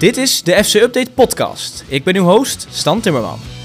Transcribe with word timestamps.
Dit 0.00 0.16
is 0.16 0.42
de 0.42 0.64
FC 0.64 0.74
Update 0.74 1.10
podcast. 1.10 1.84
Ik 1.88 2.04
ben 2.04 2.16
uw 2.16 2.24
host, 2.24 2.66
Stan 2.70 3.00
Timmerman. 3.00 3.59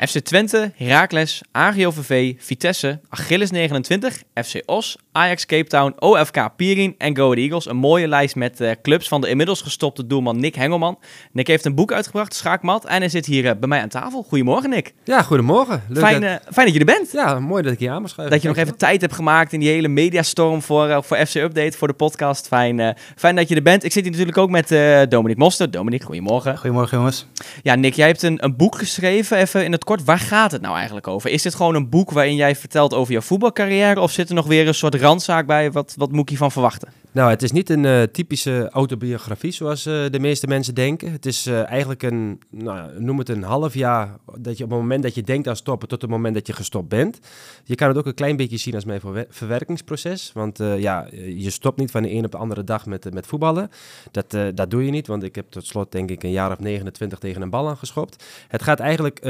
FC 0.00 0.18
Twente, 0.18 0.72
Heracles, 0.74 1.42
AGOVV, 1.52 2.34
Vitesse, 2.38 3.00
Achilles 3.08 3.50
29, 3.50 4.22
FC 4.34 4.62
Os, 4.66 4.96
Ajax 5.12 5.46
Cape 5.46 5.68
Town, 5.68 5.94
OFK 5.98 6.56
Pierin 6.56 6.94
en 6.98 7.16
Go 7.16 7.24
Ahead 7.24 7.38
Eagles. 7.38 7.68
Een 7.68 7.76
mooie 7.76 8.08
lijst 8.08 8.34
met 8.34 8.60
uh, 8.60 8.70
clubs 8.82 9.08
van 9.08 9.20
de 9.20 9.28
inmiddels 9.28 9.60
gestopte 9.60 10.06
doelman 10.06 10.40
Nick 10.40 10.54
Hengelman. 10.54 10.98
Nick 11.32 11.46
heeft 11.46 11.64
een 11.64 11.74
boek 11.74 11.92
uitgebracht, 11.92 12.34
Schaakmat, 12.34 12.84
en 12.84 12.98
hij 12.98 13.08
zit 13.08 13.26
hier 13.26 13.44
uh, 13.44 13.50
bij 13.60 13.68
mij 13.68 13.80
aan 13.80 13.88
tafel. 13.88 14.22
Goedemorgen 14.22 14.70
Nick. 14.70 14.94
Ja, 15.04 15.22
goedemorgen. 15.22 15.82
Leuk 15.88 16.04
fijn, 16.04 16.20
dat... 16.20 16.30
Uh, 16.30 16.36
fijn 16.52 16.66
dat 16.66 16.74
je 16.74 16.80
er 16.80 16.86
bent. 16.98 17.12
Ja, 17.12 17.40
mooi 17.40 17.62
dat 17.62 17.72
ik 17.72 17.78
hier 17.78 17.90
aan 17.90 18.00
mag 18.00 18.10
schuiven. 18.10 18.34
Dat 18.34 18.42
je 18.42 18.48
nog 18.54 18.64
even 18.64 18.78
tijd 18.78 19.00
hebt 19.00 19.14
gemaakt 19.14 19.52
in 19.52 19.60
die 19.60 19.68
hele 19.68 19.88
mediastorm 19.88 20.62
voor, 20.62 21.04
voor 21.04 21.16
FC 21.16 21.34
Update, 21.34 21.76
voor 21.76 21.88
de 21.88 21.94
podcast. 21.94 22.46
Fijn, 22.46 22.96
fijn 23.16 23.36
dat 23.36 23.48
je 23.48 23.54
er 23.54 23.62
bent. 23.62 23.84
Ik 23.84 23.92
zit 23.92 24.02
hier 24.02 24.12
natuurlijk 24.12 24.38
ook 24.38 24.50
met 24.50 24.68
Dominique 25.10 25.42
Moster. 25.42 25.70
Dominique, 25.70 26.06
goedemorgen. 26.06 26.58
Goedemorgen 26.58 26.96
jongens. 26.96 27.26
Ja, 27.62 27.74
Nick, 27.74 27.94
jij 27.94 28.06
hebt 28.06 28.22
een, 28.22 28.44
een 28.44 28.56
boek 28.56 28.78
geschreven. 28.78 29.36
Even 29.36 29.64
in 29.64 29.72
het 29.72 29.84
kort, 29.86 30.04
waar 30.04 30.18
gaat 30.18 30.52
het 30.52 30.62
nou 30.62 30.76
eigenlijk 30.76 31.06
over? 31.06 31.30
Is 31.30 31.42
dit 31.42 31.54
gewoon 31.54 31.74
een 31.74 31.88
boek 31.88 32.10
waarin 32.10 32.34
jij 32.34 32.56
vertelt 32.56 32.94
over 32.94 33.12
jouw 33.12 33.20
voetbalcarrière? 33.20 34.00
Of 34.00 34.10
zit 34.10 34.28
er 34.28 34.34
nog 34.34 34.46
weer 34.46 34.66
een 34.66 34.74
soort 34.74 34.94
randzaak 34.94 35.46
bij? 35.46 35.72
Wat, 35.72 35.94
wat 35.96 36.10
moet 36.10 36.22
ik 36.22 36.28
hiervan 36.28 36.52
verwachten? 36.52 36.88
Nou, 37.16 37.30
het 37.30 37.42
is 37.42 37.52
niet 37.52 37.70
een 37.70 37.84
uh, 37.84 38.02
typische 38.02 38.68
autobiografie 38.70 39.52
zoals 39.52 39.86
uh, 39.86 40.04
de 40.10 40.18
meeste 40.18 40.46
mensen 40.46 40.74
denken. 40.74 41.12
Het 41.12 41.26
is 41.26 41.46
uh, 41.46 41.68
eigenlijk 41.70 42.02
een, 42.02 42.40
nou, 42.50 43.02
noem 43.02 43.18
het 43.18 43.28
een 43.28 43.42
half 43.42 43.74
jaar, 43.74 44.16
dat 44.38 44.58
je 44.58 44.64
op 44.64 44.70
het 44.70 44.78
moment 44.78 45.02
dat 45.02 45.14
je 45.14 45.22
denkt 45.22 45.48
aan 45.48 45.56
stoppen 45.56 45.88
tot 45.88 46.02
het 46.02 46.10
moment 46.10 46.34
dat 46.34 46.46
je 46.46 46.52
gestopt 46.52 46.88
bent. 46.88 47.18
Je 47.64 47.74
kan 47.74 47.88
het 47.88 47.96
ook 47.96 48.06
een 48.06 48.14
klein 48.14 48.36
beetje 48.36 48.56
zien 48.56 48.74
als 48.74 48.84
mijn 48.84 49.00
verwerkingsproces. 49.28 50.30
Want 50.34 50.58
ja, 50.58 51.06
je 51.36 51.50
stopt 51.50 51.78
niet 51.78 51.90
van 51.90 52.02
de 52.02 52.12
een 52.12 52.24
op 52.24 52.30
de 52.30 52.36
andere 52.36 52.64
dag 52.64 52.86
met, 52.86 53.12
met 53.14 53.26
voetballen. 53.26 53.70
Dat, 54.10 54.36
dat 54.54 54.70
doe 54.70 54.84
je 54.84 54.90
niet, 54.90 55.06
want 55.06 55.22
ik 55.22 55.34
heb 55.34 55.50
tot 55.50 55.66
slot 55.66 55.92
denk 55.92 56.10
ik 56.10 56.22
een 56.22 56.30
jaar 56.30 56.50
of 56.50 56.58
29 56.58 57.18
tegen 57.18 57.42
een 57.42 57.50
bal 57.50 57.68
aangeschopt. 57.68 58.24
Het 58.48 58.62
gaat 58.62 58.80
eigenlijk 58.80 59.20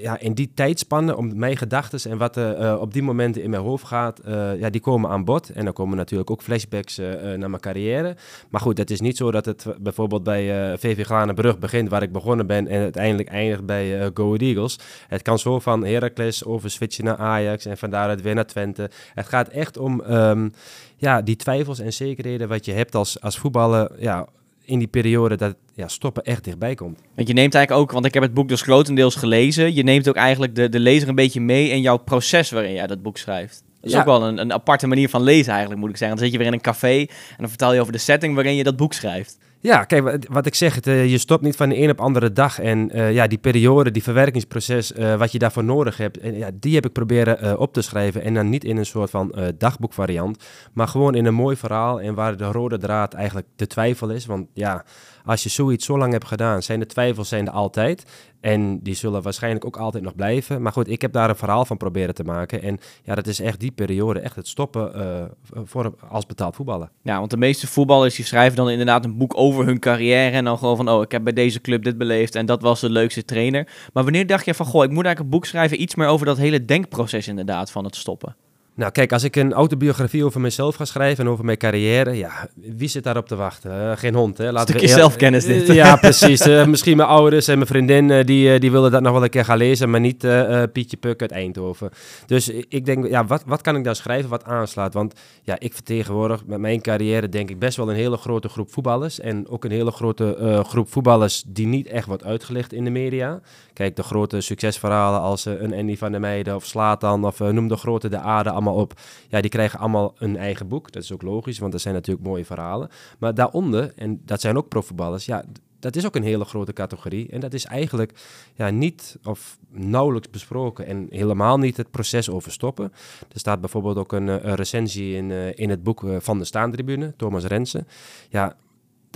ja, 0.00 0.18
in 0.18 0.34
die 0.34 0.50
tijdspanne 0.54 1.16
om 1.16 1.38
mijn 1.38 1.56
gedachten 1.56 2.10
en 2.10 2.18
wat 2.18 2.36
er 2.36 2.78
op 2.78 2.92
die 2.92 3.02
momenten 3.02 3.42
in 3.42 3.50
mijn 3.50 3.62
hoofd 3.62 3.84
gaat, 3.84 4.20
ja, 4.58 4.70
die 4.70 4.80
komen 4.80 5.10
aan 5.10 5.24
bod. 5.24 5.50
En 5.50 5.64
dan 5.64 5.72
komen 5.72 5.96
natuurlijk 5.96 6.30
ook 6.30 6.42
flashbacks 6.42 6.98
uh, 6.98 7.06
naar 7.22 7.50
mijn 7.50 7.60
carrière. 7.60 8.16
Maar 8.50 8.60
goed, 8.60 8.78
het 8.78 8.90
is 8.90 9.00
niet 9.00 9.16
zo 9.16 9.30
dat 9.30 9.44
het 9.44 9.66
bijvoorbeeld 9.78 10.22
bij 10.22 10.70
uh, 10.70 10.78
VV 10.78 11.04
Glanenbrug 11.04 11.58
begint, 11.58 11.88
waar 11.88 12.02
ik 12.02 12.12
begonnen 12.12 12.46
ben, 12.46 12.68
en 12.68 12.80
uiteindelijk 12.80 13.28
eindigt 13.28 13.66
bij 13.66 14.00
uh, 14.00 14.06
Go 14.14 14.34
Eagles. 14.34 14.78
Het 15.08 15.22
kan 15.22 15.38
zo 15.38 15.58
van 15.58 15.84
Heracles 15.84 16.44
over 16.44 16.70
switchen 16.70 17.04
naar 17.04 17.16
Ajax 17.16 17.64
en 17.64 17.78
van 17.78 17.90
daaruit 17.90 18.22
weer 18.22 18.34
naar 18.34 18.46
Twente. 18.46 18.90
Het 19.14 19.26
gaat 19.26 19.48
echt 19.48 19.78
om 19.78 20.00
um, 20.00 20.52
ja, 20.96 21.22
die 21.22 21.36
twijfels 21.36 21.78
en 21.78 21.92
zekerheden 21.92 22.48
wat 22.48 22.64
je 22.64 22.72
hebt 22.72 22.94
als, 22.94 23.20
als 23.20 23.38
voetballer. 23.38 23.90
Ja, 23.98 24.26
in 24.66 24.78
die 24.78 24.88
periode 24.88 25.36
dat 25.36 25.56
ja, 25.74 25.88
stoppen 25.88 26.22
echt 26.22 26.44
dichtbij 26.44 26.74
komt. 26.74 27.00
Want 27.14 27.28
je 27.28 27.34
neemt 27.34 27.54
eigenlijk 27.54 27.84
ook, 27.84 27.92
want 27.92 28.04
ik 28.04 28.14
heb 28.14 28.22
het 28.22 28.34
boek 28.34 28.48
dus 28.48 28.62
grotendeels 28.62 29.14
gelezen, 29.14 29.74
je 29.74 29.82
neemt 29.82 30.08
ook 30.08 30.16
eigenlijk 30.16 30.54
de, 30.54 30.68
de 30.68 30.80
lezer 30.80 31.08
een 31.08 31.14
beetje 31.14 31.40
mee 31.40 31.68
in 31.68 31.80
jouw 31.80 31.96
proces 31.96 32.50
waarin 32.50 32.72
jij 32.72 32.86
dat 32.86 33.02
boek 33.02 33.18
schrijft. 33.18 33.64
Dat 33.80 33.90
is 33.90 33.96
ook 33.96 34.04
wel 34.04 34.22
een, 34.22 34.38
een 34.38 34.52
aparte 34.52 34.86
manier 34.86 35.08
van 35.08 35.22
lezen 35.22 35.50
eigenlijk, 35.50 35.80
moet 35.80 35.90
ik 35.90 35.96
zeggen. 35.96 36.16
Dan 36.16 36.24
zit 36.26 36.34
je 36.34 36.38
weer 36.38 36.52
in 36.52 36.58
een 36.58 36.72
café 36.72 36.98
en 36.98 37.36
dan 37.38 37.48
vertel 37.48 37.74
je 37.74 37.80
over 37.80 37.92
de 37.92 37.98
setting 37.98 38.34
waarin 38.34 38.54
je 38.54 38.64
dat 38.64 38.76
boek 38.76 38.92
schrijft. 38.92 39.38
Ja, 39.66 39.84
kijk, 39.84 40.26
wat 40.30 40.46
ik 40.46 40.54
zeg, 40.54 40.86
uh, 40.86 41.06
je 41.10 41.18
stopt 41.18 41.42
niet 41.42 41.56
van 41.56 41.68
de 41.68 41.76
een 41.76 41.90
op 41.90 42.00
andere 42.00 42.32
dag. 42.32 42.58
En 42.60 42.96
uh, 42.96 43.12
ja, 43.12 43.26
die 43.26 43.38
periode, 43.38 43.90
die 43.90 44.02
verwerkingsproces, 44.02 44.92
uh, 44.92 45.16
wat 45.16 45.32
je 45.32 45.38
daarvoor 45.38 45.64
nodig 45.64 45.96
hebt, 45.96 46.18
en, 46.18 46.36
ja, 46.36 46.50
die 46.54 46.74
heb 46.74 46.86
ik 46.86 46.92
proberen 46.92 47.58
op 47.58 47.72
te 47.72 47.82
schrijven. 47.82 48.22
En 48.22 48.34
dan 48.34 48.48
niet 48.48 48.64
in 48.64 48.76
een 48.76 48.86
soort 48.86 49.10
van 49.10 49.34
dagboekvariant, 49.58 50.44
maar 50.72 50.88
gewoon 50.88 51.14
in 51.14 51.24
een 51.24 51.34
mooi 51.34 51.56
verhaal. 51.56 52.00
En 52.00 52.14
waar 52.14 52.36
de 52.36 52.44
rode 52.44 52.78
draad 52.78 53.14
eigenlijk 53.14 53.46
de 53.56 53.66
twijfel 53.66 54.10
is. 54.10 54.26
Want 54.26 54.48
ja, 54.52 54.84
als 55.26 55.42
je 55.42 55.48
zoiets 55.48 55.86
zo 55.86 55.98
lang 55.98 56.12
hebt 56.12 56.26
gedaan, 56.26 56.62
zijn 56.62 56.80
de 56.80 56.86
twijfels 56.86 57.28
zijn 57.28 57.46
er 57.46 57.52
altijd. 57.52 58.04
En 58.40 58.78
die 58.82 58.94
zullen 58.94 59.22
waarschijnlijk 59.22 59.64
ook 59.64 59.76
altijd 59.76 60.02
nog 60.02 60.14
blijven. 60.14 60.62
Maar 60.62 60.72
goed, 60.72 60.88
ik 60.88 61.00
heb 61.00 61.12
daar 61.12 61.28
een 61.28 61.36
verhaal 61.36 61.64
van 61.64 61.76
proberen 61.76 62.14
te 62.14 62.24
maken. 62.24 62.62
En 62.62 62.78
ja, 63.02 63.14
dat 63.14 63.26
is 63.26 63.40
echt 63.40 63.60
die 63.60 63.70
periode, 63.70 64.20
echt 64.20 64.36
het 64.36 64.48
stoppen 64.48 64.92
uh, 64.96 65.24
voor, 65.64 65.94
als 66.08 66.26
betaald 66.26 66.56
voetballen. 66.56 66.90
Ja, 67.02 67.18
want 67.18 67.30
de 67.30 67.36
meeste 67.36 67.66
voetballers 67.66 68.14
die 68.14 68.24
schrijven 68.24 68.56
dan 68.56 68.70
inderdaad 68.70 69.04
een 69.04 69.16
boek 69.16 69.36
over 69.36 69.64
hun 69.64 69.78
carrière. 69.78 70.30
En 70.36 70.44
dan 70.44 70.58
gewoon 70.58 70.76
van, 70.76 70.88
oh, 70.88 71.02
ik 71.02 71.12
heb 71.12 71.24
bij 71.24 71.32
deze 71.32 71.60
club 71.60 71.84
dit 71.84 71.98
beleefd 71.98 72.34
en 72.34 72.46
dat 72.46 72.62
was 72.62 72.80
de 72.80 72.90
leukste 72.90 73.24
trainer. 73.24 73.68
Maar 73.92 74.02
wanneer 74.02 74.26
dacht 74.26 74.44
je 74.44 74.54
van, 74.54 74.66
goh, 74.66 74.84
ik 74.84 74.90
moet 74.90 75.04
eigenlijk 75.04 75.24
een 75.24 75.38
boek 75.40 75.46
schrijven, 75.46 75.82
iets 75.82 75.94
meer 75.94 76.08
over 76.08 76.26
dat 76.26 76.36
hele 76.36 76.64
denkproces 76.64 77.28
inderdaad 77.28 77.70
van 77.70 77.84
het 77.84 77.96
stoppen? 77.96 78.36
Nou, 78.76 78.92
kijk, 78.92 79.12
als 79.12 79.22
ik 79.22 79.36
een 79.36 79.52
autobiografie 79.52 80.24
over 80.24 80.40
mezelf 80.40 80.74
ga 80.74 80.84
schrijven 80.84 81.24
en 81.24 81.30
over 81.30 81.44
mijn 81.44 81.56
carrière, 81.56 82.16
ja, 82.16 82.48
wie 82.54 82.88
zit 82.88 83.04
daarop 83.04 83.28
te 83.28 83.36
wachten? 83.36 83.70
Uh, 83.70 83.92
geen 83.94 84.14
hond, 84.14 84.38
hè? 84.38 84.52
Laten 84.52 84.68
Stukje 84.68 84.94
we, 84.94 85.00
zelfkennis 85.00 85.44
dit. 85.44 85.66
ja, 85.66 85.96
precies. 86.06 86.46
Uh, 86.46 86.66
misschien 86.66 86.96
mijn 86.96 87.08
ouders 87.08 87.48
en 87.48 87.54
mijn 87.54 87.66
vriendin, 87.66 88.08
uh, 88.08 88.24
die, 88.24 88.58
die 88.58 88.70
willen 88.70 88.90
dat 88.90 89.02
nog 89.02 89.12
wel 89.12 89.22
een 89.22 89.30
keer 89.30 89.44
gaan 89.44 89.56
lezen, 89.56 89.90
maar 89.90 90.00
niet 90.00 90.26
Pietje 90.72 90.96
Puk 90.96 91.20
uit 91.20 91.30
Eindhoven. 91.30 91.90
Dus 92.26 92.48
ik 92.48 92.84
denk, 92.84 93.08
ja, 93.08 93.26
wat, 93.26 93.42
wat 93.46 93.60
kan 93.60 93.76
ik 93.76 93.84
dan 93.84 93.94
schrijven 93.94 94.30
wat 94.30 94.44
aanslaat? 94.44 94.94
Want 94.94 95.14
ja, 95.42 95.56
ik 95.58 95.74
vertegenwoordig 95.74 96.46
met 96.46 96.58
mijn 96.58 96.80
carrière 96.80 97.28
denk 97.28 97.50
ik 97.50 97.58
best 97.58 97.76
wel 97.76 97.90
een 97.90 97.96
hele 97.96 98.16
grote 98.16 98.48
groep 98.48 98.72
voetballers 98.72 99.20
en 99.20 99.48
ook 99.48 99.64
een 99.64 99.70
hele 99.70 99.90
grote 99.90 100.62
groep 100.66 100.90
voetballers 100.92 101.44
die 101.46 101.66
niet 101.66 101.86
echt 101.86 102.06
wordt 102.06 102.24
uitgelicht 102.24 102.72
in 102.72 102.84
de 102.84 102.90
media. 102.90 103.40
Kijk, 103.72 103.96
de 103.96 104.02
grote 104.02 104.40
succesverhalen 104.40 105.20
als 105.20 105.44
een 105.44 105.74
Andy 105.74 105.96
van 105.96 106.10
der 106.10 106.20
Meijden 106.20 106.54
of 106.54 106.64
Slatan 106.64 107.24
of 107.24 107.38
noem 107.38 107.68
de 107.68 107.76
grote 107.76 108.08
de 108.08 108.18
Aarde, 108.18 108.50
op. 108.74 109.00
Ja, 109.28 109.40
die 109.40 109.50
krijgen 109.50 109.78
allemaal 109.78 110.14
een 110.18 110.36
eigen 110.36 110.68
boek. 110.68 110.92
Dat 110.92 111.02
is 111.02 111.12
ook 111.12 111.22
logisch, 111.22 111.58
want 111.58 111.72
dat 111.72 111.80
zijn 111.80 111.94
natuurlijk 111.94 112.26
mooie 112.26 112.44
verhalen. 112.44 112.88
Maar 113.18 113.34
daaronder, 113.34 113.92
en 113.96 114.20
dat 114.24 114.40
zijn 114.40 114.56
ook 114.56 114.68
profvoetballers, 114.68 115.26
ja, 115.26 115.44
dat 115.78 115.96
is 115.96 116.06
ook 116.06 116.16
een 116.16 116.22
hele 116.22 116.44
grote 116.44 116.72
categorie. 116.72 117.28
En 117.30 117.40
dat 117.40 117.54
is 117.54 117.64
eigenlijk 117.64 118.12
ja, 118.54 118.70
niet 118.70 119.18
of 119.24 119.58
nauwelijks 119.70 120.30
besproken 120.30 120.86
en 120.86 121.06
helemaal 121.10 121.58
niet 121.58 121.76
het 121.76 121.90
proces 121.90 122.30
overstoppen. 122.30 122.92
Er 123.32 123.38
staat 123.38 123.60
bijvoorbeeld 123.60 123.96
ook 123.96 124.12
een, 124.12 124.28
een 124.28 124.54
recensie 124.54 125.16
in, 125.16 125.30
uh, 125.30 125.58
in 125.58 125.70
het 125.70 125.82
boek 125.82 126.02
uh, 126.02 126.16
van 126.20 126.38
de 126.38 126.44
Staantribune, 126.44 127.14
Thomas 127.16 127.44
Rensen. 127.44 127.86
Ja, 128.28 128.56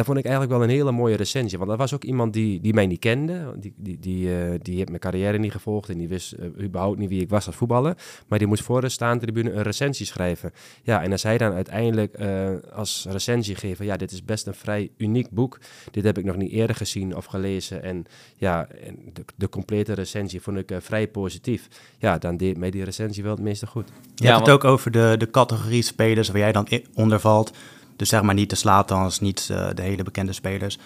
dat 0.00 0.09
vond 0.09 0.19
ik 0.19 0.31
eigenlijk 0.31 0.59
wel 0.59 0.69
een 0.69 0.75
hele 0.75 0.93
mooie 0.93 1.16
recensie. 1.16 1.59
Want 1.59 1.71
dat 1.71 1.78
was 1.78 1.94
ook 1.94 2.05
iemand 2.05 2.33
die, 2.33 2.61
die 2.61 2.75
mij 2.75 2.87
niet 2.87 2.99
kende. 2.99 3.55
Die, 3.56 3.75
die, 3.77 3.99
die, 3.99 4.28
uh, 4.28 4.55
die 4.62 4.77
heeft 4.77 4.88
mijn 4.88 5.00
carrière 5.00 5.38
niet 5.38 5.53
gevolgd 5.53 5.88
en 5.88 5.99
die 5.99 6.09
wist 6.09 6.34
uh, 6.38 6.65
überhaupt 6.65 6.99
niet 6.99 7.09
wie 7.09 7.21
ik 7.21 7.28
was 7.28 7.47
als 7.47 7.56
voetballer. 7.56 7.97
Maar 8.28 8.38
die 8.38 8.49
moest 8.49 8.62
voor 8.62 8.81
de 8.81 8.88
staantribune 8.88 9.53
een 9.53 9.62
recensie 9.62 10.06
schrijven. 10.06 10.53
Ja, 10.83 11.03
en 11.03 11.12
als 11.12 11.22
hij 11.22 11.38
dan 11.38 11.53
uiteindelijk 11.53 12.21
uh, 12.21 12.49
als 12.72 13.06
recensie 13.09 13.55
geven, 13.55 13.84
ja, 13.84 13.97
dit 13.97 14.12
is 14.12 14.25
best 14.25 14.47
een 14.47 14.55
vrij 14.55 14.91
uniek 14.97 15.31
boek. 15.31 15.59
Dit 15.91 16.05
heb 16.05 16.19
ik 16.19 16.25
nog 16.25 16.37
niet 16.37 16.53
eerder 16.53 16.77
gezien 16.77 17.17
of 17.17 17.25
gelezen. 17.25 17.82
En 17.82 18.05
ja, 18.37 18.69
de, 19.12 19.25
de 19.37 19.49
complete 19.49 19.93
recensie 19.93 20.41
vond 20.41 20.56
ik 20.56 20.72
vrij 20.78 21.09
positief. 21.09 21.69
Ja, 21.99 22.19
dan 22.19 22.37
deed 22.37 22.56
mij 22.56 22.71
die 22.71 22.84
recensie 22.84 23.22
wel 23.22 23.34
het 23.34 23.43
meeste 23.43 23.67
goed. 23.67 23.88
Je 24.15 24.25
ja, 24.25 24.34
hebt 24.34 24.47
het 24.47 24.55
ook 24.55 24.65
over 24.65 24.91
de, 24.91 25.15
de 25.19 25.31
categorie 25.31 25.82
spelers 25.82 26.28
waar 26.28 26.38
jij 26.38 26.53
dan 26.53 26.69
onder 26.94 27.21
valt. 27.21 27.53
Dus 28.00 28.09
zeg 28.09 28.22
maar 28.22 28.34
niet 28.34 28.50
de 28.50 28.56
Slatans, 28.56 29.21
niet 29.21 29.49
uh, 29.50 29.66
de 29.75 29.83
hele 29.83 30.03
bekende 30.03 30.33
spelers. 30.33 30.78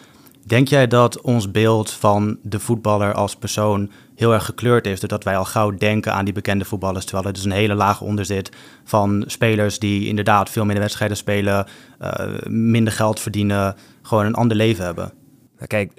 Denk 0.47 0.69
jij 0.69 0.87
dat 0.87 1.21
ons 1.21 1.51
beeld 1.51 1.91
van 1.91 2.39
de 2.43 2.61
voetballer 2.61 3.15
als 3.15 3.37
persoon 3.37 3.91
heel 4.15 4.33
erg 4.33 4.45
gekleurd 4.45 4.87
is, 4.87 5.01
doordat 5.01 5.25
wij 5.25 5.37
al 5.37 5.45
gauw 5.45 5.71
denken 5.71 6.13
aan 6.13 6.25
die 6.25 6.35
bekende 6.35 6.65
voetballers, 6.65 7.05
terwijl 7.05 7.27
er 7.27 7.33
dus 7.33 7.45
een 7.45 7.51
hele 7.51 7.75
laag 7.75 8.01
onder 8.01 8.25
zit 8.25 8.51
van 8.85 9.25
spelers 9.27 9.79
die 9.79 10.07
inderdaad 10.07 10.51
veel 10.51 10.65
minder 10.65 10.83
wedstrijden 10.83 11.17
spelen, 11.17 11.67
uh, 12.03 12.11
minder 12.47 12.93
geld 12.93 13.21
verdienen, 13.21 13.77
gewoon 14.03 14.27
een 14.27 14.35
ander 14.35 14.57
leven 14.57 14.85
hebben? 14.85 15.13
Nou, 15.57 15.67
kijk, 15.67 15.93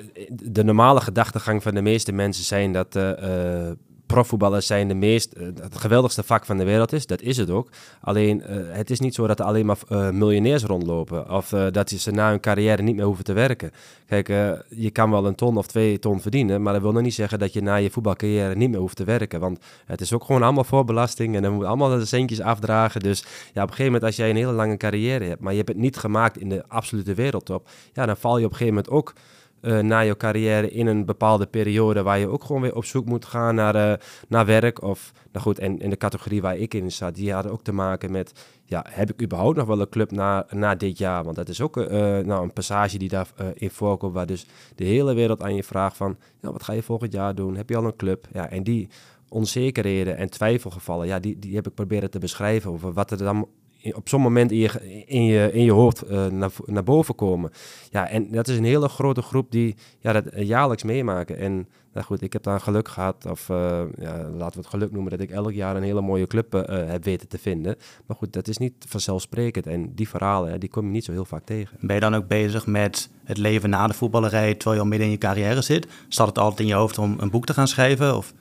de 0.51 0.63
normale 0.63 1.01
gedachtegang 1.01 1.63
van 1.63 1.73
de 1.73 1.81
meeste 1.81 2.11
mensen 2.11 2.43
zijn 2.43 2.73
dat 2.73 2.95
uh, 2.95 3.11
profvoetballers 4.05 4.67
zijn 4.67 4.87
de 4.87 4.93
meest, 4.93 5.33
uh, 5.37 5.47
het 5.61 5.77
geweldigste 5.77 6.23
vak 6.23 6.45
van 6.45 6.57
de 6.57 6.63
wereld 6.63 6.93
is. 6.93 7.05
Dat 7.05 7.21
is 7.21 7.37
het 7.37 7.49
ook. 7.49 7.69
Alleen, 8.01 8.43
uh, 8.49 8.57
het 8.69 8.89
is 8.89 8.99
niet 8.99 9.15
zo 9.15 9.27
dat 9.27 9.39
er 9.39 9.45
alleen 9.45 9.65
maar 9.65 9.77
uh, 9.89 10.09
miljonairs 10.09 10.63
rondlopen. 10.63 11.29
Of 11.29 11.49
dat 11.49 11.89
ze 11.89 12.11
na 12.11 12.29
hun 12.29 12.39
carrière 12.39 12.81
niet 12.81 12.95
meer 12.95 13.05
hoeven 13.05 13.23
te 13.23 13.33
werken. 13.33 13.71
Kijk, 14.07 14.27
je 14.69 14.89
kan 14.91 15.11
wel 15.11 15.25
een 15.25 15.35
ton 15.35 15.57
of 15.57 15.67
twee 15.67 15.99
ton 15.99 16.21
verdienen. 16.21 16.61
Maar 16.61 16.73
dat 16.73 16.81
wil 16.81 16.91
nog 16.91 17.01
niet 17.01 17.13
zeggen 17.13 17.39
dat 17.39 17.53
je 17.53 17.61
na 17.61 17.75
je 17.75 17.89
voetbalcarrière 17.89 18.55
niet 18.55 18.69
meer 18.69 18.79
hoeft 18.79 18.95
te 18.95 19.03
werken. 19.03 19.39
Want 19.39 19.59
het 19.85 20.01
is 20.01 20.13
ook 20.13 20.23
gewoon 20.23 20.43
allemaal 20.43 20.63
voorbelasting. 20.63 21.35
En 21.35 21.41
dan 21.41 21.53
moet 21.53 21.65
allemaal 21.65 21.97
de 21.97 22.05
centjes 22.05 22.41
afdragen. 22.41 23.01
Dus 23.01 23.21
ja, 23.53 23.61
op 23.63 23.69
een 23.69 23.75
gegeven 23.75 23.85
moment 23.85 24.03
als 24.03 24.15
jij 24.15 24.29
een 24.29 24.35
hele 24.35 24.51
lange 24.51 24.77
carrière 24.77 25.25
hebt. 25.25 25.41
Maar 25.41 25.51
je 25.51 25.57
hebt 25.57 25.69
het 25.69 25.77
niet 25.77 25.97
gemaakt 25.97 26.37
in 26.37 26.49
de 26.49 26.63
absolute 26.67 27.13
wereldtop. 27.13 27.67
Ja, 27.93 28.05
dan 28.05 28.17
val 28.17 28.37
je 28.37 28.45
op 28.45 28.51
een 28.51 28.57
gegeven 28.57 28.83
moment 28.83 28.93
ook 28.93 29.13
uh, 29.65 29.79
na 29.79 29.99
je 29.99 30.17
carrière 30.17 30.69
in 30.69 30.87
een 30.87 31.05
bepaalde 31.05 31.45
periode 31.45 32.03
waar 32.03 32.19
je 32.19 32.27
ook 32.27 32.43
gewoon 32.43 32.61
weer 32.61 32.75
op 32.75 32.85
zoek 32.85 33.05
moet 33.05 33.25
gaan 33.25 33.55
naar, 33.55 33.75
uh, 33.75 33.93
naar 34.27 34.45
werk. 34.45 34.81
Of, 34.81 35.11
nou 35.31 35.45
goed, 35.45 35.59
en 35.59 35.79
in 35.79 35.89
de 35.89 35.97
categorie 35.97 36.41
waar 36.41 36.57
ik 36.57 36.73
in 36.73 36.91
zat, 36.91 37.15
die 37.15 37.33
hadden 37.33 37.51
ook 37.51 37.63
te 37.63 37.71
maken 37.71 38.11
met, 38.11 38.45
ja, 38.65 38.85
heb 38.89 39.11
ik 39.11 39.21
überhaupt 39.21 39.57
nog 39.57 39.67
wel 39.67 39.81
een 39.81 39.89
club 39.89 40.11
na, 40.11 40.45
na 40.49 40.75
dit 40.75 40.97
jaar? 40.97 41.23
Want 41.23 41.35
dat 41.35 41.49
is 41.49 41.61
ook 41.61 41.77
uh, 41.77 41.87
nou, 42.17 42.43
een 42.43 42.53
passage 42.53 42.97
die 42.97 43.09
daarin 43.09 43.53
in 43.53 43.69
voorkomt, 43.69 44.13
waar 44.13 44.25
dus 44.25 44.47
de 44.75 44.83
hele 44.83 45.13
wereld 45.13 45.41
aan 45.41 45.55
je 45.55 45.63
vraagt 45.63 45.97
van, 45.97 46.17
ja, 46.41 46.51
wat 46.51 46.63
ga 46.63 46.73
je 46.73 46.83
volgend 46.83 47.13
jaar 47.13 47.35
doen? 47.35 47.55
Heb 47.55 47.69
je 47.69 47.77
al 47.77 47.85
een 47.85 47.95
club? 47.95 48.27
Ja, 48.33 48.49
en 48.49 48.63
die 48.63 48.89
onzekerheden 49.29 50.17
en 50.17 50.29
twijfelgevallen, 50.29 51.07
ja, 51.07 51.19
die, 51.19 51.39
die 51.39 51.55
heb 51.55 51.67
ik 51.67 51.73
proberen 51.73 52.09
te 52.09 52.19
beschrijven 52.19 52.71
over 52.71 52.93
wat 52.93 53.11
er 53.11 53.17
dan 53.17 53.47
op 53.93 54.09
zo'n 54.09 54.21
moment 54.21 54.51
in 54.51 54.57
je, 54.57 55.03
in 55.05 55.25
je, 55.25 55.49
in 55.53 55.63
je 55.63 55.71
hoofd 55.71 56.11
uh, 56.11 56.25
naar, 56.25 56.51
naar 56.65 56.83
boven 56.83 57.15
komen. 57.15 57.51
Ja, 57.89 58.09
en 58.09 58.31
dat 58.31 58.47
is 58.47 58.57
een 58.57 58.63
hele 58.63 58.89
grote 58.89 59.21
groep 59.21 59.51
die 59.51 59.75
ja, 59.99 60.13
dat 60.13 60.23
jaarlijks 60.33 60.83
meemaken. 60.83 61.37
En 61.37 61.67
nou 61.93 62.05
goed, 62.05 62.21
ik 62.21 62.33
heb 62.33 62.43
daar 62.43 62.59
geluk 62.59 62.87
gehad, 62.87 63.25
of 63.29 63.49
uh, 63.49 63.81
ja, 63.97 64.29
laten 64.29 64.53
we 64.53 64.59
het 64.59 64.67
geluk 64.67 64.91
noemen, 64.91 65.11
dat 65.11 65.19
ik 65.19 65.31
elk 65.31 65.51
jaar 65.51 65.75
een 65.75 65.83
hele 65.83 66.01
mooie 66.01 66.27
club 66.27 66.51
heb 66.67 67.03
weten 67.03 67.27
te 67.27 67.37
vinden. 67.37 67.75
Maar 68.05 68.17
goed, 68.17 68.33
dat 68.33 68.47
is 68.47 68.57
niet 68.57 68.73
vanzelfsprekend. 68.87 69.67
En 69.67 69.95
die 69.95 70.09
verhalen, 70.09 70.59
die 70.59 70.69
kom 70.69 70.85
je 70.85 70.91
niet 70.91 71.03
zo 71.03 71.11
heel 71.11 71.25
vaak 71.25 71.45
tegen. 71.45 71.77
Ben 71.81 71.95
je 71.95 72.01
dan 72.01 72.15
ook 72.15 72.27
bezig 72.27 72.65
met 72.65 73.09
het 73.23 73.37
leven 73.37 73.69
na 73.69 73.87
de 73.87 73.93
voetballerij, 73.93 74.53
terwijl 74.53 74.75
je 74.75 74.81
al 74.81 74.87
midden 74.87 75.07
in 75.07 75.13
je 75.13 75.19
carrière 75.19 75.61
zit? 75.61 75.87
Staat 76.07 76.27
het 76.27 76.37
altijd 76.37 76.59
in 76.59 76.67
je 76.67 76.73
hoofd 76.73 76.97
om 76.97 77.15
een 77.19 77.29
boek 77.29 77.45
te 77.45 77.53
gaan 77.53 77.67
schrijven? 77.67 78.17
Of? 78.17 78.33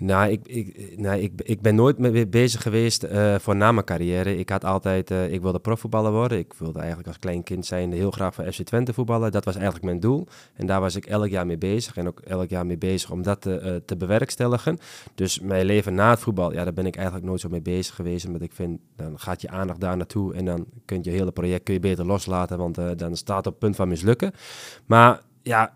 Nou, 0.00 0.30
ik, 0.30 0.48
ik, 0.48 0.94
nou 0.98 1.20
ik, 1.20 1.32
ik 1.42 1.60
ben 1.60 1.74
nooit 1.74 1.98
mee 1.98 2.26
bezig 2.26 2.62
geweest 2.62 3.04
uh, 3.04 3.34
voor 3.38 3.56
na 3.56 3.72
mijn 3.72 3.84
carrière. 3.84 4.36
Ik 4.38 4.48
had 4.48 4.64
altijd, 4.64 5.10
uh, 5.10 5.32
ik 5.32 5.42
wilde 5.42 5.58
profvoetballer 5.58 6.12
worden. 6.12 6.38
Ik 6.38 6.52
wilde 6.58 6.78
eigenlijk 6.78 7.08
als 7.08 7.18
klein 7.18 7.42
kind 7.42 7.66
zijn 7.66 7.92
heel 7.92 8.10
graag 8.10 8.34
voor 8.34 8.52
FC 8.52 8.62
Twente 8.62 8.92
voetballen. 8.92 9.32
Dat 9.32 9.44
was 9.44 9.54
eigenlijk 9.54 9.84
mijn 9.84 10.00
doel. 10.00 10.26
En 10.54 10.66
daar 10.66 10.80
was 10.80 10.96
ik 10.96 11.06
elk 11.06 11.28
jaar 11.28 11.46
mee 11.46 11.58
bezig. 11.58 11.96
En 11.96 12.06
ook 12.06 12.20
elk 12.20 12.50
jaar 12.50 12.66
mee 12.66 12.78
bezig 12.78 13.10
om 13.10 13.22
dat 13.22 13.40
te, 13.40 13.60
uh, 13.64 13.76
te 13.86 13.96
bewerkstelligen. 13.96 14.78
Dus 15.14 15.40
mijn 15.40 15.64
leven 15.64 15.94
na 15.94 16.10
het 16.10 16.20
voetbal, 16.20 16.52
ja, 16.52 16.64
daar 16.64 16.72
ben 16.72 16.86
ik 16.86 16.96
eigenlijk 16.96 17.26
nooit 17.26 17.40
zo 17.40 17.48
mee 17.48 17.62
bezig 17.62 17.94
geweest. 17.94 18.26
Omdat 18.26 18.42
ik 18.42 18.52
vind, 18.52 18.80
dan 18.96 19.18
gaat 19.18 19.40
je 19.40 19.48
aandacht 19.48 19.80
daar 19.80 19.96
naartoe. 19.96 20.34
En 20.34 20.44
dan 20.44 20.66
kun 20.84 21.02
je 21.02 21.10
je 21.10 21.16
hele 21.16 21.32
project 21.32 21.64
kun 21.64 21.74
je 21.74 21.80
beter 21.80 22.06
loslaten. 22.06 22.58
Want 22.58 22.98
dan 22.98 23.16
staat 23.16 23.36
het 23.36 23.46
op 23.46 23.52
het 23.52 23.60
punt 23.60 23.76
van 23.76 23.88
mislukken. 23.88 24.32
Maar 24.86 25.20
ja, 25.42 25.74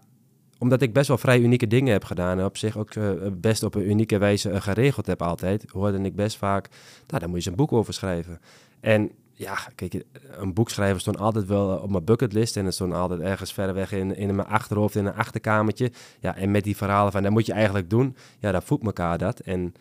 omdat 0.62 0.82
ik 0.82 0.92
best 0.92 1.08
wel 1.08 1.18
vrij 1.18 1.40
unieke 1.40 1.66
dingen 1.66 1.92
heb 1.92 2.04
gedaan 2.04 2.38
en 2.38 2.44
op 2.44 2.56
zich 2.56 2.76
ook 2.76 2.94
uh, 2.94 3.10
best 3.32 3.62
op 3.62 3.74
een 3.74 3.90
unieke 3.90 4.18
wijze 4.18 4.50
uh, 4.50 4.60
geregeld 4.60 5.06
heb 5.06 5.22
altijd, 5.22 5.64
hoorde 5.70 5.98
ik 5.98 6.14
best 6.14 6.36
vaak, 6.36 6.68
nou, 7.06 7.20
daar 7.20 7.28
moet 7.28 7.28
je 7.28 7.34
eens 7.36 7.46
een 7.46 7.54
boek 7.66 7.72
over 7.72 7.94
schrijven. 7.94 8.40
En 8.80 9.10
ja, 9.32 9.58
kijk, 9.74 10.04
een 10.38 10.52
boek 10.52 10.70
schrijven 10.70 11.00
stond 11.00 11.18
altijd 11.18 11.46
wel 11.46 11.76
op 11.76 11.90
mijn 11.90 12.04
bucketlist 12.04 12.56
en 12.56 12.64
het 12.64 12.74
stond 12.74 12.92
altijd 12.92 13.20
ergens 13.20 13.52
verder 13.52 13.74
weg 13.74 13.92
in, 13.92 14.16
in 14.16 14.34
mijn 14.34 14.48
achterhoofd, 14.48 14.94
in 14.94 15.06
een 15.06 15.14
achterkamertje. 15.14 15.92
Ja, 16.20 16.36
en 16.36 16.50
met 16.50 16.64
die 16.64 16.76
verhalen 16.76 17.12
van, 17.12 17.22
dat 17.22 17.32
moet 17.32 17.46
je 17.46 17.52
eigenlijk 17.52 17.90
doen, 17.90 18.16
ja, 18.38 18.52
daar 18.52 18.62
voedt 18.62 18.84
elkaar 18.84 19.18
dat. 19.18 19.40
En 19.40 19.74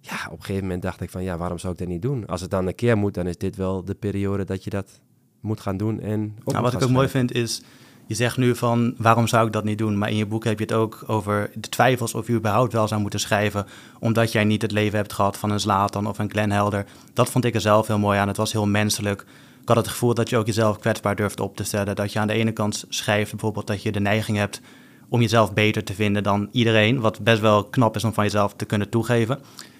ja, 0.00 0.16
op 0.26 0.38
een 0.38 0.44
gegeven 0.44 0.62
moment 0.62 0.82
dacht 0.82 1.00
ik 1.00 1.10
van, 1.10 1.22
ja, 1.22 1.36
waarom 1.36 1.58
zou 1.58 1.72
ik 1.72 1.78
dat 1.78 1.88
niet 1.88 2.02
doen? 2.02 2.26
Als 2.26 2.40
het 2.40 2.50
dan 2.50 2.66
een 2.66 2.74
keer 2.74 2.96
moet, 2.96 3.14
dan 3.14 3.26
is 3.26 3.38
dit 3.38 3.56
wel 3.56 3.84
de 3.84 3.94
periode 3.94 4.44
dat 4.44 4.64
je 4.64 4.70
dat 4.70 5.00
moet 5.40 5.60
gaan 5.60 5.76
doen. 5.76 6.00
En 6.00 6.36
nou, 6.44 6.62
wat 6.62 6.72
ik 6.72 6.82
ook 6.82 6.90
mooi 6.90 7.08
vind 7.08 7.32
is, 7.32 7.62
je 8.08 8.14
zegt 8.14 8.36
nu 8.36 8.56
van 8.56 8.94
waarom 8.96 9.26
zou 9.26 9.46
ik 9.46 9.52
dat 9.52 9.64
niet 9.64 9.78
doen? 9.78 9.98
Maar 9.98 10.10
in 10.10 10.16
je 10.16 10.26
boek 10.26 10.44
heb 10.44 10.58
je 10.58 10.64
het 10.64 10.74
ook 10.74 11.04
over 11.06 11.50
de 11.54 11.68
twijfels 11.68 12.14
of 12.14 12.26
je 12.26 12.32
überhaupt 12.32 12.72
wel 12.72 12.88
zou 12.88 13.00
moeten 13.00 13.20
schrijven. 13.20 13.66
Omdat 13.98 14.32
jij 14.32 14.44
niet 14.44 14.62
het 14.62 14.72
leven 14.72 14.98
hebt 14.98 15.12
gehad 15.12 15.36
van 15.36 15.50
een 15.50 15.60
Zlatan 15.60 16.06
of 16.06 16.18
een 16.18 16.30
Glenn 16.30 16.50
Helder. 16.50 16.84
Dat 17.12 17.30
vond 17.30 17.44
ik 17.44 17.54
er 17.54 17.60
zelf 17.60 17.86
heel 17.86 17.98
mooi 17.98 18.18
aan. 18.18 18.28
Het 18.28 18.36
was 18.36 18.52
heel 18.52 18.66
menselijk. 18.66 19.20
Ik 19.62 19.68
had 19.68 19.76
het 19.76 19.88
gevoel 19.88 20.14
dat 20.14 20.28
je 20.28 20.36
ook 20.36 20.46
jezelf 20.46 20.78
kwetsbaar 20.78 21.16
durft 21.16 21.40
op 21.40 21.56
te 21.56 21.64
stellen. 21.64 21.96
Dat 21.96 22.12
je 22.12 22.18
aan 22.18 22.26
de 22.26 22.32
ene 22.32 22.52
kant 22.52 22.84
schrijft 22.88 23.30
bijvoorbeeld 23.30 23.66
dat 23.66 23.82
je 23.82 23.92
de 23.92 24.00
neiging 24.00 24.38
hebt 24.38 24.60
om 25.08 25.20
jezelf 25.20 25.52
beter 25.52 25.84
te 25.84 25.94
vinden 25.94 26.22
dan 26.22 26.48
iedereen. 26.52 27.00
Wat 27.00 27.20
best 27.20 27.40
wel 27.40 27.64
knap 27.64 27.96
is 27.96 28.04
om 28.04 28.12
van 28.12 28.24
jezelf 28.24 28.54
te 28.54 28.64
kunnen 28.64 28.88
toegeven. 28.88 29.38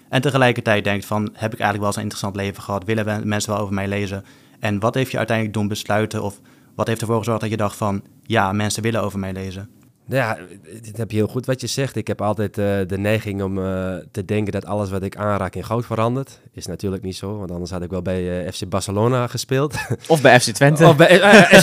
En 0.09 0.21
tegelijkertijd 0.21 0.83
denkt 0.83 1.05
van, 1.05 1.21
heb 1.21 1.53
ik 1.53 1.59
eigenlijk 1.59 1.77
wel 1.77 1.87
eens 1.87 1.95
een 1.95 2.01
interessant 2.01 2.35
leven 2.35 2.63
gehad? 2.63 2.83
Willen 2.83 3.27
mensen 3.27 3.51
wel 3.51 3.61
over 3.61 3.73
mij 3.73 3.87
lezen? 3.87 4.25
En 4.59 4.79
wat 4.79 4.95
heeft 4.95 5.11
je 5.11 5.17
uiteindelijk 5.17 5.57
doen 5.57 5.67
besluiten 5.67 6.23
of 6.23 6.39
wat 6.79 6.87
heeft 6.87 7.01
ervoor 7.01 7.17
gezorgd 7.17 7.41
dat 7.41 7.49
je 7.49 7.57
dacht 7.57 7.77
van, 7.77 8.01
ja, 8.25 8.51
mensen 8.51 8.83
willen 8.83 9.01
over 9.01 9.19
mij 9.19 9.33
lezen? 9.33 9.69
Ja, 10.07 10.37
dit 10.81 10.97
heb 10.97 11.11
je 11.11 11.17
heel 11.17 11.27
goed 11.27 11.45
wat 11.45 11.61
je 11.61 11.67
zegt. 11.67 11.95
Ik 11.95 12.07
heb 12.07 12.21
altijd 12.21 12.57
uh, 12.57 12.65
de 12.87 12.97
neiging 12.97 13.43
om 13.43 13.57
uh, 13.57 13.95
te 14.11 14.25
denken 14.25 14.51
dat 14.51 14.65
alles 14.65 14.89
wat 14.89 15.03
ik 15.03 15.15
aanraak 15.15 15.55
in 15.55 15.63
goud 15.63 15.85
verandert. 15.85 16.39
Is 16.53 16.65
natuurlijk 16.65 17.03
niet 17.03 17.15
zo, 17.15 17.37
want 17.37 17.51
anders 17.51 17.71
had 17.71 17.81
ik 17.81 17.89
wel 17.89 18.01
bij 18.01 18.45
uh, 18.45 18.51
FC 18.51 18.69
Barcelona 18.69 19.27
gespeeld. 19.27 19.75
Of 20.07 20.21
bij 20.21 20.39
FC 20.39 20.49
Twente. 20.49 20.85
of 20.87 20.95
bij, 20.95 21.19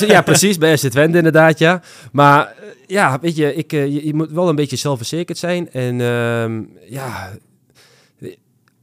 ja, 0.06 0.22
precies, 0.22 0.58
bij 0.58 0.78
FC 0.78 0.86
Twente 0.86 1.16
inderdaad, 1.16 1.58
ja. 1.58 1.82
Maar 2.12 2.54
ja, 2.86 3.18
weet 3.20 3.36
je, 3.36 3.54
ik, 3.54 3.70
je, 3.70 4.06
je, 4.06 4.14
moet 4.14 4.30
wel 4.30 4.48
een 4.48 4.56
beetje 4.56 4.76
zelfverzekerd 4.76 5.38
zijn. 5.38 5.70
En 5.72 6.00
ehm, 6.00 6.62
ja, 6.88 7.30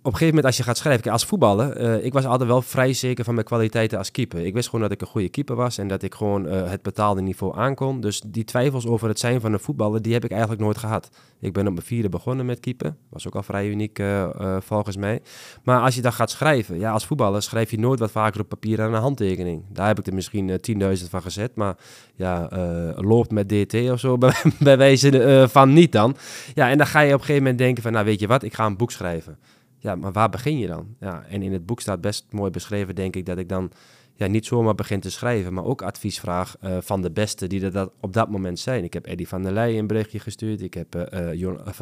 op 0.04 0.12
een 0.12 0.18
gegeven 0.18 0.36
moment 0.36 0.46
als 0.46 0.58
je 0.58 0.64
gaat 0.64 0.78
schrijven, 0.78 1.12
als 1.12 1.26
voetballer, 1.26 1.82
uh, 1.82 2.06
ik 2.06 2.14
was 2.14 2.26
altijd 2.26 2.50
wel 2.50 2.62
vrij 2.62 2.94
zeker 2.94 3.24
van 3.24 3.34
mijn 3.34 3.46
kwaliteiten 3.46 3.98
als 3.98 4.12
keeper. 4.12 4.46
Ik 4.46 4.54
wist 4.54 4.66
gewoon 4.66 4.82
dat 4.82 4.92
ik 4.92 5.02
een 5.02 5.08
goede 5.08 5.30
keeper 5.30 5.56
was 5.56 5.78
en 5.78 5.88
dat 5.88 6.04
ik 6.04 6.14
gewoon 6.16 6.46
uh, 6.46 6.70
het 6.70 6.82
betaalde 6.82 7.22
niveau 7.22 7.58
aankon. 7.58 8.02
Dus 8.02 8.22
die 8.26 8.44
twijfels 8.44 8.88
over 8.88 9.08
het 9.08 9.20
zijn 9.20 9.42
van 9.42 9.54
een 9.54 9.60
voetballer, 9.60 10.02
die 10.02 10.14
heb 10.14 10.24
ik 10.24 10.32
eigenlijk 10.32 10.62
nooit 10.62 10.78
gehad. 10.78 11.10
Ik 11.40 11.54
ben 11.54 11.68
op 11.68 11.74
mijn 11.74 11.86
vierde 11.86 12.10
begonnen 12.10 12.46
met 12.46 12.60
keeper. 12.60 12.96
Was 13.10 13.28
ook 13.28 13.36
al 13.36 13.44
vrij 13.44 13.68
uniek 13.68 14.00
uh, 14.00 14.58
volgens 14.60 14.98
mij. 14.98 15.22
Maar 15.64 15.82
als 15.82 15.96
je 15.96 16.02
dan 16.02 16.14
gaat 16.14 16.30
schrijven, 16.30 16.80
ja, 16.80 16.92
als 16.92 17.06
voetballer 17.06 17.42
schrijf 17.42 17.72
je 17.72 17.80
nooit 17.80 18.00
wat 18.00 18.12
vaker 18.12 18.42
op 18.42 18.50
papier 18.50 18.78
dan 18.78 18.94
een 18.94 19.02
handtekening. 19.02 19.64
Daar 19.70 19.88
heb 19.88 20.00
ik 20.00 20.08
er 20.08 20.14
misschien 20.14 20.60
10.000 20.82 21.10
van 21.10 21.22
gezet, 21.22 21.56
maar 21.56 21.76
ja, 22.16 22.50
loopt 22.96 23.32
met 23.32 23.50
DT 23.50 23.74
of 23.74 24.00
zo, 24.00 24.18
bij, 24.24 24.34
bij 24.60 24.78
wijze 24.78 25.48
van 25.50 25.74
niet 25.74 25.92
dan. 25.92 26.16
Ja, 26.54 26.70
en 26.70 26.78
dan 26.78 26.88
ga 26.88 27.00
je 27.00 27.08
op 27.08 27.20
een 27.20 27.20
gegeven 27.20 27.42
moment 27.42 27.58
denken 27.58 27.84
van, 27.84 27.92
nou 27.92 28.06
weet 28.06 28.20
je 28.20 28.28
wat, 28.28 28.44
ik 28.44 28.54
ga 28.54 28.66
een 28.66 28.78
boek 28.78 28.92
schrijven 28.92 29.38
ja, 29.84 29.96
maar 29.96 30.12
waar 30.12 30.30
begin 30.30 30.58
je 30.58 30.68
dan? 30.68 30.96
Ja, 31.00 31.24
en 31.30 31.42
in 31.42 31.54
het 31.54 31.66
boek 31.66 31.82
staat 31.82 32.02
best 32.02 32.26
mooi 32.30 32.52
beschreven, 32.52 32.96
denk 32.96 33.16
ik, 33.16 33.26
dat 33.26 33.38
ik 33.38 33.50
dan 33.50 33.72
ja, 34.14 34.28
niet 34.28 34.46
zomaar 34.46 34.76
begin 34.76 35.00
te 35.00 35.12
schrijven, 35.12 35.54
maar 35.54 35.64
ook 35.64 35.82
advies 35.82 36.20
vraag 36.20 36.56
uh, 36.64 36.78
van 36.82 37.02
de 37.02 37.12
beste 37.12 37.48
die 37.48 37.64
er 37.64 37.72
dat 37.72 37.92
op 38.00 38.14
dat 38.14 38.30
moment 38.30 38.60
zijn. 38.60 38.84
Ik 38.84 38.94
heb 38.94 39.06
Eddie 39.06 39.28
van 39.28 39.44
der 39.44 39.52
Leyen 39.52 39.80
een 39.80 39.88
berichtje 39.88 40.20
gestuurd, 40.20 40.62
ik 40.62 40.74
heb 40.74 40.96
uh, 40.96 41.50
of, 41.68 41.82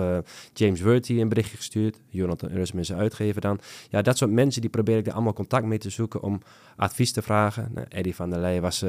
James 0.53 0.81
Worthy 0.81 1.19
een 1.19 1.29
berichtje 1.29 1.57
gestuurd, 1.57 1.99
Jonathan 2.09 2.51
Urusman 2.51 2.85
zijn 2.85 2.99
uitgever 2.99 3.41
dan. 3.41 3.59
Ja, 3.89 4.01
dat 4.01 4.17
soort 4.17 4.31
mensen, 4.31 4.61
die 4.61 4.69
probeer 4.69 4.97
ik 4.97 5.07
er 5.07 5.13
allemaal 5.13 5.33
contact 5.33 5.65
mee 5.65 5.77
te 5.77 5.89
zoeken 5.89 6.21
om 6.21 6.41
advies 6.75 7.11
te 7.11 7.21
vragen. 7.21 7.71
Nou, 7.73 7.85
Eddie 7.89 8.15
van 8.15 8.29
der 8.29 8.39
Leyen 8.39 8.61
was 8.61 8.85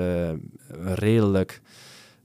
redelijk 0.94 1.60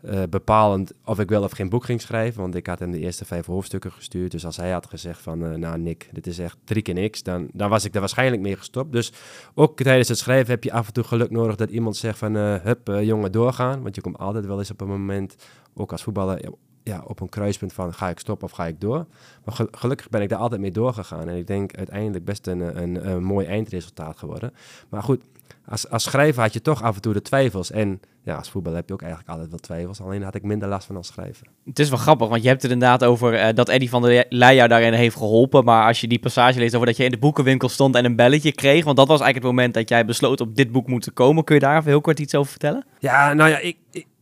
uh, 0.06 0.24
bepalend 0.30 0.94
of 1.06 1.20
ik 1.20 1.30
wel 1.30 1.44
of 1.44 1.52
geen 1.52 1.70
boek 1.70 1.84
ging 1.84 2.02
schrijven. 2.02 2.42
Want 2.42 2.56
ik 2.56 2.68
had 2.68 2.80
hem 2.80 2.92
de 2.92 3.00
eerste 3.00 3.26
vijf 3.26 3.46
hoofdstukken 3.46 3.92
gestuurd. 3.92 4.32
Dus 4.32 4.46
als 4.46 4.58
hij 4.58 4.72
had 4.72 4.86
gezegd 4.86 5.22
van, 5.22 5.44
uh, 5.44 5.54
nou 5.54 5.78
Nick, 5.78 6.10
dit 6.12 6.28
is 6.28 6.40
echt 6.40 6.58
drie 6.64 6.82
keer 6.82 6.94
niks, 6.94 7.24
dan, 7.24 7.48
dan 7.54 7.70
was 7.70 7.86
ik 7.86 7.94
er 7.94 8.00
waarschijnlijk 8.00 8.42
mee 8.42 8.56
gestopt. 8.56 8.92
Dus 8.92 9.12
ook 9.54 9.82
tijdens 9.82 10.08
het 10.08 10.18
schrijven 10.18 10.52
heb 10.52 10.64
je 10.64 10.72
af 10.72 10.88
en 10.88 10.94
toe 10.94 11.04
geluk 11.04 11.30
nodig 11.32 11.56
dat 11.56 11.70
iemand 11.70 11.96
zegt 11.96 12.18
van, 12.18 12.36
uh, 12.36 12.56
hup, 12.56 12.88
jongen, 13.02 13.32
doorgaan. 13.32 13.82
Want 13.82 13.96
je 13.96 14.02
komt 14.02 14.18
altijd 14.18 14.46
wel 14.46 14.60
eens 14.60 14.72
op 14.72 14.82
een 14.82 14.88
moment, 14.88 15.36
ook 15.74 15.92
als 15.92 16.04
voetballer, 16.04 16.50
ja, 16.88 17.01
op 17.06 17.19
een 17.19 17.30
kruispunt 17.30 17.74
van, 17.74 17.94
ga 17.94 18.10
ik 18.10 18.19
stoppen 18.19 18.48
of 18.48 18.54
ga 18.54 18.66
ik 18.66 18.81
door? 18.81 19.06
Maar 19.44 19.68
gelukkig 19.72 20.10
ben 20.10 20.22
ik 20.22 20.30
daar 20.30 20.39
altijd 20.39 20.62
mee 20.62 20.72
doorgegaan. 20.72 21.30
En 21.30 21.38
ik 21.38 21.48
denk 21.48 21.78
uiteindelijk 21.78 22.25
best 22.25 22.48
een, 22.48 22.81
een, 22.81 23.10
een 23.10 23.24
mooi 23.24 23.45
eindresultaat 23.45 24.18
geworden. 24.18 24.54
Maar 24.89 25.04
goed, 25.04 25.22
als, 25.66 25.89
als 25.89 26.04
schrijver 26.04 26.42
had 26.42 26.54
je 26.54 26.62
toch 26.62 26.84
af 26.84 26.95
en 26.95 27.01
toe 27.01 27.13
de 27.13 27.22
twijfels. 27.22 27.72
En 27.72 28.01
ja, 28.24 28.36
als 28.36 28.50
voetbal 28.50 28.74
heb 28.74 28.88
je 28.88 28.94
ook 28.94 29.01
eigenlijk 29.01 29.31
altijd 29.31 29.50
wel 29.50 29.60
twijfels. 29.60 30.01
Alleen 30.01 30.24
had 30.24 30.36
ik 30.36 30.44
minder 30.44 30.68
last 30.68 30.85
van 30.85 30.95
als 30.95 31.07
schrijver. 31.07 31.47
Het 31.66 31.80
is 31.80 31.90
wel 31.90 31.97
grappig, 31.97 32.28
want 32.28 32.42
je 32.42 32.47
hebt 32.47 32.62
het 32.62 32.71
inderdaad 32.71 33.04
over 33.04 33.33
uh, 33.33 33.47
dat 33.54 33.69
Eddie 33.69 33.90
van 33.90 34.02
der 34.02 34.26
Leij 34.30 34.68
daarin 34.68 34.94
heeft 34.94 35.16
geholpen. 35.16 35.64
Maar 35.64 35.88
als 35.88 36.02
je 36.02 36.07
die 36.07 36.19
passage 36.19 36.59
leest 36.59 36.76
over 36.76 36.88
dat 36.88 36.97
je 36.97 37.04
in 37.04 37.12
de 37.12 37.18
boekenwinkel 37.18 37.69
stond 37.69 37.95
en 37.95 38.06
een 38.06 38.16
belletje 38.16 38.52
kreeg. 38.52 38.83
Want 38.83 38.97
dat 38.97 39.07
was 39.07 39.19
eigenlijk 39.19 39.45
het 39.47 39.56
moment 39.56 39.73
dat 39.73 39.90
jij 39.90 40.06
besloot 40.06 40.42
op 40.42 40.56
dit 40.56 40.71
boek 40.71 40.88
moeten 40.88 41.14
komen. 41.14 41.44
Kun 41.44 41.56
je 41.56 41.62
daar 41.62 41.78
even 41.78 41.90
heel 41.90 42.02
kort 42.02 42.19
iets 42.19 42.35
over 42.35 42.52
vertellen? 42.52 42.85
Ja, 43.00 43.33
nou 43.33 43.50
ja, 43.50 43.57
ik, 43.59 43.78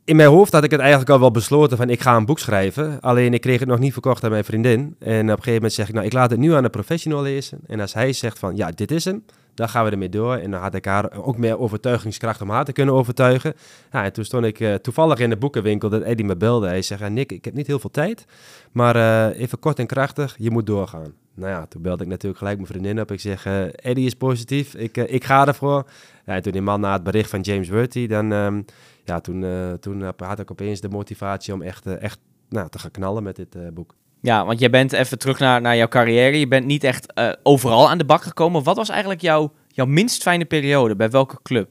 in 0.05 0.15
mijn 0.15 0.29
hoofd 0.29 0.51
had 0.51 0.63
ik 0.63 0.71
het 0.71 0.79
eigenlijk 0.79 1.09
al 1.09 1.19
wel 1.19 1.31
besloten 1.31 1.77
van 1.77 1.89
ik 1.89 2.01
ga 2.01 2.15
een 2.15 2.25
boek 2.25 2.39
schrijven. 2.39 3.01
Alleen 3.01 3.33
ik 3.33 3.41
kreeg 3.41 3.59
het 3.59 3.69
nog 3.69 3.79
niet 3.79 3.93
verkocht 3.93 4.23
aan 4.23 4.31
mijn 4.31 4.43
vriendin. 4.43 4.95
En 4.99 5.21
op 5.21 5.29
een 5.29 5.29
gegeven 5.29 5.53
moment 5.53 5.73
zeg 5.73 5.87
ik, 5.87 5.93
nou 5.93 6.05
ik 6.05 6.13
laat 6.13 6.29
het 6.29 6.39
nu 6.39 6.53
aan 6.53 6.63
een 6.63 6.69
professional 6.69 7.21
lezen. 7.21 7.59
En 7.67 7.79
als 7.79 7.93
hij 7.93 8.13
zegt 8.13 8.39
van 8.39 8.55
ja, 8.55 8.71
dit 8.71 8.91
is 8.91 9.05
hem 9.05 9.23
dan 9.55 9.69
gaan 9.69 9.85
we 9.85 9.91
ermee 9.91 10.09
door. 10.09 10.35
En 10.35 10.51
dan 10.51 10.61
had 10.61 10.75
ik 10.75 10.85
haar 10.85 11.23
ook 11.23 11.37
meer 11.37 11.59
overtuigingskracht 11.59 12.41
om 12.41 12.49
haar 12.49 12.65
te 12.65 12.71
kunnen 12.71 12.93
overtuigen. 12.93 13.53
En 13.89 14.13
toen 14.13 14.25
stond 14.25 14.45
ik 14.45 14.59
uh, 14.59 14.73
toevallig 14.73 15.19
in 15.19 15.29
de 15.29 15.37
boekenwinkel 15.37 15.89
dat 15.89 16.01
Eddie 16.01 16.25
me 16.25 16.35
belde. 16.35 16.67
Hij 16.67 16.81
zegt, 16.81 17.09
Nick, 17.09 17.31
ik 17.31 17.45
heb 17.45 17.53
niet 17.53 17.67
heel 17.67 17.79
veel 17.79 17.91
tijd, 17.91 18.25
maar 18.71 18.95
uh, 18.95 19.39
even 19.39 19.59
kort 19.59 19.79
en 19.79 19.87
krachtig, 19.87 20.35
je 20.37 20.51
moet 20.51 20.65
doorgaan. 20.65 21.13
Nou 21.33 21.51
ja, 21.51 21.65
toen 21.65 21.81
belde 21.81 22.03
ik 22.03 22.09
natuurlijk 22.09 22.37
gelijk 22.37 22.57
mijn 22.57 22.69
vriendin 22.69 22.99
op. 22.99 23.11
Ik 23.11 23.19
zeg, 23.19 23.45
uh, 23.45 23.63
Eddie 23.75 24.05
is 24.05 24.15
positief, 24.15 24.75
ik, 24.75 24.97
ik 24.97 25.23
ga 25.23 25.47
ervoor. 25.47 25.85
En 26.25 26.41
toen 26.41 26.51
die 26.51 26.61
man 26.61 26.79
na 26.79 26.93
het 26.93 27.03
bericht 27.03 27.29
van 27.29 27.41
James 27.41 27.69
Worthy, 27.69 28.07
dan 28.07 28.31
um, 28.31 28.65
ja, 29.05 29.19
toen, 29.19 29.45
toen 29.79 30.13
had 30.17 30.39
ik 30.39 30.51
opeens 30.51 30.81
de 30.81 30.89
motivatie 30.89 31.53
om 31.53 31.61
echt, 31.61 31.85
echt 31.85 32.19
nou, 32.49 32.69
te 32.69 32.79
gaan 32.79 32.91
knallen 32.91 33.23
met 33.23 33.35
dit 33.35 33.73
boek. 33.73 33.95
Ja, 34.21 34.45
want 34.45 34.59
jij 34.59 34.69
bent 34.69 34.93
even 34.93 35.19
terug 35.19 35.39
naar, 35.39 35.61
naar 35.61 35.75
jouw 35.75 35.87
carrière. 35.87 36.39
Je 36.39 36.47
bent 36.47 36.65
niet 36.65 36.83
echt 36.83 37.13
overal 37.43 37.89
aan 37.89 37.97
de 37.97 38.05
bak 38.05 38.21
gekomen. 38.21 38.63
Wat 38.63 38.75
was 38.75 38.89
eigenlijk 38.89 39.21
jouw, 39.21 39.51
jouw 39.67 39.85
minst 39.85 40.21
fijne 40.21 40.45
periode? 40.45 40.95
Bij 40.95 41.09
welke 41.09 41.37
club? 41.43 41.69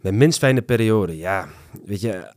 Mijn 0.00 0.16
minst 0.16 0.38
fijne 0.38 0.62
periode, 0.62 1.16
ja. 1.16 1.48
Weet 1.84 2.00
je, 2.00 2.32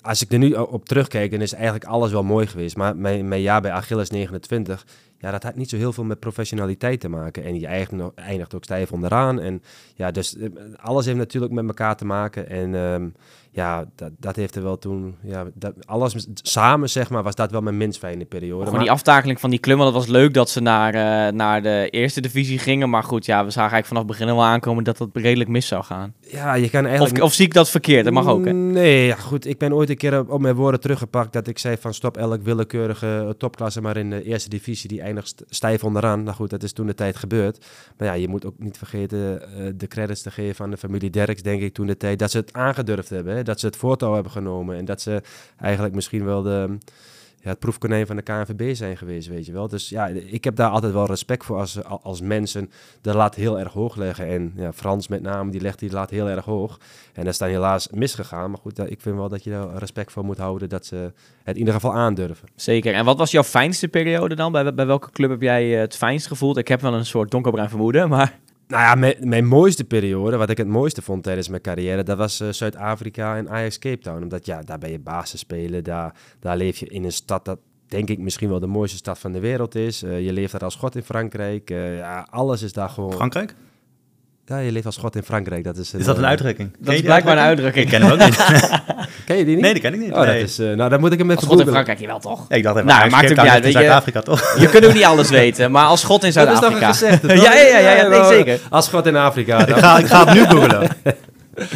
als 0.00 0.22
ik 0.22 0.32
er 0.32 0.38
nu 0.38 0.52
op 0.52 0.88
terugkijk, 0.88 1.30
dan 1.30 1.40
is 1.40 1.52
eigenlijk 1.52 1.84
alles 1.84 2.12
wel 2.12 2.22
mooi 2.22 2.46
geweest. 2.46 2.76
Maar 2.76 2.96
mijn, 2.96 3.28
mijn 3.28 3.40
jaar 3.40 3.60
bij 3.60 3.70
Achilles 3.70 4.10
29, 4.10 4.86
ja, 5.24 5.30
dat 5.30 5.42
had 5.42 5.54
niet 5.56 5.68
zo 5.70 5.76
heel 5.76 5.92
veel 5.92 6.04
met 6.04 6.20
professionaliteit 6.20 7.00
te 7.00 7.08
maken. 7.08 7.44
En 7.44 7.60
je 7.60 7.66
eindigt, 7.66 8.14
eindigt 8.14 8.54
ook 8.54 8.64
stijf 8.64 8.92
onderaan. 8.92 9.40
En 9.40 9.62
ja, 9.94 10.10
dus 10.10 10.36
eh, 10.36 10.50
alles 10.76 11.06
heeft 11.06 11.18
natuurlijk 11.18 11.52
met 11.52 11.66
elkaar 11.66 11.96
te 11.96 12.04
maken. 12.04 12.48
En 12.48 12.74
ehm, 12.74 13.08
ja, 13.54 13.84
dat, 13.94 14.10
dat 14.18 14.36
heeft 14.36 14.56
er 14.56 14.62
wel 14.62 14.78
toen, 14.78 15.14
ja, 15.22 15.44
dat, 15.54 15.72
alles 15.86 16.26
samen 16.34 16.90
zeg 16.90 17.10
maar, 17.10 17.22
was 17.22 17.34
dat 17.34 17.50
wel 17.50 17.60
mijn 17.60 17.76
minst 17.76 17.98
fijne 17.98 18.24
periode. 18.24 18.64
Gewoon 18.64 18.80
die 18.80 18.90
aftakeling 18.90 19.40
van 19.40 19.50
die 19.50 19.58
klim, 19.58 19.76
want 19.78 19.94
het 19.94 19.98
was 20.04 20.12
leuk 20.12 20.34
dat 20.34 20.50
ze 20.50 20.60
naar, 20.60 20.94
uh, 20.94 21.32
naar 21.36 21.62
de 21.62 21.88
eerste 21.90 22.20
divisie 22.20 22.58
gingen. 22.58 22.90
Maar 22.90 23.02
goed, 23.02 23.26
ja, 23.26 23.44
we 23.44 23.50
zagen 23.50 23.72
eigenlijk 23.72 23.86
vanaf 23.86 24.02
het 24.02 24.12
begin 24.12 24.26
wel 24.26 24.44
aankomen 24.44 24.84
dat 24.84 24.98
dat 24.98 25.08
redelijk 25.12 25.50
mis 25.50 25.66
zou 25.66 25.84
gaan. 25.84 26.14
Ja, 26.20 26.54
je 26.54 26.70
kan 26.70 26.86
eigenlijk... 26.86 27.16
Of, 27.16 27.22
of 27.22 27.32
zie 27.32 27.46
ik 27.46 27.54
dat 27.54 27.70
verkeerd? 27.70 28.04
Dat 28.04 28.12
mag 28.12 28.26
ook, 28.26 28.44
hè? 28.44 28.52
Nee, 28.52 29.06
ja, 29.06 29.16
goed. 29.16 29.46
Ik 29.46 29.58
ben 29.58 29.72
ooit 29.72 29.90
een 29.90 29.96
keer 29.96 30.30
op 30.30 30.40
mijn 30.40 30.54
woorden 30.54 30.80
teruggepakt 30.80 31.32
dat 31.32 31.46
ik 31.46 31.58
zei 31.58 31.76
van 31.76 31.94
stop 31.94 32.16
elk 32.16 32.42
willekeurige 32.42 33.34
topklasse 33.38 33.80
maar 33.80 33.96
in 33.96 34.10
de 34.10 34.22
eerste 34.22 34.48
divisie. 34.48 34.88
Die 34.88 35.00
eindigt 35.00 35.44
stijf 35.48 35.84
onderaan. 35.84 36.22
Nou 36.22 36.36
goed, 36.36 36.50
dat 36.50 36.62
is 36.62 36.72
toen 36.72 36.86
de 36.86 36.94
tijd 36.94 37.16
gebeurd. 37.16 37.66
Maar 37.98 38.08
ja, 38.08 38.14
je 38.14 38.28
moet 38.28 38.46
ook 38.46 38.58
niet 38.58 38.78
vergeten 38.78 39.42
uh, 39.58 39.66
de 39.76 39.86
credits 39.86 40.22
te 40.22 40.30
geven 40.30 40.64
aan 40.64 40.70
de 40.70 40.76
familie 40.76 41.10
Derks, 41.10 41.42
denk 41.42 41.62
ik, 41.62 41.74
toen 41.74 41.86
de 41.86 41.96
tijd. 41.96 42.18
Dat 42.18 42.30
ze 42.30 42.36
het 42.36 42.52
aangedurfd 42.52 43.10
hebben, 43.10 43.36
hè? 43.36 43.42
Dat 43.44 43.60
ze 43.60 43.66
het 43.66 43.76
voortouw 43.76 44.14
hebben 44.14 44.32
genomen. 44.32 44.76
En 44.76 44.84
dat 44.84 45.00
ze 45.00 45.22
eigenlijk 45.56 45.94
misschien 45.94 46.24
wel 46.24 46.42
de 46.42 46.78
ja, 47.44 47.50
het 47.50 47.58
proefkonijn 47.58 48.06
van 48.06 48.16
de 48.16 48.22
KNVB 48.22 48.74
zijn 48.74 48.96
geweest, 48.96 49.28
weet 49.28 49.46
je 49.46 49.52
wel. 49.52 49.68
Dus 49.68 49.88
ja, 49.88 50.06
ik 50.06 50.44
heb 50.44 50.56
daar 50.56 50.70
altijd 50.70 50.92
wel 50.92 51.06
respect 51.06 51.44
voor 51.44 51.58
als, 51.58 51.84
als 51.84 52.20
mensen 52.20 52.70
de 53.00 53.14
lat 53.14 53.34
heel 53.34 53.58
erg 53.58 53.72
hoog 53.72 53.96
leggen. 53.96 54.26
En 54.26 54.52
ja, 54.56 54.72
Frans 54.72 55.08
met 55.08 55.22
name, 55.22 55.50
die 55.50 55.60
legt 55.60 55.78
die 55.78 55.90
lat 55.90 56.10
heel 56.10 56.28
erg 56.28 56.44
hoog. 56.44 56.78
En 57.12 57.24
dat 57.24 57.32
is 57.32 57.38
dan 57.38 57.48
helaas 57.48 57.88
misgegaan. 57.88 58.50
Maar 58.50 58.60
goed, 58.60 58.90
ik 58.90 59.00
vind 59.00 59.16
wel 59.16 59.28
dat 59.28 59.44
je 59.44 59.50
daar 59.50 59.76
respect 59.76 60.12
voor 60.12 60.24
moet 60.24 60.38
houden 60.38 60.68
dat 60.68 60.86
ze 60.86 61.12
het 61.42 61.54
in 61.54 61.58
ieder 61.58 61.74
geval 61.74 61.94
aandurven. 61.94 62.48
Zeker. 62.56 62.94
En 62.94 63.04
wat 63.04 63.18
was 63.18 63.30
jouw 63.30 63.42
fijnste 63.42 63.88
periode 63.88 64.34
dan? 64.34 64.52
Bij, 64.52 64.74
bij 64.74 64.86
welke 64.86 65.10
club 65.10 65.30
heb 65.30 65.40
jij 65.40 65.68
het 65.68 65.96
fijnst 65.96 66.26
gevoeld? 66.26 66.56
Ik 66.56 66.68
heb 66.68 66.80
wel 66.80 66.94
een 66.94 67.06
soort 67.06 67.30
donkerbruin 67.30 67.68
vermoeden, 67.68 68.08
maar... 68.14 68.38
Nou 68.66 68.82
ja, 68.82 68.94
mijn, 68.94 69.16
mijn, 69.20 69.46
mooiste 69.46 69.84
periode, 69.84 70.36
wat 70.36 70.50
ik 70.50 70.56
het 70.56 70.66
mooiste 70.66 71.02
vond 71.02 71.22
tijdens 71.22 71.48
mijn 71.48 71.62
carrière, 71.62 72.02
dat 72.02 72.18
was 72.18 72.40
uh, 72.40 72.48
Zuid-Afrika 72.48 73.36
en 73.36 73.50
Ajax 73.50 73.78
Cape 73.78 73.98
Town. 73.98 74.22
Omdat 74.22 74.46
ja, 74.46 74.60
daar 74.60 74.78
ben 74.78 74.90
je 74.90 74.98
basis 74.98 75.40
spelen, 75.40 75.84
daar, 75.84 76.14
daar 76.40 76.56
leef 76.56 76.76
je 76.76 76.86
in 76.86 77.04
een 77.04 77.12
stad 77.12 77.44
dat 77.44 77.58
denk 77.88 78.08
ik 78.08 78.18
misschien 78.18 78.48
wel 78.48 78.60
de 78.60 78.66
mooiste 78.66 78.96
stad 78.96 79.18
van 79.18 79.32
de 79.32 79.40
wereld 79.40 79.74
is. 79.74 80.02
Uh, 80.02 80.24
je 80.24 80.32
leeft 80.32 80.52
daar 80.52 80.60
als 80.60 80.76
god 80.76 80.96
in 80.96 81.02
Frankrijk. 81.02 81.70
Uh, 81.70 81.98
ja, 81.98 82.26
alles 82.30 82.62
is 82.62 82.72
daar 82.72 82.88
gewoon... 82.88 83.12
Frankrijk? 83.12 83.54
Ja, 84.46 84.58
je 84.58 84.72
leeft 84.72 84.86
als 84.86 84.96
god 84.96 85.16
in 85.16 85.22
Frankrijk. 85.22 85.64
Dat 85.64 85.76
is, 85.76 85.92
een, 85.92 85.98
is 85.98 86.04
dat 86.04 86.18
een 86.18 86.26
uitdrukking? 86.26 86.70
Dat 86.78 86.94
is 86.94 87.00
blijkbaar 87.00 87.36
een 87.36 87.42
uitdrukking. 87.42 87.84
Ik 87.84 87.90
ken 87.90 88.02
hem 88.02 88.12
ook 88.12 88.18
niet. 88.18 88.36
ken 89.26 89.36
je 89.36 89.44
die 89.44 89.54
niet? 89.54 89.64
Nee, 89.64 89.72
die 89.72 89.82
ken 89.82 89.94
ik 89.94 90.00
niet. 90.00 90.12
Oh, 90.12 90.20
nee. 90.20 90.40
dat 90.40 90.48
is, 90.48 90.58
uh, 90.58 90.74
nou, 90.74 90.90
dan 90.90 91.00
moet 91.00 91.12
ik 91.12 91.18
hem 91.18 91.30
even 91.30 91.42
Als 91.42 91.50
god 91.50 91.60
in 91.60 91.72
Frankrijk, 91.72 91.98
je 91.98 92.06
wel 92.06 92.18
toch? 92.18 92.44
Ja, 92.48 92.56
ik 92.56 92.62
dacht 92.62 92.76
even, 92.76 92.88
nou, 92.88 93.10
maakt 93.10 93.28
het 93.28 93.42
niet 93.42 93.48
uit. 93.48 93.72
Zuid-Afrika 93.72 94.20
toch? 94.20 94.54
Je 94.60 94.68
kunt 94.68 94.86
ook 94.86 94.92
niet 94.92 95.04
alles 95.04 95.30
weten, 95.30 95.70
maar 95.70 95.86
als 95.86 96.04
god 96.04 96.24
in 96.24 96.32
Zuid-Afrika. 96.32 96.86
Dat 96.86 96.94
is 96.94 97.00
toch 97.00 97.08
gezegd? 97.08 97.42
ja, 97.42 97.54
ja, 97.54 97.66
ja, 97.66 97.78
ja, 97.78 97.92
ja 97.92 98.08
nee, 98.08 98.24
zeker. 98.24 98.60
Als 98.70 98.88
god 98.88 99.06
in 99.06 99.16
Afrika. 99.16 99.66
ik, 99.66 99.76
ga, 99.76 99.98
ik 99.98 100.06
ga 100.06 100.24
het 100.24 100.34
nu 100.34 100.44
googlen. 100.44 100.88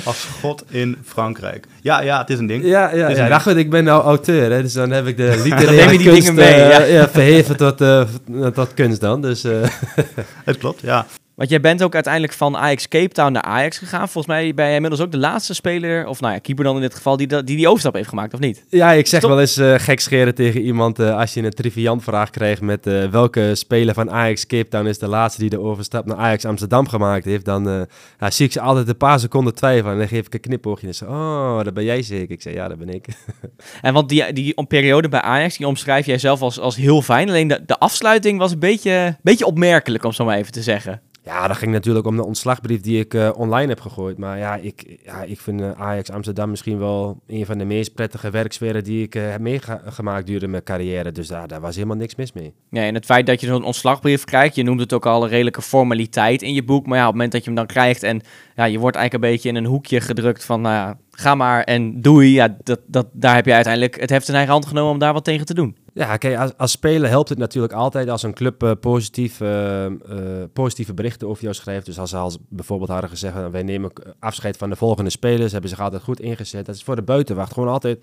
Als 0.05 0.29
god 0.41 0.65
in 0.69 0.97
Frankrijk. 1.05 1.67
Ja, 1.81 2.01
ja, 2.01 2.19
het 2.19 2.31
is 2.31 2.39
een 2.39 2.47
ding. 2.47 2.65
Ja, 2.65 2.95
ja, 2.95 3.09
ja. 3.09 3.29
Nou 3.29 3.41
goed, 3.43 3.57
ik 3.57 3.71
ben 3.71 3.85
nou 3.85 4.03
auteur, 4.03 4.51
hè, 4.51 4.63
dus 4.63 4.73
dan 4.73 4.91
heb 4.91 5.07
ik 5.07 5.17
de 5.17 5.41
literaire 5.45 5.73
neem 5.73 5.91
je 5.91 5.99
die 5.99 6.07
kunst, 6.07 6.21
dingen 6.21 6.35
mee, 6.35 6.59
ja. 6.59 6.81
uh, 6.81 6.93
ja, 6.93 7.09
verheven 7.09 7.57
tot, 7.57 7.81
uh, 7.81 8.03
tot 8.55 8.75
kunst 8.75 9.01
dan. 9.01 9.23
Dus, 9.23 9.45
uh. 9.45 9.53
het 10.45 10.59
klopt, 10.59 10.81
ja. 10.81 11.07
Want 11.39 11.51
jij 11.51 11.61
bent 11.61 11.83
ook 11.83 11.95
uiteindelijk 11.95 12.33
van 12.33 12.57
Ajax 12.57 12.89
Cape 12.89 13.09
Town 13.09 13.33
naar 13.33 13.43
Ajax 13.43 13.79
gegaan. 13.79 14.09
Volgens 14.09 14.27
mij 14.27 14.55
ben 14.55 14.65
jij 14.65 14.75
inmiddels 14.75 15.03
ook 15.03 15.11
de 15.11 15.19
laatste 15.19 15.55
speler, 15.55 16.07
of 16.07 16.21
nou 16.21 16.33
ja, 16.33 16.39
keeper 16.39 16.65
dan 16.65 16.75
in 16.75 16.81
dit 16.81 16.95
geval, 16.95 17.17
die 17.17 17.27
die, 17.27 17.43
die 17.43 17.69
overstap 17.69 17.95
heeft 17.95 18.09
gemaakt, 18.09 18.35
of 18.35 18.41
niet? 18.41 18.65
Ja, 18.69 18.93
ik 18.93 19.07
zeg 19.07 19.19
Stop. 19.21 19.31
wel 19.31 19.41
eens 19.41 19.59
uh, 19.59 19.75
gek 19.77 20.01
scheren 20.01 20.35
tegen 20.35 20.61
iemand 20.61 21.01
uh, 21.01 21.19
als 21.19 21.35
je 21.35 21.43
een 21.43 21.51
triviant 21.51 22.03
vraag 22.03 22.31
krijgt 22.31 22.61
met 22.61 22.87
uh, 22.87 23.05
welke 23.05 23.55
speler 23.55 23.95
van 23.95 24.11
Ajax 24.11 24.47
Cape 24.47 24.69
Town 24.69 24.87
is 24.87 24.99
de 24.99 25.09
laatste 25.09 25.41
die 25.41 25.51
de 25.51 25.61
overstap 25.61 26.07
naar 26.07 26.17
Ajax 26.17 26.45
Amsterdam 26.45 26.89
gemaakt 26.89 27.25
heeft. 27.25 27.45
Dan 27.45 27.87
ja, 28.19 28.31
zie 28.31 28.47
ik 28.47 28.53
ze 28.53 28.61
altijd 28.61 28.89
een 28.89 28.97
paar 28.97 29.21
seconden 29.21 29.55
twijfelen 29.55 29.93
en 29.93 29.99
dan 29.99 30.09
geef 30.09 30.27
ik 30.27 30.35
een 30.35 30.41
knipoogje 30.41 30.87
en 30.87 30.95
zeg 30.95 31.09
oh, 31.09 31.63
dat 31.63 31.75
ben 31.75 31.85
jij 31.85 32.03
zeker. 32.03 32.31
Ik 32.31 32.43
zeg, 32.43 32.55
ja, 32.55 32.69
dat 32.69 32.79
ben 32.79 32.89
ik. 32.89 33.07
en 33.83 33.95
want 33.95 34.09
die, 34.09 34.33
die 34.33 34.65
periode 34.67 35.09
bij 35.09 35.21
Ajax, 35.21 35.57
die 35.57 35.67
omschrijf 35.67 36.07
jij 36.07 36.19
zelf 36.19 36.43
als, 36.43 36.61
als 36.61 36.77
heel 36.77 37.03
fijn. 37.03 37.29
Alleen 37.29 37.49
de, 37.49 37.63
de 37.67 37.79
afsluiting 37.79 38.39
was 38.39 38.53
een 38.53 38.59
beetje, 38.59 39.17
beetje 39.23 39.47
opmerkelijk, 39.47 40.05
om 40.05 40.13
zo 40.13 40.25
maar 40.25 40.37
even 40.37 40.53
te 40.53 40.63
zeggen. 40.63 41.01
Ja, 41.29 41.49
dat 41.49 41.57
ging 41.57 41.73
natuurlijk 41.73 42.07
om 42.07 42.17
de 42.17 42.25
ontslagbrief 42.25 42.81
die 42.81 43.01
ik 43.01 43.15
uh, 43.15 43.31
online 43.37 43.69
heb 43.69 43.81
gegooid. 43.81 44.19
Maar 44.19 44.39
ja, 44.39 44.57
ik, 44.57 44.99
ja, 45.05 45.23
ik 45.23 45.41
vind 45.41 45.61
uh, 45.61 45.71
Ajax 45.71 46.11
Amsterdam 46.11 46.51
misschien 46.51 46.79
wel 46.79 47.21
een 47.27 47.47
van 47.47 47.59
de 47.59 47.65
meest 47.65 47.95
prettige 47.95 48.31
werksferen 48.31 48.85
die 48.85 49.03
ik 49.03 49.15
uh, 49.15 49.31
heb 49.31 49.41
meegemaakt 49.41 50.27
durende 50.27 50.49
mijn 50.49 50.63
carrière. 50.63 51.13
Dus 51.13 51.29
daar, 51.29 51.49
daar 51.49 51.61
was 51.61 51.75
helemaal 51.75 51.97
niks 51.97 52.15
mis 52.15 52.33
mee. 52.33 52.55
Ja, 52.71 52.83
en 52.83 52.95
het 52.95 53.05
feit 53.05 53.27
dat 53.27 53.41
je 53.41 53.47
zo'n 53.47 53.65
ontslagbrief 53.65 54.25
krijgt, 54.25 54.55
je 54.55 54.63
noemt 54.63 54.81
het 54.81 54.93
ook 54.93 55.07
al 55.07 55.23
een 55.23 55.29
redelijke 55.29 55.63
formaliteit 55.63 56.43
in 56.43 56.55
je 56.55 56.65
boek. 56.65 56.87
Maar 56.87 56.99
ja, 56.99 57.03
op 57.03 57.09
het 57.09 57.15
moment 57.15 57.33
dat 57.33 57.41
je 57.45 57.47
hem 57.47 57.57
dan 57.57 57.67
krijgt 57.67 58.03
en 58.03 58.21
ja, 58.57 58.65
je 58.65 58.79
wordt 58.79 58.97
eigenlijk 58.97 59.25
een 59.25 59.33
beetje 59.33 59.49
in 59.49 59.57
een 59.57 59.71
hoekje 59.71 60.01
gedrukt 60.01 60.45
van, 60.45 60.61
nou 60.61 60.75
ja, 60.75 60.99
ga 61.11 61.35
maar 61.35 61.63
en 61.63 62.01
doei. 62.03 62.33
Ja, 62.33 62.57
dat, 62.63 62.81
dat, 62.87 63.07
daar 63.13 63.35
heb 63.35 63.47
je 63.47 63.53
uiteindelijk 63.53 64.01
het 64.01 64.11
heft 64.11 64.29
in 64.29 64.35
eigen 64.35 64.53
hand 64.53 64.67
genomen 64.67 64.93
om 64.93 64.99
daar 64.99 65.13
wat 65.13 65.25
tegen 65.25 65.47
te 65.47 65.55
doen. 65.55 65.77
Ja, 65.95 66.17
kijk, 66.17 66.39
als, 66.39 66.57
als 66.57 66.71
speler 66.71 67.09
helpt 67.09 67.29
het 67.29 67.39
natuurlijk 67.39 67.73
altijd 67.73 68.09
als 68.09 68.23
een 68.23 68.35
club 68.35 68.63
uh, 68.63 68.73
positieve 70.53 70.95
berichten 70.95 71.29
over 71.29 71.43
jou 71.43 71.55
schrijft. 71.55 71.87
Dus 71.87 71.99
als 71.99 72.11
ze 72.11 72.17
als 72.17 72.39
bijvoorbeeld 72.49 72.91
hadden 72.91 73.11
gezegd, 73.11 73.51
wij 73.51 73.63
nemen 73.63 73.93
afscheid 74.19 74.57
van 74.57 74.71
de 74.71 74.77
volgende 74.77 75.11
spelers, 75.11 75.53
hebben 75.53 75.71
zich 75.71 75.81
altijd 75.81 76.03
goed 76.03 76.21
ingezet. 76.21 76.67
Dat 76.67 76.75
is 76.75 76.83
voor 76.83 76.97
de 76.97 77.03
buitenwacht 77.03 77.53
gewoon 77.53 77.69
altijd 77.69 77.99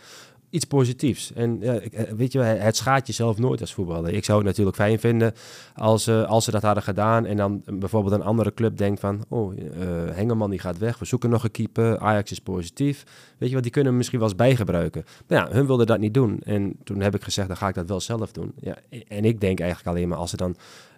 iets 0.50 0.66
positiefs. 0.66 1.34
En 1.34 1.58
ja, 1.62 1.80
weet 2.16 2.32
je, 2.32 2.40
het 2.40 2.76
schaadt 2.76 3.08
jezelf 3.08 3.38
nooit 3.38 3.62
als 3.62 3.74
voetballer. 3.74 4.14
Ik 4.14 4.26
zou 4.26 4.38
het 4.38 4.48
natuurlijk 4.48 4.76
fijn 4.76 5.00
vinden 5.00 5.34
als, 5.76 6.08
uh, 6.08 6.28
als 6.28 6.46
ze 6.46 6.52
dat 6.52 6.62
hadden 6.62 6.84
gedaan 6.84 7.26
en 7.26 7.38
dan 7.38 7.64
bijvoorbeeld 7.66 8.14
een 8.14 8.24
andere 8.24 8.54
club 8.54 8.78
denkt 8.78 9.00
van, 9.00 9.26
oh, 9.28 9.54
uh, 9.54 9.64
Hengelman 10.12 10.50
die 10.50 10.60
gaat 10.60 10.78
weg, 10.78 11.00
we 11.00 11.06
zoeken 11.06 11.30
nog 11.30 11.44
een 11.44 11.52
keeper, 11.52 12.00
Ajax 12.00 12.32
is 12.32 12.40
positief. 12.40 13.04
Weet 13.46 13.54
je 13.54 13.60
wat, 13.60 13.72
die 13.74 13.82
kunnen 13.82 13.98
misschien 13.98 14.20
wel 14.20 14.28
eens 14.28 14.38
bijgebruiken. 14.38 15.06
Maar 15.28 15.38
ja, 15.38 15.52
hun 15.52 15.66
wilden 15.66 15.86
dat 15.86 16.00
niet 16.00 16.14
doen. 16.14 16.40
En 16.44 16.76
toen 16.84 17.02
heb 17.02 17.16
ik 17.16 17.24
gezegd, 17.24 17.48
dan 17.48 17.58
ga 17.58 17.68
ik 17.68 17.76
dat 17.76 17.88
wel 17.88 18.00
zelf 18.02 18.32
doen. 18.32 18.54
Ja, 18.60 18.76
en 19.08 19.26
ik 19.26 19.42
denk 19.42 19.60
eigenlijk 19.60 19.98
alleen 19.98 20.08
maar 20.08 20.18
als 20.18 20.30
ze 20.30 20.38
dan 20.38 20.56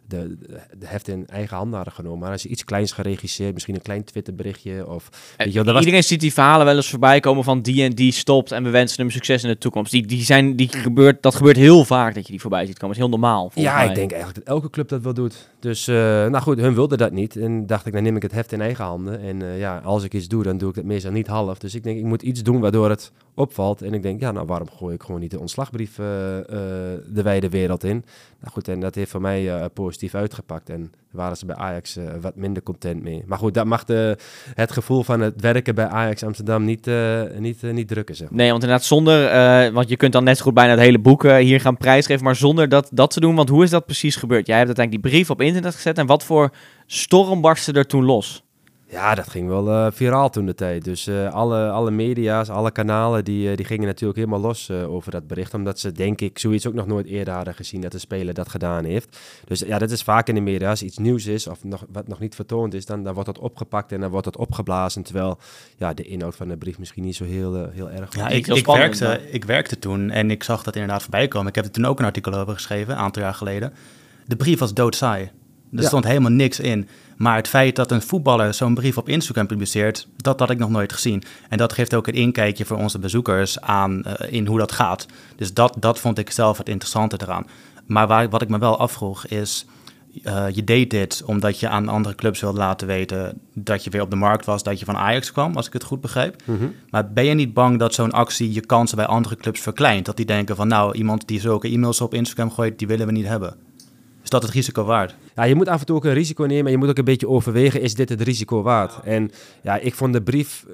de, 0.08 0.38
de 0.78 0.88
heft 0.88 1.08
in 1.08 1.28
eigen 1.28 1.58
handen 1.58 1.76
hadden 1.76 1.94
genomen. 1.94 2.20
Maar 2.20 2.32
als 2.32 2.44
je 2.44 2.50
iets 2.50 2.64
kleins 2.64 2.92
geregisseerd, 2.92 3.54
misschien 3.54 3.76
een 3.76 3.82
klein 3.82 4.04
Twitterberichtje 4.04 4.88
of... 4.88 5.10
Weet 5.38 5.54
je, 5.54 5.60
Iedereen 5.60 5.92
was... 5.92 6.08
ziet 6.08 6.20
die 6.20 6.34
verhalen 6.34 6.66
wel 6.66 6.76
eens 6.76 6.90
voorbij 6.90 7.20
komen 7.20 7.44
van 7.44 7.62
die 7.62 7.84
en 7.84 7.92
die 7.92 8.12
stopt 8.12 8.52
en 8.52 8.64
we 8.64 8.70
wensen 8.70 9.02
hem 9.02 9.12
succes 9.12 9.44
in 9.44 9.50
de 9.50 9.58
toekomst. 9.58 9.92
Die, 9.92 10.06
die 10.06 10.24
zijn, 10.24 10.56
die 10.56 10.70
gebeurt, 10.70 11.22
dat 11.22 11.36
gebeurt 11.36 11.56
heel 11.56 11.86
vaak 11.86 12.16
dat 12.16 12.26
je 12.26 12.32
die 12.32 12.42
voorbij 12.42 12.66
ziet 12.66 12.78
komen. 12.78 12.96
Dat 12.96 13.06
is 13.06 13.12
heel 13.12 13.20
normaal. 13.20 13.52
Ja, 13.54 13.76
mij. 13.76 13.88
ik 13.88 13.96
denk 13.96 14.12
eigenlijk 14.12 14.46
dat 14.46 14.56
elke 14.56 14.70
club 14.70 14.88
dat 14.88 15.02
wel 15.02 15.14
doet. 15.14 15.50
Dus, 15.60 15.88
uh, 15.88 15.96
nou 15.96 16.40
goed, 16.40 16.60
hun 16.60 16.74
wilden 16.74 16.98
dat 16.98 17.12
niet. 17.12 17.36
En 17.36 17.66
dacht 17.66 17.86
ik, 17.86 17.94
dan 17.94 18.04
neem 18.04 18.16
ik 18.16 18.22
het 18.22 18.32
heft 18.32 18.52
in 18.52 18.62
eigen 18.62 18.86
handen. 18.86 19.22
En 19.22 19.42
uh, 19.42 19.60
ja, 19.60 19.78
als 19.78 20.04
ik 20.04 20.14
iets 20.14 20.28
doe, 20.28 20.44
dan 20.44 20.58
doe 20.58 20.70
ik 20.70 20.76
het 20.76 20.86
meestal 20.86 21.12
niet 21.12 21.28
half. 21.28 21.58
Dus 21.58 21.76
ik 21.76 21.84
denk, 21.84 21.98
ik 21.98 22.06
moet 22.06 22.22
iets 22.22 22.44
doen 22.44 22.60
waardoor 22.60 22.90
het 22.90 23.12
opvalt. 23.38 23.82
En 23.82 23.94
ik 23.94 24.01
denk, 24.01 24.20
ja, 24.20 24.32
nou 24.32 24.46
waarom 24.46 24.70
gooi 24.77 24.96
ik 24.96 25.03
gewoon 25.03 25.20
niet 25.22 25.32
de 25.32 25.39
ontslagbrief 25.39 25.98
uh, 25.98 26.06
de 26.06 27.22
wijde 27.24 27.50
wereld 27.50 27.84
in? 27.84 28.06
Nou 28.39 28.53
goed, 28.53 28.67
en 28.67 28.79
dat 28.79 28.96
heeft 28.96 29.12
voor 29.12 29.22
mij 29.22 29.70
positief 29.74 30.15
uitgepakt. 30.15 30.70
En 30.70 30.91
waren 31.12 31.38
ze 31.38 31.46
bij 31.46 31.56
Ajax 31.56 31.98
wat 32.22 32.36
minder 32.36 32.63
content 32.63 33.03
mee. 33.03 33.24
Maar 33.25 33.38
goed, 33.38 33.53
dat 33.53 33.65
mag 33.65 33.84
het 34.53 34.72
gevoel 34.72 35.03
van 35.03 35.20
het 35.20 35.41
werken 35.41 35.75
bij 35.75 35.88
Ajax 35.88 36.24
Amsterdam 36.24 36.63
niet, 36.63 36.89
niet, 37.38 37.62
niet 37.62 37.88
drukken. 37.88 38.15
Zeg. 38.15 38.32
Nee, 38.32 38.50
want 38.50 38.63
inderdaad 38.63 38.88
zonder, 38.88 39.74
want 39.74 39.89
je 39.89 39.98
kunt 39.98 40.13
dan 40.13 40.24
net 40.24 40.38
zo 40.38 40.44
goed 40.44 40.53
bijna 40.53 40.72
het 40.72 40.79
hele 40.79 41.00
boek 41.00 41.24
hier 41.24 41.62
gaan 41.62 41.77
prijsgeven, 41.77 42.24
maar 42.24 42.36
zonder 42.36 42.70
dat, 42.70 42.89
dat 42.94 43.12
te 43.12 43.20
doen. 43.20 43.36
Want 43.36 43.50
hoe 43.50 43.63
is 43.63 43.70
dat 43.70 43.86
precies 43.86 44.15
gebeurd? 44.15 44.48
Jij 44.48 44.56
hebt 44.58 44.67
uiteindelijk 44.67 45.06
die 45.06 45.13
brief 45.13 45.29
op 45.29 45.41
internet 45.41 45.75
gezet 45.75 45.98
en 45.98 46.06
wat 46.06 46.24
voor 46.24 46.51
storm 46.86 47.41
barstte 47.41 47.72
er 47.72 47.88
toen 47.88 48.06
los? 48.06 48.47
Ja, 48.89 49.15
dat 49.15 49.29
ging 49.29 49.48
wel 49.48 49.67
uh, 49.67 49.88
viraal 49.91 50.29
toen 50.29 50.46
de 50.46 50.56
tijd. 50.56 50.84
Dus 50.84 51.08
uh, 51.08 51.34
alle, 51.34 51.70
alle 51.70 51.91
media's, 51.91 52.50
alle 52.50 52.72
kanalen, 52.72 53.24
die, 53.24 53.50
uh, 53.50 53.56
die 53.56 53.65
gingen 53.65 53.86
natuurlijk 53.86 54.20
helemaal 54.20 54.39
los 54.39 54.72
over 54.72 55.12
dat 55.12 55.27
bericht. 55.27 55.53
Omdat 55.53 55.79
ze, 55.79 55.91
denk 55.91 56.22
ik, 56.22 56.39
zoiets 56.39 56.67
ook 56.67 56.74
nog 56.74 56.88
nooit 56.88 57.06
eerder 57.06 57.34
hadden 57.34 57.53
gezien 57.53 57.82
dat 57.82 57.91
de 57.91 58.00
speler 58.00 58.34
dat 58.34 58.50
gedaan 58.50 58.84
heeft. 58.86 59.17
Dus 59.46 59.60
ja, 59.60 59.77
dat 59.77 59.91
is 59.91 60.03
vaak 60.03 60.27
in 60.27 60.36
de 60.36 60.41
media. 60.41 60.70
Als 60.70 60.84
iets 60.84 60.98
nieuws 60.98 61.25
is 61.25 61.48
of 61.48 61.63
nog, 61.63 61.86
wat 61.91 62.08
nog 62.08 62.20
niet 62.20 62.36
vertoond 62.36 62.74
is, 62.74 62.86
dan, 62.86 63.03
dan 63.03 63.13
wordt 63.13 63.34
dat 63.34 63.39
opgepakt 63.39 63.91
en 63.91 64.00
dan 64.00 64.10
wordt 64.10 64.25
dat 64.25 64.38
opgeblazen. 64.38 65.03
Terwijl 65.03 65.38
ja, 65.77 65.94
de 65.94 66.03
inhoud 66.03 66.36
van 66.36 66.48
de 66.48 66.58
brief 66.58 66.79
misschien 66.79 67.03
niet 67.03 67.15
zo 67.15 67.24
heel, 67.24 67.70
heel 67.72 67.89
erg 67.89 68.15
Ja, 68.15 68.27
ik, 68.27 68.48
ik, 68.48 68.65
werkte, 68.65 69.22
ik 69.32 69.46
werkte 69.46 69.79
toen 69.79 70.10
en 70.10 70.32
ik 70.32 70.44
zag 70.44 70.63
dat 70.63 70.75
inderdaad 70.75 71.01
voorbij 71.01 71.27
komen. 71.27 71.48
Ik 71.48 71.56
heb 71.56 71.65
er 71.65 71.72
toen 71.72 71.86
ook 71.86 72.00
een 72.00 72.06
artikel 72.06 72.34
over 72.34 72.53
geschreven, 72.53 72.94
een 72.94 73.00
aantal 73.00 73.22
jaar 73.22 73.34
geleden. 73.34 73.74
De 74.25 74.36
brief 74.36 74.60
was 74.60 74.74
doodsaai. 74.74 75.32
Er 75.72 75.82
ja. 75.82 75.88
stond 75.88 76.04
helemaal 76.04 76.32
niks 76.32 76.60
in. 76.60 76.88
Maar 77.18 77.36
het 77.36 77.48
feit 77.48 77.76
dat 77.76 77.92
een 77.92 78.02
voetballer 78.02 78.54
zo'n 78.54 78.74
brief 78.74 78.98
op 78.98 79.10
Instagram 79.10 79.48
publiceert, 79.48 80.08
dat 80.18 80.40
had 80.40 80.50
ik 80.50 80.58
nog 80.58 80.70
nooit 80.70 80.94
gezien. 80.94 81.24
En 81.50 81.58
dat 81.58 81.74
geeft 81.74 81.96
ook 81.96 82.08
een 82.08 82.14
inkijkje 82.14 82.66
voor 82.66 82.78
onze 82.78 83.00
bezoekers 83.00 83.62
aan 83.62 84.04
uh, 84.08 84.14
in 84.34 84.48
hoe 84.48 84.60
dat 84.60 84.72
gaat. 84.72 85.06
Dus 85.36 85.54
dat, 85.54 85.76
dat 85.80 86.00
vond 86.00 86.18
ik 86.18 86.32
zelf 86.32 86.58
het 86.58 86.70
interessante 86.70 87.18
eraan. 87.22 87.46
Maar 87.86 88.08
waar, 88.08 88.30
wat 88.30 88.42
ik 88.42 88.50
me 88.50 88.58
wel 88.58 88.80
afvroeg 88.80 89.26
is, 89.26 89.66
uh, 90.24 90.46
je 90.52 90.64
deed 90.64 90.90
dit 90.90 91.24
omdat 91.26 91.60
je 91.60 91.70
aan 91.70 91.88
andere 91.88 92.16
clubs 92.16 92.42
wilde 92.42 92.58
laten 92.58 92.88
weten 92.88 93.42
dat 93.54 93.84
je 93.84 93.90
weer 93.90 94.02
op 94.02 94.10
de 94.10 94.16
markt 94.16 94.46
was, 94.46 94.64
dat 94.64 94.80
je 94.80 94.86
van 94.86 94.98
Ajax 94.98 95.32
kwam, 95.32 95.56
als 95.56 95.68
ik 95.68 95.74
het 95.74 95.84
goed 95.84 96.02
begrijp. 96.02 96.42
Mm 96.46 96.58
-hmm. 96.58 96.74
Maar 96.90 97.12
ben 97.12 97.26
je 97.26 97.34
niet 97.34 97.54
bang 97.54 97.80
dat 97.80 97.94
zo'n 97.94 98.12
actie 98.12 98.54
je 98.54 98.66
kansen 98.66 98.98
bij 98.98 99.06
andere 99.06 99.36
clubs 99.36 99.60
verkleint? 99.60 100.06
Dat 100.06 100.18
die 100.18 100.26
denken 100.26 100.56
van 100.56 100.68
nou, 100.68 100.96
iemand 100.96 101.28
die 101.28 101.40
zulke 101.40 101.70
e-mails 101.70 102.02
op 102.02 102.14
Instagram 102.14 102.52
gooit, 102.52 102.80
die 102.80 102.88
willen 102.88 103.06
we 103.06 103.12
niet 103.12 103.28
hebben. 103.28 103.67
Is 104.27 104.34
dat 104.39 104.43
het 104.43 104.51
risico 104.51 104.84
waard? 104.84 105.15
Ja, 105.36 105.43
je 105.43 105.55
moet 105.55 105.67
af 105.67 105.79
en 105.79 105.86
toe 105.86 105.96
ook 105.96 106.05
een 106.05 106.13
risico 106.13 106.43
nemen 106.43 106.65
en 106.65 106.72
je 106.72 106.77
moet 106.77 106.89
ook 106.89 106.98
een 106.98 107.03
beetje 107.03 107.27
overwegen, 107.27 107.81
is 107.81 107.93
dit 107.93 108.10
het 108.10 108.22
risico 108.22 108.62
waard? 108.62 109.00
En 109.03 109.31
ja, 109.62 109.77
ik 109.77 109.96
vond 109.96 110.13
de 110.13 110.22
brief 110.22 110.65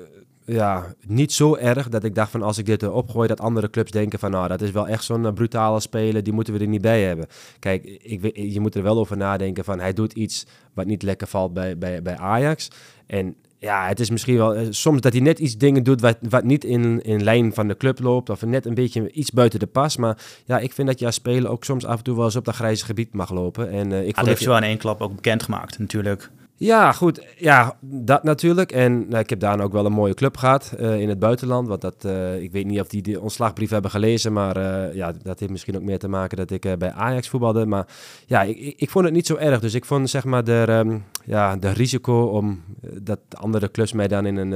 eh, 0.45 0.55
ja, 0.55 0.93
niet 1.07 1.31
zo 1.31 1.55
erg 1.55 1.89
dat 1.89 2.03
ik 2.03 2.15
dacht 2.15 2.31
van 2.31 2.41
als 2.41 2.57
ik 2.57 2.65
dit 2.65 2.87
opgooi, 2.87 3.27
dat 3.27 3.39
andere 3.39 3.69
clubs 3.69 3.91
denken 3.91 4.19
van 4.19 4.31
nou, 4.31 4.47
dat 4.47 4.61
is 4.61 4.71
wel 4.71 4.87
echt 4.87 5.03
zo'n 5.03 5.33
brutale 5.33 5.79
speler, 5.79 6.23
die 6.23 6.33
moeten 6.33 6.53
we 6.53 6.59
er 6.59 6.67
niet 6.67 6.81
bij 6.81 7.03
hebben. 7.03 7.27
Kijk, 7.59 7.83
ik, 8.01 8.35
je 8.35 8.59
moet 8.59 8.75
er 8.75 8.83
wel 8.83 8.97
over 8.97 9.17
nadenken 9.17 9.63
van 9.63 9.79
hij 9.79 9.93
doet 9.93 10.13
iets 10.13 10.45
wat 10.73 10.85
niet 10.85 11.03
lekker 11.03 11.27
valt 11.27 11.53
bij, 11.53 11.77
bij, 11.77 12.01
bij 12.01 12.17
Ajax. 12.17 12.67
En 13.05 13.35
ja, 13.63 13.87
het 13.87 13.99
is 13.99 14.09
misschien 14.09 14.37
wel 14.37 14.55
eh, 14.55 14.67
soms 14.69 15.01
dat 15.01 15.13
hij 15.13 15.21
net 15.21 15.39
iets 15.39 15.57
dingen 15.57 15.83
doet 15.83 16.01
wat, 16.01 16.17
wat 16.21 16.43
niet 16.43 16.63
in, 16.63 17.01
in 17.03 17.23
lijn 17.23 17.53
van 17.53 17.67
de 17.67 17.77
club 17.77 17.99
loopt. 17.99 18.29
Of 18.29 18.45
net 18.45 18.65
een 18.65 18.73
beetje 18.73 19.11
iets 19.11 19.31
buiten 19.31 19.59
de 19.59 19.65
pas. 19.65 19.97
Maar 19.97 20.17
ja, 20.45 20.59
ik 20.59 20.73
vind 20.73 20.87
dat 20.87 20.99
je 20.99 21.05
als 21.05 21.15
speler 21.15 21.49
ook 21.49 21.63
soms 21.63 21.85
af 21.85 21.97
en 21.97 22.03
toe 22.03 22.15
wel 22.15 22.25
eens 22.25 22.35
op 22.35 22.45
dat 22.45 22.55
grijze 22.55 22.85
gebied 22.85 23.13
mag 23.13 23.31
lopen. 23.31 23.69
En, 23.69 23.91
uh, 23.91 23.97
ik 23.97 24.03
vond 24.03 24.15
dat 24.15 24.25
heeft 24.25 24.39
je 24.39 24.47
wel 24.47 24.57
in 24.57 24.63
één 24.63 24.77
klap 24.77 25.01
ook 25.01 25.15
bekendgemaakt 25.15 25.79
natuurlijk. 25.79 26.29
Ja, 26.55 26.91
goed. 26.91 27.25
Ja, 27.37 27.77
dat 27.81 28.23
natuurlijk. 28.23 28.71
En 28.71 29.07
nou, 29.07 29.19
ik 29.19 29.29
heb 29.29 29.39
daar 29.39 29.59
ook 29.59 29.71
wel 29.71 29.85
een 29.85 29.91
mooie 29.91 30.13
club 30.13 30.37
gehad 30.37 30.73
uh, 30.79 30.99
in 30.99 31.09
het 31.09 31.19
buitenland. 31.19 31.67
Want 31.67 31.81
dat, 31.81 32.03
uh, 32.05 32.41
ik 32.41 32.51
weet 32.51 32.65
niet 32.65 32.79
of 32.79 32.87
die 32.87 33.01
de 33.01 33.21
ontslagbrief 33.21 33.69
hebben 33.69 33.91
gelezen. 33.91 34.33
Maar 34.33 34.57
uh, 34.57 34.95
ja, 34.95 35.11
dat 35.21 35.39
heeft 35.39 35.51
misschien 35.51 35.75
ook 35.75 35.81
meer 35.81 35.99
te 35.99 36.07
maken 36.07 36.37
dat 36.37 36.51
ik 36.51 36.77
bij 36.77 36.91
Ajax 36.91 37.29
voetbalde. 37.29 37.65
Maar 37.65 37.87
ja, 38.25 38.41
ik, 38.41 38.73
ik, 38.77 38.89
vond 38.89 39.05
het 39.05 39.13
niet 39.13 39.25
zo 39.25 39.35
erg. 39.35 39.59
Dus 39.59 39.73
ik 39.73 39.85
vond 39.85 40.09
zeg 40.09 40.23
maar 40.23 40.43
de, 40.43 40.65
um, 40.69 41.03
ja, 41.25 41.55
de 41.55 41.71
risico 41.71 42.23
om 42.23 42.63
dat 43.01 43.19
andere 43.29 43.71
clubs 43.71 43.93
mij 43.93 44.07
dan 44.07 44.25
in 44.25 44.37
een, 44.37 44.53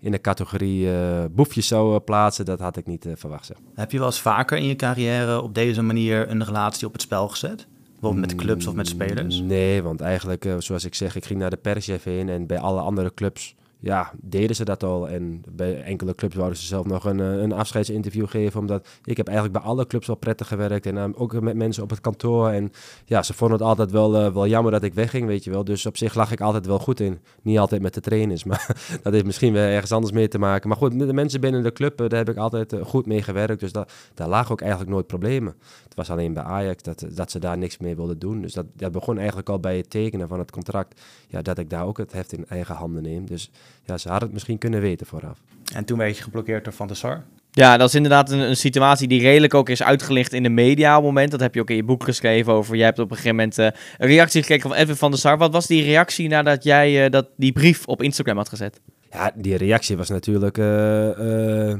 in 0.00 0.12
de 0.12 0.20
categorie 0.20 0.88
boefjes 1.30 1.66
zou 1.66 1.98
plaatsen. 1.98 2.44
Dat 2.44 2.60
had 2.60 2.76
ik 2.76 2.86
niet 2.86 3.06
verwacht. 3.14 3.52
Heb 3.74 3.90
je 3.90 3.98
wel 3.98 4.06
eens 4.06 4.20
vaker 4.20 4.56
in 4.56 4.66
je 4.66 4.76
carrière 4.76 5.42
op 5.42 5.54
deze 5.54 5.82
manier 5.82 6.30
een 6.30 6.44
relatie 6.44 6.86
op 6.86 6.92
het 6.92 7.02
spel 7.02 7.28
gezet? 7.28 7.66
Bijvoorbeeld 8.02 8.32
met 8.32 8.44
clubs 8.44 8.66
of 8.66 8.74
met 8.74 8.88
spelers? 8.88 9.40
Nee, 9.40 9.82
want 9.82 10.00
eigenlijk, 10.00 10.44
uh, 10.44 10.54
zoals 10.58 10.84
ik 10.84 10.94
zeg, 10.94 11.16
ik 11.16 11.24
ging 11.24 11.38
naar 11.38 11.50
de 11.50 11.56
perschef 11.56 12.04
heen 12.04 12.28
en 12.28 12.46
bij 12.46 12.58
alle 12.58 12.80
andere 12.80 13.14
clubs 13.14 13.54
ja, 13.82 14.12
deden 14.20 14.56
ze 14.56 14.64
dat 14.64 14.82
al. 14.82 15.08
En 15.08 15.42
bij 15.50 15.82
enkele 15.82 16.14
clubs 16.14 16.34
wouden 16.34 16.58
ze 16.58 16.66
zelf 16.66 16.86
nog 16.86 17.04
een, 17.04 17.20
eh, 17.20 17.36
een 17.36 17.52
afscheidsinterview 17.52 18.28
geven. 18.28 18.60
Omdat 18.60 18.88
ik 19.04 19.16
heb 19.16 19.26
eigenlijk 19.26 19.58
bij 19.58 19.68
alle 19.68 19.86
clubs 19.86 20.08
al 20.08 20.14
prettig 20.14 20.48
gewerkt. 20.48 20.86
En 20.86 20.96
uh, 20.96 21.04
ook 21.14 21.40
met 21.40 21.56
mensen 21.56 21.82
op 21.82 21.90
het 21.90 22.00
kantoor. 22.00 22.48
En 22.48 22.72
ja, 23.04 23.22
ze 23.22 23.34
vonden 23.34 23.58
het 23.58 23.66
altijd 23.66 23.90
wel, 23.90 24.26
uh, 24.26 24.32
wel 24.32 24.46
jammer 24.46 24.72
dat 24.72 24.82
ik 24.82 24.94
wegging, 24.94 25.26
weet 25.26 25.44
je 25.44 25.50
wel. 25.50 25.64
Dus 25.64 25.86
op 25.86 25.96
zich 25.96 26.14
lag 26.14 26.32
ik 26.32 26.40
altijd 26.40 26.66
wel 26.66 26.78
goed 26.78 27.00
in. 27.00 27.18
Niet 27.42 27.58
altijd 27.58 27.82
met 27.82 27.94
de 27.94 28.00
trainers, 28.00 28.44
maar 28.50 28.76
dat 29.02 29.12
heeft 29.12 29.24
misschien 29.24 29.52
wel 29.52 29.66
ergens 29.66 29.92
anders 29.92 30.12
mee 30.12 30.28
te 30.28 30.38
maken. 30.38 30.68
Maar 30.68 30.78
goed, 30.78 30.94
met 30.94 31.06
de 31.06 31.12
mensen 31.12 31.40
binnen 31.40 31.62
de 31.62 31.72
club, 31.72 31.96
daar 31.96 32.18
heb 32.18 32.28
ik 32.28 32.36
altijd 32.36 32.74
goed 32.82 33.06
mee 33.06 33.22
gewerkt. 33.22 33.60
Dus 33.60 33.72
dat, 33.72 33.92
daar 34.14 34.28
lagen 34.28 34.52
ook 34.52 34.60
eigenlijk 34.60 34.90
nooit 34.90 35.06
problemen. 35.06 35.54
Het 35.84 35.94
was 35.94 36.10
alleen 36.10 36.32
bij 36.32 36.42
Ajax 36.42 36.82
dat, 36.82 37.06
dat 37.14 37.30
ze 37.30 37.38
daar 37.38 37.58
niks 37.58 37.78
mee 37.78 37.96
wilden 37.96 38.18
doen. 38.18 38.40
Dus 38.40 38.52
dat, 38.52 38.66
dat 38.74 38.92
begon 38.92 39.18
eigenlijk 39.18 39.48
al 39.48 39.60
bij 39.60 39.76
het 39.76 39.90
tekenen 39.90 40.28
van 40.28 40.38
het 40.38 40.50
contract. 40.50 41.00
Ja, 41.28 41.42
dat 41.42 41.58
ik 41.58 41.70
daar 41.70 41.86
ook 41.86 41.98
het 41.98 42.12
heft 42.12 42.32
in 42.32 42.46
eigen 42.48 42.74
handen 42.74 43.02
neem. 43.02 43.26
Dus 43.26 43.50
ja, 43.84 43.98
ze 43.98 44.08
hadden 44.08 44.24
het 44.24 44.32
misschien 44.32 44.58
kunnen 44.58 44.80
weten 44.80 45.06
vooraf. 45.06 45.38
En 45.74 45.84
toen 45.84 45.98
werd 45.98 46.16
je 46.16 46.22
geblokkeerd 46.22 46.64
door 46.64 46.72
Van 46.72 46.86
der 46.86 46.96
Sar? 46.96 47.22
Ja, 47.50 47.76
dat 47.76 47.88
is 47.88 47.94
inderdaad 47.94 48.30
een, 48.30 48.38
een, 48.38 48.56
situatie 48.56 49.08
die 49.08 49.20
redelijk 49.20 49.54
ook 49.54 49.68
is 49.68 49.82
uitgelicht 49.82 50.32
in 50.32 50.42
de 50.42 50.48
media 50.48 50.90
op 50.96 51.04
het 51.04 51.12
moment. 51.12 51.30
Dat 51.30 51.40
heb 51.40 51.54
je 51.54 51.60
ook 51.60 51.70
in 51.70 51.76
je 51.76 51.84
boek 51.84 52.04
geschreven 52.04 52.52
over. 52.52 52.76
Jij 52.76 52.84
hebt 52.84 52.98
op 52.98 53.10
een 53.10 53.16
gegeven 53.16 53.36
moment 53.36 53.58
uh, 53.58 53.64
een 53.64 54.08
reactie 54.08 54.40
gekregen 54.40 54.70
van 54.70 54.78
Edwin 54.78 54.96
van 54.96 55.10
der 55.10 55.20
Sar. 55.20 55.38
Wat 55.38 55.52
was 55.52 55.66
die 55.66 55.84
reactie 55.84 56.28
nadat 56.28 56.64
jij 56.64 57.04
uh, 57.04 57.10
dat, 57.10 57.28
die 57.36 57.52
brief 57.52 57.86
op 57.86 58.02
Instagram 58.02 58.36
had 58.36 58.48
gezet? 58.48 58.80
Ja, 59.10 59.32
die 59.34 59.56
reactie 59.56 59.96
was 59.96 60.08
natuurlijk... 60.08 60.58
Uh, 60.58 61.74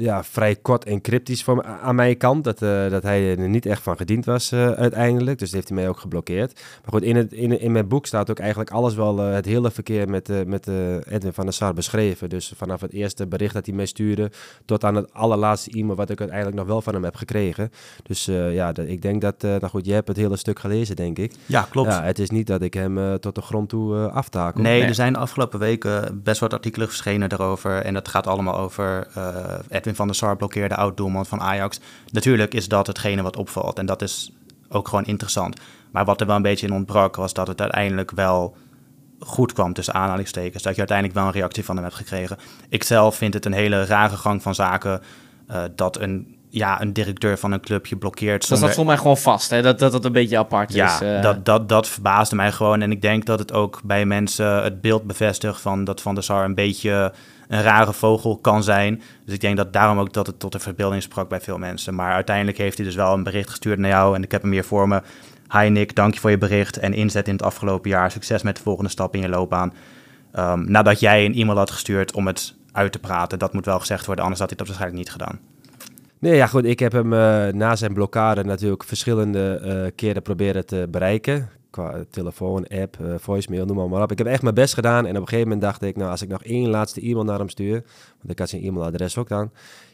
ja, 0.00 0.24
vrij 0.24 0.56
kort 0.56 0.84
en 0.84 1.00
cryptisch 1.00 1.44
van, 1.44 1.64
aan 1.64 1.94
mijn 1.94 2.16
kant. 2.16 2.44
Dat, 2.44 2.62
uh, 2.62 2.90
dat 2.90 3.02
hij 3.02 3.36
er 3.36 3.48
niet 3.48 3.66
echt 3.66 3.82
van 3.82 3.96
gediend 3.96 4.24
was 4.24 4.52
uh, 4.52 4.70
uiteindelijk. 4.70 5.38
Dus 5.38 5.48
dat 5.48 5.56
heeft 5.56 5.68
hij 5.68 5.78
mij 5.78 5.88
ook 5.88 5.98
geblokkeerd. 5.98 6.52
Maar 6.54 6.92
goed, 6.92 7.02
in, 7.02 7.16
het, 7.16 7.32
in, 7.32 7.60
in 7.60 7.72
mijn 7.72 7.88
boek 7.88 8.06
staat 8.06 8.30
ook 8.30 8.38
eigenlijk 8.38 8.70
alles 8.70 8.94
wel, 8.94 9.26
uh, 9.26 9.34
het 9.34 9.44
hele 9.44 9.70
verkeer 9.70 10.08
met, 10.08 10.46
met 10.46 10.68
Edwin 11.08 11.32
van 11.32 11.44
der 11.44 11.54
Sar 11.54 11.74
beschreven. 11.74 12.28
Dus 12.28 12.52
vanaf 12.56 12.80
het 12.80 12.92
eerste 12.92 13.26
bericht 13.26 13.54
dat 13.54 13.66
hij 13.66 13.74
mij 13.74 13.86
stuurde 13.86 14.30
tot 14.64 14.84
aan 14.84 14.94
het 14.94 15.14
allerlaatste 15.14 15.70
e-mail 15.70 15.96
wat 15.96 16.10
ik 16.10 16.18
uiteindelijk 16.18 16.58
nog 16.58 16.66
wel 16.66 16.82
van 16.82 16.94
hem 16.94 17.04
heb 17.04 17.16
gekregen. 17.16 17.70
Dus 18.02 18.24
ja, 18.24 18.72
dat, 18.72 18.86
ik 18.86 19.02
denk 19.02 19.20
dat, 19.20 19.42
nou 19.42 19.66
goed, 19.66 19.86
je 19.86 19.92
hebt 19.92 20.08
het 20.08 20.16
hele 20.16 20.36
stuk 20.36 20.58
gelezen, 20.58 20.96
denk 20.96 21.18
ik. 21.18 21.32
Ja, 21.46 21.66
klopt. 21.70 21.90
Ja, 21.90 22.02
het 22.02 22.18
is 22.18 22.30
niet 22.30 22.46
dat 22.46 22.62
ik 22.62 22.74
hem 22.74 23.20
tot 23.20 23.34
de 23.34 23.42
grond 23.42 23.68
toe 23.68 23.96
aftakel. 23.96 24.62
Nee, 24.62 24.80
nee, 24.80 24.88
er 24.88 24.94
zijn 24.94 25.12
de 25.12 25.18
afgelopen 25.18 25.58
weken 25.58 26.20
best 26.22 26.40
wat 26.40 26.52
artikelen 26.52 26.88
verschenen 26.88 27.28
daarover. 27.28 27.82
En 27.82 27.94
dat 27.94 28.08
gaat 28.08 28.26
allemaal 28.26 28.58
over 28.58 29.06
Edwin 29.68 29.87
van 29.96 30.06
der 30.06 30.16
Sar 30.16 30.36
blokkeerde 30.36 30.76
oud-doelman 30.76 31.26
van 31.26 31.40
Ajax. 31.40 31.80
Natuurlijk 32.10 32.54
is 32.54 32.68
dat 32.68 32.86
hetgene 32.86 33.22
wat 33.22 33.36
opvalt 33.36 33.78
en 33.78 33.86
dat 33.86 34.02
is 34.02 34.32
ook 34.68 34.88
gewoon 34.88 35.04
interessant. 35.04 35.60
Maar 35.90 36.04
wat 36.04 36.20
er 36.20 36.26
wel 36.26 36.36
een 36.36 36.42
beetje 36.42 36.66
in 36.66 36.72
ontbrak 36.72 37.16
was 37.16 37.32
dat 37.32 37.46
het 37.46 37.60
uiteindelijk 37.60 38.10
wel 38.10 38.56
goed 39.20 39.52
kwam 39.52 39.72
tussen 39.72 39.94
aanhalingstekens. 39.94 40.62
Dat 40.62 40.72
je 40.72 40.78
uiteindelijk 40.78 41.18
wel 41.18 41.26
een 41.26 41.32
reactie 41.32 41.64
van 41.64 41.74
hem 41.74 41.84
hebt 41.84 41.96
gekregen. 41.96 42.36
Ik 42.68 42.82
zelf 42.82 43.16
vind 43.16 43.34
het 43.34 43.44
een 43.44 43.52
hele 43.52 43.84
rare 43.84 44.16
gang 44.16 44.42
van 44.42 44.54
zaken 44.54 45.02
uh, 45.50 45.62
dat 45.74 46.00
een 46.00 46.37
ja, 46.50 46.80
een 46.80 46.92
directeur 46.92 47.38
van 47.38 47.52
een 47.52 47.60
clubje 47.60 47.96
blokkeert. 47.96 48.44
Zonder... 48.44 48.50
Dus 48.50 48.60
dat 48.60 48.70
stond 48.70 48.86
mij 48.86 48.96
gewoon 48.96 49.16
vast, 49.16 49.50
hè? 49.50 49.62
Dat, 49.62 49.78
dat 49.78 49.92
het 49.92 50.04
een 50.04 50.12
beetje 50.12 50.38
apart 50.38 50.72
ja, 50.72 50.94
is. 50.94 51.02
Uh... 51.02 51.22
dat, 51.22 51.44
dat, 51.44 51.68
dat 51.68 51.88
verbaasde 51.88 52.36
mij 52.36 52.52
gewoon. 52.52 52.82
En 52.82 52.90
ik 52.90 53.02
denk 53.02 53.26
dat 53.26 53.38
het 53.38 53.52
ook 53.52 53.80
bij 53.84 54.06
mensen 54.06 54.62
het 54.62 54.80
beeld 54.80 55.06
bevestigt 55.06 55.60
van 55.60 55.84
dat 55.84 56.00
Van 56.00 56.14
der 56.14 56.24
Sar 56.24 56.44
een 56.44 56.54
beetje 56.54 57.12
een 57.48 57.62
rare 57.62 57.92
vogel 57.92 58.36
kan 58.36 58.62
zijn. 58.62 59.02
Dus 59.24 59.34
ik 59.34 59.40
denk 59.40 59.56
dat 59.56 59.72
daarom 59.72 59.98
ook 59.98 60.12
dat 60.12 60.26
het 60.26 60.38
tot 60.40 60.52
de 60.52 60.58
verbeelding 60.58 61.02
sprak 61.02 61.28
bij 61.28 61.40
veel 61.40 61.58
mensen. 61.58 61.94
Maar 61.94 62.12
uiteindelijk 62.12 62.58
heeft 62.58 62.76
hij 62.76 62.86
dus 62.86 62.94
wel 62.94 63.12
een 63.12 63.22
bericht 63.22 63.50
gestuurd 63.50 63.78
naar 63.78 63.90
jou 63.90 64.14
en 64.14 64.22
ik 64.22 64.30
heb 64.30 64.42
hem 64.42 64.52
hier 64.52 64.64
voor 64.64 64.88
me. 64.88 65.02
Hi 65.52 65.68
Nick, 65.68 65.94
dank 65.94 66.14
je 66.14 66.20
voor 66.20 66.30
je 66.30 66.38
bericht 66.38 66.76
en 66.76 66.94
inzet 66.94 67.26
in 67.28 67.32
het 67.32 67.42
afgelopen 67.42 67.90
jaar. 67.90 68.10
Succes 68.10 68.42
met 68.42 68.56
de 68.56 68.62
volgende 68.62 68.90
stap 68.90 69.14
in 69.14 69.20
je 69.20 69.28
loopbaan. 69.28 69.72
Um, 70.38 70.70
nadat 70.70 71.00
jij 71.00 71.24
een 71.24 71.34
e-mail 71.34 71.58
had 71.58 71.70
gestuurd 71.70 72.12
om 72.12 72.26
het 72.26 72.54
uit 72.72 72.92
te 72.92 72.98
praten. 72.98 73.38
Dat 73.38 73.52
moet 73.52 73.64
wel 73.64 73.78
gezegd 73.78 74.06
worden, 74.06 74.24
anders 74.24 74.40
had 74.40 74.48
hij 74.48 74.58
dat 74.58 74.66
waarschijnlijk 74.66 75.02
niet 75.02 75.12
gedaan. 75.12 75.38
Nee, 76.20 76.34
ja 76.34 76.46
goed, 76.46 76.64
ik 76.64 76.78
heb 76.78 76.92
hem 76.92 77.12
uh, 77.12 77.46
na 77.46 77.76
zijn 77.76 77.94
blokkade 77.94 78.44
natuurlijk 78.44 78.84
verschillende 78.84 79.60
uh, 79.64 79.90
keren 79.94 80.22
proberen 80.22 80.66
te 80.66 80.86
bereiken 80.90 81.50
qua 81.70 82.04
telefoon, 82.10 82.66
app, 82.66 82.96
uh, 83.00 83.14
voicemail, 83.18 83.64
noem 83.64 83.76
maar, 83.76 83.88
maar 83.88 84.02
op. 84.02 84.10
Ik 84.10 84.18
heb 84.18 84.26
echt 84.26 84.42
mijn 84.42 84.54
best 84.54 84.74
gedaan 84.74 85.06
en 85.06 85.14
op 85.14 85.20
een 85.20 85.28
gegeven 85.28 85.48
moment 85.48 85.60
dacht 85.60 85.82
ik, 85.82 85.96
nou 85.96 86.10
als 86.10 86.22
ik 86.22 86.28
nog 86.28 86.44
één 86.44 86.68
laatste 86.68 87.00
e-mail 87.00 87.24
naar 87.24 87.38
hem 87.38 87.48
stuur, 87.48 87.82
want 88.18 88.30
ik 88.30 88.38
had 88.38 88.48
zijn 88.48 88.62
e-mailadres 88.62 89.16
ook 89.16 89.28
dan, 89.28 89.50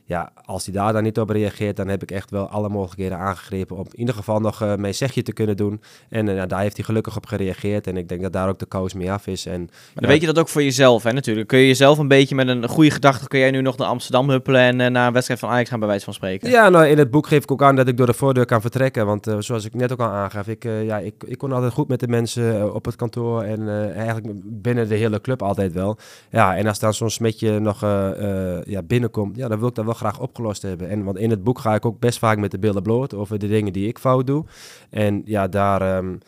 ja, 0.06 0.32
als 0.44 0.64
hij 0.64 0.74
daar 0.74 0.92
dan 0.92 1.02
niet 1.02 1.18
op 1.18 1.30
reageert, 1.30 1.76
dan 1.76 1.88
heb 1.88 2.02
ik 2.02 2.10
echt 2.10 2.30
wel 2.30 2.48
alle 2.48 2.68
mogelijkheden 2.68 3.18
aangegrepen 3.18 3.76
om 3.76 3.84
in 3.90 3.98
ieder 3.98 4.14
geval 4.14 4.40
nog 4.40 4.62
uh, 4.62 4.74
mijn 4.74 4.94
zegje 4.94 5.22
te 5.22 5.32
kunnen 5.32 5.56
doen. 5.56 5.80
En 6.08 6.28
uh, 6.28 6.42
daar 6.46 6.60
heeft 6.60 6.76
hij 6.76 6.84
gelukkig 6.84 7.16
op 7.16 7.26
gereageerd 7.26 7.86
en 7.86 7.96
ik 7.96 8.08
denk 8.08 8.22
dat 8.22 8.32
daar 8.32 8.48
ook 8.48 8.58
de 8.58 8.66
kous 8.66 8.94
mee 8.94 9.12
af 9.12 9.26
is. 9.26 9.46
En, 9.46 9.60
maar 9.60 9.68
dan 9.94 10.02
ja, 10.02 10.08
weet 10.08 10.20
je 10.20 10.26
dat 10.26 10.38
ook 10.38 10.48
voor 10.48 10.62
jezelf, 10.62 11.02
hè, 11.02 11.12
natuurlijk. 11.12 11.48
Kun 11.48 11.58
je 11.58 11.66
jezelf 11.66 11.98
een 11.98 12.08
beetje 12.08 12.34
met 12.34 12.48
een 12.48 12.68
goede 12.68 12.90
gedachte, 12.90 13.28
kun 13.28 13.38
jij 13.38 13.50
nu 13.50 13.60
nog 13.60 13.76
naar 13.76 13.88
Amsterdam 13.88 14.30
huppelen 14.30 14.60
en 14.60 14.80
uh, 14.80 14.86
naar 14.86 15.06
een 15.06 15.12
wedstrijd 15.12 15.40
van 15.40 15.48
Ajax 15.48 15.68
gaan, 15.68 15.78
bij 15.78 15.88
wijze 15.88 16.04
van 16.04 16.14
spreken? 16.14 16.50
Ja, 16.50 16.68
nou 16.68 16.86
in 16.86 16.98
het 16.98 17.10
boek 17.10 17.26
geef 17.26 17.42
ik 17.42 17.50
ook 17.50 17.62
aan 17.62 17.76
dat 17.76 17.88
ik 17.88 17.96
door 17.96 18.06
de 18.06 18.14
voordeur 18.14 18.46
kan 18.46 18.60
vertrekken, 18.60 19.06
want 19.06 19.34
zoals 19.38 19.64
ik 19.64 19.74
net 19.74 19.92
ook 19.92 20.00
al 20.00 20.10
aangaf, 20.10 20.48
ik, 20.48 20.64
ja, 20.64 20.98
ik, 20.98 21.14
ik 21.26 21.38
kon 21.38 21.52
altijd 21.52 21.72
goed 21.72 21.88
met 21.88 22.00
de 22.00 22.08
mensen 22.08 22.74
op 22.74 22.84
het 22.84 22.96
kantoor 22.96 23.42
en 23.42 23.92
eigenlijk 23.94 24.40
binnen 24.44 24.88
de 24.88 24.94
hele 24.94 25.20
club 25.20 25.42
altijd 25.42 25.72
wel. 25.72 25.98
Ja, 26.30 26.56
en 26.56 26.66
als 26.66 26.78
dan 26.78 26.94
zo'n 26.94 27.10
smetje 27.10 27.58
nog 27.58 27.80
ja, 28.64 28.82
binnenkomt, 28.84 29.36
ja, 29.36 29.48
dan 29.48 29.58
wil 29.58 29.68
ik 29.68 29.74
dat 29.74 29.84
wel 29.84 29.93
graag 29.94 30.20
opgelost 30.20 30.62
hebben. 30.62 30.88
En 30.88 31.04
want 31.04 31.18
in 31.18 31.30
het 31.30 31.44
boek 31.44 31.58
ga 31.58 31.74
ik 31.74 31.84
ook 31.84 31.98
best 31.98 32.18
vaak 32.18 32.38
met 32.38 32.50
de 32.50 32.58
billen 32.58 32.82
bloot 32.82 33.14
over 33.14 33.38
de 33.38 33.48
dingen 33.48 33.72
die 33.72 33.88
ik 33.88 33.98
fout 33.98 34.26
doe. 34.26 34.44
En 34.90 35.22
ja, 35.24 35.48
daar, 35.48 35.96
um, 35.96 36.18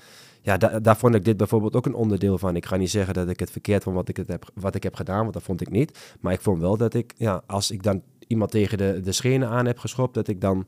ja, 0.42 0.56
da 0.56 0.80
daar 0.80 0.96
vond 0.96 1.14
ik 1.14 1.24
dit 1.24 1.36
bijvoorbeeld 1.36 1.76
ook 1.76 1.86
een 1.86 1.94
onderdeel 1.94 2.38
van. 2.38 2.56
Ik 2.56 2.66
ga 2.66 2.76
niet 2.76 2.90
zeggen 2.90 3.14
dat 3.14 3.28
ik 3.28 3.40
het 3.40 3.50
verkeerd 3.50 3.82
vond 3.82 3.96
wat 3.96 4.08
ik, 4.08 4.16
het 4.16 4.28
heb, 4.28 4.50
wat 4.54 4.74
ik 4.74 4.82
heb 4.82 4.94
gedaan, 4.94 5.20
want 5.20 5.32
dat 5.32 5.42
vond 5.42 5.60
ik 5.60 5.70
niet. 5.70 6.16
Maar 6.20 6.32
ik 6.32 6.40
vond 6.40 6.60
wel 6.60 6.76
dat 6.76 6.94
ik, 6.94 7.12
ja, 7.16 7.42
als 7.46 7.70
ik 7.70 7.82
dan 7.82 8.02
iemand 8.26 8.50
tegen 8.50 8.78
de, 8.78 9.00
de 9.04 9.12
schenen 9.12 9.48
aan 9.48 9.66
heb 9.66 9.78
geschopt, 9.78 10.14
dat 10.14 10.28
ik 10.28 10.40
dan 10.40 10.66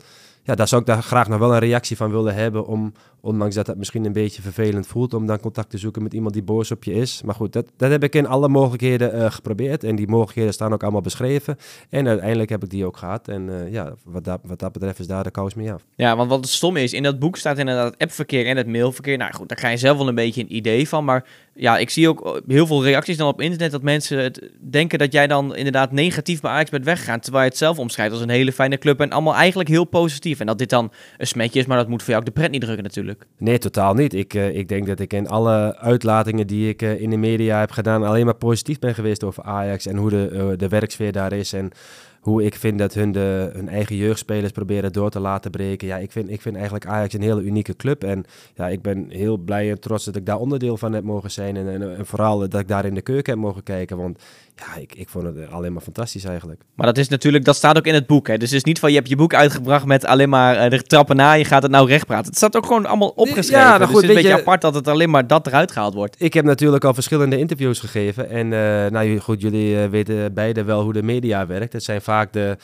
ja, 0.48 0.54
daar 0.54 0.68
zou 0.68 0.80
ik 0.80 0.86
daar 0.86 1.02
graag 1.02 1.28
nog 1.28 1.38
wel 1.38 1.52
een 1.52 1.58
reactie 1.58 1.96
van 1.96 2.10
willen 2.10 2.34
hebben. 2.34 2.66
Om, 2.66 2.92
ondanks 3.20 3.54
dat 3.54 3.66
het 3.66 3.78
misschien 3.78 4.04
een 4.04 4.12
beetje 4.12 4.42
vervelend 4.42 4.86
voelt, 4.86 5.14
om 5.14 5.26
dan 5.26 5.40
contact 5.40 5.70
te 5.70 5.78
zoeken 5.78 6.02
met 6.02 6.14
iemand 6.14 6.34
die 6.34 6.42
boos 6.42 6.70
op 6.70 6.84
je 6.84 6.92
is. 6.92 7.22
Maar 7.24 7.34
goed, 7.34 7.52
dat, 7.52 7.66
dat 7.76 7.90
heb 7.90 8.02
ik 8.02 8.14
in 8.14 8.26
alle 8.26 8.48
mogelijkheden 8.48 9.14
uh, 9.14 9.30
geprobeerd. 9.30 9.84
En 9.84 9.96
die 9.96 10.08
mogelijkheden 10.08 10.52
staan 10.52 10.72
ook 10.72 10.82
allemaal 10.82 11.00
beschreven. 11.00 11.56
En 11.90 12.08
uiteindelijk 12.08 12.50
heb 12.50 12.62
ik 12.62 12.70
die 12.70 12.84
ook 12.84 12.96
gehad. 12.96 13.28
En 13.28 13.48
uh, 13.48 13.72
ja, 13.72 13.94
wat 14.04 14.24
dat, 14.24 14.40
wat 14.42 14.58
dat 14.58 14.72
betreft 14.72 14.98
is 14.98 15.06
daar 15.06 15.24
de 15.24 15.30
kous 15.30 15.54
mee 15.54 15.72
af. 15.72 15.84
Ja, 15.94 16.16
want 16.16 16.30
wat 16.30 16.40
het 16.40 16.48
stom 16.48 16.76
is, 16.76 16.92
in 16.92 17.02
dat 17.02 17.18
boek 17.18 17.36
staat 17.36 17.58
inderdaad 17.58 17.92
het 17.92 18.02
appverkeer 18.02 18.46
en 18.46 18.56
het 18.56 18.66
mailverkeer. 18.66 19.16
Nou 19.16 19.32
goed, 19.32 19.48
daar 19.48 19.58
ga 19.58 19.68
je 19.68 19.76
zelf 19.76 19.98
wel 19.98 20.08
een 20.08 20.14
beetje 20.14 20.40
een 20.40 20.56
idee 20.56 20.88
van. 20.88 21.04
Maar 21.04 21.24
ja, 21.54 21.78
ik 21.78 21.90
zie 21.90 22.08
ook 22.08 22.42
heel 22.46 22.66
veel 22.66 22.84
reacties 22.84 23.16
dan 23.16 23.28
op 23.28 23.40
internet 23.40 23.70
dat 23.70 23.82
mensen 23.82 24.32
denken 24.70 24.98
dat 24.98 25.12
jij 25.12 25.26
dan 25.26 25.56
inderdaad 25.56 25.92
negatief 25.92 26.40
bij 26.40 26.50
Ajax 26.50 26.70
bent 26.70 26.84
weggegaan. 26.84 27.20
Terwijl 27.20 27.44
je 27.44 27.50
het 27.50 27.58
zelf 27.58 27.78
omschrijft 27.78 28.12
als 28.12 28.20
een 28.20 28.28
hele 28.28 28.52
fijne 28.52 28.78
club 28.78 29.00
en 29.00 29.10
allemaal 29.10 29.34
eigenlijk 29.34 29.68
heel 29.68 29.84
positief. 29.84 30.37
En 30.40 30.46
dat 30.46 30.58
dit 30.58 30.70
dan 30.70 30.92
een 31.16 31.26
smetje 31.26 31.60
is, 31.60 31.66
maar 31.66 31.76
dat 31.76 31.88
moet 31.88 32.02
voor 32.02 32.10
jou 32.10 32.20
ook 32.20 32.34
de 32.34 32.40
pret 32.40 32.50
niet 32.50 32.60
drukken 32.60 32.82
natuurlijk. 32.82 33.26
Nee, 33.38 33.58
totaal 33.58 33.94
niet. 33.94 34.14
Ik, 34.14 34.34
uh, 34.34 34.56
ik 34.56 34.68
denk 34.68 34.86
dat 34.86 35.00
ik 35.00 35.12
in 35.12 35.28
alle 35.28 35.76
uitlatingen 35.78 36.46
die 36.46 36.68
ik 36.68 36.82
uh, 36.82 37.00
in 37.00 37.10
de 37.10 37.16
media 37.16 37.60
heb 37.60 37.70
gedaan 37.70 38.04
alleen 38.04 38.24
maar 38.24 38.34
positief 38.34 38.78
ben 38.78 38.94
geweest 38.94 39.24
over 39.24 39.42
Ajax 39.42 39.86
en 39.86 39.96
hoe 39.96 40.10
de, 40.10 40.30
uh, 40.32 40.58
de 40.58 40.68
werksfeer 40.68 41.12
daar 41.12 41.32
is. 41.32 41.52
En 41.52 41.72
hoe 42.20 42.44
ik 42.44 42.54
vind 42.54 42.78
dat 42.78 42.94
hun 42.94 43.12
de, 43.12 43.50
hun 43.52 43.68
eigen 43.68 43.96
jeugdspelers 43.96 44.52
proberen 44.52 44.92
door 44.92 45.10
te 45.10 45.20
laten 45.20 45.50
breken. 45.50 45.88
Ja, 45.88 45.96
ik 45.96 46.12
vind, 46.12 46.30
ik 46.30 46.40
vind 46.40 46.54
eigenlijk 46.54 46.86
Ajax 46.86 47.14
een 47.14 47.22
hele 47.22 47.42
unieke 47.42 47.76
club. 47.76 48.04
En 48.04 48.24
ja, 48.54 48.68
ik 48.68 48.82
ben 48.82 49.06
heel 49.10 49.36
blij 49.36 49.70
en 49.70 49.80
trots 49.80 50.04
dat 50.04 50.16
ik 50.16 50.26
daar 50.26 50.38
onderdeel 50.38 50.76
van 50.76 50.92
heb 50.92 51.04
mogen 51.04 51.30
zijn. 51.30 51.56
En, 51.56 51.68
en, 51.68 51.96
en 51.96 52.06
vooral 52.06 52.38
dat 52.38 52.60
ik 52.60 52.68
daar 52.68 52.84
in 52.84 52.94
de 52.94 53.02
keuken 53.02 53.32
heb 53.32 53.42
mogen 53.42 53.62
kijken. 53.62 53.96
Want 53.96 54.18
ja, 54.58 54.80
ik, 54.80 54.94
ik 54.94 55.08
vond 55.08 55.24
het 55.24 55.50
alleen 55.50 55.72
maar 55.72 55.82
fantastisch 55.82 56.24
eigenlijk. 56.24 56.62
Maar 56.74 56.86
dat 56.86 56.98
is 56.98 57.08
natuurlijk, 57.08 57.44
dat 57.44 57.56
staat 57.56 57.76
ook 57.76 57.86
in 57.86 57.94
het 57.94 58.06
boek. 58.06 58.26
Hè? 58.26 58.36
Dus 58.36 58.48
het 58.48 58.58
is 58.58 58.64
niet 58.64 58.78
van 58.78 58.90
je 58.90 58.96
hebt 58.96 59.08
je 59.08 59.16
boek 59.16 59.34
uitgebracht 59.34 59.84
met 59.84 60.04
alleen 60.04 60.28
maar 60.28 60.64
uh, 60.64 60.70
de 60.70 60.82
trappen 60.82 61.16
na, 61.16 61.32
je 61.32 61.44
gaat 61.44 61.62
het 61.62 61.70
nou 61.70 61.88
recht 61.88 62.06
praten. 62.06 62.26
Het 62.26 62.36
staat 62.36 62.56
ook 62.56 62.66
gewoon 62.66 62.86
allemaal 62.86 63.08
opgeschreven. 63.08 63.66
Ja, 63.66 63.78
nou 63.78 63.90
goed, 63.90 64.00
dus 64.00 64.00
het 64.00 64.10
is 64.10 64.16
een 64.16 64.22
beetje 64.22 64.40
apart 64.40 64.60
dat 64.60 64.74
het 64.74 64.88
alleen 64.88 65.10
maar 65.10 65.26
dat 65.26 65.46
eruit 65.46 65.72
gehaald 65.72 65.94
wordt. 65.94 66.16
Ik 66.18 66.34
heb 66.34 66.44
natuurlijk 66.44 66.84
al 66.84 66.94
verschillende 66.94 67.38
interviews 67.38 67.80
gegeven. 67.80 68.30
En 68.30 68.46
uh, 68.46 68.86
nou 68.86 69.18
goed, 69.18 69.40
jullie 69.40 69.74
uh, 69.74 69.84
weten 69.86 70.34
beide 70.34 70.64
wel 70.64 70.82
hoe 70.82 70.92
de 70.92 71.02
media 71.02 71.46
werkt. 71.46 71.72
Het 71.72 71.84
zijn 71.84 72.02
vaak 72.02 72.32
de, 72.32 72.56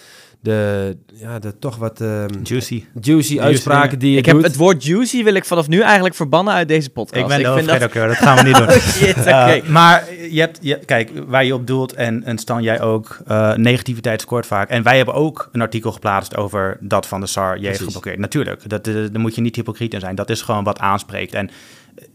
de, 0.44 0.96
ja, 1.14 1.38
de 1.38 1.58
toch 1.58 1.76
wat 1.76 2.00
um, 2.00 2.26
juicy. 2.42 2.84
juicy 3.00 3.40
uitspraken 3.40 3.98
die 3.98 4.10
je 4.10 4.16
Ik 4.16 4.26
heb 4.26 4.42
het 4.42 4.56
woord 4.56 4.84
juicy 4.84 5.22
wil 5.22 5.34
ik 5.34 5.44
vanaf 5.44 5.68
nu 5.68 5.80
eigenlijk 5.80 6.14
verbannen 6.14 6.54
uit 6.54 6.68
deze 6.68 6.90
podcast. 6.90 7.22
Ik 7.22 7.28
ben 7.28 7.40
ik 7.40 7.46
vind 7.46 7.66
dat... 7.80 7.92
dat 7.92 8.16
gaan 8.16 8.36
we 8.36 8.42
niet 8.42 8.56
doen. 8.56 8.70
Shit, 8.98 9.16
okay. 9.16 9.58
uh, 9.58 9.68
maar 9.68 10.04
je 10.30 10.40
hebt, 10.40 10.58
je, 10.60 10.78
kijk, 10.78 11.10
waar 11.26 11.44
je 11.44 11.54
op 11.54 11.66
doelt 11.66 11.92
en, 11.92 12.24
en 12.24 12.38
Stan 12.38 12.62
jij 12.62 12.80
ook, 12.80 13.18
uh, 13.28 13.54
negativiteit 13.54 14.20
scoort 14.20 14.46
vaak. 14.46 14.68
En 14.68 14.82
wij 14.82 14.96
hebben 14.96 15.14
ook 15.14 15.48
een 15.52 15.60
artikel 15.60 15.92
geplaatst 15.92 16.36
over 16.36 16.76
dat 16.80 17.06
van 17.06 17.20
de 17.20 17.26
SAR 17.26 17.58
je 17.60 17.66
heeft 17.66 17.82
geblokkeerd. 17.82 18.18
Natuurlijk, 18.18 18.68
dat, 18.68 18.86
uh, 18.86 18.94
daar 18.94 19.20
moet 19.20 19.34
je 19.34 19.40
niet 19.40 19.56
hypocriet 19.56 19.94
in 19.94 20.00
zijn. 20.00 20.14
Dat 20.14 20.30
is 20.30 20.42
gewoon 20.42 20.64
wat 20.64 20.78
aanspreekt. 20.78 21.34
En 21.34 21.50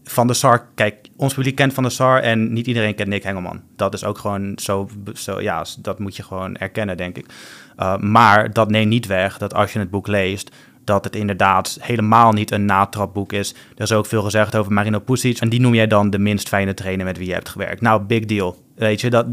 van 0.04 0.26
de 0.26 0.34
SAR, 0.34 0.66
kijk, 0.74 1.08
ons 1.16 1.34
publiek 1.34 1.54
kent 1.54 1.74
van 1.74 1.82
de 1.82 1.90
SAR 1.90 2.22
en 2.22 2.52
niet 2.52 2.66
iedereen 2.66 2.94
kent 2.94 3.08
Nick 3.08 3.22
Hengelman. 3.22 3.62
Dat 3.76 3.94
is 3.94 4.04
ook 4.04 4.18
gewoon 4.18 4.52
zo, 4.56 4.88
zo 5.14 5.40
ja, 5.40 5.64
dat 5.78 5.98
moet 5.98 6.16
je 6.16 6.22
gewoon 6.22 6.56
erkennen, 6.56 6.96
denk 6.96 7.16
ik. 7.16 7.26
Uh, 7.80 7.96
maar 7.96 8.52
dat 8.52 8.70
neemt 8.70 8.88
niet 8.88 9.06
weg 9.06 9.38
dat 9.38 9.54
als 9.54 9.72
je 9.72 9.78
het 9.78 9.90
boek 9.90 10.06
leest, 10.06 10.50
dat 10.84 11.04
het 11.04 11.16
inderdaad 11.16 11.78
helemaal 11.80 12.32
niet 12.32 12.50
een 12.50 12.64
natrapboek 12.64 13.32
is. 13.32 13.54
Er 13.76 13.82
is 13.82 13.92
ook 13.92 14.06
veel 14.06 14.22
gezegd 14.22 14.56
over 14.56 14.72
Marino 14.72 14.98
Pusic. 14.98 15.38
En 15.38 15.48
die 15.48 15.60
noem 15.60 15.74
jij 15.74 15.86
dan 15.86 16.10
de 16.10 16.18
minst 16.18 16.48
fijne 16.48 16.74
trainer 16.74 17.04
met 17.04 17.18
wie 17.18 17.26
je 17.26 17.32
hebt 17.32 17.48
gewerkt. 17.48 17.80
Nou, 17.80 18.02
big 18.02 18.24
deal. 18.24 18.56
Weet 18.80 19.00
je, 19.00 19.10
dat, 19.10 19.26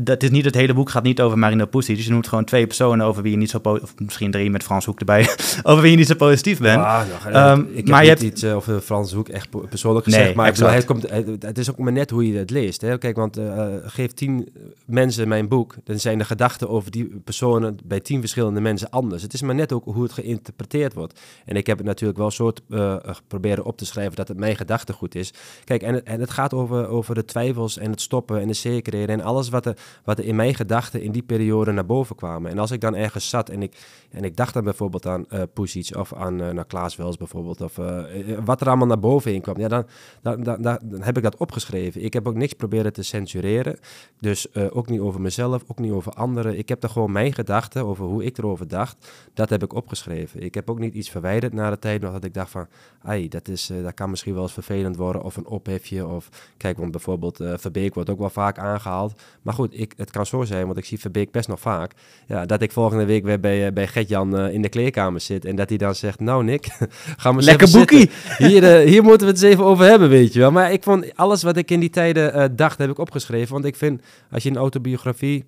dat 0.00 0.22
is 0.22 0.30
niet 0.30 0.44
het 0.44 0.54
hele 0.54 0.74
boek 0.74 0.90
gaat 0.90 1.02
niet 1.02 1.20
over 1.20 1.38
Marino 1.38 1.66
Pusic. 1.66 1.96
Dus 1.96 2.04
je 2.04 2.10
noemt 2.10 2.28
gewoon 2.28 2.44
twee 2.44 2.66
personen 2.66 3.06
over 3.06 3.22
wie 3.22 3.30
je 3.30 3.36
niet 3.36 3.50
zo 3.50 3.58
of 3.62 3.94
misschien 3.98 4.30
drie 4.30 4.50
met 4.50 4.62
Frans 4.62 4.84
Hoek 4.84 4.98
erbij, 4.98 5.28
over 5.62 5.82
wie 5.82 5.90
je 5.90 5.96
niet 5.96 6.06
zo 6.06 6.14
positief 6.14 6.58
bent. 6.58 6.80
Ja, 6.80 7.06
nou, 7.30 7.58
um, 7.58 7.68
ik 7.72 7.88
maar 7.88 8.04
heb 8.04 8.18
je 8.18 8.24
hebt 8.24 8.34
iets 8.34 8.42
uh, 8.42 8.56
over 8.56 8.80
Frans 8.80 9.12
Hoek 9.12 9.28
echt 9.28 9.48
persoonlijk 9.68 10.04
gezegd, 10.04 10.24
nee, 10.24 10.34
maar 10.34 10.52
bedoel, 10.52 10.68
het, 10.68 10.84
komt, 10.84 11.10
het, 11.40 11.58
is 11.58 11.70
ook 11.70 11.78
maar 11.78 11.92
net 11.92 12.10
hoe 12.10 12.28
je 12.28 12.38
het 12.38 12.50
leest. 12.50 12.80
Hè? 12.80 12.98
Kijk, 12.98 13.16
want 13.16 13.38
uh, 13.38 13.66
geef 13.84 14.12
tien 14.12 14.48
mensen 14.86 15.28
mijn 15.28 15.48
boek, 15.48 15.74
dan 15.84 15.98
zijn 15.98 16.18
de 16.18 16.24
gedachten 16.24 16.68
over 16.68 16.90
die 16.90 17.20
personen 17.24 17.78
bij 17.84 18.00
tien 18.00 18.20
verschillende 18.20 18.60
mensen 18.60 18.90
anders. 18.90 19.22
Het 19.22 19.32
is 19.32 19.42
maar 19.42 19.54
net 19.54 19.72
ook 19.72 19.84
hoe 19.84 20.02
het 20.02 20.12
geïnterpreteerd 20.12 20.94
wordt. 20.94 21.20
En 21.44 21.56
ik 21.56 21.66
heb 21.66 21.76
het 21.76 21.86
natuurlijk 21.86 22.18
wel 22.18 22.52
uh, 22.68 22.96
proberen 23.28 23.64
op 23.64 23.76
te 23.76 23.86
schrijven 23.86 24.16
dat 24.16 24.28
het 24.28 24.38
mijn 24.38 24.56
gedachtegoed 24.56 25.14
is. 25.14 25.32
Kijk, 25.64 25.82
en 25.82 25.94
het, 25.94 26.04
en 26.04 26.20
het 26.20 26.30
gaat 26.30 26.54
over, 26.54 26.88
over 26.88 27.14
de 27.14 27.24
twijfels 27.24 27.78
en 27.78 27.90
het 27.90 28.00
stoppen 28.00 28.40
en 28.40 28.46
de 28.46 28.52
zekerheid 28.52 28.92
en 29.02 29.20
alles 29.20 29.48
wat 29.48 29.66
er, 29.66 29.76
wat 30.04 30.18
er 30.18 30.24
in 30.24 30.36
mijn 30.36 30.54
gedachten 30.54 31.02
in 31.02 31.12
die 31.12 31.22
periode 31.22 31.72
naar 31.72 31.86
boven 31.86 32.16
kwamen. 32.16 32.50
En 32.50 32.58
als 32.58 32.70
ik 32.70 32.80
dan 32.80 32.94
ergens 32.94 33.28
zat 33.28 33.48
en 33.48 33.62
ik, 33.62 33.76
en 34.10 34.24
ik 34.24 34.36
dacht 34.36 34.54
dan 34.54 34.64
bijvoorbeeld 34.64 35.06
aan 35.06 35.26
uh, 35.32 35.96
of 35.98 36.14
aan 36.14 36.42
uh, 36.42 36.50
naar 36.50 36.64
Klaas 36.64 36.96
Wels 36.96 37.16
bijvoorbeeld, 37.16 37.60
of 37.60 37.78
uh, 37.78 38.04
wat 38.44 38.60
er 38.60 38.66
allemaal 38.66 38.86
naar 38.86 38.98
boven 38.98 39.34
in 39.34 39.40
kwam, 39.40 39.58
ja, 39.58 39.68
dan, 39.68 39.86
dan, 40.22 40.42
dan, 40.42 40.62
dan, 40.62 41.02
heb 41.02 41.16
ik 41.16 41.22
dat 41.22 41.36
opgeschreven. 41.36 42.04
Ik 42.04 42.12
heb 42.12 42.28
ook 42.28 42.34
niks 42.34 42.52
proberen 42.52 42.92
te 42.92 43.02
censureren, 43.02 43.78
dus 44.20 44.54
ook 44.54 44.88
niet 44.88 45.00
over 45.00 45.20
mezelf, 45.20 45.62
ook 45.66 45.78
niet 45.78 45.92
over 45.92 46.12
anderen. 46.12 46.58
Ik 46.58 46.68
heb 46.68 46.82
er 46.82 46.88
gewoon 46.88 47.12
mijn 47.12 47.32
gedachten 47.32 47.86
over 47.86 48.04
hoe 48.04 48.24
ik 48.24 48.38
erover 48.38 48.68
dacht, 48.68 49.10
dat 49.34 49.50
heb 49.50 49.62
ik 49.62 49.72
opgeschreven. 49.72 50.42
Ik 50.42 50.54
heb 50.54 50.70
ook 50.70 50.78
niet 50.78 50.94
iets 50.94 51.10
verwijderd 51.10 51.52
na 51.52 51.70
de 51.70 51.78
tijd 51.78 52.00
nog 52.00 52.12
dat 52.12 52.24
ik 52.24 52.34
dacht 52.34 52.50
van, 52.50 52.66
ai, 53.02 53.28
dat, 53.28 53.48
is, 53.48 53.70
dat 53.82 53.94
kan 53.94 54.10
misschien 54.10 54.34
wel 54.34 54.42
eens 54.42 54.52
vervelend 54.52 54.96
worden 54.96 55.22
of 55.22 55.36
een 55.36 55.46
ophefje 55.46 56.06
of, 56.06 56.28
kijk, 56.56 56.78
want 56.78 56.90
bijvoorbeeld 56.90 57.36
Verbeek 57.36 57.94
wordt 57.94 58.10
ook 58.10 58.18
wel 58.18 58.30
vaak 58.30 58.58
aangegeven 58.58 58.83
gehaald. 58.84 59.22
Maar 59.42 59.54
goed, 59.54 59.80
ik, 59.80 59.92
het 59.96 60.10
kan 60.10 60.26
zo 60.26 60.44
zijn, 60.44 60.66
want 60.66 60.78
ik 60.78 60.84
zie 60.84 60.98
Verbeek 60.98 61.30
best 61.30 61.48
nog 61.48 61.60
vaak. 61.60 61.92
Ja, 62.26 62.46
dat 62.46 62.62
ik 62.62 62.72
volgende 62.72 63.04
week 63.04 63.24
weer 63.24 63.40
bij, 63.40 63.66
uh, 63.66 63.72
bij 63.72 63.86
Gertjan 63.86 64.40
uh, 64.40 64.52
in 64.52 64.62
de 64.62 64.68
kleerkamer 64.68 65.20
zit. 65.20 65.44
En 65.44 65.56
dat 65.56 65.68
hij 65.68 65.78
dan 65.78 65.94
zegt, 65.94 66.20
nou 66.20 66.44
Nick, 66.44 66.66
ga 67.16 67.32
maar 67.32 67.42
Lekker 67.42 67.70
boekie! 67.70 68.10
Hier, 68.38 68.62
uh, 68.62 68.90
hier 68.90 69.02
moeten 69.02 69.26
we 69.26 69.32
het 69.32 69.42
eens 69.42 69.52
even 69.52 69.64
over 69.64 69.84
hebben, 69.84 70.08
weet 70.08 70.32
je 70.32 70.38
wel. 70.38 70.50
Maar 70.50 70.72
ik 70.72 70.82
vond 70.82 71.16
alles 71.16 71.42
wat 71.42 71.56
ik 71.56 71.70
in 71.70 71.80
die 71.80 71.90
tijden 71.90 72.56
dacht, 72.56 72.78
heb 72.78 72.90
ik 72.90 72.98
opgeschreven. 72.98 73.52
Want 73.52 73.64
ik 73.64 73.76
vind, 73.76 74.02
als 74.30 74.42
je 74.42 74.50
een 74.50 74.56
autobiografie 74.56 75.44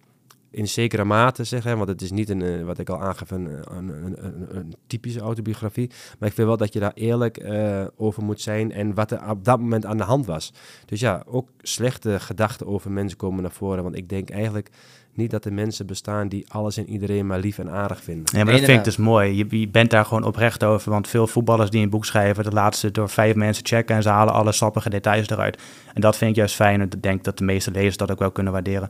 in 0.57 0.69
zekere 0.69 1.05
mate 1.05 1.45
zeggen, 1.45 1.77
want 1.77 1.89
het 1.89 2.03
is 2.03 2.11
niet 2.11 2.29
een, 2.29 2.41
uh, 2.41 2.65
wat 2.65 2.79
ik 2.79 2.89
al 2.89 3.01
aangaf, 3.01 3.31
een, 3.31 3.49
een, 3.77 3.89
een, 4.05 4.57
een, 4.57 4.75
typische 4.87 5.21
autobiografie. 5.21 5.91
Maar 6.19 6.29
ik 6.29 6.35
vind 6.35 6.47
wel 6.47 6.57
dat 6.57 6.73
je 6.73 6.81
daar 6.81 6.93
eerlijk 6.95 7.43
uh, 7.43 7.85
over 7.97 8.25
moet 8.25 8.41
zijn 8.41 8.73
en 8.73 8.95
wat 8.95 9.11
er 9.11 9.31
op 9.31 9.45
dat 9.45 9.59
moment 9.59 9.87
aan 9.87 9.97
de 9.97 10.03
hand 10.03 10.27
was. 10.27 10.53
Dus 10.87 11.01
ja, 11.01 11.23
ook 11.27 11.49
slechte 11.59 12.21
gedachten 12.21 12.67
over 12.67 12.91
mensen 12.91 13.19
komen 13.19 13.43
naar 13.43 13.53
voren. 13.53 13.83
Want 13.83 13.97
ik 13.97 14.09
denk 14.09 14.31
eigenlijk 14.31 14.71
niet 15.17 15.31
dat 15.31 15.45
er 15.45 15.53
mensen 15.53 15.87
bestaan 15.87 16.29
die 16.29 16.45
alles 16.49 16.77
en 16.77 16.89
iedereen 16.89 17.27
maar 17.27 17.39
lief 17.39 17.59
en 17.59 17.71
aardig 17.71 18.03
vinden. 18.03 18.39
Ja, 18.39 18.45
maar 18.45 18.53
dat 18.53 18.65
vind 18.65 18.79
ik 18.79 18.85
dus 18.85 18.97
mooi. 18.97 19.37
Je, 19.37 19.61
je, 19.61 19.69
bent 19.69 19.91
daar 19.91 20.05
gewoon 20.05 20.25
oprecht 20.25 20.65
over. 20.65 20.91
Want 20.91 21.09
veel 21.09 21.27
voetballers 21.27 21.71
die 21.71 21.83
een 21.83 21.91
boek 21.91 22.05
schrijven, 22.05 22.45
dat 22.45 22.53
laten 22.53 22.81
ze 22.81 22.91
door 22.91 23.09
vijf 23.09 23.35
mensen 23.35 23.67
checken 23.67 23.97
en 23.97 24.03
ze 24.03 24.09
halen 24.09 24.35
alle 24.35 24.53
sappige 24.53 24.91
details 24.91 25.29
eruit. 25.29 25.63
En 25.95 26.01
dat 26.01 26.17
vind 26.17 26.31
ik 26.31 26.37
juist 26.37 26.55
fijn 26.55 26.81
en 26.81 26.87
ik 26.87 27.03
denk 27.03 27.25
dat 27.25 27.39
de 27.39 27.45
meeste 27.45 27.71
lezers 27.71 27.97
dat 27.97 28.11
ook 28.11 28.19
wel 28.19 28.31
kunnen 28.31 28.53
waarderen. 28.53 28.89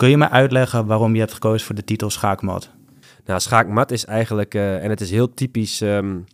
Kun 0.00 0.10
je 0.10 0.16
me 0.16 0.28
uitleggen 0.28 0.86
waarom 0.86 1.14
je 1.14 1.20
hebt 1.20 1.32
gekozen 1.32 1.66
voor 1.66 1.74
de 1.74 1.84
titel 1.84 2.10
Schaakmat? 2.10 2.70
Nou, 3.24 3.40
Schaakmat 3.40 3.90
is 3.90 4.04
eigenlijk, 4.04 4.54
uh, 4.54 4.84
en 4.84 4.90
het 4.90 5.00
is 5.00 5.10
heel 5.10 5.34
typisch, 5.34 5.80
um, 5.80 6.24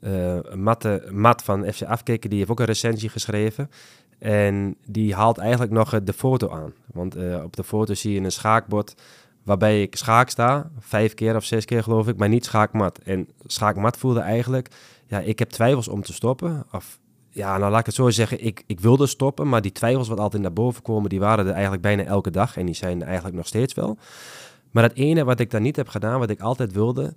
uh, 0.00 0.38
Matte, 0.54 1.08
Mat 1.10 1.42
van 1.42 1.72
FC 1.72 1.82
Afkeken, 1.82 2.30
die 2.30 2.38
heeft 2.38 2.50
ook 2.50 2.60
een 2.60 2.66
recensie 2.66 3.08
geschreven. 3.08 3.70
En 4.18 4.76
die 4.86 5.14
haalt 5.14 5.38
eigenlijk 5.38 5.72
nog 5.72 6.02
de 6.02 6.12
foto 6.12 6.50
aan. 6.50 6.72
Want 6.92 7.16
op 7.44 7.56
de 7.56 7.64
foto 7.64 7.94
zie 7.94 8.12
je 8.12 8.20
een 8.20 8.32
schaakbord 8.32 8.94
waarbij 9.42 9.82
ik 9.82 9.96
schaak 9.96 10.28
sta. 10.28 10.70
Vijf 10.78 11.14
keer 11.14 11.36
of 11.36 11.44
zes 11.44 11.64
keer 11.64 11.82
geloof 11.82 12.08
ik, 12.08 12.16
maar 12.16 12.28
niet 12.28 12.44
schaakmat. 12.44 12.98
En 12.98 13.28
schaakmat 13.46 13.96
voelde 13.96 14.20
eigenlijk, 14.20 14.68
ja, 15.06 15.20
ik 15.20 15.38
heb 15.38 15.50
twijfels 15.50 15.88
om 15.88 16.02
te 16.02 16.12
stoppen. 16.12 16.64
Of 16.72 16.98
ja, 17.34 17.58
nou 17.58 17.70
laat 17.70 17.80
ik 17.80 17.86
het 17.86 17.94
zo 17.94 18.10
zeggen, 18.10 18.44
ik, 18.44 18.62
ik 18.66 18.80
wilde 18.80 19.06
stoppen, 19.06 19.48
maar 19.48 19.60
die 19.60 19.72
twijfels 19.72 20.08
wat 20.08 20.20
altijd 20.20 20.42
naar 20.42 20.52
boven 20.52 20.82
komen, 20.82 21.08
die 21.08 21.20
waren 21.20 21.46
er 21.46 21.52
eigenlijk 21.52 21.82
bijna 21.82 22.04
elke 22.04 22.30
dag 22.30 22.56
en 22.56 22.66
die 22.66 22.74
zijn 22.74 23.00
er 23.00 23.06
eigenlijk 23.06 23.36
nog 23.36 23.46
steeds 23.46 23.74
wel. 23.74 23.98
Maar 24.70 24.82
het 24.82 24.96
ene 24.96 25.24
wat 25.24 25.40
ik 25.40 25.50
dan 25.50 25.62
niet 25.62 25.76
heb 25.76 25.88
gedaan, 25.88 26.18
wat 26.18 26.30
ik 26.30 26.40
altijd 26.40 26.72
wilde, 26.72 27.14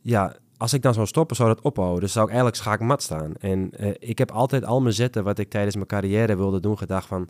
ja, 0.00 0.36
als 0.56 0.72
ik 0.72 0.82
dan 0.82 0.94
zou 0.94 1.06
stoppen, 1.06 1.36
zou 1.36 1.48
dat 1.48 1.60
ophouden. 1.60 2.00
Dus 2.00 2.12
zou 2.12 2.24
ik 2.24 2.30
eigenlijk 2.32 2.62
schaakmat 2.62 3.02
staan. 3.02 3.34
En 3.40 3.70
uh, 3.80 3.90
ik 3.98 4.18
heb 4.18 4.30
altijd 4.30 4.64
al 4.64 4.80
mijn 4.80 4.94
zetten 4.94 5.24
wat 5.24 5.38
ik 5.38 5.50
tijdens 5.50 5.74
mijn 5.74 5.86
carrière 5.86 6.36
wilde 6.36 6.60
doen, 6.60 6.78
gedacht 6.78 7.06
van, 7.06 7.28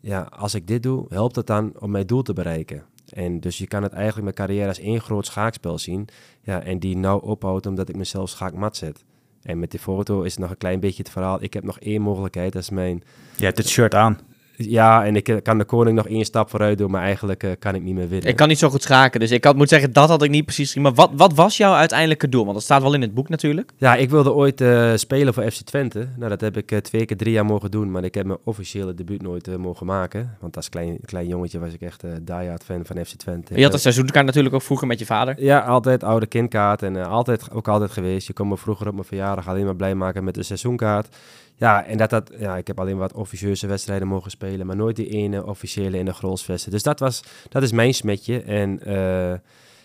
ja, 0.00 0.20
als 0.22 0.54
ik 0.54 0.66
dit 0.66 0.82
doe, 0.82 1.06
helpt 1.08 1.36
het 1.36 1.46
dan 1.46 1.72
om 1.78 1.90
mijn 1.90 2.06
doel 2.06 2.22
te 2.22 2.32
bereiken. 2.32 2.84
En 3.08 3.40
dus 3.40 3.58
je 3.58 3.66
kan 3.66 3.82
het 3.82 3.92
eigenlijk 3.92 4.22
mijn 4.22 4.48
carrière 4.48 4.68
als 4.68 4.78
één 4.78 5.00
groot 5.00 5.26
schaakspel 5.26 5.78
zien. 5.78 6.08
Ja, 6.42 6.62
en 6.62 6.78
die 6.78 6.96
nou 6.96 7.22
ophoudt 7.22 7.66
omdat 7.66 7.88
ik 7.88 7.96
mezelf 7.96 8.28
schaakmat 8.28 8.76
zet. 8.76 9.04
En 9.42 9.58
met 9.58 9.70
die 9.70 9.80
foto 9.80 10.22
is 10.22 10.36
nog 10.36 10.50
een 10.50 10.56
klein 10.56 10.80
beetje 10.80 11.02
het 11.02 11.12
verhaal. 11.12 11.42
Ik 11.42 11.54
heb 11.54 11.64
nog 11.64 11.78
één 11.78 12.02
mogelijkheid, 12.02 12.52
dat 12.52 12.62
is 12.62 12.70
mijn... 12.70 13.02
Je 13.36 13.44
hebt 13.44 13.58
het 13.58 13.68
shirt 13.68 13.94
aan. 13.94 14.18
Ja, 14.56 15.04
en 15.04 15.16
ik 15.16 15.28
eh, 15.28 15.36
kan 15.42 15.58
de 15.58 15.64
koning 15.64 15.96
nog 15.96 16.08
één 16.08 16.24
stap 16.24 16.50
vooruit 16.50 16.78
doen, 16.78 16.90
maar 16.90 17.02
eigenlijk 17.02 17.42
uh, 17.42 17.50
kan 17.58 17.74
ik 17.74 17.82
niet 17.82 17.94
meer 17.94 18.08
winnen. 18.08 18.28
Ik 18.28 18.36
kan 18.36 18.48
niet 18.48 18.58
zo 18.58 18.68
goed 18.68 18.82
schaken, 18.82 19.20
dus 19.20 19.30
ik 19.30 19.44
had, 19.44 19.56
moet 19.56 19.68
zeggen, 19.68 19.92
dat 19.92 20.08
had 20.08 20.22
ik 20.22 20.30
niet 20.30 20.44
precies. 20.44 20.74
Maar 20.74 20.94
wat, 20.94 21.10
wat 21.14 21.34
was 21.34 21.56
jouw 21.56 21.74
uiteindelijke 21.74 22.28
doel? 22.28 22.42
Want 22.42 22.54
dat 22.54 22.64
staat 22.64 22.82
wel 22.82 22.94
in 22.94 23.00
het 23.00 23.14
boek 23.14 23.28
natuurlijk. 23.28 23.72
Ja, 23.76 23.96
ik 23.96 24.10
wilde 24.10 24.32
ooit 24.32 24.60
uh, 24.60 24.92
spelen 24.94 25.34
voor 25.34 25.50
FC 25.50 25.60
Twente. 25.60 26.08
Nou, 26.16 26.28
dat 26.28 26.40
heb 26.40 26.56
ik 26.56 26.80
twee 26.80 27.04
keer 27.04 27.16
drie 27.16 27.32
jaar 27.32 27.44
mogen 27.44 27.70
doen, 27.70 27.90
maar 27.90 28.04
ik 28.04 28.14
heb 28.14 28.26
mijn 28.26 28.38
officiële 28.44 28.94
debuut 28.94 29.22
nooit 29.22 29.58
mogen 29.58 29.86
maken. 29.86 30.36
Want 30.40 30.56
als 30.56 30.68
klein, 30.68 30.98
klein 31.04 31.26
jongetje 31.26 31.58
was 31.58 31.72
ik 31.72 31.80
echt 31.80 32.04
diehard 32.22 32.64
fan 32.64 32.84
van 32.84 33.04
FC 33.04 33.14
Twente. 33.14 33.54
Je 33.56 33.62
had 33.62 33.72
een 33.72 33.78
seizoenkaart 33.78 34.26
natuurlijk 34.26 34.54
ook 34.54 34.62
vroeger 34.62 34.86
met 34.86 34.98
je 34.98 35.06
vader. 35.06 35.42
Ja, 35.42 35.58
altijd 35.58 36.04
oude 36.04 36.26
kindkaart 36.26 36.82
en 36.82 36.96
altijd, 37.06 37.50
ook 37.52 37.68
altijd 37.68 37.90
geweest. 37.90 38.26
Je 38.26 38.32
kon 38.32 38.48
me 38.48 38.56
vroeger 38.56 38.86
op 38.86 38.92
mijn 38.92 39.04
verjaardag 39.04 39.48
alleen 39.48 39.64
maar 39.64 39.76
blij 39.76 39.94
maken 39.94 40.24
met 40.24 40.34
de 40.34 40.42
seizoenkaart. 40.42 41.16
Ja, 41.56 41.84
en 41.84 41.96
dat 41.96 42.10
dat, 42.10 42.30
ja, 42.38 42.56
ik 42.56 42.66
heb 42.66 42.80
alleen 42.80 42.96
wat 42.96 43.12
officieuze 43.12 43.66
wedstrijden 43.66 44.08
mogen 44.08 44.30
spelen, 44.30 44.66
maar 44.66 44.76
nooit 44.76 44.96
die 44.96 45.08
ene 45.08 45.46
officiële 45.46 45.98
in 45.98 46.04
de 46.04 46.12
Grolsvesten. 46.12 46.70
Dus 46.70 46.82
dat, 46.82 46.98
was, 46.98 47.22
dat 47.48 47.62
is 47.62 47.72
mijn 47.72 47.94
smetje. 47.94 48.42
En 48.42 48.80
uh, 48.88 49.34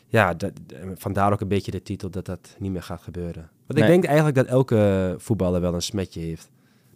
ja, 0.08 0.34
dat, 0.34 0.52
vandaar 0.96 1.32
ook 1.32 1.42
een 1.42 1.48
beetje 1.48 1.72
de 1.72 1.82
titel 1.82 2.10
dat 2.10 2.26
dat 2.26 2.56
niet 2.60 2.72
meer 2.72 2.84
gaat 2.84 3.02
gebeuren. 3.02 3.50
Want 3.66 3.80
ik 3.80 3.86
denk 3.86 4.06
eigenlijk 4.06 4.36
dat 4.36 4.46
elke 4.46 5.16
voetballer 5.18 5.62
wel 5.62 5.74
een 5.74 5.82
smetje 5.82 6.20
heeft. 6.22 6.50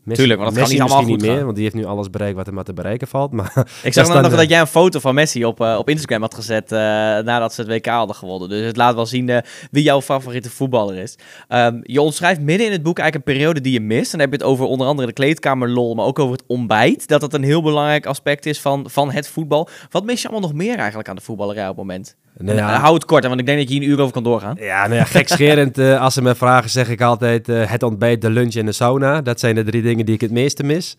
Messi, 0.04 0.22
Tuurlijk, 0.22 0.42
want 0.42 0.56
dat 0.56 0.64
Messi 0.64 0.78
kan 0.78 0.86
niet 0.86 0.94
allemaal 0.94 1.12
goed 1.12 1.22
niet 1.22 1.32
meer, 1.32 1.44
want 1.44 1.56
die 1.56 1.64
heeft 1.64 1.76
nu 1.76 1.86
alles 1.86 2.10
bereikt 2.10 2.36
wat 2.36 2.48
er 2.48 2.54
maar 2.54 2.64
te 2.64 2.74
bereiken 2.74 3.08
valt. 3.08 3.32
Maar 3.32 3.54
ik 3.84 3.94
zag 3.98 4.08
dan 4.08 4.22
nog 4.22 4.36
dat 4.36 4.50
jij 4.50 4.60
een 4.60 4.68
foto 4.68 5.00
van 5.00 5.16
Messi 5.16 5.46
op, 5.46 5.62
uh, 5.62 5.76
op 5.78 5.90
Instagram 5.90 6.22
had 6.22 6.34
gezet 6.34 6.72
uh, 6.72 6.80
nadat 6.80 7.54
ze 7.54 7.62
het 7.62 7.70
WK 7.70 7.86
hadden 7.86 8.16
gewonnen. 8.16 8.50
Dus 8.50 8.66
het 8.66 8.78
laat 8.78 8.96
wel 8.96 9.06
zien 9.06 9.28
uh, 9.28 9.38
wie 9.72 9.84
jouw 9.84 10.02
favoriete 10.02 10.50
voetballer 10.50 10.96
is. 10.96 11.16
Um, 11.50 11.80
je 11.84 12.02
omschrijft 12.02 12.42
midden 12.42 12.66
in 12.66 12.72
het 12.72 12.84
boek 12.84 13.00
eigenlijk 13.00 13.28
een 13.28 13.34
periode 13.34 13.62
die 13.62 13.74
je 13.74 13.80
mist. 13.80 14.12
Dan 14.12 14.20
heb 14.20 14.30
je 14.30 14.36
het 14.36 14.46
over 14.46 14.66
onder 14.66 14.88
andere 14.88 15.08
de 15.08 15.14
kleedkamer 15.14 15.70
lol, 15.70 15.96
maar 15.96 16.06
ook 16.06 16.20
over 16.20 16.34
het 16.34 16.44
ontbijt. 16.48 17.08
Dat 17.08 17.22
dat 17.22 17.34
een 17.34 17.44
heel 17.44 17.62
belangrijk 17.62 18.06
aspect 18.06 18.46
is 18.46 18.60
van, 18.60 18.90
van 18.90 19.12
het 19.12 19.28
voetbal. 19.28 19.70
Wat 19.90 20.06
mis 20.06 20.22
je 20.22 20.28
allemaal 20.28 20.50
nog 20.50 20.58
meer 20.58 20.78
eigenlijk 20.78 21.10
aan 21.10 21.16
de 21.16 21.22
voetballerij 21.22 21.64
op 21.64 21.78
het 21.78 21.86
moment? 21.86 22.16
Nou 22.38 22.58
ja, 22.58 22.80
Hou 22.80 22.94
het 22.94 23.06
kort, 23.06 23.26
want 23.28 23.40
ik 23.40 23.46
denk 23.46 23.58
dat 23.60 23.68
je 23.68 23.74
hier 23.74 23.84
een 23.84 23.90
uur 23.90 24.00
over 24.00 24.14
kan 24.14 24.24
doorgaan. 24.24 24.56
Ja, 24.60 24.82
nou 24.88 24.96
ja, 24.96 25.04
gekscherend. 25.04 25.78
eh, 25.78 26.02
als 26.02 26.14
ze 26.14 26.22
me 26.22 26.36
vragen, 26.36 26.70
zeg 26.70 26.90
ik 26.90 27.02
altijd 27.02 27.50
eh, 27.50 27.70
het 27.70 27.84
ontbijt, 27.84 28.22
de 28.22 28.30
lunch 28.30 28.54
en 28.56 28.66
de 28.66 28.72
sauna. 28.72 29.22
Dat 29.22 29.40
zijn 29.40 29.56
de 29.56 29.64
drie 29.64 29.82
dingen 29.82 30.06
die 30.06 30.16
ik 30.16 30.22
het 30.22 30.32
meeste 30.32 30.64
mis. 30.64 30.98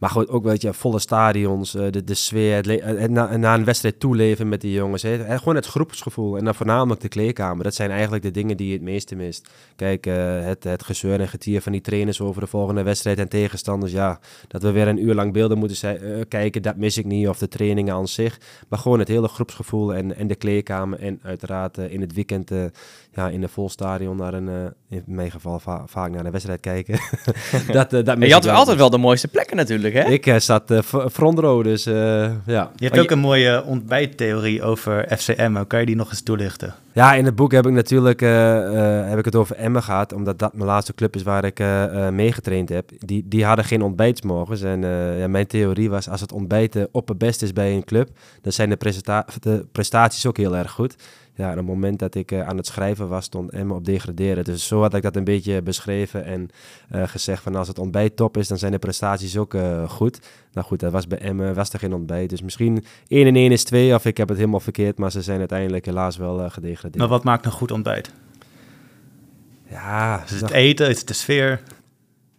Maar 0.00 0.10
goed, 0.10 0.28
ook 0.28 0.44
weet 0.44 0.62
je, 0.62 0.72
volle 0.74 0.98
stadions, 0.98 1.74
eh, 1.74 1.90
de, 1.90 2.04
de 2.04 2.14
sfeer, 2.14 2.56
het, 2.56 2.66
eh, 2.66 2.86
het 3.00 3.10
na, 3.10 3.36
na 3.36 3.54
een 3.54 3.64
wedstrijd 3.64 4.00
toeleven 4.00 4.48
met 4.48 4.60
die 4.60 4.72
jongens. 4.72 5.02
Gewoon 5.28 5.54
het 5.54 5.66
groepsgevoel 5.66 6.36
en 6.36 6.44
dan 6.44 6.54
voornamelijk 6.54 7.00
de 7.00 7.08
kleedkamer. 7.08 7.64
Dat 7.64 7.74
zijn 7.74 7.90
eigenlijk 7.90 8.22
de 8.22 8.30
dingen 8.30 8.56
die 8.56 8.66
je 8.66 8.72
het 8.72 8.82
meeste 8.82 9.14
mist. 9.14 9.48
Kijk, 9.76 10.06
eh, 10.06 10.44
het, 10.44 10.64
het 10.64 10.82
gezeur 10.82 11.20
en 11.20 11.28
getier 11.28 11.60
van 11.62 11.72
die 11.72 11.80
trainers 11.80 12.20
over 12.20 12.40
de 12.40 12.46
volgende 12.46 12.82
wedstrijd 12.82 13.18
en 13.18 13.28
tegenstanders. 13.28 13.92
Ja, 13.92 14.20
dat 14.48 14.62
we 14.62 14.70
weer 14.70 14.88
een 14.88 15.04
uur 15.04 15.14
lang 15.14 15.32
beelden 15.32 15.58
moeten 15.58 16.00
eh, 16.02 16.20
kijken, 16.28 16.62
dat 16.62 16.76
mis 16.76 16.98
ik 16.98 17.04
niet. 17.04 17.28
Of 17.28 17.38
de 17.38 17.48
trainingen 17.48 17.94
aan 17.94 18.08
zich. 18.08 18.38
Maar 18.68 18.78
gewoon 18.78 18.98
het 18.98 19.08
hele 19.08 19.28
groepsgevoel 19.28 19.94
en, 19.94 20.16
en 20.16 20.26
de 20.26 20.34
kleedkamer. 20.34 20.98
En 21.00 21.18
uiteraard 21.22 21.78
eh, 21.78 21.92
in 21.92 22.00
het 22.00 22.12
weekend 22.14 22.50
eh, 22.50 22.64
ja, 23.14 23.28
in 23.28 23.42
een 23.42 23.48
vol 23.48 23.68
stadion 23.68 24.16
naar 24.16 24.34
een, 24.34 24.48
eh, 24.48 24.96
in 24.98 25.02
mijn 25.06 25.30
geval 25.30 25.58
va- 25.58 25.84
vaak 25.86 26.10
naar 26.10 26.24
een 26.24 26.30
wedstrijd 26.32 26.60
kijken. 26.60 26.94
dat, 27.72 27.92
eh, 27.92 28.04
dat 28.04 28.08
En 28.18 28.26
je 28.26 28.32
had 28.32 28.46
altijd 28.48 28.76
wel 28.76 28.90
de 28.90 28.98
mooiste 28.98 29.28
plekken 29.28 29.56
natuurlijk, 29.56 29.89
hè? 29.94 30.08
Ik 30.10 30.26
eh, 30.26 30.36
zat 30.36 30.70
eh, 30.70 30.78
v- 30.82 31.12
front 31.12 31.38
row, 31.38 31.64
dus 31.64 31.86
eh, 31.86 31.94
ja. 32.46 32.70
Je 32.76 32.84
hebt 32.86 32.98
ook 32.98 33.10
een 33.10 33.18
mooie 33.18 33.64
ontbijttheorie 33.64 34.62
over 34.62 35.16
FCM. 35.18 35.64
Kan 35.66 35.80
je 35.80 35.86
die 35.86 35.96
nog 35.96 36.10
eens 36.10 36.22
toelichten? 36.22 36.74
Ja, 36.92 37.14
in 37.14 37.24
het 37.24 37.34
boek 37.34 37.52
heb 37.52 37.66
ik 37.66 37.72
natuurlijk 37.72 38.22
eh, 38.22 39.00
eh, 39.02 39.08
heb 39.08 39.18
ik 39.18 39.24
het 39.24 39.34
over 39.36 39.56
Emmen 39.56 39.82
gehad, 39.82 40.12
omdat 40.12 40.38
dat 40.38 40.52
mijn 40.54 40.66
laatste 40.66 40.94
club 40.94 41.14
is 41.16 41.22
waar 41.22 41.44
ik 41.44 41.60
eh, 41.60 42.06
eh, 42.06 42.12
meegetraind 42.14 42.68
heb. 42.68 42.90
Die, 42.98 43.24
die 43.26 43.44
hadden 43.44 43.64
geen 43.64 43.82
ontbijtsmorgens. 43.82 44.62
En 44.62 44.84
eh, 44.84 45.18
ja, 45.20 45.28
mijn 45.28 45.46
theorie 45.46 45.90
was, 45.90 46.08
als 46.08 46.20
het 46.20 46.32
ontbijten 46.32 46.88
op 46.92 47.08
het 47.08 47.18
best 47.18 47.42
is 47.42 47.52
bij 47.52 47.72
een 47.74 47.84
club, 47.84 48.08
dan 48.42 48.52
zijn 48.52 48.68
de, 48.68 48.76
presenta- 48.76 49.26
de 49.40 49.66
prestaties 49.72 50.26
ook 50.26 50.36
heel 50.36 50.56
erg 50.56 50.70
goed. 50.70 50.94
Ja, 51.40 51.50
op 51.50 51.56
het 51.56 51.66
moment 51.66 51.98
dat 51.98 52.14
ik 52.14 52.32
eh, 52.32 52.48
aan 52.48 52.56
het 52.56 52.66
schrijven 52.66 53.08
was, 53.08 53.24
stond 53.24 53.50
Emmen 53.50 53.76
op 53.76 53.84
degraderen. 53.84 54.44
Dus 54.44 54.66
zo 54.66 54.80
had 54.80 54.94
ik 54.94 55.02
dat 55.02 55.16
een 55.16 55.24
beetje 55.24 55.62
beschreven 55.62 56.24
en 56.24 56.48
eh, 56.88 57.02
gezegd 57.06 57.42
van 57.42 57.54
als 57.54 57.68
het 57.68 57.78
ontbijt 57.78 58.16
top 58.16 58.36
is, 58.36 58.48
dan 58.48 58.58
zijn 58.58 58.72
de 58.72 58.78
prestaties 58.78 59.36
ook 59.36 59.54
eh, 59.54 59.88
goed. 59.88 60.20
Nou 60.52 60.66
goed, 60.66 60.80
dat 60.80 60.92
was 60.92 61.06
bij 61.06 61.18
Emmen, 61.18 61.54
was 61.54 61.72
er 61.72 61.78
geen 61.78 61.94
ontbijt. 61.94 62.30
Dus 62.30 62.42
misschien 62.42 62.84
1 63.08 63.26
en 63.26 63.36
1 63.36 63.52
is 63.52 63.64
2 63.64 63.94
of 63.94 64.04
ik 64.04 64.16
heb 64.16 64.28
het 64.28 64.36
helemaal 64.36 64.60
verkeerd, 64.60 64.98
maar 64.98 65.10
ze 65.10 65.22
zijn 65.22 65.38
uiteindelijk 65.38 65.84
helaas 65.84 66.16
wel 66.16 66.50
gedegradeerd. 66.50 66.96
Maar 66.96 67.08
wat 67.08 67.24
maakt 67.24 67.44
een 67.44 67.52
goed 67.52 67.70
ontbijt? 67.70 68.10
Ja, 69.70 70.24
Is 70.24 70.40
het 70.40 70.50
eten? 70.50 70.88
Is 70.88 70.98
het 70.98 71.08
de 71.08 71.14
sfeer? 71.14 71.60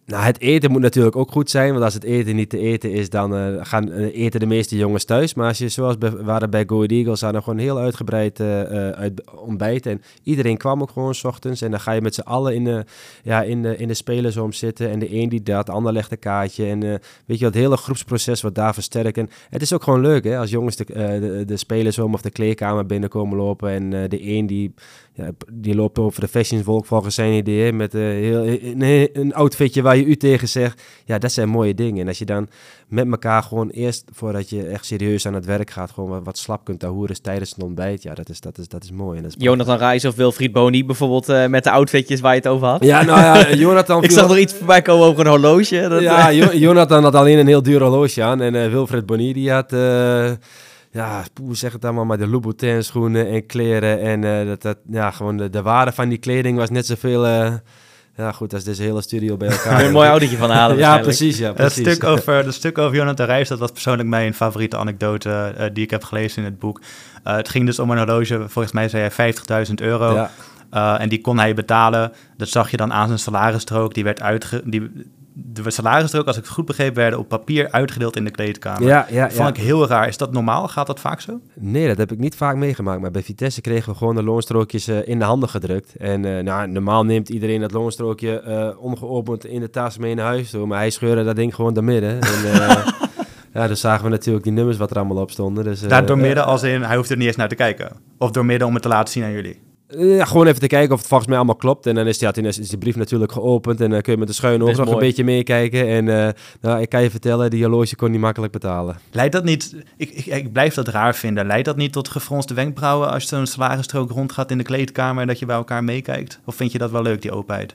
Nou, 0.06 0.24
het 0.24 0.40
eten 0.40 0.70
moet 0.70 0.80
natuurlijk 0.80 1.16
ook 1.16 1.30
goed 1.30 1.50
zijn. 1.50 1.72
Want 1.72 1.84
als 1.84 1.94
het 1.94 2.04
eten 2.04 2.36
niet 2.36 2.50
te 2.50 2.58
eten 2.58 2.92
is, 2.92 3.10
dan 3.10 3.36
eh, 3.36 3.54
gaan 3.60 3.92
eh, 3.92 4.24
eten 4.24 4.40
de 4.40 4.46
meeste 4.46 4.76
jongens 4.76 5.04
thuis. 5.04 5.34
Maar 5.34 5.48
als 5.48 5.58
je, 5.58 5.68
zoals 5.68 5.96
waren 6.22 6.50
bij 6.50 6.64
Go 6.66 6.82
Eagles, 6.82 7.20
hadden 7.20 7.42
gewoon 7.42 7.58
heel 7.58 7.78
uitgebreid 7.78 8.40
uit 8.40 9.22
ontbijt. 9.36 9.86
En 9.86 10.02
iedereen 10.22 10.56
kwam 10.56 10.82
ook 10.82 10.90
gewoon 10.90 11.14
s 11.14 11.24
ochtends. 11.24 11.62
En 11.62 11.70
dan 11.70 11.80
ga 11.80 11.92
je 11.92 12.00
met 12.00 12.14
z'n 12.14 12.20
allen 12.20 12.54
in 12.54 12.64
de, 12.64 12.84
ja, 13.22 13.42
in 13.42 13.62
de, 13.62 13.76
in 13.76 13.88
de 13.88 14.48
zitten. 14.50 14.90
En 14.90 14.98
de 14.98 15.14
een 15.14 15.28
die 15.28 15.42
dat, 15.42 15.66
de 15.66 15.72
ander 15.72 15.92
legt 15.92 16.12
een 16.12 16.18
kaartje. 16.18 16.66
En 16.66 16.80
weet 17.26 17.38
je, 17.38 17.44
het 17.44 17.54
hele 17.54 17.76
groepsproces 17.76 18.40
wordt 18.40 18.56
daar 18.56 18.74
versterkt. 18.74 19.18
En 19.18 19.30
het 19.50 19.62
is 19.62 19.72
ook 19.72 19.82
gewoon 19.82 20.00
leuk, 20.00 20.24
hè. 20.24 20.38
Als 20.38 20.50
jongens 20.50 20.76
de, 20.76 20.84
de, 20.84 21.44
de 21.46 22.04
of 22.04 22.20
de 22.20 22.30
kleedkamer 22.30 22.86
binnenkomen 22.86 23.36
lopen. 23.36 23.70
En 23.70 23.90
de 24.08 24.28
een 24.28 24.46
die 24.46 24.74
ja, 25.14 25.30
die 25.52 25.74
loopt 25.74 25.98
over 25.98 26.20
de 26.20 26.28
fashionwolk 26.28 26.86
volgens 26.86 27.14
zijn 27.14 27.32
idee 27.32 27.72
met 27.72 27.94
eh, 27.94 28.00
heel, 28.00 28.46
een, 28.46 29.08
een 29.12 29.34
outfitje 29.34 29.82
waar 29.82 29.96
je 29.96 30.04
u 30.04 30.16
tegen 30.16 30.48
zegt. 30.48 30.82
Ja, 31.04 31.18
dat 31.18 31.32
zijn 31.32 31.48
mooie 31.48 31.74
dingen. 31.74 32.00
En 32.00 32.08
als 32.08 32.18
je 32.18 32.24
dan 32.24 32.48
met 32.88 33.10
elkaar 33.10 33.42
gewoon 33.42 33.68
eerst, 33.68 34.04
voordat 34.12 34.50
je 34.50 34.66
echt 34.66 34.84
serieus 34.84 35.26
aan 35.26 35.34
het 35.34 35.44
werk 35.44 35.70
gaat, 35.70 35.90
gewoon 35.90 36.10
wat, 36.10 36.20
wat 36.24 36.38
slap 36.38 36.64
kunt 36.64 36.82
hoeren 36.82 37.22
tijdens 37.22 37.50
het 37.50 37.62
ontbijt. 37.62 38.02
Ja, 38.02 38.14
dat 38.14 38.28
is, 38.28 38.40
dat 38.40 38.58
is, 38.58 38.68
dat 38.68 38.84
is 38.84 38.90
mooi. 38.90 39.16
En 39.16 39.22
dat 39.22 39.34
is 39.36 39.44
Jonathan 39.44 39.78
Reis 39.78 40.04
of 40.04 40.14
Wilfried 40.14 40.52
Boni 40.52 40.84
bijvoorbeeld 40.84 41.28
eh, 41.28 41.46
met 41.46 41.64
de 41.64 41.70
outfitjes 41.70 42.20
waar 42.20 42.34
je 42.34 42.40
het 42.40 42.48
over 42.48 42.66
had. 42.66 42.84
Ja, 42.84 43.02
nou 43.02 43.20
ja, 43.20 43.54
Jonathan... 43.66 44.02
Ik 44.02 44.10
zag 44.10 44.30
er 44.30 44.38
iets 44.38 44.54
voorbij 44.54 44.82
komen 44.82 45.06
over 45.06 45.20
een 45.20 45.30
horloge. 45.30 45.88
Dat, 45.88 46.02
ja, 46.02 46.30
Jo- 46.30 46.52
Jonathan 46.66 47.02
had 47.02 47.14
alleen 47.14 47.38
een 47.38 47.46
heel 47.46 47.62
duur 47.62 47.82
horloge 47.82 48.22
aan. 48.22 48.40
En 48.40 48.54
eh, 48.54 48.70
Wilfred 48.70 49.06
Boni, 49.06 49.32
die 49.32 49.50
had... 49.50 49.72
ja, 50.92 51.24
hoe 51.42 51.56
zeg 51.56 51.72
het 51.72 51.84
allemaal, 51.84 52.04
maar 52.04 52.18
de 52.18 52.28
Louboutin 52.28 52.84
schoenen 52.84 53.28
en 53.28 53.46
kleren. 53.46 54.00
En 54.00 54.24
eh, 54.24 54.46
dat, 54.46 54.62
dat, 54.62 54.78
ja, 54.90 55.10
gewoon 55.10 55.36
de, 55.36 55.50
de 55.50 55.62
waarde 55.62 55.92
van 55.92 56.08
die 56.08 56.18
kleding 56.18 56.56
was 56.56 56.70
net 56.70 56.86
zoveel... 56.86 57.26
eh, 57.26 57.54
ja, 58.16 58.32
goed, 58.32 58.54
als 58.54 58.64
deze 58.64 58.82
hele 58.82 59.02
studio 59.02 59.36
bij 59.36 59.48
elkaar. 59.48 59.80
Een 59.84 59.92
mooi 59.92 60.08
autootje 60.08 60.36
van 60.36 60.50
halen 60.50 60.76
Ja, 60.76 60.98
precies, 60.98 61.38
ja, 61.38 61.46
Het 61.46 61.56
precies. 61.56 61.92
stuk, 61.92 62.04
over, 62.04 62.34
het 62.44 62.54
stuk 62.54 62.78
over 62.78 62.96
Jonathan 62.96 63.26
Reis, 63.26 63.48
dat 63.48 63.58
was 63.58 63.72
persoonlijk 63.72 64.08
mijn 64.08 64.34
favoriete 64.34 64.76
anekdote 64.76 65.54
eh, 65.56 65.66
die 65.72 65.84
ik 65.84 65.90
heb 65.90 66.04
gelezen 66.04 66.38
in 66.38 66.44
het 66.44 66.58
boek. 66.58 66.80
Eh, 67.22 67.36
het 67.36 67.48
ging 67.48 67.66
dus 67.66 67.78
om 67.78 67.90
een 67.90 67.98
horloge, 67.98 68.48
volgens 68.48 68.74
mij 68.74 68.88
zei 68.88 69.08
hij 69.14 69.34
50.000 69.68 69.74
euro. 69.74 70.14
Ja. 70.14 70.30
Eh, 70.70 71.00
en 71.00 71.08
die 71.08 71.20
kon 71.20 71.38
hij 71.38 71.54
betalen. 71.54 72.12
Dat 72.36 72.48
zag 72.48 72.70
je 72.70 72.76
dan 72.76 72.92
aan 72.92 73.06
zijn 73.06 73.18
salarisstrook. 73.18 73.94
Die 73.94 74.04
werd 74.04 74.22
uitge... 74.22 74.62
Die, 74.64 74.90
de 75.34 75.70
salarisstrook, 75.70 76.26
als 76.26 76.36
ik 76.36 76.42
het 76.42 76.52
goed 76.52 76.64
begreep, 76.64 76.94
werden 76.94 77.18
op 77.18 77.28
papier 77.28 77.70
uitgedeeld 77.70 78.16
in 78.16 78.24
de 78.24 78.30
kleedkamer. 78.30 78.88
Ja, 78.88 79.06
vond 79.08 79.32
ja. 79.34 79.48
ik 79.48 79.56
heel 79.56 79.86
raar. 79.86 80.08
Is 80.08 80.16
dat 80.16 80.32
normaal? 80.32 80.68
Gaat 80.68 80.86
dat 80.86 81.00
vaak 81.00 81.20
zo? 81.20 81.40
Nee, 81.54 81.86
dat 81.86 81.96
heb 81.98 82.12
ik 82.12 82.18
niet 82.18 82.36
vaak 82.36 82.56
meegemaakt. 82.56 83.00
Maar 83.00 83.10
bij 83.10 83.22
Vitesse 83.22 83.60
kregen 83.60 83.92
we 83.92 83.98
gewoon 83.98 84.14
de 84.14 84.22
loonstrookjes 84.22 84.88
eh, 84.88 85.08
in 85.08 85.18
de 85.18 85.24
handen 85.24 85.48
gedrukt. 85.48 85.96
En 85.96 86.24
eh, 86.24 86.42
nou, 86.42 86.68
normaal 86.68 87.04
neemt 87.04 87.28
iedereen 87.28 87.60
dat 87.60 87.72
loonstrookje 87.72 88.40
eh, 88.40 88.68
ongeopend 88.78 89.44
in 89.44 89.60
de 89.60 89.70
tas 89.70 89.98
mee 89.98 90.14
naar 90.14 90.26
huis 90.26 90.50
toe. 90.50 90.66
Maar 90.66 90.78
hij 90.78 90.90
scheurde 90.90 91.24
dat 91.24 91.36
ding 91.36 91.54
gewoon 91.54 91.74
door 91.74 91.84
midden. 91.84 92.20
En, 92.20 92.28
ja, 93.54 93.66
dan 93.66 93.76
zagen 93.76 94.04
we 94.04 94.10
natuurlijk 94.10 94.44
die 94.44 94.52
nummers 94.52 94.76
wat 94.76 94.90
er 94.90 94.96
allemaal 94.96 95.22
op 95.22 95.30
stonden. 95.30 95.64
Dus, 95.64 95.80
Daar 95.80 96.06
door 96.06 96.18
midden 96.18 96.44
als 96.44 96.62
in, 96.62 96.82
hij 96.82 96.96
hoeft 96.96 97.10
er 97.10 97.16
niet 97.16 97.26
eens 97.26 97.36
naar 97.36 97.48
te 97.48 97.54
kijken. 97.54 97.92
Of 98.18 98.30
door 98.30 98.44
midden 98.44 98.68
om 98.68 98.74
het 98.74 98.82
te 98.82 98.88
laten 98.88 99.12
zien 99.12 99.24
aan 99.24 99.32
jullie. 99.32 99.71
Eh, 99.98 100.16
ja, 100.16 100.24
gewoon 100.24 100.46
even 100.46 100.60
te 100.60 100.66
kijken 100.66 100.92
of 100.92 100.98
het 100.98 101.08
volgens 101.08 101.28
mij 101.28 101.38
allemaal 101.38 101.56
klopt. 101.56 101.86
En 101.86 101.94
dan 101.94 102.06
is 102.06 102.18
die, 102.18 102.26
ja, 102.26 102.32
toen 102.32 102.44
is, 102.44 102.58
is 102.58 102.68
die 102.68 102.78
brief 102.78 102.96
natuurlijk 102.96 103.32
geopend. 103.32 103.80
En 103.80 103.90
dan 103.90 104.00
kun 104.00 104.12
je 104.12 104.18
met 104.18 104.28
de 104.28 104.34
schuin 104.34 104.58
Dat 104.58 104.68
oog 104.68 104.76
nog 104.76 104.90
een 104.90 104.98
beetje 104.98 105.24
meekijken. 105.24 105.88
En 105.88 106.08
eh, 106.08 106.32
nou, 106.60 106.80
ik 106.80 106.88
kan 106.88 107.02
je 107.02 107.10
vertellen, 107.10 107.50
die 107.50 107.62
horloge 107.62 107.96
kon 107.96 108.10
niet 108.10 108.20
makkelijk 108.20 108.52
betalen. 108.52 108.96
Leidt 109.10 109.32
dat 109.32 109.44
niet, 109.44 109.74
ik, 109.96 110.10
ik, 110.10 110.26
ik 110.26 110.52
blijf 110.52 110.74
dat 110.74 110.88
raar 110.88 111.14
vinden, 111.14 111.46
leidt 111.46 111.64
dat 111.64 111.76
niet 111.76 111.92
tot 111.92 112.08
gefronste 112.08 112.54
wenkbrauwen 112.54 113.10
als 113.10 113.28
zo'n 113.28 113.46
salarisstrook 113.46 114.10
rondgaat 114.10 114.50
in 114.50 114.58
de 114.58 114.64
kleedkamer 114.64 115.22
en 115.22 115.28
dat 115.28 115.38
je 115.38 115.46
bij 115.46 115.56
elkaar 115.56 115.84
meekijkt? 115.84 116.40
Of 116.44 116.54
vind 116.54 116.72
je 116.72 116.78
dat 116.78 116.90
wel 116.90 117.02
leuk, 117.02 117.22
die 117.22 117.32
openheid? 117.32 117.74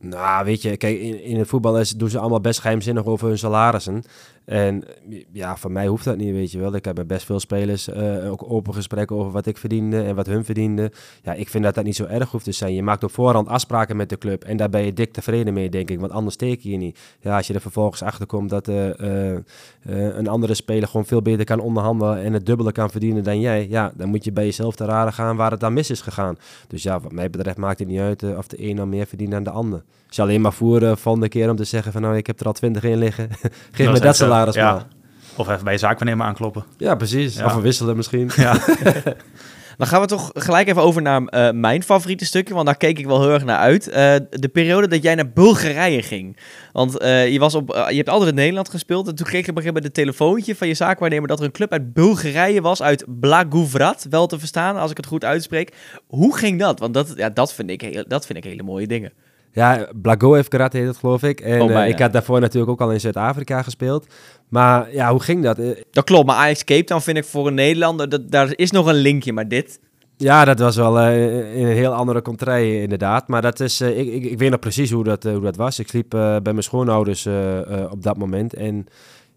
Nou, 0.00 0.44
weet 0.44 0.62
je, 0.62 0.76
kijk, 0.76 0.98
in, 0.98 1.24
in 1.24 1.38
het 1.38 1.48
voetbal 1.48 1.80
is, 1.80 1.90
doen 1.90 2.10
ze 2.10 2.18
allemaal 2.18 2.40
best 2.40 2.60
geheimzinnig 2.60 3.04
over 3.04 3.28
hun 3.28 3.38
salarissen. 3.38 4.04
En 4.44 4.84
ja, 5.32 5.56
voor 5.56 5.72
mij 5.72 5.86
hoeft 5.86 6.04
dat 6.04 6.16
niet, 6.16 6.32
weet 6.32 6.52
je 6.52 6.58
wel. 6.58 6.74
Ik 6.74 6.84
heb 6.84 6.96
met 6.96 7.06
best 7.06 7.24
veel 7.26 7.40
spelers 7.40 7.88
eh, 7.88 8.30
ook 8.30 8.50
open 8.50 8.74
gesprekken 8.74 9.16
over 9.16 9.32
wat 9.32 9.46
ik 9.46 9.56
verdiende 9.56 10.02
en 10.02 10.14
wat 10.14 10.26
hun 10.26 10.44
verdienden. 10.44 10.90
Ja, 11.22 11.32
ik 11.32 11.48
vind 11.48 11.64
dat 11.64 11.74
dat 11.74 11.84
niet 11.84 11.96
zo 11.96 12.04
erg 12.04 12.30
hoeft 12.30 12.44
te 12.44 12.52
zijn. 12.52 12.74
Je 12.74 12.82
maakt 12.82 13.04
op 13.04 13.12
voorhand 13.12 13.48
afspraken 13.48 13.96
met 13.96 14.08
de 14.08 14.18
club 14.18 14.44
en 14.44 14.56
daar 14.56 14.70
ben 14.70 14.84
je 14.84 14.92
dik 14.92 15.12
tevreden 15.12 15.54
mee, 15.54 15.70
denk 15.70 15.90
ik. 15.90 16.00
Want 16.00 16.12
anders 16.12 16.36
teken 16.36 16.70
je 16.70 16.76
niet. 16.76 16.98
Ja, 17.20 17.36
als 17.36 17.46
je 17.46 17.54
er 17.54 17.60
vervolgens 17.60 18.02
achter 18.02 18.26
komt 18.26 18.50
dat 18.50 18.68
eh, 18.68 19.00
eh, 19.00 19.36
eh, 19.84 20.16
een 20.16 20.28
andere 20.28 20.54
speler 20.54 20.88
gewoon 20.88 21.06
veel 21.06 21.22
beter 21.22 21.44
kan 21.44 21.60
onderhandelen 21.60 22.22
en 22.22 22.32
het 22.32 22.46
dubbele 22.46 22.72
kan 22.72 22.90
verdienen 22.90 23.24
dan 23.24 23.40
jij. 23.40 23.66
Ja, 23.68 23.92
dan 23.96 24.08
moet 24.08 24.24
je 24.24 24.32
bij 24.32 24.44
jezelf 24.44 24.76
te 24.76 24.84
raden 24.84 25.12
gaan 25.12 25.36
waar 25.36 25.50
het 25.50 25.60
dan 25.60 25.72
mis 25.72 25.90
is 25.90 26.00
gegaan. 26.00 26.36
Dus 26.68 26.82
ja, 26.82 27.00
wat 27.00 27.12
mij 27.12 27.30
betreft 27.30 27.56
maakt 27.56 27.78
het 27.78 27.88
niet 27.88 28.00
uit 28.00 28.22
eh, 28.22 28.36
of 28.38 28.46
de 28.46 28.68
een 28.68 28.76
dan 28.76 28.88
meer 28.88 29.06
verdient 29.06 29.30
dan 29.30 29.42
de 29.42 29.50
ander. 29.50 29.82
Als 30.06 30.16
je 30.16 30.22
alleen 30.22 30.40
maar 30.40 30.52
voeren 30.52 30.98
volgende 30.98 31.28
keer 31.28 31.50
om 31.50 31.56
te 31.56 31.64
zeggen 31.64 31.92
van 31.92 32.02
nou, 32.02 32.16
ik 32.16 32.26
heb 32.26 32.40
er 32.40 32.46
al 32.46 32.52
twintig 32.52 32.82
in 32.82 32.98
liggen. 32.98 33.28
Geef 33.72 33.86
me 33.86 33.92
is 33.92 34.00
dat 34.00 34.16
zo. 34.16 34.28
Salaris 34.34 34.54
Ja. 34.54 34.72
maar. 34.72 34.86
Of 35.36 35.48
even 35.48 35.64
bij 35.64 35.72
je 35.72 35.78
zaakwaarnemer 35.78 36.26
aankloppen. 36.26 36.64
Ja, 36.76 36.94
precies. 36.94 37.42
Of 37.42 37.54
wisselen 37.54 37.96
misschien. 37.96 38.30
Ja. 38.36 38.56
Dan 39.76 39.86
gaan 39.86 40.00
we 40.00 40.06
toch 40.06 40.30
gelijk 40.34 40.68
even 40.68 40.82
over 40.82 41.02
naar 41.02 41.24
eh, 41.24 41.50
mijn 41.50 41.82
favoriete 41.82 42.24
stukje, 42.24 42.54
want 42.54 42.66
daar 42.66 42.76
keek 42.76 42.98
ik 42.98 43.06
wel 43.06 43.20
heel 43.20 43.32
erg 43.32 43.44
naar 43.44 43.58
uit. 43.58 43.88
Eh, 43.88 44.14
de 44.30 44.48
periode 44.52 44.88
dat 44.88 45.02
jij 45.02 45.14
naar 45.14 45.30
Bulgarije 45.30 46.02
ging. 46.02 46.36
Want 46.72 46.98
eh, 46.98 47.32
je, 47.32 47.38
was 47.38 47.54
op, 47.54 47.86
je 47.88 47.96
hebt 47.96 48.08
altijd 48.08 48.30
in 48.30 48.36
Nederland 48.36 48.68
gespeeld 48.68 49.08
en 49.08 49.14
toen 49.14 49.26
kreeg 49.26 49.44
je 49.44 49.50
op 49.50 49.56
een 49.56 49.62
gegeven 49.62 49.82
moment 49.82 49.98
een 49.98 50.04
telefoontje 50.04 50.56
van 50.56 50.68
je 50.68 50.74
zaakwaarnemer 50.74 51.28
dat 51.28 51.38
er 51.38 51.44
een 51.44 51.52
club 51.52 51.72
uit 51.72 51.92
Bulgarije 51.92 52.60
was, 52.60 52.82
uit 52.82 53.04
Blagoevrat, 53.20 54.06
wel 54.10 54.26
te 54.26 54.38
verstaan 54.38 54.76
als 54.76 54.90
ik 54.90 54.96
het 54.96 55.06
goed 55.06 55.24
uitspreek. 55.24 55.74
Hoe 56.06 56.36
ging 56.36 56.58
dat? 56.58 56.78
Want 56.78 56.94
dat, 56.94 57.12
ja, 57.16 57.30
dat, 57.30 57.54
vind 57.54 57.70
ik 57.70 57.80
heel, 57.80 58.04
dat 58.08 58.26
vind 58.26 58.38
ik 58.38 58.44
hele 58.44 58.62
mooie 58.62 58.86
dingen. 58.86 59.12
Ja, 59.54 59.88
Blagoev 60.02 60.46
Karate 60.48 60.76
heet 60.78 60.86
het 60.86 60.96
geloof 60.96 61.22
ik. 61.22 61.40
En 61.40 61.60
Oh, 61.62 61.70
eh, 61.82 61.88
ik 61.88 61.98
had 61.98 62.12
daarvoor 62.12 62.40
natuurlijk 62.40 62.72
ook 62.72 62.80
al 62.80 62.92
in 62.92 63.00
Zuid-Afrika 63.00 63.62
gespeeld. 63.62 64.06
Maar 64.48 64.92
ja, 64.94 65.10
hoe 65.10 65.20
ging 65.22 65.42
dat? 65.42 65.58
Eh, 65.58 65.68
Dat 65.90 66.04
klopt, 66.04 66.26
maar 66.26 66.36
Ajax 66.36 66.64
Cape 66.64 66.84
Town 66.84 67.00
vind 67.02 67.16
ik 67.16 67.24
voor 67.24 67.46
een 67.46 67.54
Nederlander, 67.54 68.08
dat, 68.08 68.30
daar 68.30 68.52
is 68.56 68.70
nog 68.70 68.86
een 68.86 68.94
linkje, 68.94 69.32
maar 69.32 69.48
dit... 69.48 69.80
Ja, 70.16 70.44
dat 70.44 70.58
was 70.58 70.76
wel 70.76 70.98
eh, 71.00 71.56
in 71.56 71.66
een 71.66 71.72
heel 71.76 71.92
andere 71.92 72.22
contraille 72.22 72.80
inderdaad. 72.82 73.28
Maar 73.28 73.42
dat 73.42 73.60
is, 73.60 73.80
ik, 73.80 74.06
ik, 74.12 74.24
ik 74.24 74.38
weet 74.38 74.50
nog 74.50 74.58
precies 74.60 74.90
hoe 74.90 75.04
dat, 75.04 75.22
hoe 75.22 75.40
dat 75.40 75.56
was. 75.56 75.78
Ik 75.78 75.88
sliep 75.88 76.08
bij 76.10 76.40
mijn 76.42 76.62
schoonouders 76.62 77.26
op 77.90 78.02
dat 78.02 78.16
moment. 78.16 78.54
En 78.54 78.86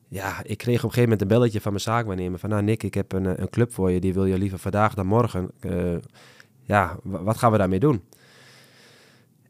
ja, 0.08 0.34
ik 0.44 0.58
kreeg 0.58 0.78
op 0.78 0.84
een 0.84 0.90
gegeven 0.94 1.02
moment 1.04 1.22
een 1.22 1.28
belletje 1.28 1.62
van 1.62 1.72
mijn 1.72 1.84
zaakwaarnemer. 1.84 2.40
Van 2.40 2.50
nou 2.50 2.64
Nick, 2.64 2.84
ik 2.84 2.94
heb 2.94 3.14
een, 3.14 3.26
een 3.42 3.50
club 3.50 3.74
voor 3.74 3.92
je. 3.92 4.00
Die 4.00 4.14
wil 4.14 4.26
je 4.26 4.38
liever 4.38 4.60
vandaag 4.60 4.94
dan 4.94 5.06
morgen. 5.06 5.52
Ja, 6.64 6.96
wa- 7.04 7.24
wat 7.24 7.38
gaan 7.38 7.52
we 7.52 7.58
daarmee 7.58 7.80
doen? 7.80 8.02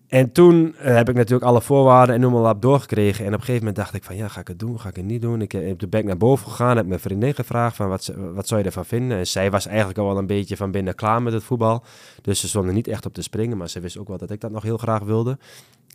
En 0.08 0.32
toen 0.32 0.76
eh, 0.76 0.96
heb 0.96 1.10
ik 1.10 1.16
natuurlijk 1.16 1.46
alle 1.46 1.62
voorwaarden 1.62 2.16
en 2.16 2.22
noem 2.22 2.42
maar 2.42 2.52
op 2.52 2.62
doorgekregen. 2.62 3.26
En 3.26 3.34
op 3.34 3.40
een 3.40 3.46
gegeven 3.46 3.60
moment 3.60 3.76
dacht 3.76 3.94
ik 3.94 4.04
van, 4.04 4.16
ja, 4.16 4.28
ga 4.28 4.40
ik 4.40 4.48
het 4.48 4.60
doen, 4.60 4.80
ga 4.80 4.90
ik 4.90 4.96
het 4.96 5.06
niet 5.06 5.22
doen? 5.22 5.42
Ik 5.42 5.52
heb 5.52 5.80
de 5.80 5.88
bek 5.88 6.04
naar 6.04 6.18
boven 6.18 6.50
gegaan, 6.50 6.78
heb 6.78 6.86
mijn 6.86 7.00
vriendin 7.00 7.34
gevraagd 7.34 7.76
van, 7.76 7.90
wat, 7.90 8.14
wat 8.34 8.48
zou 8.48 8.60
je 8.60 8.66
ervan 8.66 8.86
vinden? 8.86 9.18
En 9.18 9.28
zij 9.28 9.52
was 9.52 9.66
eigenlijk 9.68 9.98
al 9.98 10.06
wel 10.06 10.18
een 10.18 10.28
beetje 10.28 10.58
van 10.58 10.72
binnen 10.72 10.96
klaar 10.96 11.22
met 11.22 11.34
het 11.34 11.44
voetbal. 11.44 11.84
Dus 12.22 12.40
ze 12.40 12.48
stond 12.48 12.68
er 12.68 12.74
niet 12.74 12.88
echt 12.88 13.06
op 13.06 13.14
te 13.14 13.22
springen, 13.22 13.58
maar 13.58 13.70
ze 13.70 13.80
wist 13.80 13.98
ook 13.98 14.08
wel 14.08 14.18
dat 14.18 14.32
ik 14.32 14.42
dat 14.42 14.52
nog 14.52 14.64
heel 14.64 14.78
graag 14.78 15.04
wilde. 15.04 15.38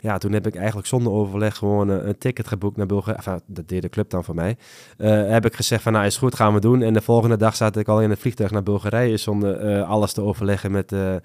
Ja, 0.01 0.18
toen 0.18 0.33
heb 0.33 0.46
ik 0.46 0.57
eigenlijk 0.57 0.87
zonder 0.87 1.12
overleg 1.12 1.57
gewoon 1.57 1.90
eh, 1.90 2.07
een 2.07 2.18
ticket 2.18 2.48
geboekt 2.48 2.77
naar 2.77 2.87
Bulgarije. 2.87 3.16
Enfin, 3.16 3.40
dat 3.46 3.68
deed 3.68 3.83
de 3.83 3.88
club 3.88 4.11
dan 4.11 4.25
voor 4.25 4.35
mij. 4.35 4.57
Eh, 4.96 5.29
heb 5.29 5.44
ik 5.44 5.55
gezegd 5.55 5.83
van, 5.83 5.92
nou 5.92 6.07
is 6.07 6.16
goed, 6.16 6.35
gaan 6.35 6.55
we 6.55 6.61
doen. 6.61 6.83
En 6.83 6.92
de 6.92 7.01
volgende 7.01 7.37
dag 7.37 7.57
zat 7.57 7.77
ik 7.77 7.88
al 7.88 8.01
in 8.01 8.11
het 8.11 8.18
vliegtuig 8.18 8.51
naar 8.51 8.62
Bulgarije 8.62 9.16
zonder 9.16 9.57
eh, 9.57 9.88
alles 9.88 10.12
te 10.12 10.22
overleggen 10.22 10.70
met, 10.70 10.92
eh, 10.92 11.14
eh, 11.14 11.20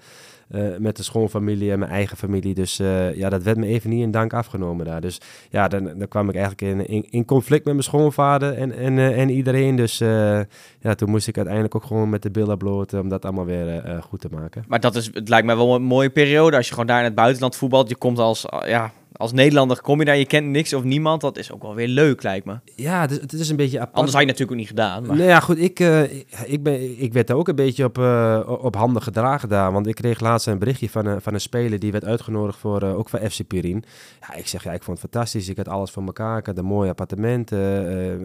met 0.78 0.96
de 0.96 1.02
schoonfamilie 1.02 1.72
en 1.72 1.78
mijn 1.78 1.90
eigen 1.90 2.16
familie. 2.16 2.54
Dus 2.54 2.78
eh, 2.78 3.14
ja, 3.14 3.28
dat 3.28 3.42
werd 3.42 3.56
me 3.56 3.66
even 3.66 3.90
niet 3.90 4.02
in 4.02 4.10
dank 4.10 4.32
afgenomen 4.32 4.86
daar. 4.86 5.00
Dus 5.00 5.20
ja, 5.50 5.68
dan, 5.68 5.84
dan 5.84 6.08
kwam 6.08 6.28
ik 6.28 6.34
eigenlijk 6.34 6.88
in, 6.88 7.10
in, 7.10 7.24
conflict 7.24 7.64
met 7.64 7.72
mijn 7.72 7.84
schoonvader 7.84 8.54
en, 8.54 8.72
en, 8.72 8.98
eh, 8.98 9.20
en 9.20 9.30
iedereen. 9.30 9.76
Dus 9.76 10.00
eh, 10.00 10.40
ja, 10.80 10.94
toen 10.94 11.10
moest 11.10 11.28
ik 11.28 11.36
uiteindelijk 11.36 11.74
ook 11.74 11.84
gewoon 11.84 12.10
met 12.10 12.22
de 12.22 12.30
billen 12.30 12.58
bloot 12.58 12.94
om 12.94 13.08
dat 13.08 13.24
allemaal 13.24 13.44
weer 13.44 13.68
eh, 13.68 13.94
eh, 13.94 14.02
goed 14.02 14.20
te 14.20 14.28
maken. 14.30 14.64
Maar 14.68 14.80
dat 14.80 14.96
is, 14.96 15.10
het 15.14 15.28
lijkt 15.28 15.46
mij 15.46 15.56
wel 15.56 15.74
een 15.74 15.82
mooie 15.82 16.10
periode 16.10 16.56
als 16.56 16.66
je 16.66 16.72
gewoon 16.72 16.86
daar 16.86 16.98
in 16.98 17.04
het 17.04 17.14
buitenland 17.14 17.56
voetbalt. 17.56 17.88
Je 17.88 17.96
komt 17.96 18.18
als, 18.18 18.46
ja, 18.66 18.92
als 19.18 19.32
Nederlander, 19.32 19.80
kom 19.80 19.98
je 19.98 20.04
daar, 20.04 20.16
je 20.16 20.26
kent 20.26 20.46
niks 20.46 20.72
of 20.72 20.84
niemand. 20.84 21.20
Dat 21.20 21.38
is 21.38 21.52
ook 21.52 21.62
wel 21.62 21.74
weer 21.74 21.88
leuk, 21.88 22.22
lijkt 22.22 22.46
me. 22.46 22.58
Ja, 22.74 23.00
het 23.00 23.10
is, 23.10 23.20
het 23.20 23.32
is 23.32 23.48
een 23.48 23.56
beetje 23.56 23.78
apart. 23.78 23.94
Anders 23.94 24.12
had 24.12 24.20
je 24.20 24.26
natuurlijk 24.26 24.52
ook 24.52 24.58
niet 24.58 24.68
gedaan. 24.68 25.06
Maar... 25.06 25.16
Nou 25.16 25.28
ja, 25.28 25.40
goed, 25.40 25.58
ik, 25.58 25.80
eh, 25.80 26.02
ik, 26.46 26.62
ben, 26.62 27.02
ik 27.02 27.12
werd 27.12 27.26
daar 27.26 27.36
ook 27.36 27.48
een 27.48 27.54
beetje 27.54 27.84
op, 27.84 27.98
eh, 27.98 28.40
op 28.60 28.76
handen 28.76 29.02
gedragen 29.02 29.48
daar. 29.48 29.72
Want 29.72 29.86
ik 29.86 29.94
kreeg 29.94 30.20
laatst 30.20 30.46
een 30.46 30.58
berichtje 30.58 30.90
van 30.90 31.06
een, 31.06 31.20
van 31.20 31.34
een 31.34 31.40
speler 31.40 31.78
die 31.78 31.92
werd 31.92 32.04
uitgenodigd 32.04 32.58
voor, 32.58 32.82
eh, 32.82 32.98
ook 32.98 33.08
voor 33.08 33.30
FC 33.30 33.46
Pirin. 33.46 33.84
Ja, 34.20 34.34
ik 34.34 34.46
zeg, 34.46 34.64
ja, 34.64 34.72
ik 34.72 34.82
vond 34.82 35.00
het 35.00 35.10
fantastisch. 35.10 35.48
Ik 35.48 35.56
had 35.56 35.68
alles 35.68 35.90
voor 35.90 36.04
elkaar. 36.04 36.38
Ik 36.38 36.46
had 36.46 36.58
een 36.58 36.64
mooi 36.64 36.88
appartement. 36.88 37.52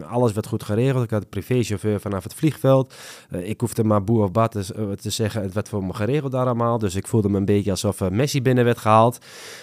alles 0.08 0.32
werd 0.32 0.46
goed 0.46 0.62
geregeld. 0.62 1.04
Ik 1.04 1.10
had 1.10 1.22
een 1.22 1.28
privéchauffeur 1.28 2.00
vanaf 2.00 2.22
het 2.22 2.34
vliegveld. 2.34 2.94
Ik 3.30 3.60
hoefde 3.60 3.84
maar 3.84 4.04
boer 4.04 4.22
of 4.22 4.32
bad 4.32 4.50
te, 4.50 4.94
te 5.00 5.10
zeggen, 5.10 5.42
het 5.42 5.52
werd 5.52 5.68
voor 5.68 5.84
me 5.84 5.94
geregeld 5.94 6.32
daar 6.32 6.44
allemaal. 6.44 6.78
Dus 6.78 6.94
ik 6.94 7.06
voelde 7.06 7.28
me 7.28 7.36
een 7.38 7.44
beetje 7.44 7.70
alsof 7.70 8.10
Messi 8.10 8.42
binnen 8.42 8.64
werd 8.64 8.78
gehaald. 8.78 9.18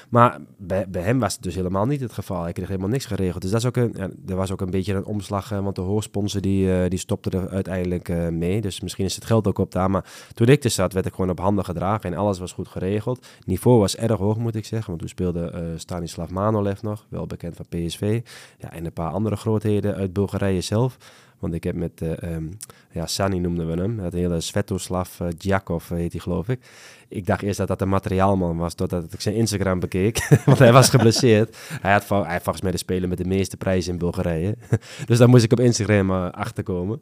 Maar 0.09 0.39
bij, 0.57 0.85
bij 0.89 1.01
hem 1.01 1.20
was 1.21 1.33
het 1.33 1.43
dus 1.43 1.55
helemaal 1.55 1.85
niet 1.85 2.01
het 2.01 2.13
geval. 2.13 2.43
Hij 2.43 2.51
kreeg 2.51 2.67
helemaal 2.67 2.89
niks 2.89 3.05
geregeld. 3.05 3.41
Dus 3.41 3.51
dat 3.51 3.59
is 3.59 3.67
ook 3.67 3.75
een, 3.75 3.95
er 4.27 4.35
was 4.35 4.51
ook 4.51 4.61
een 4.61 4.69
beetje 4.69 4.93
een 4.93 5.05
omslag, 5.05 5.51
eh, 5.51 5.63
want 5.63 5.75
de 5.75 5.81
hoorsponsor 5.81 6.41
die, 6.41 6.73
eh, 6.73 6.89
die 6.89 6.99
stopte 6.99 7.29
er 7.29 7.49
uiteindelijk 7.49 8.09
eh, 8.09 8.27
mee. 8.27 8.61
Dus 8.61 8.81
misschien 8.81 9.05
is 9.05 9.15
het 9.15 9.25
geld 9.25 9.47
ook 9.47 9.57
op 9.57 9.71
daar. 9.71 9.91
Maar 9.91 10.05
toen 10.33 10.47
ik 10.47 10.63
er 10.63 10.69
zat, 10.69 10.93
werd 10.93 11.05
ik 11.05 11.13
gewoon 11.13 11.29
op 11.29 11.39
handen 11.39 11.65
gedragen 11.65 12.11
en 12.11 12.17
alles 12.17 12.39
was 12.39 12.51
goed 12.51 12.67
geregeld. 12.67 13.27
niveau 13.45 13.79
was 13.79 13.95
erg 13.95 14.17
hoog, 14.17 14.37
moet 14.37 14.55
ik 14.55 14.65
zeggen. 14.65 14.87
Want 14.87 14.99
toen 14.99 15.09
speelde 15.09 15.73
Stanislav 15.75 16.29
Manolev 16.29 16.81
nog, 16.81 17.05
wel 17.09 17.25
bekend 17.25 17.55
van 17.55 17.65
PSV. 17.69 18.21
Ja, 18.57 18.71
en 18.71 18.85
een 18.85 18.93
paar 18.93 19.11
andere 19.11 19.35
grootheden 19.35 19.95
uit 19.95 20.13
Bulgarije 20.13 20.61
zelf. 20.61 20.97
Want 21.41 21.53
ik 21.53 21.63
heb 21.63 21.75
met, 21.75 22.01
eh 22.01 22.33
um, 22.33 22.57
ja, 22.91 23.05
Sani 23.05 23.39
noemden 23.39 23.67
we 23.67 23.81
hem. 23.81 23.97
Dat 23.97 24.13
hele 24.13 24.41
Svetoslav 24.41 25.19
uh, 25.19 25.27
Djakov 25.37 25.89
heet 25.89 26.11
hij, 26.11 26.21
geloof 26.21 26.49
ik. 26.49 26.59
Ik 27.07 27.25
dacht 27.25 27.41
eerst 27.41 27.57
dat 27.57 27.67
dat 27.67 27.81
een 27.81 27.89
materiaalman 27.89 28.57
was, 28.57 28.73
totdat 28.73 29.13
ik 29.13 29.21
zijn 29.21 29.35
Instagram 29.35 29.79
bekeek. 29.79 30.27
want 30.45 30.59
hij 30.59 30.71
was 30.71 30.89
geblesseerd. 30.89 31.57
hij, 31.81 31.91
had, 31.91 32.09
hij 32.09 32.33
had 32.33 32.41
volgens 32.43 32.61
mij 32.61 32.71
de 32.71 32.77
speler 32.77 33.09
met 33.09 33.17
de 33.17 33.25
meeste 33.25 33.57
prijzen 33.57 33.91
in 33.91 33.97
Bulgarije. 33.97 34.57
dus 35.07 35.17
daar 35.17 35.29
moest 35.29 35.43
ik 35.43 35.51
op 35.51 35.59
Instagram 35.59 36.09
uh, 36.09 36.29
achterkomen. 36.29 37.01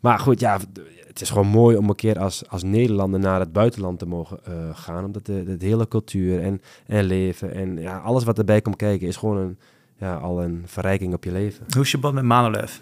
Maar 0.00 0.18
goed, 0.18 0.40
ja, 0.40 0.58
het 1.06 1.20
is 1.20 1.30
gewoon 1.30 1.46
mooi 1.46 1.76
om 1.76 1.88
een 1.88 1.94
keer 1.94 2.18
als, 2.18 2.48
als 2.48 2.62
Nederlander 2.62 3.20
naar 3.20 3.40
het 3.40 3.52
buitenland 3.52 3.98
te 3.98 4.06
mogen 4.06 4.40
uh, 4.48 4.54
gaan. 4.72 5.04
Omdat 5.04 5.26
de, 5.26 5.44
de, 5.44 5.56
de, 5.56 5.66
hele 5.66 5.88
cultuur 5.88 6.42
en, 6.42 6.60
en 6.86 7.04
leven 7.04 7.54
en 7.54 7.76
ja, 7.76 7.98
alles 7.98 8.24
wat 8.24 8.38
erbij 8.38 8.60
komt 8.60 8.76
kijken 8.76 9.06
is 9.06 9.16
gewoon 9.16 9.36
een, 9.36 9.58
ja, 9.96 10.16
al 10.16 10.42
een 10.42 10.62
verrijking 10.66 11.14
op 11.14 11.24
je 11.24 11.32
leven. 11.32 11.66
Hoe 11.74 11.82
is 11.82 11.90
je 11.90 11.98
band 11.98 12.14
met 12.14 12.24
Manolev? 12.24 12.78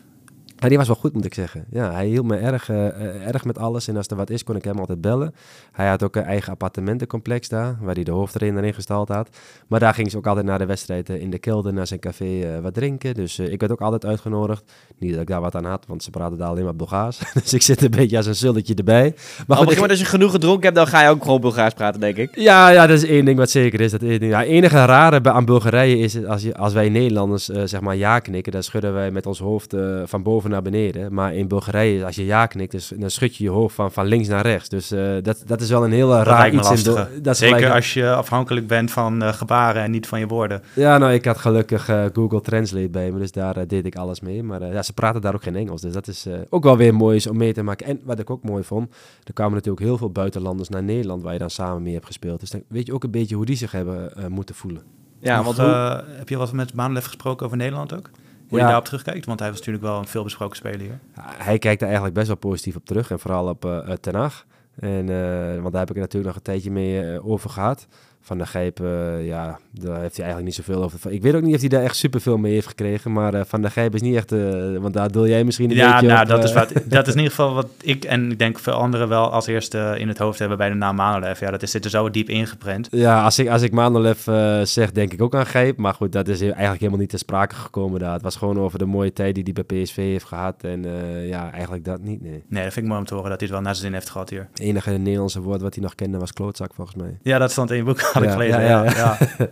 Ja, 0.58 0.68
die 0.68 0.78
was 0.78 0.86
wel 0.86 0.96
goed, 0.96 1.12
moet 1.12 1.24
ik 1.24 1.34
zeggen. 1.34 1.64
Ja, 1.70 1.92
hij 1.92 2.06
hield 2.06 2.26
me 2.26 2.36
erg, 2.36 2.68
uh, 2.68 3.26
erg 3.26 3.44
met 3.44 3.58
alles. 3.58 3.88
En 3.88 3.96
als 3.96 4.06
er 4.06 4.16
wat 4.16 4.30
is, 4.30 4.44
kon 4.44 4.56
ik 4.56 4.64
hem 4.64 4.78
altijd 4.78 5.00
bellen. 5.00 5.34
Hij 5.72 5.88
had 5.88 6.02
ook 6.02 6.16
een 6.16 6.24
eigen 6.24 6.52
appartementencomplex 6.52 7.48
daar, 7.48 7.76
waar 7.80 7.94
hij 7.94 8.04
de 8.04 8.10
hoofdtrainer 8.10 8.64
ingestald 8.64 9.08
had. 9.08 9.28
Maar 9.66 9.80
daar 9.80 9.94
ging 9.94 10.10
ze 10.10 10.16
ook 10.16 10.26
altijd 10.26 10.46
na 10.46 10.58
de 10.58 10.66
wedstrijd 10.66 11.10
uh, 11.10 11.20
in 11.20 11.30
de 11.30 11.38
kelder 11.38 11.72
naar 11.72 11.86
zijn 11.86 12.00
café 12.00 12.24
uh, 12.24 12.58
wat 12.58 12.74
drinken. 12.74 13.14
Dus 13.14 13.38
ik 13.38 13.60
werd 13.60 13.72
ook 13.72 13.80
altijd 13.80 14.04
uitgenodigd. 14.04 14.72
Niet 14.98 15.12
dat 15.12 15.20
ik 15.20 15.26
daar 15.26 15.40
wat 15.40 15.54
aan 15.54 15.64
had, 15.64 15.84
want 15.88 16.02
ze 16.02 16.10
praten 16.10 16.38
daar 16.38 16.48
alleen 16.48 16.64
maar 16.64 16.76
Bulgaars. 16.76 17.18
dus 17.42 17.54
ik 17.54 17.62
zit 17.62 17.82
een 17.82 17.90
beetje 17.90 18.16
als 18.16 18.26
een 18.26 18.34
zulletje 18.34 18.74
erbij. 18.74 19.14
Maar 19.46 19.56
goed, 19.56 19.72
ik... 19.72 19.88
als 19.88 19.98
je 19.98 20.04
genoeg 20.04 20.30
gedronken 20.30 20.62
hebt, 20.62 20.76
dan 20.76 20.86
ga 20.86 21.02
je 21.02 21.08
ook 21.08 21.22
gewoon 21.22 21.40
Bulgaars 21.40 21.74
praten, 21.74 22.00
denk 22.00 22.16
ik. 22.16 22.36
Ja, 22.36 22.68
ja 22.68 22.86
dat 22.86 22.96
is 22.96 23.08
één 23.08 23.24
ding 23.24 23.38
wat 23.38 23.50
zeker 23.50 23.80
is. 23.80 23.90
Dat. 23.90 24.00
Ja, 24.00 24.42
enige 24.42 24.84
rare 24.84 25.32
aan 25.32 25.44
Bulgarije 25.44 25.98
is 25.98 26.24
als, 26.24 26.42
je, 26.42 26.56
als 26.56 26.72
wij 26.72 26.88
Nederlanders 26.88 27.44
zeg 27.44 27.80
maar 27.80 27.96
ja 27.96 28.18
knikken, 28.18 28.52
dan 28.52 28.62
schudden 28.62 28.92
wij 28.92 29.10
met 29.10 29.26
ons 29.26 29.38
hoofd 29.38 29.74
van 30.04 30.22
boven 30.22 30.45
naar 30.50 30.62
beneden. 30.62 31.14
Maar 31.14 31.34
in 31.34 31.48
Bulgarije, 31.48 32.04
als 32.04 32.16
je 32.16 32.24
ja 32.24 32.46
knikt, 32.46 32.72
dus, 32.72 32.92
dan 32.96 33.10
schud 33.10 33.36
je 33.36 33.44
je 33.44 33.50
hoofd 33.50 33.74
van, 33.74 33.92
van 33.92 34.06
links 34.06 34.28
naar 34.28 34.42
rechts. 34.42 34.68
Dus 34.68 34.92
uh, 34.92 35.16
dat, 35.22 35.42
dat 35.46 35.60
is 35.60 35.68
wel 35.68 35.84
een 35.84 35.92
heel 35.92 36.14
raar 36.14 36.54
iets. 36.54 36.84
In 36.84 37.22
dat 37.22 37.36
Zeker 37.36 37.56
gelijk... 37.56 37.74
als 37.74 37.94
je 37.94 38.14
afhankelijk 38.14 38.66
bent 38.66 38.90
van 38.90 39.22
uh, 39.22 39.32
gebaren 39.32 39.82
en 39.82 39.90
niet 39.90 40.06
van 40.06 40.18
je 40.18 40.26
woorden. 40.26 40.62
Ja, 40.72 40.98
nou, 40.98 41.12
ik 41.12 41.24
had 41.24 41.38
gelukkig 41.38 41.90
uh, 41.90 42.04
Google 42.12 42.40
Translate 42.40 42.88
bij 42.88 43.10
me, 43.10 43.18
dus 43.18 43.32
daar 43.32 43.66
deed 43.66 43.86
ik 43.86 43.96
alles 43.96 44.20
mee. 44.20 44.42
Maar 44.42 44.72
ja, 44.72 44.82
ze 44.82 44.92
praten 44.92 45.20
daar 45.20 45.34
ook 45.34 45.42
geen 45.42 45.56
Engels, 45.56 45.80
dus 45.80 45.92
dat 45.92 46.08
is 46.08 46.26
ook 46.48 46.62
wel 46.62 46.76
weer 46.76 46.94
mooi 46.94 47.20
om 47.30 47.36
mee 47.36 47.52
te 47.52 47.62
maken. 47.62 47.86
En 47.86 48.00
wat 48.04 48.18
ik 48.18 48.30
ook 48.30 48.42
mooi 48.42 48.64
vond, 48.64 48.94
er 49.24 49.32
kwamen 49.32 49.54
natuurlijk 49.54 49.84
heel 49.84 49.98
veel 49.98 50.10
buitenlanders 50.10 50.68
naar 50.68 50.82
Nederland, 50.82 51.22
waar 51.22 51.32
je 51.32 51.38
dan 51.38 51.50
samen 51.50 51.82
mee 51.82 51.94
hebt 51.94 52.06
gespeeld. 52.06 52.40
Dus 52.40 52.50
dan 52.50 52.62
weet 52.68 52.86
je 52.86 52.92
ook 52.92 53.04
een 53.04 53.10
beetje 53.10 53.36
hoe 53.36 53.46
die 53.46 53.56
zich 53.56 53.72
hebben 53.72 54.12
moeten 54.28 54.54
voelen. 54.54 54.82
Ja, 55.18 55.42
want 55.42 55.56
hoe... 55.56 56.04
heb 56.06 56.28
je 56.28 56.36
wat 56.36 56.52
met 56.52 56.74
Maanlef 56.74 57.04
gesproken 57.04 57.46
over 57.46 57.58
Nederland 57.58 57.94
ook? 57.94 58.10
Hoe 58.48 58.58
je 58.58 58.64
daarop 58.64 58.84
terugkijkt? 58.84 59.26
Want 59.26 59.38
hij 59.38 59.48
was 59.48 59.58
natuurlijk 59.58 59.84
wel 59.84 59.98
een 59.98 60.06
veelbesproken 60.06 60.56
speler 60.56 60.80
hier. 60.80 60.98
Hij 61.20 61.58
kijkt 61.58 61.80
er 61.80 61.86
eigenlijk 61.86 62.14
best 62.16 62.26
wel 62.26 62.36
positief 62.36 62.76
op 62.76 62.84
terug. 62.84 63.10
En 63.10 63.18
vooral 63.18 63.48
op 63.48 63.64
uh, 63.64 63.78
Ten 63.78 64.14
Hag. 64.14 64.46
En, 64.78 65.08
uh, 65.08 65.60
want 65.60 65.72
daar 65.72 65.86
heb 65.86 65.90
ik 65.90 65.96
natuurlijk 65.96 66.26
nog 66.26 66.36
een 66.36 66.42
tijdje 66.42 66.70
mee 66.70 67.22
over 67.22 67.50
gehad. 67.50 67.86
Van 68.26 68.38
de 68.38 68.46
Gijp, 68.46 68.80
uh, 68.80 69.26
ja, 69.26 69.58
daar 69.70 70.00
heeft 70.00 70.16
hij 70.16 70.24
eigenlijk 70.26 70.44
niet 70.44 70.54
zoveel 70.54 70.82
over. 70.82 71.12
Ik 71.12 71.22
weet 71.22 71.34
ook 71.34 71.42
niet 71.42 71.54
of 71.54 71.60
hij 71.60 71.68
daar 71.68 71.82
echt 71.82 71.96
superveel 71.96 72.36
mee 72.36 72.52
heeft 72.52 72.66
gekregen. 72.66 73.12
Maar 73.12 73.34
uh, 73.34 73.40
Van 73.46 73.62
de 73.62 73.70
Gijp 73.70 73.94
is 73.94 74.00
niet 74.00 74.16
echt, 74.16 74.32
uh, 74.32 74.78
want 74.78 74.94
daar 74.94 75.10
deel 75.12 75.26
jij 75.26 75.44
misschien 75.44 75.70
een 75.70 75.76
ja, 75.76 75.92
beetje 75.92 76.06
nou, 76.06 76.22
op, 76.22 76.28
dat, 76.28 76.44
is 76.44 76.52
wat, 76.52 76.72
dat 76.84 77.06
is 77.06 77.12
in 77.12 77.18
ieder 77.18 77.34
geval 77.34 77.54
wat 77.54 77.68
ik 77.82 78.04
en 78.04 78.30
ik 78.30 78.38
denk 78.38 78.58
veel 78.58 78.72
anderen 78.72 79.08
wel 79.08 79.30
als 79.32 79.46
eerste 79.46 79.94
in 79.98 80.08
het 80.08 80.18
hoofd 80.18 80.38
hebben 80.38 80.58
bij 80.58 80.68
de 80.68 80.74
naam 80.74 80.96
Manolev. 80.96 81.40
Ja, 81.40 81.50
dat 81.50 81.62
is, 81.62 81.70
zit 81.70 81.84
er 81.84 81.90
zo 81.90 82.10
diep 82.10 82.28
ingeprent. 82.28 82.88
Ja, 82.90 83.22
als 83.22 83.38
ik, 83.38 83.48
als 83.48 83.62
ik 83.62 83.72
Manolev 83.72 84.24
zeg, 84.68 84.92
denk 84.92 85.12
ik 85.12 85.22
ook 85.22 85.34
aan 85.34 85.46
Gijp. 85.46 85.76
Maar 85.76 85.94
goed, 85.94 86.12
dat 86.12 86.28
is 86.28 86.40
eigenlijk 86.40 86.78
helemaal 86.78 87.00
niet 87.00 87.10
ter 87.10 87.18
sprake 87.18 87.54
gekomen 87.54 88.00
daar. 88.00 88.12
Het 88.12 88.22
was 88.22 88.36
gewoon 88.36 88.58
over 88.58 88.78
de 88.78 88.86
mooie 88.86 89.12
tijd 89.12 89.34
die 89.34 89.44
hij 89.44 89.64
bij 89.64 89.82
PSV 89.82 89.96
heeft 89.96 90.24
gehad. 90.24 90.62
En 90.62 90.84
ja, 91.26 91.52
eigenlijk 91.52 91.84
dat 91.84 92.00
niet, 92.00 92.22
nee. 92.22 92.44
Nee, 92.48 92.64
dat 92.64 92.72
vind 92.72 92.84
ik 92.84 92.90
mooi 92.90 92.98
om 93.00 93.06
te 93.06 93.14
horen 93.14 93.30
dat 93.30 93.40
hij 93.40 93.48
het 93.48 93.56
wel 93.56 93.66
naar 93.66 93.74
zijn 93.74 93.86
zin 93.86 93.94
heeft 93.94 94.10
gehad 94.10 94.30
hier. 94.30 94.48
Het 94.50 94.60
enige 94.60 94.90
Nederlandse 94.90 95.40
woord 95.40 95.60
wat 95.60 95.74
hij 95.74 95.82
nog 95.82 95.94
kende 95.94 96.18
was 96.18 96.32
klootzak, 96.32 96.74
volgens 96.74 96.96
mij. 96.96 97.18
Ja, 97.22 97.38
dat 97.38 97.50
stond 97.50 97.70
in 97.70 97.76
je 97.76 97.82
boek, 97.82 98.00
had 98.16 98.24
ik 98.24 98.30
gelezen. 98.30 98.62
ja. 98.62 99.18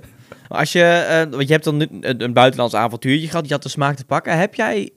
Als 0.48 0.72
je, 0.72 1.06
uh, 1.24 1.32
want 1.36 1.46
je 1.46 1.52
hebt 1.52 1.64
dan 1.64 1.76
nu 1.76 1.86
een, 2.00 2.22
een 2.22 2.32
buitenlands 2.32 2.74
avontuurtje 2.74 3.28
gehad, 3.28 3.46
je 3.46 3.52
had 3.52 3.62
de 3.62 3.68
smaak 3.68 3.96
te 3.96 4.04
pakken. 4.04 4.38
Heb 4.38 4.54
jij, 4.54 4.90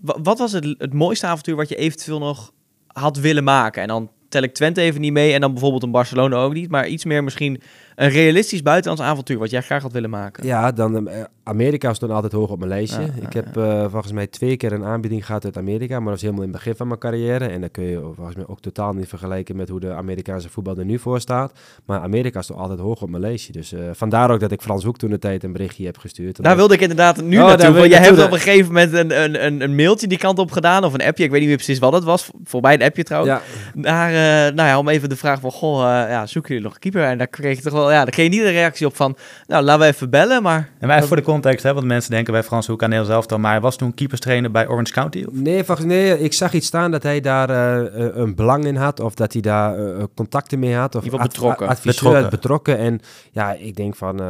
wat 0.00 0.38
was 0.38 0.52
het, 0.52 0.74
het 0.78 0.92
mooiste 0.92 1.26
avontuur 1.26 1.56
wat 1.56 1.68
je 1.68 1.76
eventueel 1.76 2.18
nog 2.18 2.52
had 2.86 3.16
willen 3.16 3.44
maken? 3.44 3.82
En 3.82 3.88
dan 3.88 4.10
tel 4.28 4.42
ik 4.42 4.54
Twente 4.54 4.80
even 4.80 5.00
niet 5.00 5.12
mee 5.12 5.32
en 5.32 5.40
dan 5.40 5.52
bijvoorbeeld 5.52 5.82
een 5.82 5.90
Barcelona 5.90 6.36
ook 6.36 6.52
niet, 6.52 6.70
maar 6.70 6.86
iets 6.86 7.04
meer 7.04 7.24
misschien 7.24 7.62
een 7.94 8.08
realistisch 8.08 8.62
buitenlands 8.62 9.02
avontuur 9.02 9.38
wat 9.38 9.50
jij 9.50 9.60
graag 9.60 9.82
had 9.82 9.92
willen 9.92 10.10
maken. 10.10 10.46
Ja, 10.46 10.72
dan 10.72 11.08
uh, 11.08 11.24
Amerika 11.44 11.94
stond 11.94 12.12
altijd 12.12 12.32
hoog 12.32 12.50
op 12.50 12.58
mijn 12.58 12.70
lijstje. 12.70 13.00
Ja, 13.00 13.08
ja, 13.16 13.26
ik 13.26 13.32
heb 13.32 13.56
uh, 13.56 13.84
volgens 13.90 14.12
mij 14.12 14.26
twee 14.26 14.56
keer 14.56 14.72
een 14.72 14.84
aanbieding 14.84 15.26
gehad 15.26 15.44
uit 15.44 15.56
Amerika, 15.56 15.94
maar 15.94 16.04
dat 16.04 16.12
was 16.12 16.20
helemaal 16.20 16.42
in 16.42 16.48
het 16.48 16.58
begin 16.58 16.76
van 16.76 16.86
mijn 16.86 16.98
carrière. 16.98 17.46
En 17.46 17.60
dat 17.60 17.70
kun 17.70 17.84
je 17.84 18.00
volgens 18.14 18.36
mij 18.36 18.46
ook 18.46 18.60
totaal 18.60 18.92
niet 18.92 19.08
vergelijken 19.08 19.56
met 19.56 19.68
hoe 19.68 19.80
de 19.80 19.92
Amerikaanse 19.92 20.48
voetbal 20.48 20.76
er 20.76 20.84
nu 20.84 20.98
voor 20.98 21.20
staat. 21.20 21.52
Maar 21.84 22.00
Amerika 22.00 22.42
stond 22.42 22.58
altijd 22.58 22.78
hoog 22.78 23.02
op 23.02 23.10
mijn 23.10 23.22
lijstje. 23.22 23.52
Dus 23.52 23.72
uh, 23.72 23.80
vandaar 23.92 24.30
ook 24.30 24.40
dat 24.40 24.52
ik 24.52 24.62
Frans 24.62 24.84
Hoek 24.84 24.98
toen 24.98 25.10
de 25.10 25.18
tijd 25.18 25.44
een 25.44 25.52
berichtje 25.52 25.84
heb 25.84 25.98
gestuurd. 25.98 26.42
Daar 26.42 26.56
wilde 26.56 26.74
ik 26.74 26.80
inderdaad 26.80 27.22
nu 27.22 27.38
oh, 27.38 27.46
naartoe. 27.46 27.72
Want 27.72 27.90
jij 27.90 28.00
hebt 28.00 28.22
op 28.22 28.32
een 28.32 28.38
gegeven 28.38 28.72
moment 28.72 28.92
een, 28.92 29.22
een, 29.22 29.46
een, 29.46 29.60
een, 29.60 29.74
mailtje 29.74 30.06
die 30.06 30.18
kant 30.18 30.38
op 30.38 30.50
gedaan, 30.50 30.84
of 30.84 30.94
een 30.94 31.02
appje, 31.02 31.24
ik 31.24 31.30
weet 31.30 31.40
niet 31.40 31.48
meer 31.48 31.56
precies 31.56 31.78
wat 31.78 31.92
het 31.92 32.04
was. 32.04 32.30
Voor 32.44 32.60
mij 32.60 32.74
een 32.74 32.82
appje 32.82 33.02
trouwens. 33.02 33.32
Ja. 33.32 33.42
Naar, 33.74 34.10
nou 34.54 34.68
ja, 34.68 34.78
om 34.78 34.88
even 34.88 35.08
de 35.08 35.16
vraag 35.16 35.40
van, 35.40 35.50
goh, 35.50 35.80
ja, 35.80 36.26
zoeken 36.26 36.50
jullie 36.50 36.64
nog 36.64 36.74
een 36.74 36.80
keeper? 36.80 37.04
En 37.04 37.18
daar 37.18 37.26
kreeg 37.26 37.56
je 37.56 37.62
toch 37.62 37.72
wel, 37.72 37.90
ja, 37.90 38.02
daar 38.02 38.12
kreeg 38.12 38.24
je 38.24 38.32
niet 38.32 38.42
de 38.42 38.50
reactie 38.50 38.86
op 38.86 38.96
van, 38.96 39.16
nou, 39.46 39.64
laten 39.64 39.80
we 39.80 39.86
even 39.86 40.10
bellen, 40.10 40.42
maar... 40.42 40.70
En 40.78 40.88
wij 40.88 41.02
voor 41.02 41.16
de 41.16 41.22
context, 41.32 41.62
hè, 41.62 41.74
want 41.74 41.86
mensen 41.86 42.10
denken 42.10 42.32
bij 42.32 42.42
Frans 42.42 42.66
Hoek 42.66 42.82
aan 42.82 42.88
Nederland 42.88 43.14
zelf 43.14 43.26
dan, 43.26 43.40
maar 43.40 43.50
hij 43.50 43.60
was 43.60 43.76
toen 43.76 43.94
keeperstrainer 43.94 44.50
bij 44.50 44.68
Orange 44.68 44.92
County? 44.92 45.24
Of? 45.28 45.34
Nee, 45.34 45.64
volgens, 45.64 45.86
nee, 45.86 46.20
ik 46.20 46.32
zag 46.32 46.52
iets 46.52 46.66
staan 46.66 46.90
dat 46.90 47.02
hij 47.02 47.20
daar 47.20 47.50
uh, 47.50 48.08
een 48.14 48.34
belang 48.34 48.64
in 48.64 48.76
had, 48.76 49.00
of 49.00 49.14
dat 49.14 49.32
hij 49.32 49.42
daar 49.42 49.78
uh, 49.78 50.02
contacten 50.14 50.58
mee 50.58 50.74
had. 50.74 50.94
Of 50.94 51.12
ad 51.12 51.22
betrokken. 51.22 51.68
adviseur 51.68 52.02
betrokken. 52.02 52.30
betrokken. 52.30 52.78
En 52.78 53.00
ja, 53.30 53.52
ik 53.52 53.76
denk 53.76 53.96
van, 53.96 54.20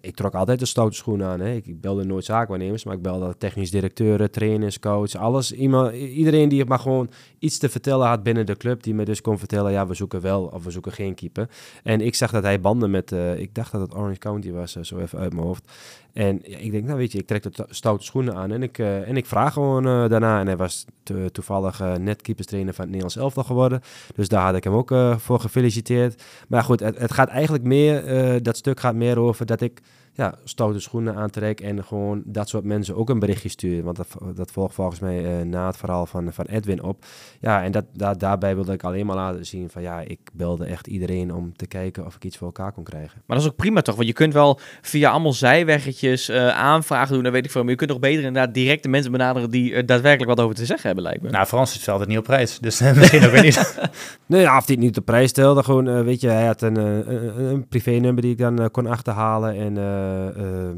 ik 0.00 0.16
trok 0.16 0.34
altijd 0.34 0.58
de 0.58 0.66
stoute 0.66 0.96
schoenen 0.96 1.26
aan. 1.26 1.40
Hè. 1.40 1.52
Ik 1.52 1.80
belde 1.80 2.04
nooit 2.04 2.24
zaakwaarnemers, 2.24 2.84
maar 2.84 2.94
ik 2.94 3.02
belde 3.02 3.34
technisch 3.38 3.70
directeuren, 3.70 4.30
trainers, 4.30 4.78
coach, 4.78 5.14
alles. 5.14 5.52
Iemand, 5.52 5.94
iedereen 5.94 6.48
die 6.48 6.64
maar 6.64 6.78
gewoon 6.78 7.10
iets 7.40 7.58
te 7.58 7.68
vertellen 7.68 8.06
had 8.06 8.22
binnen 8.22 8.46
de 8.46 8.56
club, 8.56 8.82
die 8.82 8.94
me 8.94 9.04
dus 9.04 9.20
kon 9.20 9.38
vertellen, 9.38 9.72
ja, 9.72 9.86
we 9.86 9.94
zoeken 9.94 10.20
wel 10.20 10.44
of 10.44 10.64
we 10.64 10.70
zoeken 10.70 10.92
geen 10.92 11.14
keeper. 11.14 11.48
En 11.82 12.00
ik 12.00 12.14
zag 12.14 12.30
dat 12.30 12.42
hij 12.42 12.60
banden 12.60 12.90
met, 12.90 13.12
ik 13.36 13.54
dacht 13.54 13.72
dat 13.72 13.80
het 13.80 13.94
Orange 13.94 14.18
County 14.18 14.50
was, 14.50 14.72
zo 14.72 14.98
even 14.98 15.18
uit 15.18 15.32
mijn 15.32 15.46
hoofd. 15.46 15.72
En 16.12 16.40
ja, 16.42 16.58
ik 16.58 16.70
denk, 16.70 16.84
nou 16.84 16.98
weet 16.98 17.12
je, 17.12 17.18
ik 17.18 17.26
trek 17.26 17.42
de 17.42 17.66
stoute 17.68 18.04
schoenen 18.04 18.34
aan 18.34 18.52
en 18.52 18.62
ik, 18.62 18.78
uh, 18.78 19.08
en 19.08 19.16
ik 19.16 19.26
vraag 19.26 19.52
gewoon 19.52 19.82
daarna. 20.08 20.40
En 20.40 20.46
hij 20.46 20.56
was 20.56 20.84
toevallig 21.32 21.82
net 21.98 22.22
keeperstrainer 22.22 22.74
van 22.74 22.84
het 22.84 22.92
Nederlands 22.92 23.22
elftal 23.22 23.44
geworden. 23.44 23.80
Dus 24.14 24.28
daar 24.28 24.44
had 24.44 24.54
ik 24.54 24.64
hem 24.64 24.72
ook 24.72 24.94
voor 25.16 25.40
gefeliciteerd. 25.40 26.22
Maar 26.48 26.62
goed, 26.62 26.80
het, 26.80 26.98
het 26.98 27.12
gaat 27.12 27.28
eigenlijk 27.28 27.64
meer, 27.64 28.42
dat 28.42 28.56
stuk 28.56 28.80
gaat 28.80 28.94
meer 28.94 29.18
over 29.18 29.46
dat 29.46 29.60
ik 29.60 29.80
ja, 30.12 30.34
stoute 30.44 30.80
schoenen 30.80 31.14
aantrek 31.14 31.60
en 31.60 31.84
gewoon 31.84 32.22
dat 32.24 32.48
soort 32.48 32.64
mensen 32.64 32.96
ook 32.96 33.10
een 33.10 33.18
berichtje 33.18 33.48
sturen. 33.48 33.84
Want 33.84 33.96
dat, 33.96 34.16
dat 34.34 34.50
volgt 34.50 34.74
volgens 34.74 35.00
mij 35.00 35.40
uh, 35.40 35.44
na 35.44 35.66
het 35.66 35.76
verhaal 35.76 36.06
van, 36.06 36.32
van 36.32 36.44
Edwin 36.44 36.82
op. 36.82 37.04
Ja, 37.40 37.62
en 37.62 37.72
dat, 37.72 37.84
daar 37.92 38.18
daarbij 38.18 38.54
wilde 38.54 38.72
ik 38.72 38.84
alleen 38.84 39.06
maar 39.06 39.16
laten 39.16 39.46
zien 39.46 39.70
van 39.70 39.82
ja, 39.82 40.00
ik 40.00 40.18
belde 40.32 40.64
echt 40.64 40.86
iedereen 40.86 41.34
om 41.34 41.56
te 41.56 41.66
kijken 41.66 42.06
of 42.06 42.14
ik 42.14 42.24
iets 42.24 42.36
voor 42.36 42.46
elkaar 42.46 42.72
kon 42.72 42.84
krijgen. 42.84 43.22
Maar 43.26 43.36
dat 43.36 43.46
is 43.46 43.52
ook 43.52 43.56
prima 43.56 43.82
toch? 43.82 43.94
Want 43.94 44.06
je 44.06 44.12
kunt 44.12 44.32
wel 44.32 44.58
via 44.80 45.10
allemaal 45.10 45.32
zijweggetjes 45.32 46.30
uh, 46.30 46.48
aanvragen 46.48 47.14
doen, 47.14 47.22
dan 47.22 47.32
weet 47.32 47.44
ik 47.44 47.50
veel. 47.50 47.62
Maar 47.62 47.70
je 47.70 47.76
kunt 47.76 47.90
toch 47.90 47.98
beter 47.98 48.24
inderdaad 48.24 48.54
direct 48.54 48.82
de 48.82 48.88
mensen 48.88 49.12
benaderen 49.12 49.50
die 49.50 49.74
er 49.74 49.86
daadwerkelijk 49.86 50.36
wat 50.36 50.44
over 50.44 50.56
te 50.56 50.66
zeggen 50.66 50.86
hebben, 50.86 51.04
lijkt 51.04 51.22
me. 51.22 51.30
Nou, 51.30 51.46
Frans 51.46 51.76
is 51.76 51.88
altijd 51.88 52.08
niet 52.08 52.18
op 52.18 52.24
prijs, 52.24 52.58
dus 52.58 52.80
misschien 52.94 53.24
ook 53.24 53.30
weer 53.30 53.42
niet. 53.42 53.78
nee, 54.26 54.40
ja, 54.40 54.56
of 54.56 54.66
hij 54.66 54.74
het 54.74 54.84
niet 54.84 54.98
op 54.98 55.04
prijs 55.04 55.30
stelde, 55.30 55.62
gewoon, 55.62 56.04
weet 56.04 56.20
je, 56.20 56.28
hij 56.28 56.46
had 56.46 56.62
een, 56.62 56.76
een, 56.76 57.44
een 57.44 57.68
privé-nummer 57.68 58.22
die 58.22 58.32
ik 58.32 58.38
dan 58.38 58.70
kon 58.70 58.86
achterhalen 58.86 59.56
en 59.56 59.76
uh, 59.76 59.99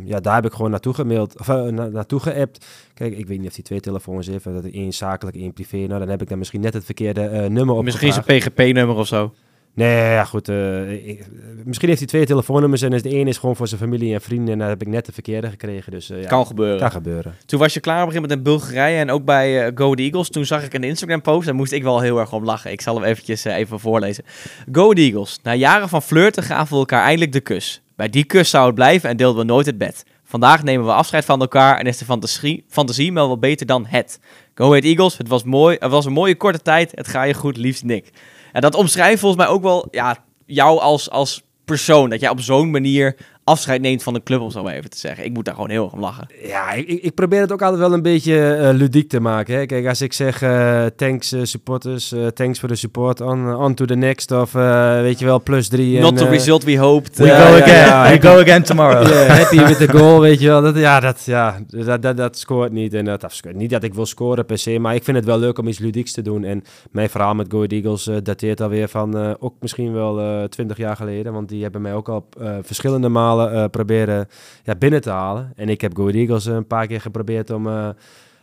ja, 0.05 0.21
daar 0.21 0.35
heb 0.35 0.45
ik 0.45 0.53
gewoon 0.53 0.71
naartoe 0.71 0.95
gemaild, 0.95 1.39
of 1.39 1.47
na, 1.47 1.89
naartoe 1.89 2.21
geappt. 2.21 2.67
Kijk, 2.95 3.17
ik 3.17 3.27
weet 3.27 3.39
niet 3.39 3.49
of 3.49 3.55
hij 3.55 3.65
twee 3.65 3.81
telefoons 3.81 4.27
heeft, 4.27 4.45
dat 4.45 4.65
één 4.65 4.93
zakelijk, 4.93 5.37
één 5.37 5.53
privé. 5.53 5.77
Nou, 5.77 5.99
dan 5.99 6.09
heb 6.09 6.23
ik 6.23 6.29
dan 6.29 6.39
misschien 6.39 6.61
net 6.61 6.75
het 6.75 6.85
verkeerde 6.85 7.31
uh, 7.33 7.47
nummer 7.47 7.75
op. 7.75 7.85
Misschien 7.85 8.13
zijn 8.13 8.25
PGP-nummer 8.25 8.97
of 8.97 9.07
zo. 9.07 9.33
Nee, 9.75 9.97
ja, 9.97 10.25
goed. 10.25 10.49
Ik, 10.49 11.27
misschien 11.65 11.89
heeft 11.89 12.01
hij 12.01 12.09
twee 12.09 12.27
telefoonnummers 12.27 12.83
en 12.83 12.91
de 12.91 13.15
een 13.15 13.29
is 13.29 13.39
gewoon 13.39 13.57
voor 13.57 13.69
zijn 13.69 13.81
familie 13.81 14.15
en 14.15 14.21
vrienden. 14.21 14.53
En 14.53 14.59
daar 14.59 14.69
heb 14.69 14.83
ik 14.83 14.89
net 14.89 15.07
de 15.07 15.13
verkeerde 15.13 15.49
gekregen. 15.49 15.93
Dus, 15.93 16.07
ja, 16.07 16.27
kan 16.27 16.47
gebeuren. 16.47 16.79
Kan 16.79 16.91
gebeuren. 16.91 17.35
Toen 17.47 17.59
was 17.59 17.75
je 17.75 17.81
klaar 17.81 18.05
op 18.05 18.15
een 18.15 18.21
met 18.21 18.43
Bulgarije 18.43 18.99
en 18.99 19.11
ook 19.11 19.25
bij 19.25 19.73
Go 19.75 19.95
The 19.95 20.03
Eagles. 20.03 20.29
Toen 20.29 20.45
zag 20.45 20.65
ik 20.65 20.75
een 20.75 20.85
Instagram-post 20.85 21.49
en 21.49 21.57
moest 21.57 21.73
ik 21.73 21.83
wel 21.83 22.01
heel 22.01 22.19
erg 22.19 22.33
om 22.33 22.45
lachen. 22.45 22.73
Ik 22.73 22.81
zal 22.81 22.95
hem 22.95 23.05
eventjes 23.05 23.45
even 23.45 23.81
voorlezen. 23.81 24.25
Go 24.73 24.93
The 24.93 25.01
Eagles. 25.01 25.39
Na 25.43 25.55
jaren 25.55 25.89
van 25.89 26.03
flirten 26.03 26.43
gaven 26.43 26.73
we 26.73 26.79
elkaar 26.79 27.03
eindelijk 27.03 27.33
de 27.33 27.41
kus. 27.41 27.83
Bij 28.03 28.11
die 28.11 28.25
kus 28.25 28.51
zou 28.51 28.67
het 28.67 28.75
blijven 28.75 29.09
en 29.11 29.17
deelden 29.17 29.47
we 29.47 29.53
nooit 29.53 29.67
het 29.67 29.79
bed. 29.79 30.05
Vandaag 30.25 30.63
nemen 30.63 30.87
we 30.87 30.93
afscheid 30.93 31.25
van 31.25 31.41
elkaar 31.41 31.79
en 31.79 31.87
is 31.87 31.99
de 31.99 32.05
fantasie, 32.05 32.65
fantasie 32.69 33.13
wel 33.13 33.39
beter 33.39 33.67
dan 33.67 33.87
het. 33.87 34.21
Go 34.55 34.67
Ahead 34.67 34.85
Eagles, 34.85 35.19
het 35.19 35.29
was, 35.29 35.45
mooi, 35.45 35.77
het 35.81 35.91
was 35.91 36.05
een 36.05 36.13
mooie 36.13 36.37
korte 36.37 36.63
tijd. 36.63 36.93
Het 36.95 37.09
ga 37.09 37.23
je 37.23 37.35
goed, 37.35 37.57
liefst 37.57 37.85
Nick. 37.85 38.11
En 38.53 38.61
dat 38.61 38.75
omschrijft 38.75 39.21
volgens 39.21 39.45
mij 39.45 39.53
ook 39.53 39.63
wel 39.63 39.89
ja, 39.91 40.25
jou 40.47 40.81
als, 40.81 41.11
als 41.11 41.43
persoon. 41.65 42.11
Dat 42.11 42.21
jij 42.21 42.31
op 42.31 42.41
zo'n 42.41 42.71
manier 42.71 43.17
afscheid 43.45 43.81
neemt 43.81 44.03
van 44.03 44.15
de 44.15 44.23
club, 44.23 44.41
om 44.41 44.51
zo 44.51 44.63
maar 44.63 44.75
even 44.75 44.91
te 44.91 44.99
zeggen. 44.99 45.25
Ik 45.25 45.33
moet 45.33 45.45
daar 45.45 45.55
gewoon 45.55 45.71
heel 45.71 45.85
erg 45.85 45.93
om 45.93 46.01
lachen. 46.01 46.27
Ja, 46.43 46.73
ik, 46.73 46.89
ik 46.89 47.15
probeer 47.15 47.41
het 47.41 47.53
ook 47.53 47.63
altijd 47.63 47.81
wel 47.81 47.93
een 47.93 48.03
beetje 48.03 48.59
uh, 48.61 48.69
ludiek 48.73 49.09
te 49.09 49.21
maken. 49.21 49.55
Hè. 49.55 49.67
Kijk, 49.67 49.87
als 49.87 50.01
ik 50.01 50.13
zeg 50.13 50.43
uh, 50.43 50.85
thanks 50.97 51.33
uh, 51.33 51.41
supporters, 51.45 52.15
thanks 52.35 52.59
for 52.59 52.69
the 52.69 52.75
support, 52.75 53.21
on, 53.21 53.55
on 53.55 53.75
to 53.75 53.85
the 53.85 53.95
next, 53.95 54.31
of 54.31 54.53
weet 54.53 55.19
je 55.19 55.25
wel, 55.25 55.43
plus 55.43 55.69
drie. 55.69 56.01
Not 56.01 56.17
the 56.17 56.29
result 56.29 56.65
we 56.65 56.79
hoped. 56.79 57.19
We 57.19 57.29
go 57.29 57.63
again, 57.63 57.87
ja, 57.87 58.11
we 58.11 58.21
go 58.21 58.41
again 58.41 58.63
tomorrow. 58.63 59.07
yeah, 59.07 59.27
happy 59.27 59.65
with 59.65 59.79
the 59.79 59.89
goal, 59.89 60.21
weet 60.21 60.41
je 60.41 60.47
wel. 60.47 60.63
Dat, 60.63 60.77
ja, 60.77 61.01
dat, 61.01 61.25
ja 61.25 61.59
dat, 61.67 62.03
dat, 62.03 62.17
dat 62.17 62.39
scoort 62.39 62.73
niet. 62.73 62.95
En 62.95 63.05
dat, 63.05 63.41
niet 63.53 63.71
dat 63.71 63.83
ik 63.83 63.95
wil 63.95 64.07
scoren 64.07 64.47
per 64.47 64.59
se, 64.59 64.79
maar 64.79 64.95
ik 64.95 65.05
vind 65.05 65.17
het 65.17 65.27
wel 65.27 65.39
leuk 65.39 65.59
om 65.59 65.69
iets 65.69 65.79
ludieks 65.79 66.13
te 66.13 66.23
doen. 66.23 66.45
En 66.45 66.63
mijn 66.91 67.11
verhaal 67.11 67.35
met 67.35 67.47
Go 67.51 67.65
Eagles 67.65 68.11
dateert 68.23 68.61
alweer 68.61 68.89
van 68.89 69.37
ook 69.39 69.55
misschien 69.61 69.93
wel 69.93 70.49
twintig 70.49 70.77
jaar 70.77 70.97
geleden, 70.97 71.33
want 71.33 71.49
die 71.49 71.63
hebben 71.63 71.83
mij 71.83 71.95
ook 71.95 72.09
al 72.09 72.29
verschillende 72.63 73.09
malen 73.09 73.31
uh, 73.41 73.65
proberen 73.71 74.29
ja, 74.63 74.75
binnen 74.75 75.01
te 75.01 75.11
halen. 75.11 75.53
En 75.57 75.69
ik 75.69 75.81
heb 75.81 75.97
Go 75.97 76.09
Eagles 76.09 76.45
een 76.45 76.67
paar 76.67 76.87
keer 76.87 77.01
geprobeerd 77.01 77.51
om... 77.51 77.67
Uh, 77.67 77.89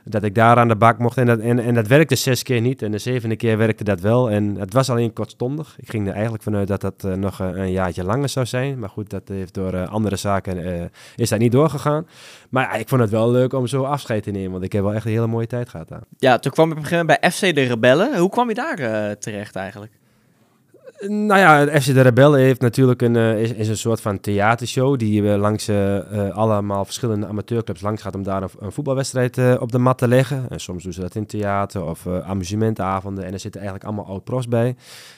dat 0.04 0.24
ik 0.24 0.36
daar 0.36 0.58
aan 0.58 0.68
de 0.68 0.76
bak 0.76 0.98
mocht. 0.98 1.18
En 1.18 1.26
dat, 1.26 1.40
en, 1.40 1.60
en 1.60 1.74
dat 1.74 1.88
werkte 1.88 2.16
zes 2.16 2.44
keer 2.44 2.62
niet. 2.62 2.82
En 2.82 2.92
de 2.92 2.98
zevende 2.98 3.36
keer 3.36 3.58
werkte 3.58 3.84
dat 3.84 4.00
wel. 4.00 4.30
En 4.30 4.56
het 4.56 4.74
was 4.74 4.90
alleen 4.90 5.14
kortstondig. 5.14 5.76
Ik 5.80 5.90
ging 5.90 6.08
er 6.08 6.14
eigenlijk 6.14 6.44
vanuit 6.44 6.68
dat 6.68 6.82
dat 6.82 7.04
nog 7.16 7.40
een 7.40 7.72
jaartje 7.72 8.04
langer 8.04 8.30
zou 8.30 8.46
zijn. 8.46 8.80
Maar 8.80 8.90
goed, 8.90 9.10
dat 9.10 9.28
heeft 9.28 9.54
door 9.54 9.88
andere 9.88 10.16
zaken 10.16 10.90
is 11.16 11.30
dat 11.30 11.40
niet 11.40 11.52
doorgegaan. 11.52 12.08
Maar 12.50 12.80
ik 12.80 12.88
vond 12.88 13.02
het 13.02 13.10
wel 13.10 13.32
leuk 13.32 13.54
om 13.54 13.68
zo 13.68 13.84
afscheid 13.84 14.24
te 14.24 14.32
nemen. 14.32 14.52
Want 14.52 14.64
ik 14.64 14.72
heb 14.72 14.84
wel 14.84 14.94
echt 14.94 15.06
een 15.06 15.12
hele 15.12 15.28
mooie 15.28 15.48
tijd 15.48 15.70
gehad 15.70 15.88
daar. 15.88 16.04
Ja, 16.18 16.40
toen 16.40 16.52
kwam 16.52 16.66
je 16.66 16.72
op 16.72 16.78
een 16.78 16.84
gegeven 16.84 17.06
moment 17.06 17.22
bij 17.22 17.32
FC 17.32 17.56
de 17.56 17.64
Rebellen. 17.64 18.18
Hoe 18.18 18.30
kwam 18.30 18.48
je 18.48 18.56
daar 18.56 19.18
terecht 19.18 19.56
eigenlijk? 19.56 19.99
Nou 21.08 21.40
ja, 21.40 21.80
FC 21.80 21.94
de 21.94 22.02
Rebellen 22.02 22.40
heeft 22.40 22.62
natuurlijk 22.62 23.02
een, 23.02 23.16
uh, 23.16 23.42
is, 23.42 23.52
is, 23.52 23.68
een 23.68 23.78
soort 23.78 24.02
van 24.02 24.20
theatershow 24.20 25.00
die 25.00 25.24
we 25.24 25.38
langs 25.38 25.70
uh, 25.70 26.30
allemaal 26.30 26.86
verschillende 26.86 27.28
amateurclubs 27.28 27.82
langs 27.82 28.02
gaat 28.02 28.16
om 28.16 28.24
daar 28.24 28.44
een, 28.60 28.72
voetbalwedstrijd 28.72 29.60
op 29.60 29.72
de 29.72 29.78
mat 29.78 29.98
te 29.98 30.08
leggen. 30.08 30.46
En 30.50 30.60
soms 30.60 30.84
doen 30.84 30.94
ze 30.94 31.02
dat 31.02 31.16
in 31.16 31.26
theater 31.26 31.86
of 31.86 32.08
amusementavonden 32.08 33.26
en 33.26 33.34
er 33.34 33.40
zitten 33.40 33.62
eigenlijk 33.62 33.90
allemaal 33.90 34.14
oud-pros 34.14 34.48
bij. 34.48 34.76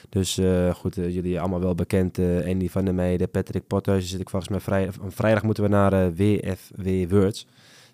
Dus 0.08 0.40
goed, 0.74 0.94
jullie 0.94 1.40
allemaal 1.40 1.60
wel 1.60 1.74
bekend, 1.74 2.18
Andy 2.18 2.68
van 2.68 2.84
der 2.84 2.94
Meijden, 2.94 3.30
Patrick 3.30 3.66
Pothuizen 3.66 4.10
zit 4.10 4.20
ik 4.20 4.30
volgens 4.30 4.66
mij 4.66 4.88
vrijdag 5.08 5.42
moeten 5.42 5.62
we 5.62 5.68
naar 5.68 6.14
WFW 6.14 7.10
Words. 7.10 7.46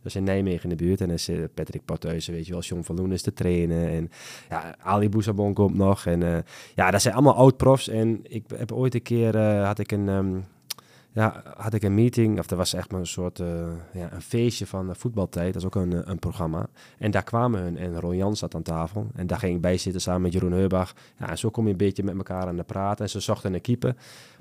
Dat 0.08 0.16
is 0.16 0.28
in 0.28 0.34
Nijmegen 0.34 0.70
in 0.70 0.76
de 0.76 0.84
buurt. 0.84 1.00
En 1.00 1.06
dan 1.06 1.16
is 1.16 1.30
Patrick 1.54 1.84
Parteuzen, 1.84 2.32
weet 2.32 2.46
je 2.46 2.52
wel, 2.52 2.60
John 2.60 2.82
van 2.82 2.96
Loen 2.96 3.12
is 3.12 3.22
te 3.22 3.32
trainen. 3.32 3.88
En 3.88 4.10
ja, 4.48 4.76
Ali 4.78 5.08
Boussabon 5.08 5.54
komt 5.54 5.74
nog. 5.74 6.06
En 6.06 6.20
uh, 6.20 6.38
ja, 6.74 6.90
dat 6.90 7.02
zijn 7.02 7.14
allemaal 7.14 7.34
oud-profs. 7.34 7.88
En 7.88 8.20
ik 8.22 8.44
heb 8.54 8.72
ooit 8.72 8.94
een 8.94 9.02
keer, 9.02 9.34
uh, 9.34 9.66
had 9.66 9.78
ik 9.78 9.92
een... 9.92 10.08
Um, 10.08 10.44
ja, 11.12 11.42
had 11.56 11.74
ik 11.74 11.82
een 11.82 11.94
meeting, 11.94 12.38
of 12.38 12.50
er 12.50 12.56
was 12.56 12.74
echt 12.74 12.90
maar 12.90 13.00
een 13.00 13.06
soort 13.06 13.38
ja, 13.92 14.12
een 14.12 14.22
feestje 14.22 14.66
van 14.66 14.96
voetbaltijd, 14.96 15.52
dat 15.52 15.62
is 15.62 15.66
ook 15.66 15.74
een, 15.74 16.10
een 16.10 16.18
programma. 16.18 16.66
En 16.98 17.10
daar 17.10 17.22
kwamen 17.22 17.60
hun 17.60 17.76
en 17.76 18.00
Ron 18.00 18.16
Jans 18.16 18.38
zat 18.38 18.54
aan 18.54 18.62
tafel. 18.62 19.06
En 19.14 19.26
daar 19.26 19.38
ging 19.38 19.54
ik 19.54 19.60
bij 19.60 19.78
zitten 19.78 20.00
samen 20.00 20.22
met 20.22 20.32
Jeroen 20.32 20.52
Heubach. 20.52 20.94
Ja, 21.18 21.28
en 21.30 21.38
zo 21.38 21.50
kom 21.50 21.64
je 21.64 21.70
een 21.70 21.76
beetje 21.76 22.02
met 22.02 22.16
elkaar 22.16 22.46
aan 22.46 22.56
de 22.56 22.62
praten. 22.62 23.04
En 23.04 23.10
ze 23.10 23.20
zochten 23.20 23.54
een 23.54 23.60
keeper. 23.60 23.94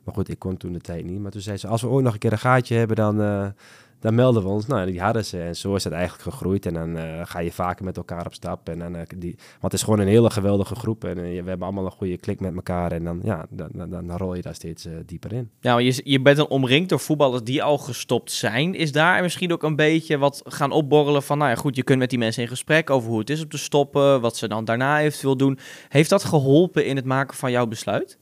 Maar 0.03 0.13
goed, 0.13 0.29
ik 0.29 0.39
kon 0.39 0.57
toen 0.57 0.73
de 0.73 0.79
tijd 0.79 1.05
niet. 1.05 1.19
Maar 1.19 1.31
toen 1.31 1.41
zei 1.41 1.57
ze, 1.57 1.67
als 1.67 1.81
we 1.81 1.87
ooit 1.87 2.03
nog 2.03 2.13
een 2.13 2.19
keer 2.19 2.31
een 2.31 2.37
gaatje 2.37 2.75
hebben, 2.75 2.95
dan, 2.95 3.53
dan 3.99 4.15
melden 4.15 4.43
we 4.43 4.49
ons. 4.49 4.65
Nou, 4.65 4.91
die 4.91 5.01
hadden 5.01 5.25
ze. 5.25 5.41
En 5.41 5.55
zo 5.55 5.75
is 5.75 5.83
het 5.83 5.93
eigenlijk 5.93 6.23
gegroeid. 6.23 6.65
En 6.65 6.73
dan 6.73 6.97
uh, 6.97 7.21
ga 7.23 7.39
je 7.39 7.51
vaker 7.51 7.85
met 7.85 7.97
elkaar 7.97 8.25
op 8.25 8.33
stap. 8.33 8.69
En 8.69 8.79
dan, 8.79 8.95
uh, 8.95 9.01
die, 9.17 9.35
want 9.35 9.61
het 9.61 9.73
is 9.73 9.83
gewoon 9.83 9.99
een 9.99 10.07
hele 10.07 10.29
geweldige 10.29 10.75
groep. 10.75 11.03
En 11.03 11.17
uh, 11.17 11.23
we 11.23 11.49
hebben 11.49 11.61
allemaal 11.61 11.85
een 11.85 11.91
goede 11.91 12.17
klik 12.17 12.39
met 12.39 12.55
elkaar. 12.55 12.91
En 12.91 13.03
dan, 13.03 13.19
ja, 13.23 13.45
dan, 13.49 13.69
dan, 13.89 14.11
rol 14.11 14.33
je 14.33 14.41
daar 14.41 14.55
steeds 14.55 14.87
dieper 15.05 15.33
in. 15.33 15.49
Ja, 15.59 15.77
je, 15.77 16.01
je 16.03 16.21
bent 16.21 16.37
dan 16.37 16.47
omringd 16.47 16.89
door 16.89 16.99
voetballers 16.99 17.43
die 17.43 17.63
al 17.63 17.77
gestopt 17.77 18.31
zijn. 18.31 18.75
Is 18.75 18.91
daar 18.91 19.21
misschien 19.21 19.51
ook 19.51 19.63
een 19.63 19.75
beetje 19.75 20.17
wat 20.17 20.41
gaan 20.45 20.71
opborrelen 20.71 21.23
van... 21.23 21.37
Nou 21.37 21.49
ja, 21.49 21.55
goed, 21.55 21.75
je 21.75 21.83
kunt 21.83 21.99
met 21.99 22.09
die 22.09 22.19
mensen 22.19 22.43
in 22.43 22.49
gesprek 22.49 22.89
over 22.89 23.09
hoe 23.09 23.19
het 23.19 23.29
is 23.29 23.41
om 23.41 23.49
te 23.49 23.57
stoppen. 23.57 24.21
Wat 24.21 24.37
ze 24.37 24.47
dan 24.47 24.65
daarna 24.65 24.99
eventueel 24.99 25.37
doen. 25.37 25.59
Heeft 25.89 26.09
dat 26.09 26.23
geholpen 26.23 26.85
in 26.85 26.95
het 26.95 27.05
maken 27.05 27.37
van 27.37 27.51
jouw 27.51 27.67
besluit? 27.67 28.17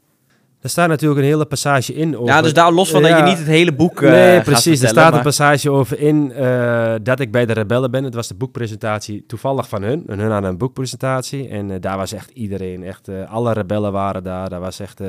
Er 0.66 0.72
staat 0.72 0.88
natuurlijk 0.88 1.22
een 1.22 1.28
hele 1.28 1.46
passage 1.46 1.94
in 1.94 2.18
over... 2.18 2.34
Ja, 2.34 2.42
dus 2.42 2.54
daar 2.54 2.72
los 2.72 2.92
van 2.92 3.02
dat 3.02 3.18
je 3.18 3.24
niet 3.24 3.38
het 3.38 3.48
hele 3.48 3.74
boek 3.74 4.02
uh, 4.02 4.12
Nee, 4.12 4.42
precies. 4.42 4.82
Er 4.82 4.88
staat 4.88 5.14
een 5.14 5.22
passage 5.22 5.72
over 5.72 6.00
in 6.00 6.32
uh, 6.38 6.94
dat 7.04 7.20
ik 7.20 7.32
bij 7.32 7.46
de 7.46 7.54
Rebellen 7.54 7.92
ben. 7.92 8.04
Het 8.04 8.14
was 8.14 8.28
de 8.28 8.36
boekpresentatie 8.36 9.26
toevallig 9.28 9.70
van 9.70 9.82
hun. 9.82 10.04
En 10.08 10.20
hun 10.20 10.32
hadden 10.32 10.50
een 10.50 10.58
boekpresentatie. 10.58 11.48
En 11.48 11.70
uh, 11.70 11.76
daar 11.80 11.98
was 11.98 12.14
echt 12.14 12.30
iedereen, 12.30 12.84
echt 12.84 13.10
alle 13.28 13.54
rebellen 13.54 13.92
waren 13.92 14.24
daar. 14.24 14.50
Daar 14.50 14.60
was 14.60 14.80
echt 14.80 15.02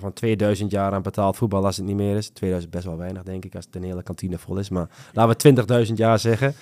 van 0.00 0.12
2000 0.12 0.70
jaar 0.70 0.92
aan 0.92 1.02
betaald 1.02 1.36
voetbal 1.36 1.64
als 1.64 1.76
het 1.76 1.86
niet 1.86 1.96
meer 1.96 2.16
is. 2.16 2.28
2000 2.28 2.72
best 2.72 2.84
wel 2.84 2.96
weinig, 2.96 3.22
denk 3.22 3.44
ik, 3.44 3.54
als 3.54 3.64
het 3.64 3.76
een 3.76 3.82
hele 3.82 4.02
kantine 4.02 4.38
vol 4.38 4.56
is. 4.56 4.68
Maar 4.68 4.88
laten 5.12 5.54
we 5.54 5.86
20.000 5.86 5.92
jaar 5.94 6.18
zeggen. 6.18 6.54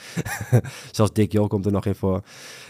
Zelfs 0.92 1.12
Dick 1.12 1.32
Jol 1.32 1.46
komt 1.46 1.66
er 1.66 1.72
nog 1.72 1.86
in 1.86 1.94
voor. 1.94 2.22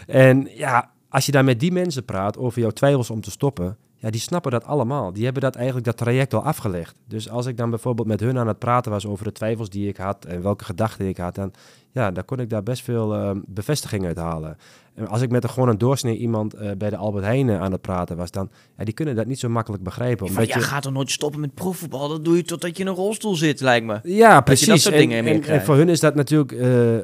En 0.07 0.49
ja, 0.55 0.89
als 1.09 1.25
je 1.25 1.31
daar 1.31 1.43
met 1.43 1.59
die 1.59 1.71
mensen 1.71 2.05
praat 2.05 2.37
over 2.37 2.61
jouw 2.61 2.71
twijfels 2.71 3.09
om 3.09 3.21
te 3.21 3.31
stoppen 3.31 3.77
ja, 4.03 4.09
die 4.09 4.21
snappen 4.21 4.51
dat 4.51 4.65
allemaal. 4.65 5.13
Die 5.13 5.23
hebben 5.23 5.41
dat 5.41 5.55
eigenlijk 5.55 5.85
dat 5.85 5.97
traject 5.97 6.33
al 6.33 6.43
afgelegd. 6.43 6.95
Dus 7.07 7.29
als 7.29 7.45
ik 7.45 7.57
dan 7.57 7.69
bijvoorbeeld 7.69 8.07
met 8.07 8.19
hun 8.19 8.37
aan 8.37 8.47
het 8.47 8.59
praten 8.59 8.91
was 8.91 9.05
over 9.05 9.25
de 9.25 9.31
twijfels 9.31 9.69
die 9.69 9.87
ik 9.87 9.97
had 9.97 10.25
en 10.25 10.41
welke 10.41 10.63
gedachten 10.63 11.07
ik 11.07 11.17
had, 11.17 11.35
dan, 11.35 11.53
ja, 11.91 12.11
dan 12.11 12.25
kon 12.25 12.39
ik 12.39 12.49
daar 12.49 12.63
best 12.63 12.83
veel 12.83 13.15
uh, 13.15 13.31
bevestiging 13.45 14.05
uit 14.05 14.17
halen. 14.17 14.57
En 14.93 15.07
als 15.07 15.21
ik 15.21 15.31
met 15.31 15.43
een, 15.43 15.49
gewoon 15.49 15.69
een 15.69 15.77
doorsnee 15.77 16.17
iemand 16.17 16.55
uh, 16.55 16.71
bij 16.77 16.89
de 16.89 16.97
Albert 16.97 17.23
Heijn 17.25 17.51
aan 17.51 17.71
het 17.71 17.81
praten 17.81 18.17
was, 18.17 18.31
dan 18.31 18.49
ja, 18.77 18.83
die 18.83 18.93
kunnen 18.93 19.15
dat 19.15 19.25
niet 19.25 19.39
zo 19.39 19.49
makkelijk 19.49 19.83
begrijpen. 19.83 20.27
Omdat 20.27 20.47
ja, 20.47 20.55
je 20.55 20.61
gaat 20.61 20.83
toch 20.83 20.93
nooit 20.93 21.11
stoppen 21.11 21.39
met 21.39 21.53
profvoetbal? 21.53 22.07
Dat 22.07 22.25
doe 22.25 22.35
je 22.35 22.43
totdat 22.43 22.77
je 22.77 22.83
in 22.83 22.89
een 22.89 22.95
rolstoel 22.95 23.35
zit, 23.35 23.61
lijkt 23.61 23.85
me. 23.85 23.99
Ja, 24.03 24.41
precies. 24.41 24.67
Dat, 24.67 24.79
soort 24.79 24.95
dingen 24.95 25.17
en, 25.17 25.25
en, 25.25 25.43
en, 25.43 25.61
voor 25.61 25.75
hun 25.75 25.89
is 25.89 25.99
dat 25.99 26.15
natuurlijk 26.15 26.51
uh, 26.51 26.97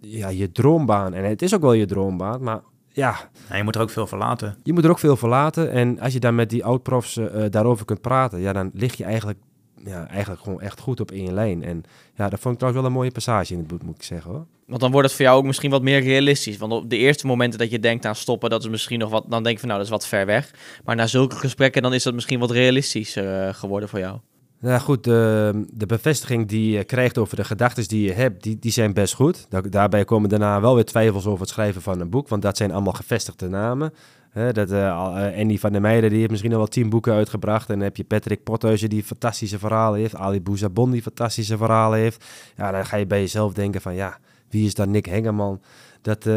ja, 0.00 0.28
je 0.28 0.52
droombaan. 0.52 1.14
En 1.14 1.24
het 1.24 1.42
is 1.42 1.54
ook 1.54 1.62
wel 1.62 1.72
je 1.72 1.86
droombaan, 1.86 2.42
maar 2.42 2.60
ja. 2.92 3.16
ja. 3.48 3.56
Je 3.56 3.62
moet 3.62 3.74
er 3.74 3.80
ook 3.80 3.90
veel 3.90 4.06
verlaten. 4.06 4.56
Je 4.62 4.72
moet 4.72 4.84
er 4.84 4.90
ook 4.90 4.98
veel 4.98 5.16
verlaten. 5.16 5.70
En 5.70 6.00
als 6.00 6.12
je 6.12 6.20
dan 6.20 6.34
met 6.34 6.50
die 6.50 6.64
oud-profs 6.64 7.16
uh, 7.16 7.44
daarover 7.50 7.84
kunt 7.84 8.00
praten, 8.00 8.40
ja, 8.40 8.52
dan 8.52 8.70
lig 8.74 8.94
je 8.94 9.04
eigenlijk, 9.04 9.38
ja, 9.84 10.08
eigenlijk 10.08 10.42
gewoon 10.42 10.60
echt 10.60 10.80
goed 10.80 11.00
op 11.00 11.10
één 11.10 11.32
lijn. 11.32 11.64
En 11.64 11.82
ja, 12.14 12.28
dat 12.28 12.40
vond 12.40 12.54
ik 12.54 12.60
trouwens 12.60 12.82
wel 12.82 12.84
een 12.84 12.98
mooie 12.98 13.10
passage 13.10 13.52
in 13.52 13.58
het 13.58 13.68
boek, 13.68 13.82
moet 13.82 13.96
ik 13.96 14.02
zeggen 14.02 14.30
hoor. 14.30 14.46
Want 14.66 14.80
dan 14.80 14.90
wordt 14.90 15.06
het 15.06 15.16
voor 15.16 15.24
jou 15.24 15.38
ook 15.38 15.44
misschien 15.44 15.70
wat 15.70 15.82
meer 15.82 16.00
realistisch. 16.00 16.58
Want 16.58 16.72
op 16.72 16.90
de 16.90 16.96
eerste 16.96 17.26
momenten 17.26 17.58
dat 17.58 17.70
je 17.70 17.78
denkt 17.78 18.06
aan 18.06 18.14
stoppen, 18.14 18.50
dat 18.50 18.62
is 18.62 18.68
misschien 18.68 18.98
nog 18.98 19.10
wat. 19.10 19.24
Dan 19.28 19.42
denk 19.42 19.54
je 19.54 19.60
van 19.60 19.68
nou, 19.68 19.80
dat 19.80 19.90
is 19.90 19.96
wat 19.96 20.06
ver 20.06 20.26
weg. 20.26 20.50
Maar 20.84 20.96
na 20.96 21.06
zulke 21.06 21.36
gesprekken, 21.36 21.82
dan 21.82 21.94
is 21.94 22.02
dat 22.02 22.14
misschien 22.14 22.38
wat 22.38 22.50
realistischer 22.50 23.46
uh, 23.46 23.54
geworden 23.54 23.88
voor 23.88 23.98
jou. 23.98 24.18
Nou 24.62 24.80
goed, 24.80 25.04
de, 25.04 25.64
de 25.72 25.86
bevestiging 25.86 26.48
die 26.48 26.70
je 26.70 26.84
krijgt 26.84 27.18
over 27.18 27.36
de 27.36 27.44
gedachten 27.44 27.88
die 27.88 28.02
je 28.02 28.12
hebt, 28.12 28.42
die, 28.42 28.58
die 28.58 28.70
zijn 28.70 28.92
best 28.92 29.14
goed. 29.14 29.46
daarbij 29.70 30.04
komen 30.04 30.28
daarna 30.28 30.60
wel 30.60 30.74
weer 30.74 30.84
twijfels 30.84 31.26
over 31.26 31.40
het 31.40 31.48
schrijven 31.48 31.82
van 31.82 32.00
een 32.00 32.10
boek, 32.10 32.28
want 32.28 32.42
dat 32.42 32.56
zijn 32.56 32.72
allemaal 32.72 32.92
gevestigde 32.92 33.48
namen. 33.48 33.92
He, 34.30 34.52
dat, 34.52 34.70
uh, 34.70 35.38
Andy 35.38 35.58
van 35.58 35.72
der 35.72 35.80
Meijden 35.80 36.10
die 36.10 36.18
heeft 36.18 36.30
misschien 36.30 36.52
al 36.52 36.58
wel 36.58 36.66
tien 36.66 36.88
boeken 36.88 37.12
uitgebracht. 37.12 37.68
En 37.68 37.74
dan 37.74 37.84
heb 37.84 37.96
je 37.96 38.04
Patrick 38.04 38.42
Pothuizen 38.42 38.88
die 38.88 39.02
fantastische 39.04 39.58
verhalen 39.58 40.00
heeft. 40.00 40.14
Ali 40.14 40.42
Bouzabon 40.42 40.90
die 40.90 41.02
fantastische 41.02 41.56
verhalen 41.56 41.98
heeft. 41.98 42.24
Ja, 42.56 42.70
dan 42.70 42.86
ga 42.86 42.96
je 42.96 43.06
bij 43.06 43.20
jezelf 43.20 43.52
denken 43.52 43.80
van 43.80 43.94
ja, 43.94 44.18
wie 44.48 44.66
is 44.66 44.74
dan 44.74 44.90
Nick 44.90 45.06
Hengeman? 45.06 45.60
Dat, 46.02 46.26
uh, 46.26 46.34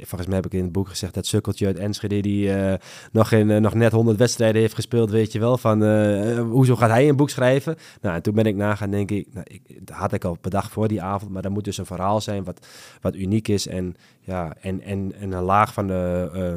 volgens 0.00 0.26
mij 0.26 0.36
heb 0.36 0.46
ik 0.46 0.52
in 0.52 0.62
het 0.62 0.72
boek 0.72 0.88
gezegd, 0.88 1.14
dat 1.14 1.26
sukkeltje 1.26 1.66
uit 1.66 1.78
Enschede 1.78 2.20
die 2.20 2.48
uh, 2.48 2.74
nog, 3.12 3.32
in, 3.32 3.48
uh, 3.48 3.56
nog 3.56 3.74
net 3.74 3.92
100 3.92 4.18
wedstrijden 4.18 4.60
heeft 4.60 4.74
gespeeld, 4.74 5.10
weet 5.10 5.32
je 5.32 5.38
wel, 5.38 5.58
van 5.58 5.82
hoezo 6.38 6.76
gaat 6.76 6.90
hij 6.90 7.08
een 7.08 7.16
boek 7.16 7.30
schrijven? 7.30 7.76
Nou, 8.00 8.14
en 8.14 8.22
toen 8.22 8.34
ben 8.34 8.44
ik 8.44 8.56
na 8.56 8.74
gaan 8.74 8.90
denken, 8.90 9.16
ik, 9.16 9.26
nou, 9.32 9.46
ik, 9.50 9.62
had 9.92 10.12
ik 10.12 10.24
al 10.24 10.38
bedacht 10.40 10.72
voor 10.72 10.88
die 10.88 11.02
avond, 11.02 11.30
maar 11.30 11.42
dat 11.42 11.52
moet 11.52 11.64
dus 11.64 11.78
een 11.78 11.86
verhaal 11.86 12.20
zijn 12.20 12.44
wat, 12.44 12.66
wat 13.00 13.14
uniek 13.14 13.48
is 13.48 13.66
en, 13.66 13.96
ja, 14.20 14.54
en, 14.60 14.80
en, 14.82 15.12
en 15.20 15.32
een 15.32 15.42
laag 15.42 15.72
van 15.72 15.86
de 15.86 16.30
eh, 16.32 16.54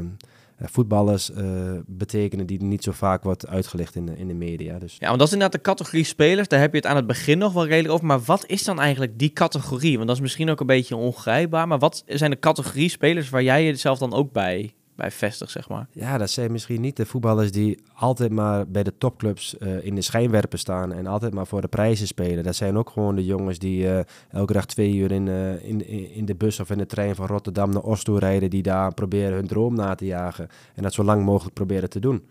voetballers 0.59 1.29
uh, 1.29 1.71
betekenen 1.85 2.45
die 2.45 2.63
niet 2.63 2.83
zo 2.83 2.91
vaak 2.91 3.23
wordt 3.23 3.47
uitgelicht 3.47 3.95
in 3.95 4.05
de, 4.05 4.17
in 4.17 4.27
de 4.27 4.33
media. 4.33 4.79
Dus. 4.79 4.95
Ja, 4.99 5.07
want 5.07 5.19
dat 5.19 5.27
is 5.27 5.33
inderdaad 5.33 5.63
de 5.63 5.69
categorie 5.69 6.03
spelers. 6.03 6.47
Daar 6.47 6.59
heb 6.59 6.71
je 6.71 6.77
het 6.77 6.85
aan 6.85 6.95
het 6.95 7.07
begin 7.07 7.37
nog 7.37 7.53
wel 7.53 7.67
redelijk 7.67 7.93
over. 7.93 8.05
Maar 8.05 8.19
wat 8.19 8.45
is 8.47 8.63
dan 8.63 8.79
eigenlijk 8.79 9.19
die 9.19 9.33
categorie? 9.33 9.95
Want 9.95 10.07
dat 10.07 10.15
is 10.15 10.21
misschien 10.21 10.49
ook 10.49 10.59
een 10.59 10.65
beetje 10.65 10.95
ongrijpbaar. 10.95 11.67
Maar 11.67 11.79
wat 11.79 12.03
zijn 12.05 12.31
de 12.31 12.39
categorie 12.39 12.89
spelers 12.89 13.29
waar 13.29 13.43
jij 13.43 13.63
jezelf 13.63 13.97
dan 13.97 14.13
ook 14.13 14.31
bij 14.31 14.73
bij 14.97 15.11
vestig, 15.11 15.49
zeg 15.49 15.69
maar. 15.69 15.87
Ja, 15.91 16.17
dat 16.17 16.29
zijn 16.29 16.51
misschien 16.51 16.81
niet 16.81 16.95
de 16.95 17.05
voetballers 17.05 17.51
die 17.51 17.79
altijd 17.93 18.31
maar 18.31 18.67
bij 18.67 18.83
de 18.83 18.97
topclubs 18.97 19.55
uh, 19.59 19.85
in 19.85 19.95
de 19.95 20.01
schijnwerpen 20.01 20.59
staan 20.59 20.93
en 20.93 21.07
altijd 21.07 21.33
maar 21.33 21.47
voor 21.47 21.61
de 21.61 21.67
prijzen 21.67 22.07
spelen. 22.07 22.43
Dat 22.43 22.55
zijn 22.55 22.77
ook 22.77 22.89
gewoon 22.89 23.15
de 23.15 23.25
jongens 23.25 23.59
die 23.59 23.83
uh, 23.83 23.99
elke 24.29 24.53
dag 24.53 24.65
twee 24.65 24.95
uur 24.95 25.11
in, 25.11 25.27
uh, 25.27 25.63
in, 25.63 25.87
in 26.13 26.25
de 26.25 26.35
bus 26.35 26.59
of 26.59 26.69
in 26.69 26.77
de 26.77 26.85
trein 26.85 27.15
van 27.15 27.27
Rotterdam 27.27 27.69
naar 27.69 27.81
Oslo 27.81 28.15
rijden, 28.15 28.49
die 28.49 28.63
daar 28.63 28.93
proberen 28.93 29.33
hun 29.33 29.47
droom 29.47 29.75
na 29.75 29.95
te 29.95 30.05
jagen 30.05 30.47
en 30.75 30.83
dat 30.83 30.93
zo 30.93 31.03
lang 31.03 31.23
mogelijk 31.23 31.55
proberen 31.55 31.89
te 31.89 31.99
doen. 31.99 32.27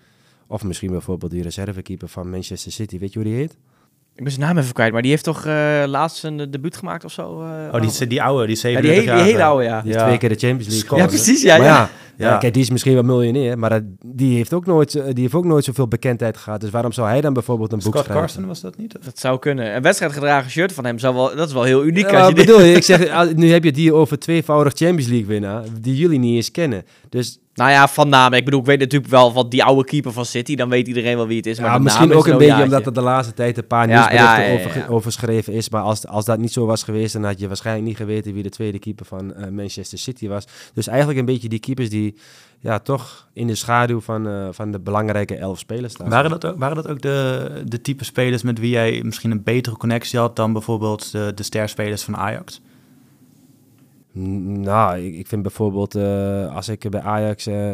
Of 0.46 0.64
misschien 0.64 0.90
bijvoorbeeld 0.90 1.30
die 1.30 1.42
reservekeeper 1.42 2.08
van 2.08 2.30
Manchester 2.30 2.72
City, 2.72 2.98
weet 2.98 3.12
je 3.12 3.18
hoe 3.18 3.28
die 3.28 3.38
heet? 3.38 3.56
Ik 4.16 4.24
ben 4.24 4.32
zijn 4.32 4.46
naam 4.46 4.58
even 4.58 4.72
kwijt, 4.72 4.92
maar 4.92 5.02
die 5.02 5.10
heeft 5.10 5.24
toch 5.24 5.46
uh, 5.46 5.82
laatst 5.86 6.24
een 6.24 6.50
debuut 6.50 6.76
gemaakt 6.76 7.04
of 7.04 7.12
zo? 7.12 7.42
Uh, 7.42 7.48
oh, 7.72 7.80
die, 7.80 8.06
die 8.06 8.22
oude, 8.22 8.46
die 8.46 8.56
37 8.56 8.90
ja, 8.90 9.00
die, 9.00 9.04
jaar. 9.04 9.16
Die 9.16 9.32
hele 9.32 9.44
oude, 9.44 9.64
ja. 9.64 9.82
Die 9.82 9.92
ja. 9.92 10.04
twee 10.04 10.18
keer 10.18 10.28
de 10.28 10.34
Champions 10.34 10.74
League 10.74 10.98
Ja, 10.98 11.06
precies, 11.06 11.42
ja. 11.42 11.56
Maar 11.56 11.66
ja. 11.66 11.90
Ja, 12.16 12.30
ja. 12.30 12.36
kijk, 12.36 12.52
die 12.52 12.62
is 12.62 12.70
misschien 12.70 12.94
wel 12.94 13.02
miljonair, 13.02 13.58
maar 13.58 13.70
dat, 13.70 13.82
die, 14.04 14.36
heeft 14.36 14.52
ook 14.52 14.66
nooit, 14.66 14.92
die 14.92 15.22
heeft 15.22 15.34
ook 15.34 15.44
nooit 15.44 15.64
zoveel 15.64 15.88
bekendheid 15.88 16.36
gehad. 16.36 16.60
Dus 16.60 16.70
waarom 16.70 16.92
zou 16.92 17.08
hij 17.08 17.20
dan 17.20 17.32
bijvoorbeeld 17.32 17.72
een 17.72 17.80
Scott 17.80 17.94
boek 17.94 18.04
schrijven? 18.04 18.26
Carson 18.26 18.46
was 18.46 18.60
dat 18.60 18.76
niet? 18.76 18.98
Of? 18.98 19.04
Dat 19.04 19.18
zou 19.18 19.38
kunnen. 19.38 19.74
Een 19.74 19.82
wedstrijdgedragen 19.82 20.50
shirt 20.50 20.72
van 20.72 20.84
hem 20.84 20.98
zou 20.98 21.14
wel, 21.14 21.36
dat 21.36 21.48
is 21.48 21.54
wel 21.54 21.62
heel 21.62 21.84
uniek. 21.84 22.10
Ja, 22.10 22.18
als 22.18 22.28
je 22.28 22.34
bedoel 22.34 22.60
je? 22.60 22.74
Ik 22.74 22.82
zeg, 22.82 23.34
nu 23.34 23.50
heb 23.50 23.64
je 23.64 23.72
die 23.72 23.92
over 23.92 24.18
tweevoudig 24.18 24.72
Champions 24.72 25.08
League 25.08 25.26
winnaar, 25.26 25.62
die 25.80 25.96
jullie 25.96 26.18
niet 26.18 26.34
eens 26.34 26.50
kennen. 26.50 26.84
Dus 27.08 27.38
nou 27.56 27.70
ja, 27.70 27.88
van 27.88 28.08
naam. 28.08 28.32
Ik 28.32 28.44
bedoel, 28.44 28.60
ik 28.60 28.66
weet 28.66 28.78
natuurlijk 28.78 29.10
wel 29.10 29.30
van 29.30 29.48
die 29.48 29.64
oude 29.64 29.84
keeper 29.84 30.12
van 30.12 30.24
City. 30.24 30.54
Dan 30.54 30.68
weet 30.68 30.88
iedereen 30.88 31.16
wel 31.16 31.26
wie 31.26 31.36
het 31.36 31.46
is. 31.46 31.60
Maar 31.60 31.70
ja, 31.70 31.78
misschien 31.78 32.14
ook 32.14 32.26
een 32.26 32.38
beetje 32.38 32.62
omdat 32.62 32.86
er 32.86 32.92
de 32.92 33.00
laatste 33.00 33.34
tijd 33.34 33.58
een 33.58 33.66
paar 33.66 33.88
ja, 33.88 33.94
nieuwsberichten 33.94 34.42
ja, 34.42 34.58
ja, 34.58 34.68
over, 34.68 34.88
over 34.88 35.12
geschreven 35.12 35.52
is. 35.52 35.68
Maar 35.68 35.82
als, 35.82 36.06
als 36.06 36.24
dat 36.24 36.38
niet 36.38 36.52
zo 36.52 36.66
was 36.66 36.82
geweest, 36.82 37.12
dan 37.12 37.24
had 37.24 37.40
je 37.40 37.46
waarschijnlijk 37.46 37.86
niet 37.86 37.96
geweten 37.96 38.34
wie 38.34 38.42
de 38.42 38.48
tweede 38.48 38.78
keeper 38.78 39.06
van 39.06 39.32
uh, 39.36 39.48
Manchester 39.48 39.98
City 39.98 40.28
was. 40.28 40.44
Dus 40.74 40.86
eigenlijk 40.86 41.18
een 41.18 41.24
beetje 41.24 41.48
die 41.48 41.58
keepers 41.58 41.90
die 41.90 42.14
ja, 42.60 42.78
toch 42.78 43.28
in 43.32 43.46
de 43.46 43.54
schaduw 43.54 44.00
van, 44.00 44.28
uh, 44.28 44.48
van 44.50 44.70
de 44.70 44.80
belangrijke 44.80 45.36
elf 45.36 45.58
spelers 45.58 45.92
staan. 45.92 46.08
Waren 46.08 46.30
dat 46.30 46.46
ook, 46.46 46.58
waren 46.58 46.76
dat 46.76 46.88
ook 46.88 47.00
de, 47.00 47.50
de 47.64 47.80
type 47.80 48.04
spelers 48.04 48.42
met 48.42 48.58
wie 48.58 48.70
jij 48.70 49.00
misschien 49.04 49.30
een 49.30 49.42
betere 49.42 49.76
connectie 49.76 50.18
had 50.18 50.36
dan 50.36 50.52
bijvoorbeeld 50.52 51.12
de, 51.12 51.32
de 51.34 51.42
sterspelers 51.42 52.02
van 52.02 52.16
Ajax? 52.16 52.60
Nou, 54.18 54.98
ik, 54.98 55.26
vind 55.26 55.42
bijvoorbeeld 55.42 55.96
uh, 55.96 56.54
als 56.54 56.68
ik 56.68 56.90
bij 56.90 57.00
Ajax 57.00 57.46
uh, 57.46 57.72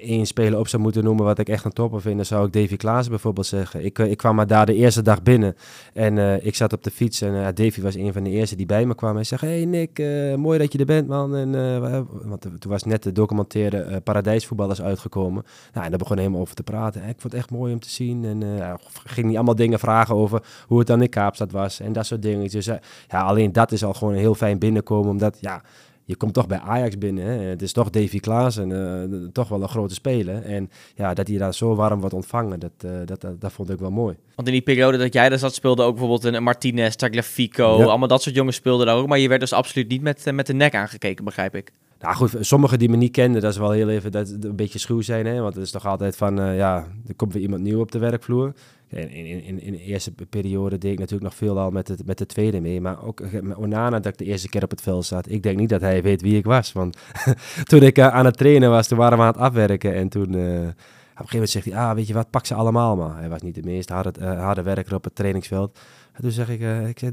één 0.00 0.26
speler 0.26 0.58
op 0.58 0.68
zou 0.68 0.82
moeten 0.82 1.04
noemen 1.04 1.24
wat 1.24 1.38
ik 1.38 1.48
echt 1.48 1.64
een 1.64 1.72
topper 1.72 2.00
vind, 2.00 2.16
dan 2.16 2.24
zou 2.24 2.46
ik 2.46 2.52
Davy 2.52 2.76
Klaas 2.76 3.08
bijvoorbeeld 3.08 3.46
zeggen. 3.46 3.84
Ik, 3.84 3.98
ik 3.98 4.16
kwam 4.16 4.34
maar 4.34 4.46
daar 4.46 4.66
de 4.66 4.74
eerste 4.74 5.02
dag 5.02 5.22
binnen 5.22 5.56
en 5.92 6.16
uh, 6.16 6.46
ik 6.46 6.54
zat 6.54 6.72
op 6.72 6.82
de 6.82 6.90
fiets 6.90 7.20
en 7.20 7.32
uh, 7.32 7.46
Davy 7.54 7.80
was 7.80 7.94
een 7.94 8.12
van 8.12 8.24
de 8.24 8.30
eerste 8.30 8.56
die 8.56 8.66
bij 8.66 8.86
me 8.86 8.94
kwam. 8.94 9.14
Hij 9.14 9.24
zei, 9.24 9.40
hey 9.40 9.64
Nick, 9.64 9.98
mooi 10.38 10.58
dat 10.58 10.72
je 10.72 10.78
er 10.78 10.84
bent 10.84 11.08
man. 11.08 11.36
En, 11.36 11.80
want 12.28 12.40
toen 12.40 12.70
was 12.70 12.84
net 12.84 13.02
de 13.02 13.12
documentaire 13.12 14.00
Paradijsvoetballers 14.00 14.82
uitgekomen. 14.82 15.44
Nou, 15.72 15.84
en 15.84 15.90
daar 15.90 15.98
begon 15.98 16.18
helemaal 16.18 16.40
over 16.40 16.54
te 16.54 16.62
praten. 16.62 17.00
ik 17.00 17.20
vond 17.20 17.22
het 17.22 17.34
echt 17.34 17.50
mooi 17.50 17.72
om 17.72 17.80
te 17.80 17.90
zien 17.90 18.24
en 18.24 18.78
ging 19.04 19.26
niet 19.26 19.36
allemaal 19.36 19.54
dingen 19.54 19.78
vragen 19.78 20.14
over 20.14 20.42
hoe 20.66 20.78
het 20.78 20.86
dan 20.86 21.02
in 21.02 21.08
Kaapstad 21.08 21.52
was 21.52 21.80
en 21.80 21.92
dat 21.92 22.06
soort 22.06 22.22
dingen. 22.22 22.50
Dus 22.50 22.66
ja, 23.08 23.20
alleen 23.22 23.52
dat 23.52 23.72
is 23.72 23.84
al 23.84 23.94
gewoon 23.94 24.14
een 24.14 24.20
heel 24.20 24.34
fijn 24.34 24.58
binnenkomen, 24.58 25.10
omdat 25.10 25.38
ja 25.40 25.62
je 26.04 26.16
komt 26.16 26.34
toch 26.34 26.46
bij 26.46 26.58
Ajax 26.58 26.98
binnen. 26.98 27.24
Hè? 27.24 27.32
Het 27.32 27.62
is 27.62 27.72
toch 27.72 27.90
Davy 27.90 28.20
Klaassen, 28.20 28.70
uh, 28.70 29.28
toch 29.32 29.48
wel 29.48 29.62
een 29.62 29.68
grote 29.68 29.94
speler. 29.94 30.42
En 30.42 30.70
ja, 30.94 31.14
dat 31.14 31.28
hij 31.28 31.36
daar 31.36 31.54
zo 31.54 31.74
warm 31.74 32.00
wordt 32.00 32.14
ontvangen, 32.14 32.60
dat, 32.60 32.70
uh, 32.84 32.90
dat, 33.04 33.20
dat, 33.20 33.40
dat, 33.40 33.52
vond 33.52 33.70
ik 33.70 33.78
wel 33.78 33.90
mooi. 33.90 34.16
Want 34.34 34.48
in 34.48 34.54
die 34.54 34.62
periode 34.62 34.98
dat 34.98 35.12
jij 35.12 35.28
daar 35.28 35.38
zat, 35.38 35.54
speelde 35.54 35.82
ook 35.82 35.96
bijvoorbeeld 35.98 36.34
een 36.34 36.42
Martinez, 36.42 36.94
Tagliafico, 36.94 37.78
ja. 37.78 37.84
allemaal 37.84 38.08
dat 38.08 38.22
soort 38.22 38.34
jongens 38.34 38.56
speelden 38.56 38.86
daar 38.86 38.96
ook. 38.96 39.06
Maar 39.06 39.18
je 39.18 39.28
werd 39.28 39.40
dus 39.40 39.52
absoluut 39.52 39.88
niet 39.88 40.02
met, 40.02 40.32
met 40.32 40.46
de 40.46 40.54
nek 40.54 40.74
aangekeken, 40.74 41.24
begrijp 41.24 41.54
ik. 41.54 41.72
Nou 42.00 42.16
goed, 42.16 42.36
sommigen 42.40 42.78
die 42.78 42.88
me 42.88 42.96
niet 42.96 43.12
kenden, 43.12 43.40
dat 43.42 43.52
is 43.52 43.58
wel 43.58 43.70
heel 43.70 43.88
even 43.88 44.12
dat 44.12 44.36
een 44.40 44.56
beetje 44.56 44.78
schuw 44.78 45.00
zijn. 45.00 45.26
Hè? 45.26 45.40
Want 45.40 45.54
het 45.54 45.64
is 45.64 45.70
toch 45.70 45.86
altijd 45.86 46.16
van, 46.16 46.40
uh, 46.40 46.56
ja, 46.56 46.86
er 47.06 47.14
komt 47.14 47.32
weer 47.32 47.42
iemand 47.42 47.62
nieuw 47.62 47.80
op 47.80 47.92
de 47.92 47.98
werkvloer. 47.98 48.52
In, 48.88 49.10
in, 49.10 49.60
in, 49.60 49.72
de 49.72 49.82
eerste 49.82 50.12
periode 50.30 50.78
deed 50.78 50.92
ik 50.92 50.98
natuurlijk 50.98 51.24
nog 51.24 51.34
veel 51.34 51.58
al 51.58 51.70
met, 51.70 52.06
met 52.06 52.18
de 52.18 52.26
tweede 52.26 52.60
mee. 52.60 52.80
Maar 52.80 53.04
ook 53.04 53.20
met 53.42 53.56
Onana 53.56 54.00
dat 54.00 54.12
ik 54.12 54.18
de 54.18 54.24
eerste 54.24 54.48
keer 54.48 54.62
op 54.62 54.70
het 54.70 54.80
veld 54.80 55.04
zat. 55.04 55.30
Ik 55.30 55.42
denk 55.42 55.58
niet 55.58 55.68
dat 55.68 55.80
hij 55.80 56.02
weet 56.02 56.22
wie 56.22 56.36
ik 56.36 56.44
was. 56.44 56.72
Want 56.72 56.98
toen 57.70 57.82
ik 57.82 57.98
uh, 57.98 58.06
aan 58.06 58.24
het 58.24 58.36
trainen 58.36 58.70
was, 58.70 58.88
toen 58.88 58.98
waren 58.98 59.18
we 59.18 59.24
aan 59.24 59.32
het 59.32 59.40
afwerken. 59.40 59.94
En 59.94 60.08
toen... 60.08 60.32
Uh, 60.32 60.68
op 61.14 61.20
een 61.20 61.28
gegeven 61.28 61.54
moment 61.54 61.64
zegt 61.64 61.64
hij, 61.64 61.88
ah, 61.88 61.94
weet 61.94 62.06
je 62.06 62.14
wat, 62.14 62.30
pak 62.30 62.46
ze 62.46 62.54
allemaal 62.54 62.96
maar. 62.96 63.18
Hij 63.18 63.28
was 63.28 63.42
niet 63.42 63.54
de 63.54 63.62
meest 63.62 63.88
harde, 63.88 64.62
werker 64.62 64.94
op 64.94 65.04
het 65.04 65.14
trainingsveld. 65.14 65.78
En 66.12 66.22
toen 66.22 66.30
zeg 66.30 66.48
ik, 66.48 66.60
ik 66.88 66.98
zeg, 66.98 67.10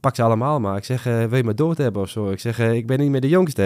pak 0.00 0.14
ze 0.14 0.22
allemaal 0.22 0.60
maar. 0.60 0.76
Ik 0.76 0.84
zeg, 0.84 1.06
uh, 1.06 1.24
wil 1.24 1.36
je 1.36 1.44
me 1.44 1.54
dood 1.54 1.78
hebben 1.78 2.02
of 2.02 2.08
zo? 2.08 2.30
Ik 2.30 2.38
zeg, 2.38 2.60
uh, 2.60 2.72
ik 2.72 2.86
ben 2.86 2.98
niet 2.98 3.10
meer 3.10 3.20
de 3.20 3.28
jongste. 3.28 3.62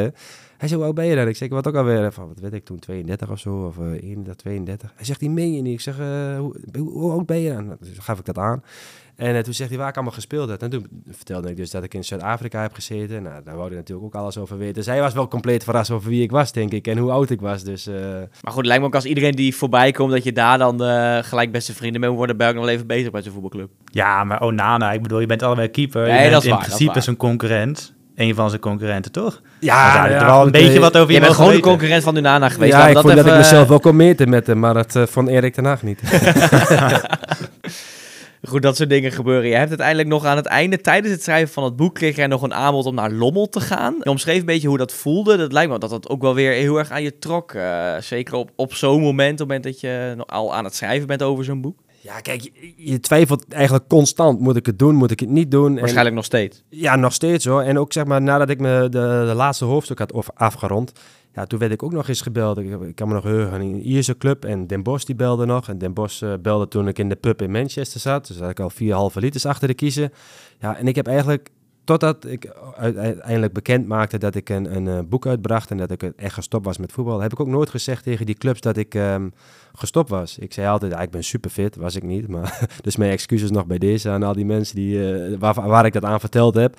Hij 0.57 0.69
zegt, 0.69 0.73
hoe 0.73 0.85
oud 0.85 0.95
ben 0.95 1.07
je 1.07 1.17
dan? 1.17 1.29
Ik 1.29 1.37
zeg, 1.37 1.49
wat 1.49 1.69
ook 1.69 1.75
alweer? 1.75 2.13
Van, 2.13 2.29
wat 2.29 2.39
weet 2.41 2.53
ik 2.53 2.65
toen, 2.65 2.79
32 2.79 3.31
of 3.31 3.39
zo, 3.39 3.67
of 3.67 3.77
uh, 3.77 3.93
31, 3.93 4.35
32. 4.35 4.93
Hij 4.97 5.05
zegt, 5.05 5.21
die 5.21 5.31
meen 5.31 5.55
je 5.55 5.63
niet. 5.63 5.73
Ik 5.73 5.81
zeg, 5.81 5.97
hoe, 5.97 6.55
hoe, 6.73 6.91
hoe, 6.91 7.11
oud 7.11 7.27
ben 7.27 7.39
je 7.39 7.53
dan? 7.53 7.77
Gaf 7.99 8.19
ik 8.19 8.25
dat 8.25 8.39
aan. 8.39 8.63
En 9.21 9.43
toen 9.43 9.55
zegt 9.55 9.71
hij 9.71 9.79
waar 9.79 9.89
ik 9.89 9.95
allemaal 9.95 10.13
gespeeld 10.13 10.49
heb. 10.49 10.63
En 10.63 10.71
toen 10.71 10.87
vertelde 11.11 11.51
ik 11.51 11.57
dus 11.57 11.71
dat 11.71 11.85
ik 11.85 11.95
in 11.95 12.05
Zuid-Afrika 12.05 12.63
heb 12.63 12.75
gezeten. 12.75 13.23
Nou, 13.23 13.43
daar 13.45 13.57
wou 13.57 13.69
hij 13.69 13.77
natuurlijk 13.77 14.07
ook 14.07 14.23
alles 14.23 14.39
over 14.39 14.59
weten. 14.59 14.75
Dus 14.75 14.87
hij 14.87 15.01
was 15.01 15.13
wel 15.13 15.29
compleet 15.29 15.65
verrast 15.65 15.91
over 15.91 16.11
wie 16.11 16.23
ik 16.23 16.31
was, 16.31 16.53
denk 16.53 16.73
ik. 16.73 16.87
En 16.87 16.99
hoe 16.99 17.11
oud 17.11 17.31
ik 17.31 17.41
was. 17.41 17.65
Dus, 17.65 17.87
Maar 17.87 18.53
goed, 18.53 18.57
het 18.57 18.67
lijkt 18.67 18.81
me 18.81 18.89
ook 18.89 18.95
als 18.95 19.05
iedereen 19.05 19.35
die 19.35 19.57
voorbij 19.57 19.93
komt... 19.93 20.11
dat 20.11 20.25
je 20.25 20.33
daar 20.33 20.59
dan 20.59 20.81
gelijk 21.25 21.53
beste 21.53 21.75
vrienden 21.75 22.01
mee 22.01 22.11
wordt. 22.11 22.29
Dan 22.29 22.37
ben 22.37 22.49
ik 22.49 22.55
nog 22.55 22.65
wel 22.65 22.75
even 22.75 22.87
bezig 22.87 23.11
bij 23.11 23.21
zijn 23.21 23.33
voetbalclub. 23.33 23.71
Ja, 23.85 24.25
maar 24.25 24.43
Onana, 24.43 24.93
ik 24.93 25.03
bedoel, 25.03 25.21
je 25.21 25.27
bent 25.27 25.43
allebei 25.43 25.69
keeper. 25.69 26.07
Nee, 26.07 26.25
je 26.25 26.31
bent 26.31 26.45
in 26.45 26.51
waar, 26.51 26.59
principe 26.59 27.01
zijn 27.01 27.17
concurrent. 27.17 27.95
Een 28.21 28.35
van 28.35 28.49
zijn 28.49 28.61
concurrenten, 28.61 29.13
toch? 29.13 29.41
Ja, 29.61 29.95
ja, 29.95 30.09
er 30.09 30.25
wel 30.25 30.45
een 30.45 30.51
beetje 30.51 30.81
wat 30.81 30.97
over 30.97 31.15
je 31.15 31.21
bent 31.21 31.35
gewoon 31.35 31.53
de 31.53 31.61
concurrent 31.61 32.03
van 32.03 32.17
Onana 32.17 32.49
geweest. 32.49 32.73
Ja, 32.73 32.89
ik 32.89 32.95
dat 32.95 33.03
vond 33.03 33.15
even... 33.15 33.27
dat 33.27 33.35
ik 33.35 33.41
mezelf 33.41 33.69
wel 33.69 33.81
kon 33.81 33.97
meten 33.97 34.29
met 34.29 34.47
hem, 34.47 34.59
maar 34.59 34.75
dat 34.75 34.95
uh, 34.95 35.07
vond 35.07 35.29
Erik 35.29 35.55
ten 35.55 35.65
Hag 35.65 35.83
niet. 35.83 36.01
Goed, 38.51 38.63
dat 38.63 38.77
soort 38.77 38.89
dingen 38.89 39.13
gebeuren. 39.13 39.49
Je 39.49 39.55
hebt 39.55 39.69
uiteindelijk 39.69 40.09
nog 40.09 40.25
aan 40.25 40.37
het 40.37 40.47
einde, 40.47 40.81
tijdens 40.81 41.13
het 41.13 41.23
schrijven 41.23 41.53
van 41.53 41.65
het 41.65 41.77
boek, 41.77 41.95
kreeg 41.95 42.17
jij 42.17 42.27
nog 42.27 42.43
een 42.43 42.55
aanbod 42.55 42.87
om 42.87 42.95
naar 42.95 43.11
Lommel 43.11 43.49
te 43.49 43.61
gaan. 43.61 43.97
Je 44.03 44.11
omschreef 44.11 44.39
een 44.39 44.45
beetje 44.45 44.69
hoe 44.69 44.79
dat 44.79 44.93
voelde. 44.93 45.37
Dat 45.37 45.53
lijkt 45.53 45.71
me 45.71 45.79
dat 45.79 45.91
dat 45.91 46.09
ook 46.09 46.23
wel 46.23 46.35
weer 46.35 46.53
heel 46.53 46.79
erg 46.79 46.91
aan 46.91 47.03
je 47.03 47.19
trok. 47.19 47.53
Uh, 47.53 47.97
zeker 48.01 48.35
op, 48.35 48.51
op 48.57 48.75
zo'n 48.75 49.01
moment, 49.01 49.33
op 49.33 49.39
het 49.39 49.47
moment 49.49 49.65
dat 49.65 49.81
je 49.81 50.15
al 50.27 50.55
aan 50.55 50.65
het 50.65 50.75
schrijven 50.75 51.07
bent 51.07 51.23
over 51.23 51.45
zo'n 51.45 51.61
boek. 51.61 51.79
Ja, 52.03 52.21
kijk, 52.21 52.51
je, 52.77 53.01
twijfelt 53.01 53.53
eigenlijk 53.53 53.89
constant. 53.89 54.41
Moet 54.41 54.57
ik 54.57 54.67
het 54.67 54.79
doen? 54.79 54.95
Moet 54.95 55.11
ik 55.11 55.21
het 55.21 55.29
niet 55.29 55.51
doen? 55.51 55.75
Waarschijnlijk 55.75 56.09
en, 56.09 56.15
nog 56.15 56.25
steeds. 56.25 56.63
Ja, 56.69 56.97
nog 56.97 57.13
steeds 57.13 57.45
hoor. 57.45 57.63
En 57.63 57.79
ook 57.79 57.93
zeg 57.93 58.05
maar 58.05 58.23
nadat 58.23 58.49
ik 58.51 58.61
me 58.61 58.81
de, 58.83 59.25
de 59.29 59.35
laatste 59.35 59.65
hoofdstuk 59.65 59.99
had 59.99 60.35
afgerond, 60.35 60.93
ja, 61.35 61.45
toen 61.47 61.59
werd 61.59 61.73
ik 61.73 61.83
ook 61.83 61.93
nog 61.93 62.09
eens 62.09 62.21
gebeld. 62.21 62.59
Ik, 62.59 62.81
ik 62.81 62.95
kan 62.95 63.09
me 63.09 63.15
nog 63.15 63.23
heugen 63.23 63.61
een 63.61 63.83
Ierse 63.83 64.17
club 64.17 64.45
en 64.45 64.67
Den 64.67 64.83
Bosch 64.83 65.05
die 65.05 65.15
belde 65.15 65.47
nog. 65.47 65.69
En 65.69 65.79
Den 65.79 65.95
Bosch 65.95 66.23
uh, 66.23 66.33
belde 66.43 66.69
toen 66.69 66.89
ik 66.89 66.99
in 66.99 67.09
de 67.09 67.17
pub 67.17 67.43
in 67.43 67.51
Manchester 67.51 68.01
zat. 68.01 68.27
Dus 68.27 68.39
had 68.39 68.51
ik 68.51 68.61
al 68.61 68.71
vier 68.71 68.95
halve 68.95 69.21
liters 69.21 69.47
achter 69.47 69.69
de 69.69 69.75
kiezen. 69.75 70.13
Ja, 70.59 70.77
en 70.77 70.87
ik 70.87 70.97
heb 70.97 71.07
eigenlijk 71.07 71.51
Totdat 71.91 72.25
ik 72.25 72.53
uiteindelijk 72.77 73.53
bekend 73.53 73.87
maakte 73.87 74.19
dat 74.19 74.35
ik 74.35 74.49
een, 74.49 74.77
een, 74.77 74.89
eh, 74.89 74.99
boek 75.09 75.27
uitbracht 75.27 75.71
en 75.71 75.77
dat 75.77 75.91
ik 75.91 76.03
echt 76.03 76.35
gestopt 76.35 76.65
was 76.65 76.79
met 76.79 76.93
voetbal, 76.93 77.21
heb 77.21 77.33
ik 77.33 77.41
ook 77.41 77.47
nooit 77.47 77.71
gezegd 77.71 78.03
tegen 78.03 78.27
die 78.27 78.35
clubs 78.35 78.61
dat 78.61 78.77
ik 78.77 78.95
ehm, 78.95 79.29
gestopt 79.73 80.09
was. 80.09 80.39
Ik 80.39 80.53
zei 80.53 80.69
altijd, 80.69 80.93
ja, 80.93 81.01
ik 81.01 81.11
ben 81.11 81.25
super 81.25 81.51
fit, 81.51 81.77
was 81.77 81.97
ik 81.97 82.03
niet. 82.03 82.29
Maar, 82.29 82.69
dus 82.83 82.97
mijn 82.97 83.11
excuses 83.11 83.51
nog 83.51 83.67
bij 83.67 83.79
deze 83.79 84.11
aan 84.11 84.23
al 84.23 84.35
die 84.35 84.45
mensen 84.45 84.77
die, 84.77 84.95
uh, 84.95 85.39
waar, 85.39 85.55
waar 85.55 85.87
ik 85.87 85.93
dat 85.93 86.05
aan 86.05 86.21
verteld 86.21 86.55
heb. 86.55 86.79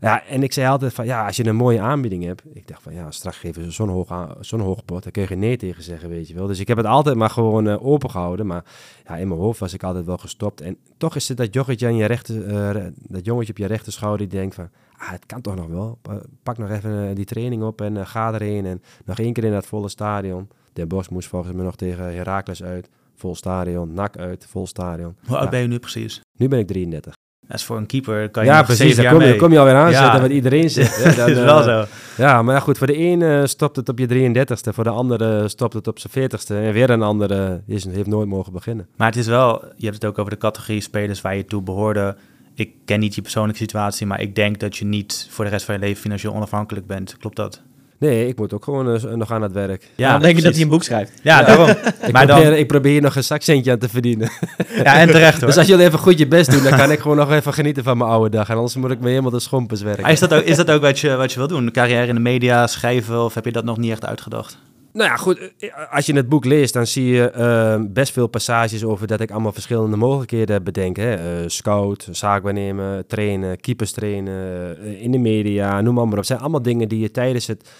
Ja, 0.00 0.26
en 0.26 0.42
ik 0.42 0.52
zei 0.52 0.68
altijd 0.68 0.94
van, 0.94 1.06
ja, 1.06 1.26
als 1.26 1.36
je 1.36 1.46
een 1.46 1.56
mooie 1.56 1.80
aanbieding 1.80 2.24
hebt. 2.24 2.42
Ik 2.52 2.68
dacht 2.68 2.82
van, 2.82 2.94
ja, 2.94 3.10
straks 3.10 3.36
geven 3.36 3.64
ze 3.64 3.70
zo'n 3.70 3.88
hoog, 3.88 4.36
zo'n 4.40 4.60
hoog 4.60 4.84
bod. 4.84 5.02
Daar 5.02 5.12
kun 5.12 5.26
je 5.28 5.34
nee 5.34 5.56
tegen 5.56 5.82
zeggen, 5.82 6.08
weet 6.08 6.28
je 6.28 6.34
wel. 6.34 6.46
Dus 6.46 6.58
ik 6.58 6.68
heb 6.68 6.76
het 6.76 6.86
altijd 6.86 7.16
maar 7.16 7.30
gewoon 7.30 7.66
uh, 7.66 7.86
open 7.86 8.10
gehouden. 8.10 8.46
Maar 8.46 8.64
ja, 9.06 9.16
in 9.16 9.28
mijn 9.28 9.40
hoofd 9.40 9.58
was 9.58 9.74
ik 9.74 9.82
altijd 9.82 10.06
wel 10.06 10.18
gestopt. 10.18 10.60
En 10.60 10.76
toch 10.96 11.16
is 11.16 11.28
het 11.28 11.36
dat 11.36 11.54
jongetje, 11.54 11.86
aan 11.86 11.96
je 11.96 12.04
rechter, 12.04 12.76
uh, 12.76 12.84
dat 12.96 13.24
jongetje 13.24 13.52
op 13.52 13.58
je 13.58 13.66
rechter 13.66 13.92
schouder 13.92 14.28
die 14.28 14.38
denkt 14.38 14.54
van, 14.54 14.68
ah, 14.96 15.10
het 15.10 15.26
kan 15.26 15.40
toch 15.40 15.56
nog 15.56 15.66
wel. 15.66 15.98
Pak 16.42 16.58
nog 16.58 16.70
even 16.70 17.14
die 17.14 17.24
training 17.24 17.62
op 17.62 17.80
en 17.80 18.06
ga 18.06 18.32
erheen. 18.32 18.66
En 18.66 18.82
nog 19.04 19.18
één 19.18 19.32
keer 19.32 19.44
in 19.44 19.52
dat 19.52 19.66
volle 19.66 19.88
stadion. 19.88 20.48
Den 20.80 20.88
Bos 20.88 21.08
moest 21.08 21.28
volgens 21.28 21.52
mij 21.54 21.64
nog 21.64 21.76
tegen 21.76 22.14
Herakles 22.14 22.62
uit. 22.62 22.88
Vol 23.16 23.34
stadion, 23.34 23.94
NAC 23.94 24.16
uit, 24.16 24.46
vol 24.48 24.66
stadion. 24.66 25.16
Hoe 25.26 25.36
oud 25.36 25.50
ben 25.50 25.60
je 25.60 25.66
nu 25.66 25.78
precies? 25.78 26.20
Nu 26.38 26.48
ben 26.48 26.58
ik 26.58 26.66
33. 26.66 27.14
Dat 27.46 27.58
is 27.58 27.64
voor 27.64 27.76
een 27.76 27.86
keeper 27.86 28.30
kan 28.30 28.44
je 28.44 28.50
ja, 28.50 28.62
precies, 28.62 29.08
kom 29.08 29.20
je, 29.20 29.36
kom 29.36 29.52
je 29.52 29.58
alweer 29.58 29.74
aanzetten 29.74 30.12
ja. 30.12 30.20
wat 30.20 30.30
iedereen 30.30 30.70
zegt. 30.70 31.04
dat 31.16 31.28
is 31.28 31.38
wel 31.38 31.62
zo. 31.62 31.84
Ja, 32.16 32.42
maar 32.42 32.54
ja, 32.54 32.60
goed, 32.60 32.78
voor 32.78 32.86
de 32.86 32.96
ene 32.96 33.46
stopt 33.46 33.76
het 33.76 33.88
op 33.88 33.98
je 33.98 34.08
33ste, 34.08 34.74
voor 34.74 34.84
de 34.84 34.90
andere 34.90 35.48
stopt 35.48 35.72
het 35.72 35.88
op 35.88 35.98
zijn 35.98 36.30
40ste 36.30 36.54
en 36.54 36.72
weer 36.72 36.90
een 36.90 37.02
andere 37.02 37.62
is, 37.66 37.84
heeft 37.84 38.06
nooit 38.06 38.28
mogen 38.28 38.52
beginnen. 38.52 38.88
Maar 38.96 39.06
het 39.06 39.16
is 39.16 39.26
wel, 39.26 39.64
je 39.76 39.84
hebt 39.84 39.94
het 40.02 40.04
ook 40.04 40.18
over 40.18 40.30
de 40.30 40.38
categorie 40.38 40.80
spelers 40.80 41.20
waar 41.20 41.36
je 41.36 41.44
toe 41.44 41.62
behoorde. 41.62 42.16
Ik 42.54 42.72
ken 42.84 43.00
niet 43.00 43.14
je 43.14 43.22
persoonlijke 43.22 43.60
situatie, 43.60 44.06
maar 44.06 44.20
ik 44.20 44.34
denk 44.34 44.60
dat 44.60 44.76
je 44.76 44.84
niet 44.84 45.28
voor 45.30 45.44
de 45.44 45.50
rest 45.50 45.64
van 45.64 45.74
je 45.74 45.80
leven 45.80 46.02
financieel 46.02 46.34
onafhankelijk 46.34 46.86
bent. 46.86 47.16
Klopt 47.16 47.36
dat? 47.36 47.62
Nee, 48.00 48.28
ik 48.28 48.38
moet 48.38 48.52
ook 48.52 48.64
gewoon 48.64 48.94
uh, 48.94 49.02
nog 49.02 49.32
aan 49.32 49.42
het 49.42 49.52
werk. 49.52 49.90
Ja, 49.94 50.12
dan 50.12 50.20
denk 50.20 50.36
je 50.36 50.42
dat 50.42 50.52
hij 50.52 50.62
een 50.62 50.68
boek 50.68 50.82
schrijft. 50.82 51.12
Ja, 51.22 51.40
ja. 51.40 51.46
daarom. 51.46 51.68
ik, 52.06 52.12
maar 52.12 52.26
probeer, 52.26 52.44
dan... 52.44 52.54
ik 52.54 52.66
probeer 52.66 52.92
hier 52.92 53.02
nog 53.02 53.16
een 53.16 53.24
zakcentje 53.24 53.70
aan 53.70 53.78
te 53.78 53.88
verdienen. 53.88 54.30
ja, 54.84 54.94
en 54.98 55.08
terecht 55.08 55.36
hoor. 55.40 55.46
Dus 55.46 55.56
als 55.56 55.66
jullie 55.66 55.84
even 55.84 55.98
goed 55.98 56.18
je 56.18 56.28
best 56.28 56.50
doen, 56.50 56.62
dan 56.62 56.78
kan 56.78 56.90
ik 56.90 56.98
gewoon 56.98 57.16
nog 57.16 57.32
even 57.32 57.52
genieten 57.52 57.84
van 57.84 57.98
mijn 57.98 58.10
oude 58.10 58.30
dag. 58.30 58.48
En 58.48 58.56
anders 58.56 58.76
moet 58.76 58.90
ik 58.90 59.00
me 59.00 59.08
helemaal 59.08 59.30
de 59.30 59.40
schompers 59.40 59.82
werken. 59.82 60.02
Maar 60.02 60.12
is 60.12 60.20
dat 60.20 60.34
ook, 60.34 60.42
is 60.42 60.56
dat 60.56 60.70
ook 60.70 60.80
wat, 60.80 60.98
je, 60.98 61.16
wat 61.16 61.32
je 61.32 61.38
wil 61.38 61.48
doen? 61.48 61.70
Carrière 61.70 62.06
in 62.06 62.14
de 62.14 62.20
media, 62.20 62.66
schrijven, 62.66 63.24
of 63.24 63.34
heb 63.34 63.44
je 63.44 63.52
dat 63.52 63.64
nog 63.64 63.76
niet 63.76 63.90
echt 63.90 64.06
uitgedacht? 64.06 64.58
Nou 64.92 65.10
ja, 65.10 65.16
goed. 65.16 65.52
Als 65.90 66.06
je 66.06 66.14
het 66.14 66.28
boek 66.28 66.44
leest, 66.44 66.72
dan 66.72 66.86
zie 66.86 67.06
je 67.06 67.32
uh, 67.36 67.92
best 67.92 68.12
veel 68.12 68.26
passages 68.26 68.84
over 68.84 69.06
dat 69.06 69.20
ik 69.20 69.30
allemaal 69.30 69.52
verschillende 69.52 69.96
mogelijkheden 69.96 70.62
bedenk. 70.62 70.96
Hè. 70.96 71.40
Uh, 71.42 71.48
scout, 71.48 72.08
zaakwaarnemen, 72.10 73.06
trainen, 73.06 73.60
keepers 73.60 73.92
trainen, 73.92 74.76
uh, 74.82 75.02
in 75.02 75.10
de 75.10 75.18
media, 75.18 75.80
noem 75.80 75.94
maar, 75.94 76.04
maar 76.04 76.12
op. 76.12 76.18
Het 76.18 76.26
zijn 76.26 76.40
allemaal 76.40 76.62
dingen 76.62 76.88
die 76.88 77.00
je 77.00 77.10
tijdens 77.10 77.46
het, 77.46 77.70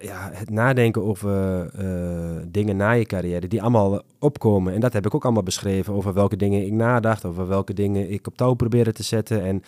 ja, 0.00 0.30
het 0.32 0.50
nadenken 0.50 1.02
over 1.02 1.62
uh, 1.80 2.42
dingen 2.48 2.76
na 2.76 2.90
je 2.90 3.04
carrière, 3.04 3.48
die 3.48 3.62
allemaal 3.62 4.02
opkomen. 4.18 4.74
En 4.74 4.80
dat 4.80 4.92
heb 4.92 5.06
ik 5.06 5.14
ook 5.14 5.24
allemaal 5.24 5.42
beschreven, 5.42 5.94
over 5.94 6.14
welke 6.14 6.36
dingen 6.36 6.66
ik 6.66 6.72
nadacht, 6.72 7.24
over 7.24 7.48
welke 7.48 7.74
dingen 7.74 8.10
ik 8.10 8.26
op 8.26 8.36
touw 8.36 8.54
probeerde 8.54 8.92
te 8.92 9.02
zetten. 9.02 9.44
En 9.44 9.62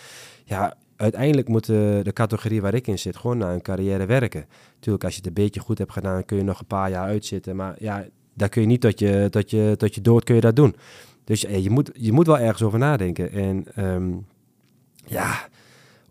ja, 0.44 0.74
uiteindelijk 0.96 1.48
moet 1.48 1.66
de, 1.66 2.10
categorie 2.12 2.62
waar 2.62 2.74
ik 2.74 2.86
in 2.86 2.98
zit 2.98 3.16
gewoon 3.16 3.38
naar 3.38 3.54
een 3.54 3.62
carrière 3.62 4.06
werken. 4.06 4.46
Tuurlijk, 4.78 5.04
als 5.04 5.12
je 5.12 5.18
het 5.18 5.28
een 5.28 5.44
beetje 5.44 5.60
goed 5.60 5.78
hebt 5.78 5.92
gedaan, 5.92 6.24
kun 6.24 6.36
je 6.36 6.42
nog 6.42 6.60
een 6.60 6.66
paar 6.66 6.90
jaar 6.90 7.06
uitzitten. 7.06 7.56
Maar 7.56 7.74
ja, 7.78 8.06
daar 8.34 8.48
kun 8.48 8.60
je 8.60 8.66
niet 8.66 8.80
tot 8.80 8.98
je, 8.98 9.26
tot 9.30 9.50
je, 9.50 9.74
tot 9.76 9.94
je 9.94 10.00
dood 10.00 10.24
kun 10.24 10.34
je 10.34 10.40
dat 10.40 10.56
doen. 10.56 10.74
Dus 11.24 11.40
ja, 11.40 11.56
je, 11.56 11.70
moet, 11.70 11.90
je 11.94 12.12
moet 12.12 12.26
wel 12.26 12.38
ergens 12.38 12.62
over 12.62 12.78
nadenken. 12.78 13.32
En 13.32 13.66
um, 13.84 14.26
ja, 15.06 15.48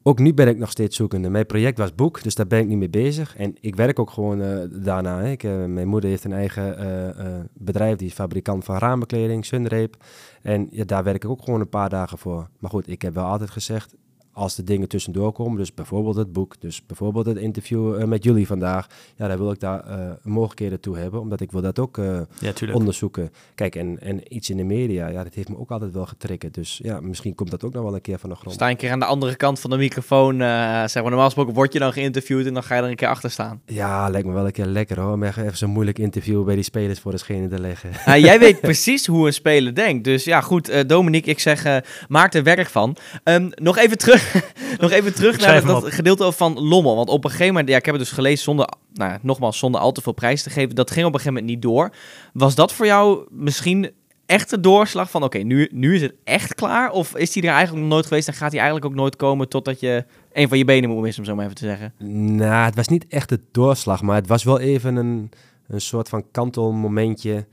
ook 0.10 0.20
nu 0.20 0.34
ben 0.34 0.48
ik 0.48 0.58
nog 0.58 0.70
steeds 0.70 0.96
zoekende. 0.96 1.30
Mijn 1.30 1.46
project 1.46 1.78
was 1.78 1.96
boek, 1.96 2.24
dus 2.24 2.36
daar 2.36 2.48
ben 2.48 2.60
ik 2.60 2.68
niet 2.68 2.78
mee 2.78 2.90
bezig. 2.90 3.36
En 3.38 3.56
ik 3.60 3.76
werk 3.76 4.00
ook 4.00 4.10
gewoon 4.10 4.42
uh, 4.42 4.58
daarna. 4.72 5.22
Ik, 5.22 5.44
uh, 5.44 5.66
mijn 5.66 5.88
moeder 5.88 6.10
heeft 6.10 6.24
een 6.24 6.34
eigen 6.34 6.82
uh, 6.82 7.40
bedrijf, 7.54 7.98
die 7.98 8.08
is 8.08 8.14
fabrikant 8.14 8.66
van 8.66 8.78
raambekleding, 8.78 9.46
Sunreep. 9.46 9.96
En 10.42 10.68
ja, 10.72 10.84
daar 10.84 11.04
werk 11.04 11.24
ik 11.24 11.30
ook 11.30 11.44
gewoon 11.44 11.60
een 11.60 11.70
paar 11.70 11.90
dagen 11.90 12.18
voor. 12.18 12.50
Maar 12.60 12.70
goed, 12.70 12.88
ik 12.88 13.02
heb 13.02 13.14
wel 13.14 13.26
altijd 13.26 13.50
gezegd, 13.50 13.96
als 14.40 14.56
de 14.56 14.64
dingen 14.64 14.88
tussendoor 14.88 15.32
komen, 15.32 15.58
dus 15.58 15.74
bijvoorbeeld 15.74 16.16
het 16.16 16.34
boek, 16.34 16.56
dus 16.60 16.86
bijvoorbeeld 16.86 17.26
het 17.26 17.38
interview 17.38 18.00
uh, 18.00 18.04
met 18.04 18.24
jullie 18.24 18.48
vandaag, 18.48 18.88
ja, 19.16 19.28
daar 19.28 19.38
wil 19.38 19.52
ik 19.52 19.60
daar 19.60 19.88
uh, 19.88 20.12
mogelijkheden 20.24 20.80
toe 20.80 20.98
hebben, 20.98 21.20
omdat 21.20 21.42
ik 21.42 21.52
wil 21.52 21.62
dat 21.62 21.80
ook 21.80 21.98
uh, 21.98 22.20
ja, 22.40 22.74
onderzoeken. 22.74 23.32
Kijk, 23.56 23.76
en, 23.76 24.00
en 24.02 24.36
iets 24.36 24.50
in 24.50 24.58
de 24.58 24.64
media, 24.64 25.08
ja, 25.08 25.24
dat 25.24 25.34
heeft 25.34 25.50
me 25.50 25.58
ook 25.58 25.72
altijd 25.72 25.92
wel 25.92 26.06
getriggerd. 26.06 26.54
Dus 26.54 26.80
ja, 26.84 27.00
misschien 27.00 27.36
komt 27.36 27.52
dat 27.52 27.64
ook 27.64 27.74
nog 27.74 27.84
wel 27.84 27.96
een 27.96 28.02
keer 28.02 28.20
van 28.20 28.30
de 28.30 28.36
grond. 28.36 28.56
Sta 28.56 28.70
een 28.70 28.78
keer 28.78 28.92
aan 28.92 29.00
de 29.00 29.06
andere 29.06 29.36
kant 29.36 29.60
van 29.60 29.70
de 29.70 29.78
microfoon, 29.78 30.38
zeg 30.38 30.94
maar 30.94 31.04
normaal 31.04 31.26
gesproken 31.26 31.54
word 31.54 31.74
je 31.74 31.80
dan 31.80 31.94
geïnterviewd 31.94 32.46
en 32.46 32.54
dan 32.54 32.64
ga 32.64 32.76
je 32.76 32.82
er 32.82 32.90
een 32.90 32.96
keer 32.96 33.08
achter 33.08 33.32
staan. 33.32 33.62
Ja, 33.66 34.10
lijkt 34.10 34.28
me 34.28 34.34
wel 34.34 34.46
een 34.46 34.52
keer 34.52 34.66
lekker 34.66 35.00
hoor, 35.00 35.14
om 35.14 35.24
even 35.24 35.58
zo'n 35.58 35.70
moeilijk 35.70 36.00
interview 36.00 36.46
bij 36.46 36.56
die 36.56 36.64
spelers 36.64 37.00
voor 37.00 37.12
de 37.12 37.18
schenen 37.18 37.50
te 37.50 37.60
leggen. 37.60 38.22
Jij 38.22 38.40
weet 38.46 38.62
precies 38.62 39.06
hoe 39.06 39.28
een 39.28 39.34
speler 39.34 39.76
denkt. 39.76 40.04
Dus 40.04 40.24
ja, 40.24 40.42
goed, 40.42 40.90
Dominique, 40.90 41.32
ik 41.32 41.40
zeg, 41.40 41.82
maak 42.08 42.34
er 42.34 42.44
werk 42.44 42.68
van. 42.68 42.96
Um, 43.24 43.50
nog 43.56 43.78
even 43.78 43.98
terug 43.98 44.29
nog 44.80 44.92
even 44.92 45.14
terug 45.14 45.40
naar 45.40 45.66
dat 45.66 45.94
gedeelte 45.94 46.32
van 46.32 46.60
Lommel. 46.60 46.96
Want 46.96 47.10
op 47.10 47.24
een 47.24 47.30
gegeven 47.30 47.54
moment, 47.54 47.70
ja, 47.70 47.78
ik 47.78 47.86
heb 47.86 47.94
het 47.94 48.04
dus 48.04 48.14
gelezen 48.14 48.44
zonder, 48.44 48.70
nou, 48.94 49.18
nogmaals, 49.22 49.58
zonder 49.58 49.82
al 49.82 49.92
te 49.92 50.02
veel 50.02 50.14
prijs 50.14 50.44
te 50.44 50.50
geven. 50.50 50.76
Dat 50.76 50.92
ging 50.92 51.06
op 51.06 51.14
een 51.14 51.20
gegeven 51.20 51.42
moment 51.42 51.52
niet 51.54 51.72
door. 51.72 51.94
Was 52.34 52.56
dat 52.56 52.74
voor 52.74 52.86
jou 52.86 53.28
misschien 53.30 53.92
echt 54.30 54.50
de 54.50 54.60
doorslag 54.60 55.10
van, 55.10 55.24
oké, 55.24 55.38
nu, 55.38 55.70
nu 55.72 55.96
is 55.96 56.02
het 56.02 56.14
echt 56.24 56.56
klaar? 56.56 56.92
Of 56.92 57.16
is 57.16 57.32
die 57.32 57.44
er 57.44 57.50
eigenlijk 57.50 57.82
nog 57.82 57.92
nooit 57.94 58.06
geweest 58.06 58.28
en 58.28 58.34
gaat 58.34 58.52
die 58.52 58.60
eigenlijk 58.60 58.92
ook 58.92 58.98
nooit 59.00 59.16
komen 59.16 59.50
totdat 59.50 59.80
je 59.80 60.06
een 60.34 60.48
van 60.48 60.58
je 60.58 60.66
benen 60.66 60.90
moet 60.90 61.02
missen, 61.02 61.24
om 61.24 61.30
zo 61.30 61.36
maar 61.36 61.46
even 61.46 61.58
te 61.58 61.66
zeggen? 61.66 61.94
Nou, 62.36 62.66
het 62.66 62.76
was 62.76 62.88
niet 62.88 63.08
echt 63.08 63.30
de 63.30 63.40
doorslag, 63.52 64.02
maar 64.02 64.16
het 64.16 64.28
was 64.28 64.44
wel 64.44 64.60
even 64.60 64.96
een, 64.96 65.32
een 65.68 65.82
soort 65.82 66.10
van 66.10 66.24
kantelmomentje. 66.32 67.46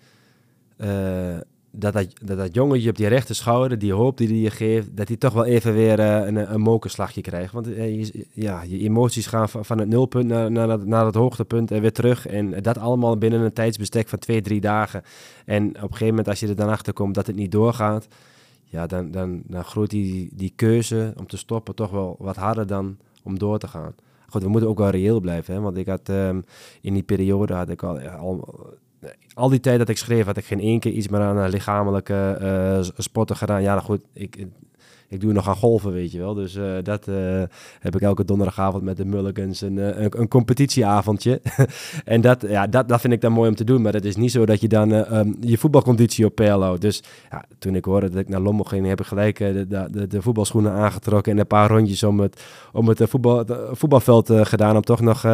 Uh, 0.78 0.88
dat 1.78 1.92
dat, 1.92 2.38
dat 2.38 2.54
jongetje 2.54 2.90
op 2.90 2.96
die 2.96 3.06
rechter 3.06 3.34
schouder, 3.34 3.78
die 3.78 3.92
hoop 3.92 4.16
die 4.16 4.28
hij 4.28 4.36
je 4.36 4.50
geeft, 4.50 4.96
dat 4.96 5.08
hij 5.08 5.16
toch 5.16 5.32
wel 5.32 5.44
even 5.44 5.74
weer 5.74 5.98
uh, 5.98 6.26
een, 6.26 6.52
een 6.52 6.60
mokerslagje 6.60 7.20
krijgt. 7.20 7.52
Want 7.52 7.68
uh, 7.68 7.96
je, 7.96 8.26
ja, 8.32 8.62
je 8.62 8.78
emoties 8.78 9.26
gaan 9.26 9.48
van, 9.48 9.64
van 9.64 9.78
het 9.78 9.88
nulpunt 9.88 10.28
naar, 10.28 10.50
naar, 10.86 11.06
het, 11.06 11.14
hoogtepunt 11.14 11.70
en 11.70 11.80
weer 11.80 11.92
terug. 11.92 12.26
En 12.26 12.62
dat 12.62 12.78
allemaal 12.78 13.18
binnen 13.18 13.40
een 13.40 13.52
tijdsbestek 13.52 14.08
van 14.08 14.18
twee, 14.18 14.40
drie 14.40 14.60
dagen. 14.60 15.02
En 15.44 15.68
op 15.68 15.74
een 15.74 15.82
gegeven 15.82 16.06
moment, 16.06 16.28
als 16.28 16.40
je 16.40 16.48
er 16.48 16.56
dan 16.56 16.68
achter 16.68 16.92
komt 16.92 17.14
dat 17.14 17.26
het 17.26 17.36
niet 17.36 17.52
doorgaat, 17.52 18.08
ja, 18.64 18.86
dan, 18.86 19.10
dan, 19.10 19.44
groeit 19.64 19.90
die, 19.90 20.30
die 20.32 20.52
keuze 20.56 21.12
om 21.16 21.26
te 21.26 21.36
stoppen 21.36 21.74
toch 21.74 21.90
wel 21.90 22.16
wat 22.18 22.36
harder 22.36 22.66
dan 22.66 22.96
om 23.22 23.38
door 23.38 23.58
te 23.58 23.68
gaan. 23.68 23.94
Goed, 24.28 24.42
we 24.42 24.48
moeten 24.48 24.68
ook 24.68 24.78
wel 24.78 24.90
reëel 24.90 25.20
blijven, 25.20 25.54
hè? 25.54 25.60
want 25.60 25.76
ik 25.76 25.86
had 25.86 26.08
um, 26.08 26.44
in 26.80 26.94
die 26.94 27.02
periode 27.02 27.54
had 27.54 27.68
ik 27.68 27.82
al 27.82 27.98
al 29.34 29.48
die 29.48 29.60
tijd 29.60 29.78
dat 29.78 29.88
ik 29.88 29.98
schreef, 29.98 30.24
had 30.24 30.36
ik 30.36 30.44
geen 30.44 30.60
één 30.60 30.80
keer 30.80 30.92
iets 30.92 31.08
meer 31.08 31.20
aan 31.20 31.48
lichamelijke 31.48 32.38
uh, 32.42 32.90
sporten 32.96 33.36
gedaan. 33.36 33.62
Ja, 33.62 33.80
goed, 33.80 34.00
ik, 34.12 34.46
ik 35.08 35.20
doe 35.20 35.32
nog 35.32 35.48
aan 35.48 35.56
golven, 35.56 35.92
weet 35.92 36.12
je 36.12 36.18
wel. 36.18 36.34
Dus 36.34 36.58
dat 36.82 37.04
heb 37.80 37.94
ik 37.94 38.00
elke 38.00 38.24
donderdagavond 38.24 38.82
met 38.82 38.96
de 38.96 39.04
Mulligans 39.04 39.60
een, 39.60 40.04
een, 40.20 40.28
competitieavondje. 40.28 41.40
en 42.04 42.20
dat, 42.20 42.44
ja, 42.48 42.66
dat, 42.66 42.88
dat 42.88 43.00
vind 43.00 43.12
ik 43.12 43.20
dan 43.20 43.32
mooi 43.32 43.48
om 43.48 43.54
te 43.54 43.64
doen. 43.64 43.82
Maar 43.82 43.92
het 43.92 44.04
is 44.04 44.16
niet 44.16 44.30
zo 44.30 44.46
dat 44.46 44.60
je 44.60 44.68
dan 44.68 44.92
um, 44.92 45.36
je 45.40 45.58
voetbalconditie 45.58 46.24
op 46.24 46.34
peil 46.34 46.62
houdt. 46.62 46.80
Dus 46.80 47.02
ja, 47.30 47.44
toen 47.58 47.74
ik 47.74 47.84
hoorde 47.84 48.08
dat 48.08 48.18
ik 48.18 48.28
naar 48.28 48.40
Lommel 48.40 48.64
ging, 48.64 48.86
heb 48.86 49.00
ik 49.00 49.06
gelijk 49.06 49.38
de, 49.38 49.66
de, 49.90 50.06
de, 50.06 50.22
voetbalschoenen 50.22 50.72
aangetrokken 50.72 51.32
en 51.32 51.38
een 51.38 51.46
paar 51.46 51.70
rondjes 51.70 52.02
om 52.02 52.20
het, 52.20 52.42
om 52.72 52.88
het 52.88 53.02
voetbal, 53.02 53.38
het 53.38 53.52
voetbalveld 53.72 54.30
gedaan. 54.32 54.76
Om 54.76 54.82
toch 54.82 55.00
nog 55.00 55.24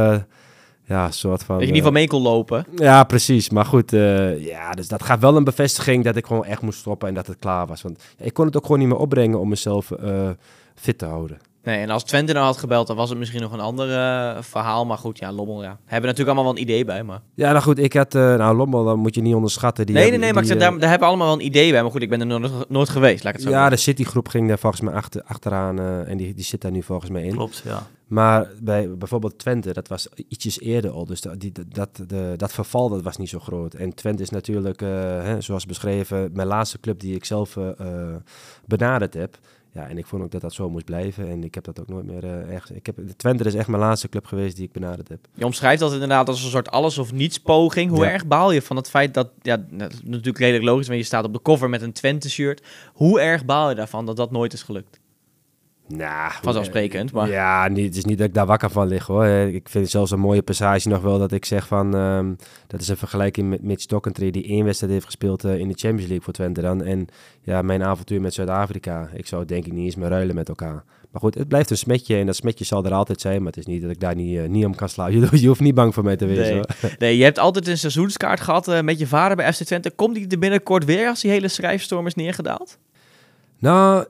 ja, 0.85 1.11
soort 1.11 1.45
van... 1.45 1.59
Dat 1.59 1.65
je 1.65 1.71
in 1.71 1.75
ieder 1.75 1.89
geval 1.89 1.93
mee 1.93 2.09
kon 2.09 2.23
lopen. 2.23 2.67
Ja, 2.77 3.05
precies. 3.05 3.51
Maar 3.51 3.65
goed, 3.65 3.93
uh, 3.93 4.47
ja, 4.47 4.71
dus 4.71 4.89
dat 4.89 5.03
gaat 5.03 5.21
wel 5.21 5.37
een 5.37 5.45
bevestiging 5.45 6.05
dat 6.05 6.17
ik 6.17 6.27
gewoon 6.27 6.45
echt 6.45 6.63
moest 6.63 6.79
stoppen 6.79 7.09
en 7.09 7.15
dat 7.15 7.27
het 7.27 7.39
klaar 7.39 7.67
was. 7.67 7.83
Want 7.83 8.03
ik 8.19 8.35
kon 8.35 8.47
het 8.47 8.57
ook 8.57 8.63
gewoon 8.63 8.79
niet 8.79 8.89
meer 8.89 8.99
opbrengen 8.99 9.39
om 9.39 9.49
mezelf 9.49 9.91
uh, 9.91 10.31
fit 10.75 10.99
te 10.99 11.05
houden. 11.05 11.39
Nee, 11.65 11.79
en 11.79 11.91
als 11.91 12.05
Twente 12.05 12.33
nou 12.33 12.45
had 12.45 12.57
gebeld, 12.57 12.87
dan 12.87 12.97
was 12.97 13.09
het 13.09 13.19
misschien 13.19 13.41
nog 13.41 13.53
een 13.53 13.61
ander 13.61 13.89
uh, 13.89 14.43
verhaal. 14.43 14.87
Maar 14.87 14.99
goed, 14.99 15.19
ja, 15.19 15.33
Lommel, 15.33 15.63
ja. 15.63 15.79
Hebben 15.85 16.11
natuurlijk 16.11 16.37
allemaal 16.37 16.45
wel 16.45 16.53
een 16.53 16.69
idee 16.69 16.85
bij, 16.85 17.03
maar... 17.03 17.21
Ja, 17.35 17.51
nou 17.51 17.63
goed, 17.63 17.79
ik 17.79 17.93
had... 17.93 18.15
Uh, 18.15 18.35
nou, 18.35 18.57
Lommel, 18.57 18.85
dan 18.85 18.99
moet 18.99 19.15
je 19.15 19.21
niet 19.21 19.35
onderschatten. 19.35 19.87
Die 19.87 19.95
nee, 19.95 20.11
nee, 20.11 20.19
nee, 20.19 20.33
maar 20.33 20.43
ik 20.43 20.49
zeg, 20.49 20.59
daar, 20.59 20.71
daar 20.71 20.89
hebben 20.89 20.99
we 20.99 21.15
allemaal 21.15 21.27
wel 21.27 21.37
een 21.37 21.45
idee 21.45 21.71
bij. 21.71 21.83
Maar 21.83 21.91
goed, 21.91 22.03
ik 22.03 22.09
ben 22.09 22.21
er 22.21 22.27
nooit, 22.27 22.69
nooit 22.69 22.89
geweest, 22.89 23.25
laat 23.25 23.35
ik 23.35 23.41
het 23.41 23.49
zo 23.49 23.55
Ja, 23.55 23.69
de 23.69 23.77
Citygroep 23.77 24.29
ging 24.29 24.49
daar 24.49 24.59
volgens 24.59 24.83
mij 24.83 24.95
achter, 24.95 25.23
achteraan 25.25 25.81
uh, 25.81 26.09
en 26.09 26.17
die, 26.17 26.35
die 26.35 26.45
zit 26.45 26.61
daar 26.61 26.71
nu 26.71 26.83
volgens 26.83 27.11
mij 27.11 27.23
in. 27.23 27.33
Klopt, 27.33 27.63
ja. 27.65 27.87
Maar 28.13 28.49
bij 28.61 28.97
bijvoorbeeld 28.97 29.39
Twente, 29.39 29.73
dat 29.73 29.89
was 29.89 30.09
ietsjes 30.29 30.61
eerder 30.61 30.91
al. 30.91 31.05
Dus 31.05 31.21
dat, 31.21 31.41
die, 31.41 31.53
dat, 31.69 32.03
de, 32.07 32.35
dat 32.37 32.53
verval 32.53 32.89
dat 32.89 33.03
was 33.03 33.17
niet 33.17 33.29
zo 33.29 33.39
groot. 33.39 33.75
En 33.75 33.95
Twente 33.95 34.23
is 34.23 34.31
natuurlijk, 34.31 34.81
hè, 34.81 35.41
zoals 35.41 35.67
beschreven, 35.67 36.31
mijn 36.33 36.49
laatste 36.49 36.81
club 36.81 37.01
die 37.01 37.15
ik 37.15 37.25
zelf 37.25 37.59
benaderd 38.67 39.15
heb. 39.15 39.39
Ja, 39.75 39.89
en 39.89 39.99
ik 39.99 40.07
vond 40.07 40.23
ook 40.23 40.31
dat 40.31 40.41
dat 40.41 40.53
zo 40.53 40.71
moest 40.71 40.85
blijven. 40.85 41.29
En 41.29 41.45
ik 41.45 41.55
heb 41.55 41.65
dat 41.65 41.81
ook 41.81 41.89
nooit 41.89 42.05
meer 42.05 42.25
uh, 42.25 42.55
echt... 42.55 42.75
Ik 42.75 42.87
heb, 42.87 42.99
Twente 43.17 43.45
is 43.45 43.55
echt 43.55 43.69
mijn 43.69 43.83
laatste 43.83 44.09
club 44.09 44.27
geweest 44.27 44.57
die 44.57 44.65
ik 44.65 44.73
benaderd 44.73 45.09
heb. 45.09 45.19
Je 45.35 45.45
omschrijft 45.45 45.81
dat 45.81 45.93
inderdaad 45.93 46.29
als 46.29 46.45
een 46.45 46.51
soort 46.51 46.71
alles 46.71 46.99
of 46.99 47.13
niets 47.13 47.39
poging. 47.39 47.91
Hoe 47.91 48.07
erg 48.07 48.27
baal 48.27 48.53
je 48.53 48.63
van 48.63 48.77
het 48.77 48.91
feit 48.91 49.15
dat... 49.15 49.31
Ja, 49.43 49.57
dat 49.71 49.93
is 49.93 50.01
natuurlijk 50.03 50.39
redelijk 50.39 50.65
logisch, 50.65 50.87
want 50.87 50.99
je 50.99 51.07
staat 51.07 51.25
op 51.25 51.33
de 51.33 51.43
cover 51.43 51.69
met 51.69 51.83
een 51.83 51.93
Twente-shirt. 51.93 52.63
Hoe 52.93 53.21
erg 53.21 53.45
baal 53.45 53.69
je 53.69 53.75
daarvan 53.75 54.07
dat 54.07 54.17
dat 54.17 54.31
nooit 54.31 54.53
is 54.53 54.63
gelukt? 54.63 55.01
Nou, 55.97 56.33
vanzelfsprekend. 56.43 57.13
Maar... 57.13 57.29
Ja, 57.29 57.69
niet, 57.69 57.87
het 57.87 57.97
is 57.97 58.05
niet 58.05 58.19
dat 58.19 58.27
ik 58.27 58.35
daar 58.35 58.47
wakker 58.47 58.71
van 58.71 58.87
lig 58.87 59.07
hoor. 59.07 59.27
Ik 59.27 59.69
vind 59.69 59.91
zelfs 59.91 60.11
een 60.11 60.21
mooie 60.21 60.43
passage 60.43 60.89
nog 60.89 61.03
wel 61.03 61.19
dat 61.19 61.33
ik 61.33 61.45
zeg 61.45 61.67
van... 61.67 61.95
Um, 61.95 62.37
dat 62.67 62.81
is 62.81 62.89
een 62.89 62.97
vergelijking 62.97 63.49
met 63.49 63.63
Mitch 63.63 63.87
die 63.87 64.47
één 64.47 64.65
wedstrijd 64.65 64.93
heeft 64.93 65.05
gespeeld 65.05 65.45
uh, 65.45 65.59
in 65.59 65.69
de 65.69 65.75
Champions 65.75 66.07
League 66.07 66.21
voor 66.21 66.33
Twente 66.33 66.61
dan. 66.61 66.83
En 66.83 67.07
ja, 67.43 67.63
mijn 67.63 67.83
avontuur 67.83 68.21
met 68.21 68.35
Zuid-Afrika. 68.35 69.09
Ik 69.15 69.27
zou 69.27 69.45
denk 69.45 69.67
ik 69.67 69.73
niet 69.73 69.85
eens 69.85 69.97
meer 69.97 70.09
ruilen 70.09 70.35
met 70.35 70.49
elkaar. 70.49 70.85
Maar 71.11 71.21
goed, 71.21 71.35
het 71.35 71.49
blijft 71.49 71.71
een 71.71 71.77
smetje 71.77 72.17
en 72.17 72.27
dat 72.27 72.37
smetje 72.37 72.65
zal 72.65 72.85
er 72.85 72.93
altijd 72.93 73.21
zijn. 73.21 73.39
Maar 73.39 73.53
het 73.53 73.57
is 73.57 73.67
niet 73.67 73.83
dat 73.83 73.91
ik 73.91 74.01
daar 74.01 74.15
niet, 74.15 74.37
uh, 74.37 74.49
niet 74.49 74.65
om 74.65 74.75
kan 74.75 74.89
slaan. 74.89 75.13
Je, 75.21 75.29
je, 75.41 75.47
hoeft 75.47 75.61
niet 75.61 75.75
bang 75.75 75.95
voor 75.95 76.05
mij 76.05 76.17
te 76.17 76.27
wezen. 76.27 76.55
Nee, 76.55 76.93
nee 76.99 77.17
je 77.17 77.25
hebt 77.25 77.39
altijd 77.39 77.69
een 77.69 77.79
seizoenskaart 77.79 78.41
gehad 78.41 78.69
uh, 78.69 78.81
met 78.81 78.99
je 78.99 79.07
vader 79.07 79.37
bij 79.37 79.53
FC 79.53 79.63
Twente. 79.63 79.91
Komt 79.91 80.15
die 80.15 80.29
er 80.29 80.39
binnenkort 80.39 80.85
weer 80.85 81.09
als 81.09 81.21
die 81.21 81.31
hele 81.31 81.49
schrijfstorm 81.49 82.07
is 82.07 82.15
neergedaald? 82.15 82.79
Nou, 83.59 84.07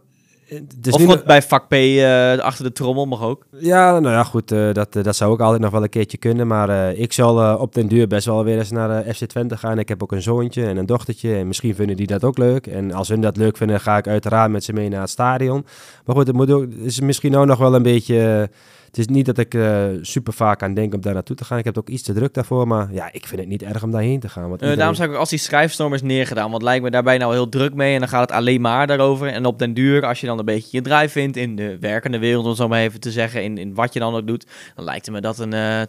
dus 0.77 0.95
of 0.95 1.25
bij 1.25 1.43
vak 1.43 1.69
P 1.69 1.73
uh, 1.73 2.39
achter 2.39 2.65
de 2.65 2.73
trommel 2.73 3.07
mag 3.07 3.23
ook. 3.23 3.47
Ja, 3.51 4.01
nou 4.01 4.15
ja, 4.15 4.25
goed. 4.25 4.53
Uh, 4.53 4.73
dat, 4.73 4.97
uh, 4.97 5.03
dat 5.03 5.17
zou 5.17 5.33
ook 5.33 5.41
altijd 5.41 5.61
nog 5.61 5.71
wel 5.71 5.83
een 5.83 5.89
keertje 5.89 6.19
kunnen. 6.19 6.47
Maar 6.47 6.95
ik 6.95 7.13
zal 7.13 7.59
op 7.59 7.75
den 7.75 7.89
duur 7.89 8.07
best 8.07 8.27
wel 8.27 8.45
weer 8.45 8.59
eens 8.59 8.71
naar 8.71 9.15
FC 9.15 9.25
Twente 9.25 9.57
gaan. 9.57 9.79
Ik 9.79 9.89
heb 9.89 10.03
ook 10.03 10.13
een 10.13 10.23
zoontje 10.23 10.67
en 10.67 10.77
een 10.77 10.87
dochtertje. 10.87 11.35
En 11.35 11.47
misschien 11.47 11.75
vinden 11.75 11.97
die 11.97 12.07
dat 12.07 12.25
ook 12.25 12.39
leuk. 12.39 12.67
En 12.67 12.93
als 12.93 13.09
hun 13.09 13.21
dat 13.21 13.37
leuk 13.37 13.57
vinden, 13.57 13.81
ga 13.81 13.97
ik 13.97 14.09
uiteraard 14.09 14.51
met 14.51 14.65
ze 14.65 14.73
mee 14.73 14.89
naar 14.89 15.01
het 15.01 15.11
stadion. 15.11 15.65
Maar 16.05 16.17
goed, 16.17 16.27
het 16.27 16.37
moet 16.37 16.51
ook, 16.51 16.67
is 16.73 17.01
misschien 17.01 17.37
ook 17.37 17.47
nog 17.47 17.59
wel 17.59 17.75
een 17.75 17.83
beetje 17.83 18.51
het 18.93 19.01
is 19.01 19.07
niet 19.07 19.27
dat 19.27 19.39
ik 19.39 19.55
uh, 19.55 19.87
super 20.01 20.33
vaak 20.33 20.63
aan 20.63 20.75
denk 20.75 20.95
om 20.95 21.01
daar 21.01 21.15
naartoe 21.15 21.37
te 21.37 21.45
gaan. 21.45 21.59
Ik 21.59 21.65
heb 21.65 21.79
ook 21.79 21.89
iets 21.89 22.03
te 22.03 22.13
druk 22.13 22.35
daarvoor. 22.35 22.67
Maar 22.67 22.93
ja, 22.93 23.09
ik 23.13 23.27
vind 23.27 23.41
het 23.41 23.49
niet 23.49 23.63
erg 23.63 23.83
om 23.83 23.91
daarheen 23.91 24.21
te 24.21 24.29
gaan. 24.29 24.43
Want 24.43 24.55
iedereen... 24.55 24.77
Daarom 24.77 24.97
zou 24.97 25.11
ik 25.11 25.17
als 25.17 25.31
die 25.31 25.39
schrijfstorm 25.39 25.95
is 25.95 26.03
neergedaan. 26.03 26.51
Want 26.51 26.63
lijkt 26.63 26.85
me 26.85 26.91
daarbij 26.91 27.19
nou 27.19 27.33
heel 27.33 27.49
druk 27.49 27.75
mee. 27.75 27.95
En 27.95 28.01
dan 28.01 28.09
gaat 28.09 28.21
het 28.21 28.33
alleen 28.33 28.61
maar 28.61 28.87
daarover. 28.87 29.29
En 29.29 29.47
op 29.47 29.59
den 29.59 29.75
duur, 29.75 30.07
als 30.07 30.21
je 30.21 30.27
dan 30.27 30.39
een 30.39 30.45
beetje 30.45 30.69
je 30.71 30.83
draai 30.83 31.09
vindt 31.09 31.37
in 31.37 31.57
de 31.57 31.79
werkende 31.79 32.19
wereld, 32.19 32.47
om 32.47 32.55
zo 32.55 32.69
maar 32.69 32.81
even 32.81 33.01
te 33.01 33.11
zeggen, 33.11 33.43
in, 33.43 33.59
in 33.59 33.75
wat 33.75 33.93
je 33.93 34.01
dan 34.01 34.15
ook 34.15 34.27
doet, 34.27 34.47
dan 34.75 34.85
lijkt 34.85 35.07
het 35.07 35.15
me 35.15 35.21
dat 35.21 35.39
een, 35.39 35.53
uh, 35.53 35.83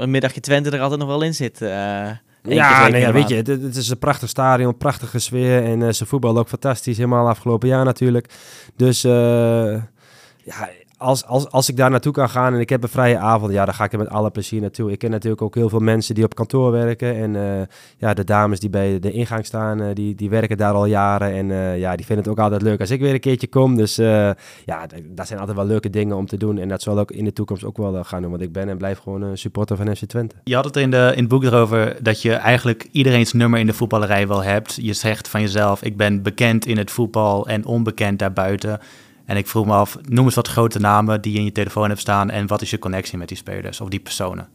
een 0.00 0.10
middagje 0.10 0.40
Twente 0.40 0.70
er 0.70 0.80
altijd 0.80 1.00
nog 1.00 1.08
wel 1.08 1.22
in 1.22 1.34
zit. 1.34 1.60
Uh, 1.62 1.68
ja, 2.42 2.88
nee, 2.88 3.00
ja, 3.00 3.12
weet 3.12 3.28
je, 3.28 3.34
het, 3.34 3.46
het, 3.46 3.76
is 3.76 3.88
een 3.88 3.98
prachtig 3.98 4.28
stadion, 4.28 4.76
prachtige 4.76 5.18
sfeer 5.18 5.64
en 5.64 5.80
uh, 5.80 5.90
ze 5.90 6.06
voetbal 6.06 6.38
ook 6.38 6.48
fantastisch, 6.48 6.96
helemaal 6.96 7.28
afgelopen 7.28 7.68
jaar 7.68 7.84
natuurlijk. 7.84 8.32
Dus 8.76 9.04
uh, 9.04 9.12
ja, 10.44 10.68
als, 11.00 11.26
als, 11.26 11.50
als 11.50 11.68
ik 11.68 11.76
daar 11.76 11.90
naartoe 11.90 12.12
kan 12.12 12.28
gaan 12.28 12.54
en 12.54 12.60
ik 12.60 12.68
heb 12.68 12.82
een 12.82 12.88
vrije 12.88 13.18
avond, 13.18 13.52
ja, 13.52 13.64
dan 13.64 13.74
ga 13.74 13.84
ik 13.84 13.92
er 13.92 13.98
met 13.98 14.08
alle 14.08 14.30
plezier 14.30 14.60
naartoe. 14.60 14.90
Ik 14.90 14.98
ken 14.98 15.10
natuurlijk 15.10 15.42
ook 15.42 15.54
heel 15.54 15.68
veel 15.68 15.80
mensen 15.80 16.14
die 16.14 16.24
op 16.24 16.34
kantoor 16.34 16.72
werken. 16.72 17.16
En 17.16 17.34
uh, 17.34 17.66
ja, 17.96 18.14
de 18.14 18.24
dames 18.24 18.60
die 18.60 18.70
bij 18.70 18.98
de 18.98 19.12
ingang 19.12 19.46
staan, 19.46 19.82
uh, 19.82 19.86
die, 19.94 20.14
die 20.14 20.30
werken 20.30 20.56
daar 20.56 20.74
al 20.74 20.84
jaren. 20.84 21.32
En 21.32 21.48
uh, 21.48 21.78
ja, 21.78 21.96
die 21.96 22.06
vinden 22.06 22.24
het 22.24 22.32
ook 22.32 22.44
altijd 22.44 22.62
leuk 22.62 22.80
als 22.80 22.90
ik 22.90 23.00
weer 23.00 23.12
een 23.12 23.20
keertje 23.20 23.46
kom. 23.46 23.76
Dus 23.76 23.96
ja, 23.96 24.86
dat 25.06 25.26
zijn 25.26 25.38
altijd 25.38 25.56
wel 25.56 25.66
leuke 25.66 25.90
dingen 25.90 26.16
om 26.16 26.26
te 26.26 26.36
doen. 26.36 26.58
En 26.58 26.68
dat 26.68 26.82
zal 26.82 26.98
ook 26.98 27.10
in 27.10 27.24
de 27.24 27.32
toekomst 27.32 27.64
ook 27.64 27.76
wel 27.76 28.04
gaan 28.04 28.22
doen. 28.22 28.30
Want 28.30 28.42
ik 28.42 28.52
ben 28.52 28.68
en 28.68 28.78
blijf 28.78 28.98
gewoon 28.98 29.22
een 29.22 29.38
supporter 29.38 29.76
van 29.76 29.96
FC 29.96 30.04
Twente. 30.04 30.34
Je 30.44 30.54
had 30.54 30.64
het 30.64 30.76
in, 30.76 30.90
de, 30.90 31.12
in 31.14 31.20
het 31.20 31.28
boek 31.28 31.44
erover 31.44 31.96
dat 32.02 32.22
je 32.22 32.32
eigenlijk 32.32 32.88
iedereen's 32.92 33.32
nummer 33.32 33.60
in 33.60 33.66
de 33.66 33.72
voetballerij 33.72 34.28
wel 34.28 34.42
hebt. 34.42 34.78
Je 34.80 34.92
zegt 34.92 35.28
van 35.28 35.40
jezelf, 35.40 35.82
ik 35.82 35.96
ben 35.96 36.22
bekend 36.22 36.66
in 36.66 36.78
het 36.78 36.90
voetbal 36.90 37.46
en 37.46 37.64
onbekend 37.64 38.18
daarbuiten. 38.18 38.80
En 39.30 39.36
ik 39.36 39.46
vroeg 39.46 39.66
me 39.66 39.72
af, 39.72 39.98
noem 40.08 40.24
eens 40.24 40.34
wat 40.34 40.48
grote 40.48 40.78
namen 40.78 41.20
die 41.20 41.32
je 41.32 41.38
in 41.38 41.44
je 41.44 41.52
telefoon 41.52 41.88
hebt 41.88 42.00
staan 42.00 42.30
en 42.30 42.46
wat 42.46 42.62
is 42.62 42.70
je 42.70 42.78
connectie 42.78 43.18
met 43.18 43.28
die 43.28 43.36
spelers 43.36 43.80
of 43.80 43.88
die 43.88 44.00
personen? 44.00 44.48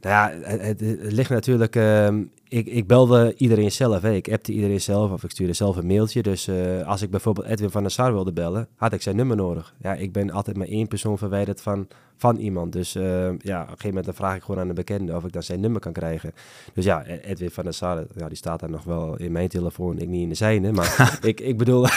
Nou 0.00 0.14
ja, 0.14 0.50
het, 0.58 0.80
ligt 1.00 1.30
natuurlijk. 1.30 1.76
Uh, 1.76 2.08
ik, 2.48 2.66
ik 2.66 2.86
belde 2.86 3.34
iedereen 3.36 3.72
zelf. 3.72 4.02
Hè. 4.02 4.12
Ik 4.12 4.28
appte 4.32 4.52
iedereen 4.52 4.80
zelf 4.80 5.10
of 5.10 5.24
ik 5.24 5.30
stuurde 5.30 5.52
zelf 5.52 5.76
een 5.76 5.86
mailtje. 5.86 6.22
Dus 6.22 6.48
uh, 6.48 6.86
als 6.86 7.02
ik 7.02 7.10
bijvoorbeeld 7.10 7.46
Edwin 7.46 7.70
van 7.70 7.82
der 7.82 7.90
Sar 7.90 8.12
wilde 8.12 8.32
bellen, 8.32 8.68
had 8.76 8.92
ik 8.92 9.02
zijn 9.02 9.16
nummer 9.16 9.36
nodig. 9.36 9.74
Ja, 9.82 9.94
ik 9.94 10.12
ben 10.12 10.30
altijd 10.30 10.56
maar 10.56 10.68
één 10.68 10.88
persoon 10.88 11.18
verwijderd 11.18 11.60
van 11.60 11.88
van 12.22 12.36
iemand. 12.36 12.72
Dus 12.72 12.96
uh, 12.96 13.02
ja, 13.02 13.28
op 13.28 13.38
een 13.40 13.66
gegeven 13.66 13.88
moment 13.88 14.04
dan 14.04 14.14
vraag 14.14 14.36
ik 14.36 14.42
gewoon 14.42 14.60
aan 14.60 14.68
de 14.68 14.74
bekende 14.74 15.16
of 15.16 15.24
ik 15.24 15.32
dan 15.32 15.42
zijn 15.42 15.60
nummer 15.60 15.80
kan 15.80 15.92
krijgen. 15.92 16.32
Dus 16.74 16.84
ja, 16.84 17.02
e- 17.06 17.20
Edwin 17.22 17.50
van 17.50 17.64
der 17.64 17.74
Sar, 17.74 18.06
ja, 18.16 18.28
die 18.28 18.36
staat 18.36 18.60
daar 18.60 18.70
nog 18.70 18.84
wel 18.84 19.16
in 19.16 19.32
mijn 19.32 19.48
telefoon, 19.48 19.98
ik 19.98 20.08
niet 20.08 20.22
in 20.22 20.28
de 20.28 20.34
zijne. 20.34 20.72
Maar 20.72 21.18
ik, 21.22 21.40
ik 21.40 21.58
bedoel, 21.58 21.86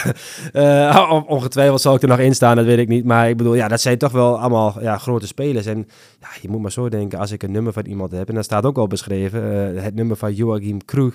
uh, 0.52 1.22
ongetwijfeld 1.26 1.80
zal 1.80 1.94
ik 1.94 2.02
er 2.02 2.08
nog 2.08 2.18
in 2.18 2.34
staan, 2.34 2.56
dat 2.56 2.64
weet 2.64 2.78
ik 2.78 2.88
niet. 2.88 3.04
Maar 3.04 3.28
ik 3.28 3.36
bedoel, 3.36 3.54
ja, 3.54 3.68
dat 3.68 3.80
zijn 3.80 3.98
toch 3.98 4.12
wel 4.12 4.38
allemaal 4.38 4.82
ja, 4.82 4.98
grote 4.98 5.26
spelers. 5.26 5.66
En 5.66 5.88
ja, 6.20 6.28
je 6.40 6.48
moet 6.48 6.62
maar 6.62 6.72
zo 6.72 6.88
denken, 6.88 7.18
als 7.18 7.30
ik 7.30 7.42
een 7.42 7.52
nummer 7.52 7.72
van 7.72 7.86
iemand 7.86 8.12
heb, 8.12 8.28
en 8.28 8.34
dat 8.34 8.44
staat 8.44 8.64
ook 8.64 8.78
al 8.78 8.86
beschreven, 8.86 9.74
uh, 9.74 9.82
het 9.82 9.94
nummer 9.94 10.16
van 10.16 10.34
Joachim 10.34 10.84
Kroeg. 10.84 11.14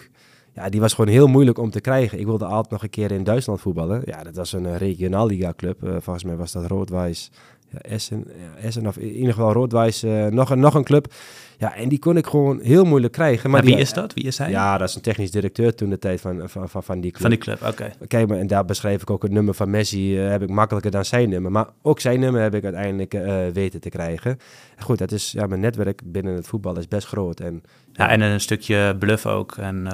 Ja, 0.54 0.70
die 0.70 0.80
was 0.80 0.94
gewoon 0.94 1.12
heel 1.12 1.28
moeilijk 1.28 1.58
om 1.58 1.70
te 1.70 1.82
krijgen. 1.82 2.20
Ik 2.20 2.26
wilde 2.26 2.46
altijd 2.46 2.70
nog 2.70 2.84
een 2.84 2.90
keer 2.90 3.12
in 3.12 3.24
Duitsland 3.24 3.62
voetballen. 3.62 4.02
Ja, 4.06 4.24
dat 4.24 4.36
was 4.36 4.54
een 4.54 4.78
regionalliga 4.78 5.54
club. 5.56 5.84
Uh, 5.84 5.96
volgens 6.00 6.24
mij 6.24 6.36
was 6.36 6.52
dat 6.52 6.66
Rood-Wijs 6.66 7.32
ja, 7.72 7.80
Essen, 7.80 8.26
ja, 8.28 8.62
Essen 8.62 8.88
of 8.88 8.98
in 8.98 9.12
ieder 9.12 9.34
geval 9.34 9.54
Roodwijs, 9.54 10.04
uh, 10.04 10.26
nog, 10.26 10.50
een, 10.50 10.60
nog 10.60 10.74
een 10.74 10.84
club. 10.84 11.14
Ja, 11.58 11.76
en 11.76 11.90
die 11.90 12.00
kon 12.00 12.18
ik 12.18 12.28
gewoon 12.28 12.60
heel 12.60 12.84
moeilijk 12.84 13.14
krijgen. 13.14 13.50
Maar 13.50 13.62
wie 13.62 13.72
die, 13.72 13.82
is 13.82 13.94
dat? 13.94 14.14
Wie 14.14 14.24
is 14.24 14.38
hij? 14.38 14.50
Ja, 14.50 14.78
dat 14.78 14.90
is 14.90 14.96
een 14.96 15.02
technisch 15.02 15.32
directeur 15.32 15.76
toen 15.76 15.90
de 15.90 16.00
tijd 16.00 16.22
van, 16.22 16.50
van, 16.50 16.70
van, 16.70 16.84
van 16.84 17.02
die 17.02 17.12
club. 17.12 17.22
Van 17.22 17.30
die 17.30 17.40
club, 17.40 17.62
oké. 17.68 17.92
Kijk, 18.08 18.28
maar 18.28 18.38
en 18.38 18.48
daar 18.48 18.66
beschrijf 18.66 19.02
ik 19.02 19.10
ook 19.10 19.24
het 19.24 19.32
nummer 19.32 19.54
van 19.54 19.70
Messi, 19.70 20.24
uh, 20.24 20.30
heb 20.30 20.42
ik 20.42 20.50
makkelijker 20.50 20.92
dan 20.92 21.06
zijn 21.06 21.30
nummer. 21.30 21.52
Maar 21.52 21.68
ook 21.82 22.00
zijn 22.00 22.20
nummer 22.20 22.42
heb 22.42 22.56
ik 22.56 22.64
uiteindelijk 22.64 23.14
uh, 23.14 23.48
weten 23.54 23.80
te 23.82 23.90
krijgen. 23.90 24.38
Goed, 24.78 24.98
dat 24.98 25.12
is, 25.12 25.32
ja, 25.32 25.48
mijn 25.48 25.62
netwerk 25.62 26.02
binnen 26.06 26.36
het 26.36 26.48
voetbal 26.48 26.78
is 26.78 26.88
best 26.88 27.08
groot. 27.08 27.40
En, 27.40 27.64
ja, 27.94 28.10
en 28.10 28.22
een 28.22 28.42
stukje 28.42 28.96
bluff 29.00 29.26
ook 29.26 29.58
en... 29.58 29.88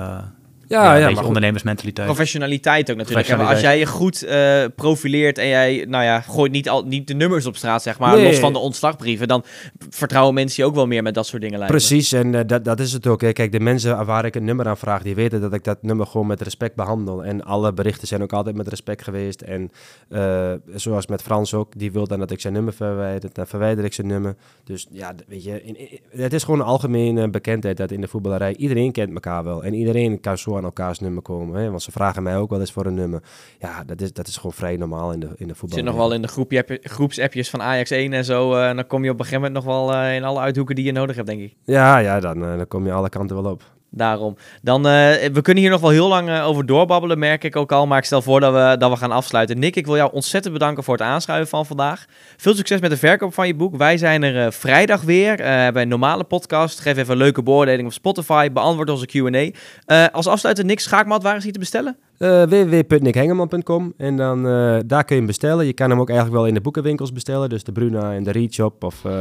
Ja, 0.67 0.95
ja, 0.95 1.07
ja 1.07 1.23
ondernemersmentaliteit. 1.23 2.07
Professionaliteit 2.07 2.91
ook 2.91 2.97
natuurlijk. 2.97 3.29
als 3.29 3.61
jij 3.61 3.79
je 3.79 3.85
goed 3.85 4.23
uh, 4.23 4.63
profileert 4.75 5.37
en 5.37 5.47
jij, 5.47 5.85
nou 5.89 6.03
ja, 6.03 6.21
gooit 6.21 6.51
niet, 6.51 6.69
al, 6.69 6.83
niet 6.83 7.07
de 7.07 7.13
nummers 7.13 7.45
op 7.45 7.55
straat, 7.55 7.81
zeg 7.81 7.99
maar, 7.99 8.17
los 8.17 8.39
van 8.39 8.53
de 8.53 8.59
ontslagbrieven, 8.59 9.27
dan 9.27 9.43
vertrouwen 9.89 10.33
mensen 10.33 10.63
je 10.63 10.69
ook 10.69 10.75
wel 10.75 10.87
meer 10.87 11.03
met 11.03 11.13
dat 11.13 11.27
soort 11.27 11.41
dingen. 11.41 11.65
Precies, 11.65 12.11
en 12.11 12.33
uh, 12.33 12.39
dat, 12.45 12.65
dat 12.65 12.79
is 12.79 12.93
het 12.93 13.07
ook. 13.07 13.21
Hè. 13.21 13.33
Kijk, 13.33 13.51
de 13.51 13.59
mensen 13.59 14.05
waar 14.05 14.25
ik 14.25 14.35
een 14.35 14.43
nummer 14.43 14.67
aan 14.67 14.77
vraag, 14.77 15.01
die 15.01 15.15
weten 15.15 15.41
dat 15.41 15.53
ik 15.53 15.63
dat 15.63 15.83
nummer 15.83 16.07
gewoon 16.07 16.27
met 16.27 16.41
respect 16.41 16.75
behandel. 16.75 17.23
En 17.23 17.43
alle 17.43 17.73
berichten 17.73 18.07
zijn 18.07 18.21
ook 18.21 18.33
altijd 18.33 18.55
met 18.55 18.67
respect 18.67 19.03
geweest. 19.03 19.41
En 19.41 19.71
uh, 20.09 20.51
zoals 20.75 21.07
met 21.07 21.21
Frans 21.21 21.53
ook, 21.53 21.73
die 21.77 21.91
wil 21.91 22.07
dan 22.07 22.19
dat 22.19 22.31
ik 22.31 22.39
zijn 22.39 22.53
nummer 22.53 22.73
verwijder, 22.73 23.29
dan 23.33 23.47
verwijder 23.47 23.85
ik 23.85 23.93
zijn 23.93 24.07
nummer. 24.07 24.35
Dus 24.63 24.87
ja, 24.91 25.15
weet 25.27 25.43
je, 25.43 25.63
in, 25.63 25.79
in, 25.79 25.99
het 26.09 26.33
is 26.33 26.43
gewoon 26.43 26.59
een 26.59 26.65
algemene 26.65 27.29
bekendheid 27.29 27.77
dat 27.77 27.91
in 27.91 28.01
de 28.01 28.07
voetballerij 28.07 28.55
iedereen 28.55 28.91
kent 28.91 29.13
elkaar 29.13 29.43
wel. 29.43 29.63
En 29.63 29.73
iedereen 29.73 30.19
kan 30.19 30.37
zo 30.37 30.56
aan 30.57 30.63
elkaars 30.63 30.99
nummer 30.99 31.21
komen. 31.21 31.61
Hè? 31.61 31.69
Want 31.69 31.81
ze 31.81 31.91
vragen 31.91 32.23
mij 32.23 32.37
ook 32.37 32.49
wel 32.49 32.59
eens 32.59 32.71
voor 32.71 32.85
een 32.85 32.93
nummer. 32.93 33.23
Ja, 33.59 33.83
dat 33.83 34.01
is, 34.01 34.13
dat 34.13 34.27
is 34.27 34.35
gewoon 34.35 34.53
vrij 34.53 34.77
normaal 34.77 35.11
in 35.11 35.19
de, 35.19 35.29
in 35.35 35.47
de 35.47 35.55
voetbal. 35.55 35.77
Zit 35.77 35.87
nog 35.87 35.95
wel 35.95 36.13
in 36.13 36.21
de 36.21 36.27
groepje, 36.27 36.79
groepsappjes 36.81 37.49
van 37.49 37.61
Ajax 37.61 37.91
1 37.91 38.13
en 38.13 38.25
zo. 38.25 38.55
Uh, 38.55 38.75
dan 38.75 38.87
kom 38.87 39.03
je 39.03 39.09
op 39.09 39.19
een 39.19 39.25
gegeven 39.25 39.51
moment 39.51 39.65
nog 39.65 39.75
wel 39.75 39.93
uh, 39.93 40.15
in 40.15 40.23
alle 40.23 40.39
uithoeken 40.39 40.75
die 40.75 40.85
je 40.85 40.91
nodig 40.91 41.15
hebt, 41.15 41.27
denk 41.27 41.41
ik. 41.41 41.55
Ja, 41.63 41.97
ja 41.97 42.19
dan, 42.19 42.43
uh, 42.43 42.57
dan 42.57 42.67
kom 42.67 42.85
je 42.85 42.91
alle 42.91 43.09
kanten 43.09 43.41
wel 43.41 43.51
op. 43.51 43.63
Daarom. 43.97 44.37
Dan, 44.61 44.79
uh, 44.79 44.91
we 45.33 45.39
kunnen 45.41 45.63
hier 45.63 45.71
nog 45.71 45.81
wel 45.81 45.89
heel 45.89 46.07
lang 46.07 46.29
uh, 46.29 46.47
over 46.47 46.65
doorbabbelen, 46.65 47.19
merk 47.19 47.43
ik 47.43 47.55
ook 47.55 47.71
al. 47.71 47.87
Maar 47.87 47.97
ik 47.97 48.03
stel 48.03 48.21
voor 48.21 48.39
dat 48.39 48.53
we, 48.53 48.75
dat 48.79 48.91
we 48.91 48.97
gaan 48.97 49.11
afsluiten. 49.11 49.59
Nick, 49.59 49.75
ik 49.75 49.85
wil 49.85 49.95
jou 49.95 50.11
ontzettend 50.13 50.53
bedanken 50.53 50.83
voor 50.83 50.93
het 50.93 51.03
aanschuiven 51.03 51.49
van 51.49 51.65
vandaag. 51.65 52.05
Veel 52.37 52.55
succes 52.55 52.79
met 52.79 52.89
de 52.89 52.97
verkoop 52.97 53.33
van 53.33 53.47
je 53.47 53.55
boek. 53.55 53.75
Wij 53.75 53.97
zijn 53.97 54.23
er 54.23 54.45
uh, 54.45 54.51
vrijdag 54.51 55.01
weer. 55.01 55.43
hebben 55.43 55.81
een 55.81 55.87
normale 55.87 56.23
podcast. 56.23 56.79
Geef 56.79 56.97
even 56.97 57.11
een 57.11 57.17
leuke 57.17 57.43
beoordeling 57.43 57.87
op 57.87 57.93
Spotify. 57.93 58.51
Beantwoord 58.51 58.89
onze 58.89 59.05
Q&A. 59.05 60.07
als 60.11 60.27
afsluiter, 60.27 60.65
Nick 60.65 60.79
Schaakmat, 60.79 61.23
waar 61.23 61.35
is 61.35 61.43
hij 61.43 61.51
te 61.51 61.59
bestellen? 61.59 61.97
Uh, 62.19 62.43
www.nickhengeman.com 62.43 63.93
en 63.97 64.17
dan 64.17 64.45
uh, 64.45 64.77
daar 64.85 65.03
kun 65.03 65.15
je 65.15 65.21
hem 65.21 65.25
bestellen. 65.25 65.65
Je 65.65 65.73
kan 65.73 65.89
hem 65.89 65.99
ook 65.99 66.09
eigenlijk 66.09 66.37
wel 66.37 66.47
in 66.47 66.53
de 66.53 66.61
boekenwinkels 66.61 67.11
bestellen, 67.11 67.49
dus 67.49 67.63
de 67.63 67.71
Bruna 67.71 68.13
en 68.13 68.23
de 68.23 68.31
Readshop 68.31 68.83
of 68.83 69.03
uh, 69.05 69.11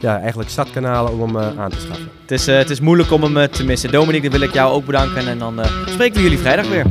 ja, 0.00 0.18
eigenlijk 0.18 0.50
stadkanalen 0.50 1.12
om 1.12 1.36
hem 1.36 1.58
aan 1.58 1.70
te 1.70 1.80
schaffen. 1.80 2.08
Het 2.20 2.30
is, 2.30 2.46
het 2.46 2.70
is 2.70 2.80
moeilijk 2.80 3.10
om 3.10 3.22
hem 3.22 3.50
te 3.50 3.64
missen. 3.64 3.90
Dominique, 3.90 4.30
dan 4.30 4.38
wil 4.38 4.48
ik 4.48 4.54
jou 4.54 4.72
ook 4.72 4.86
bedanken 4.86 5.28
en 5.28 5.38
dan 5.38 5.60
spreken 5.86 6.16
we 6.16 6.22
jullie 6.22 6.38
vrijdag 6.38 6.68
weer. 6.68 6.86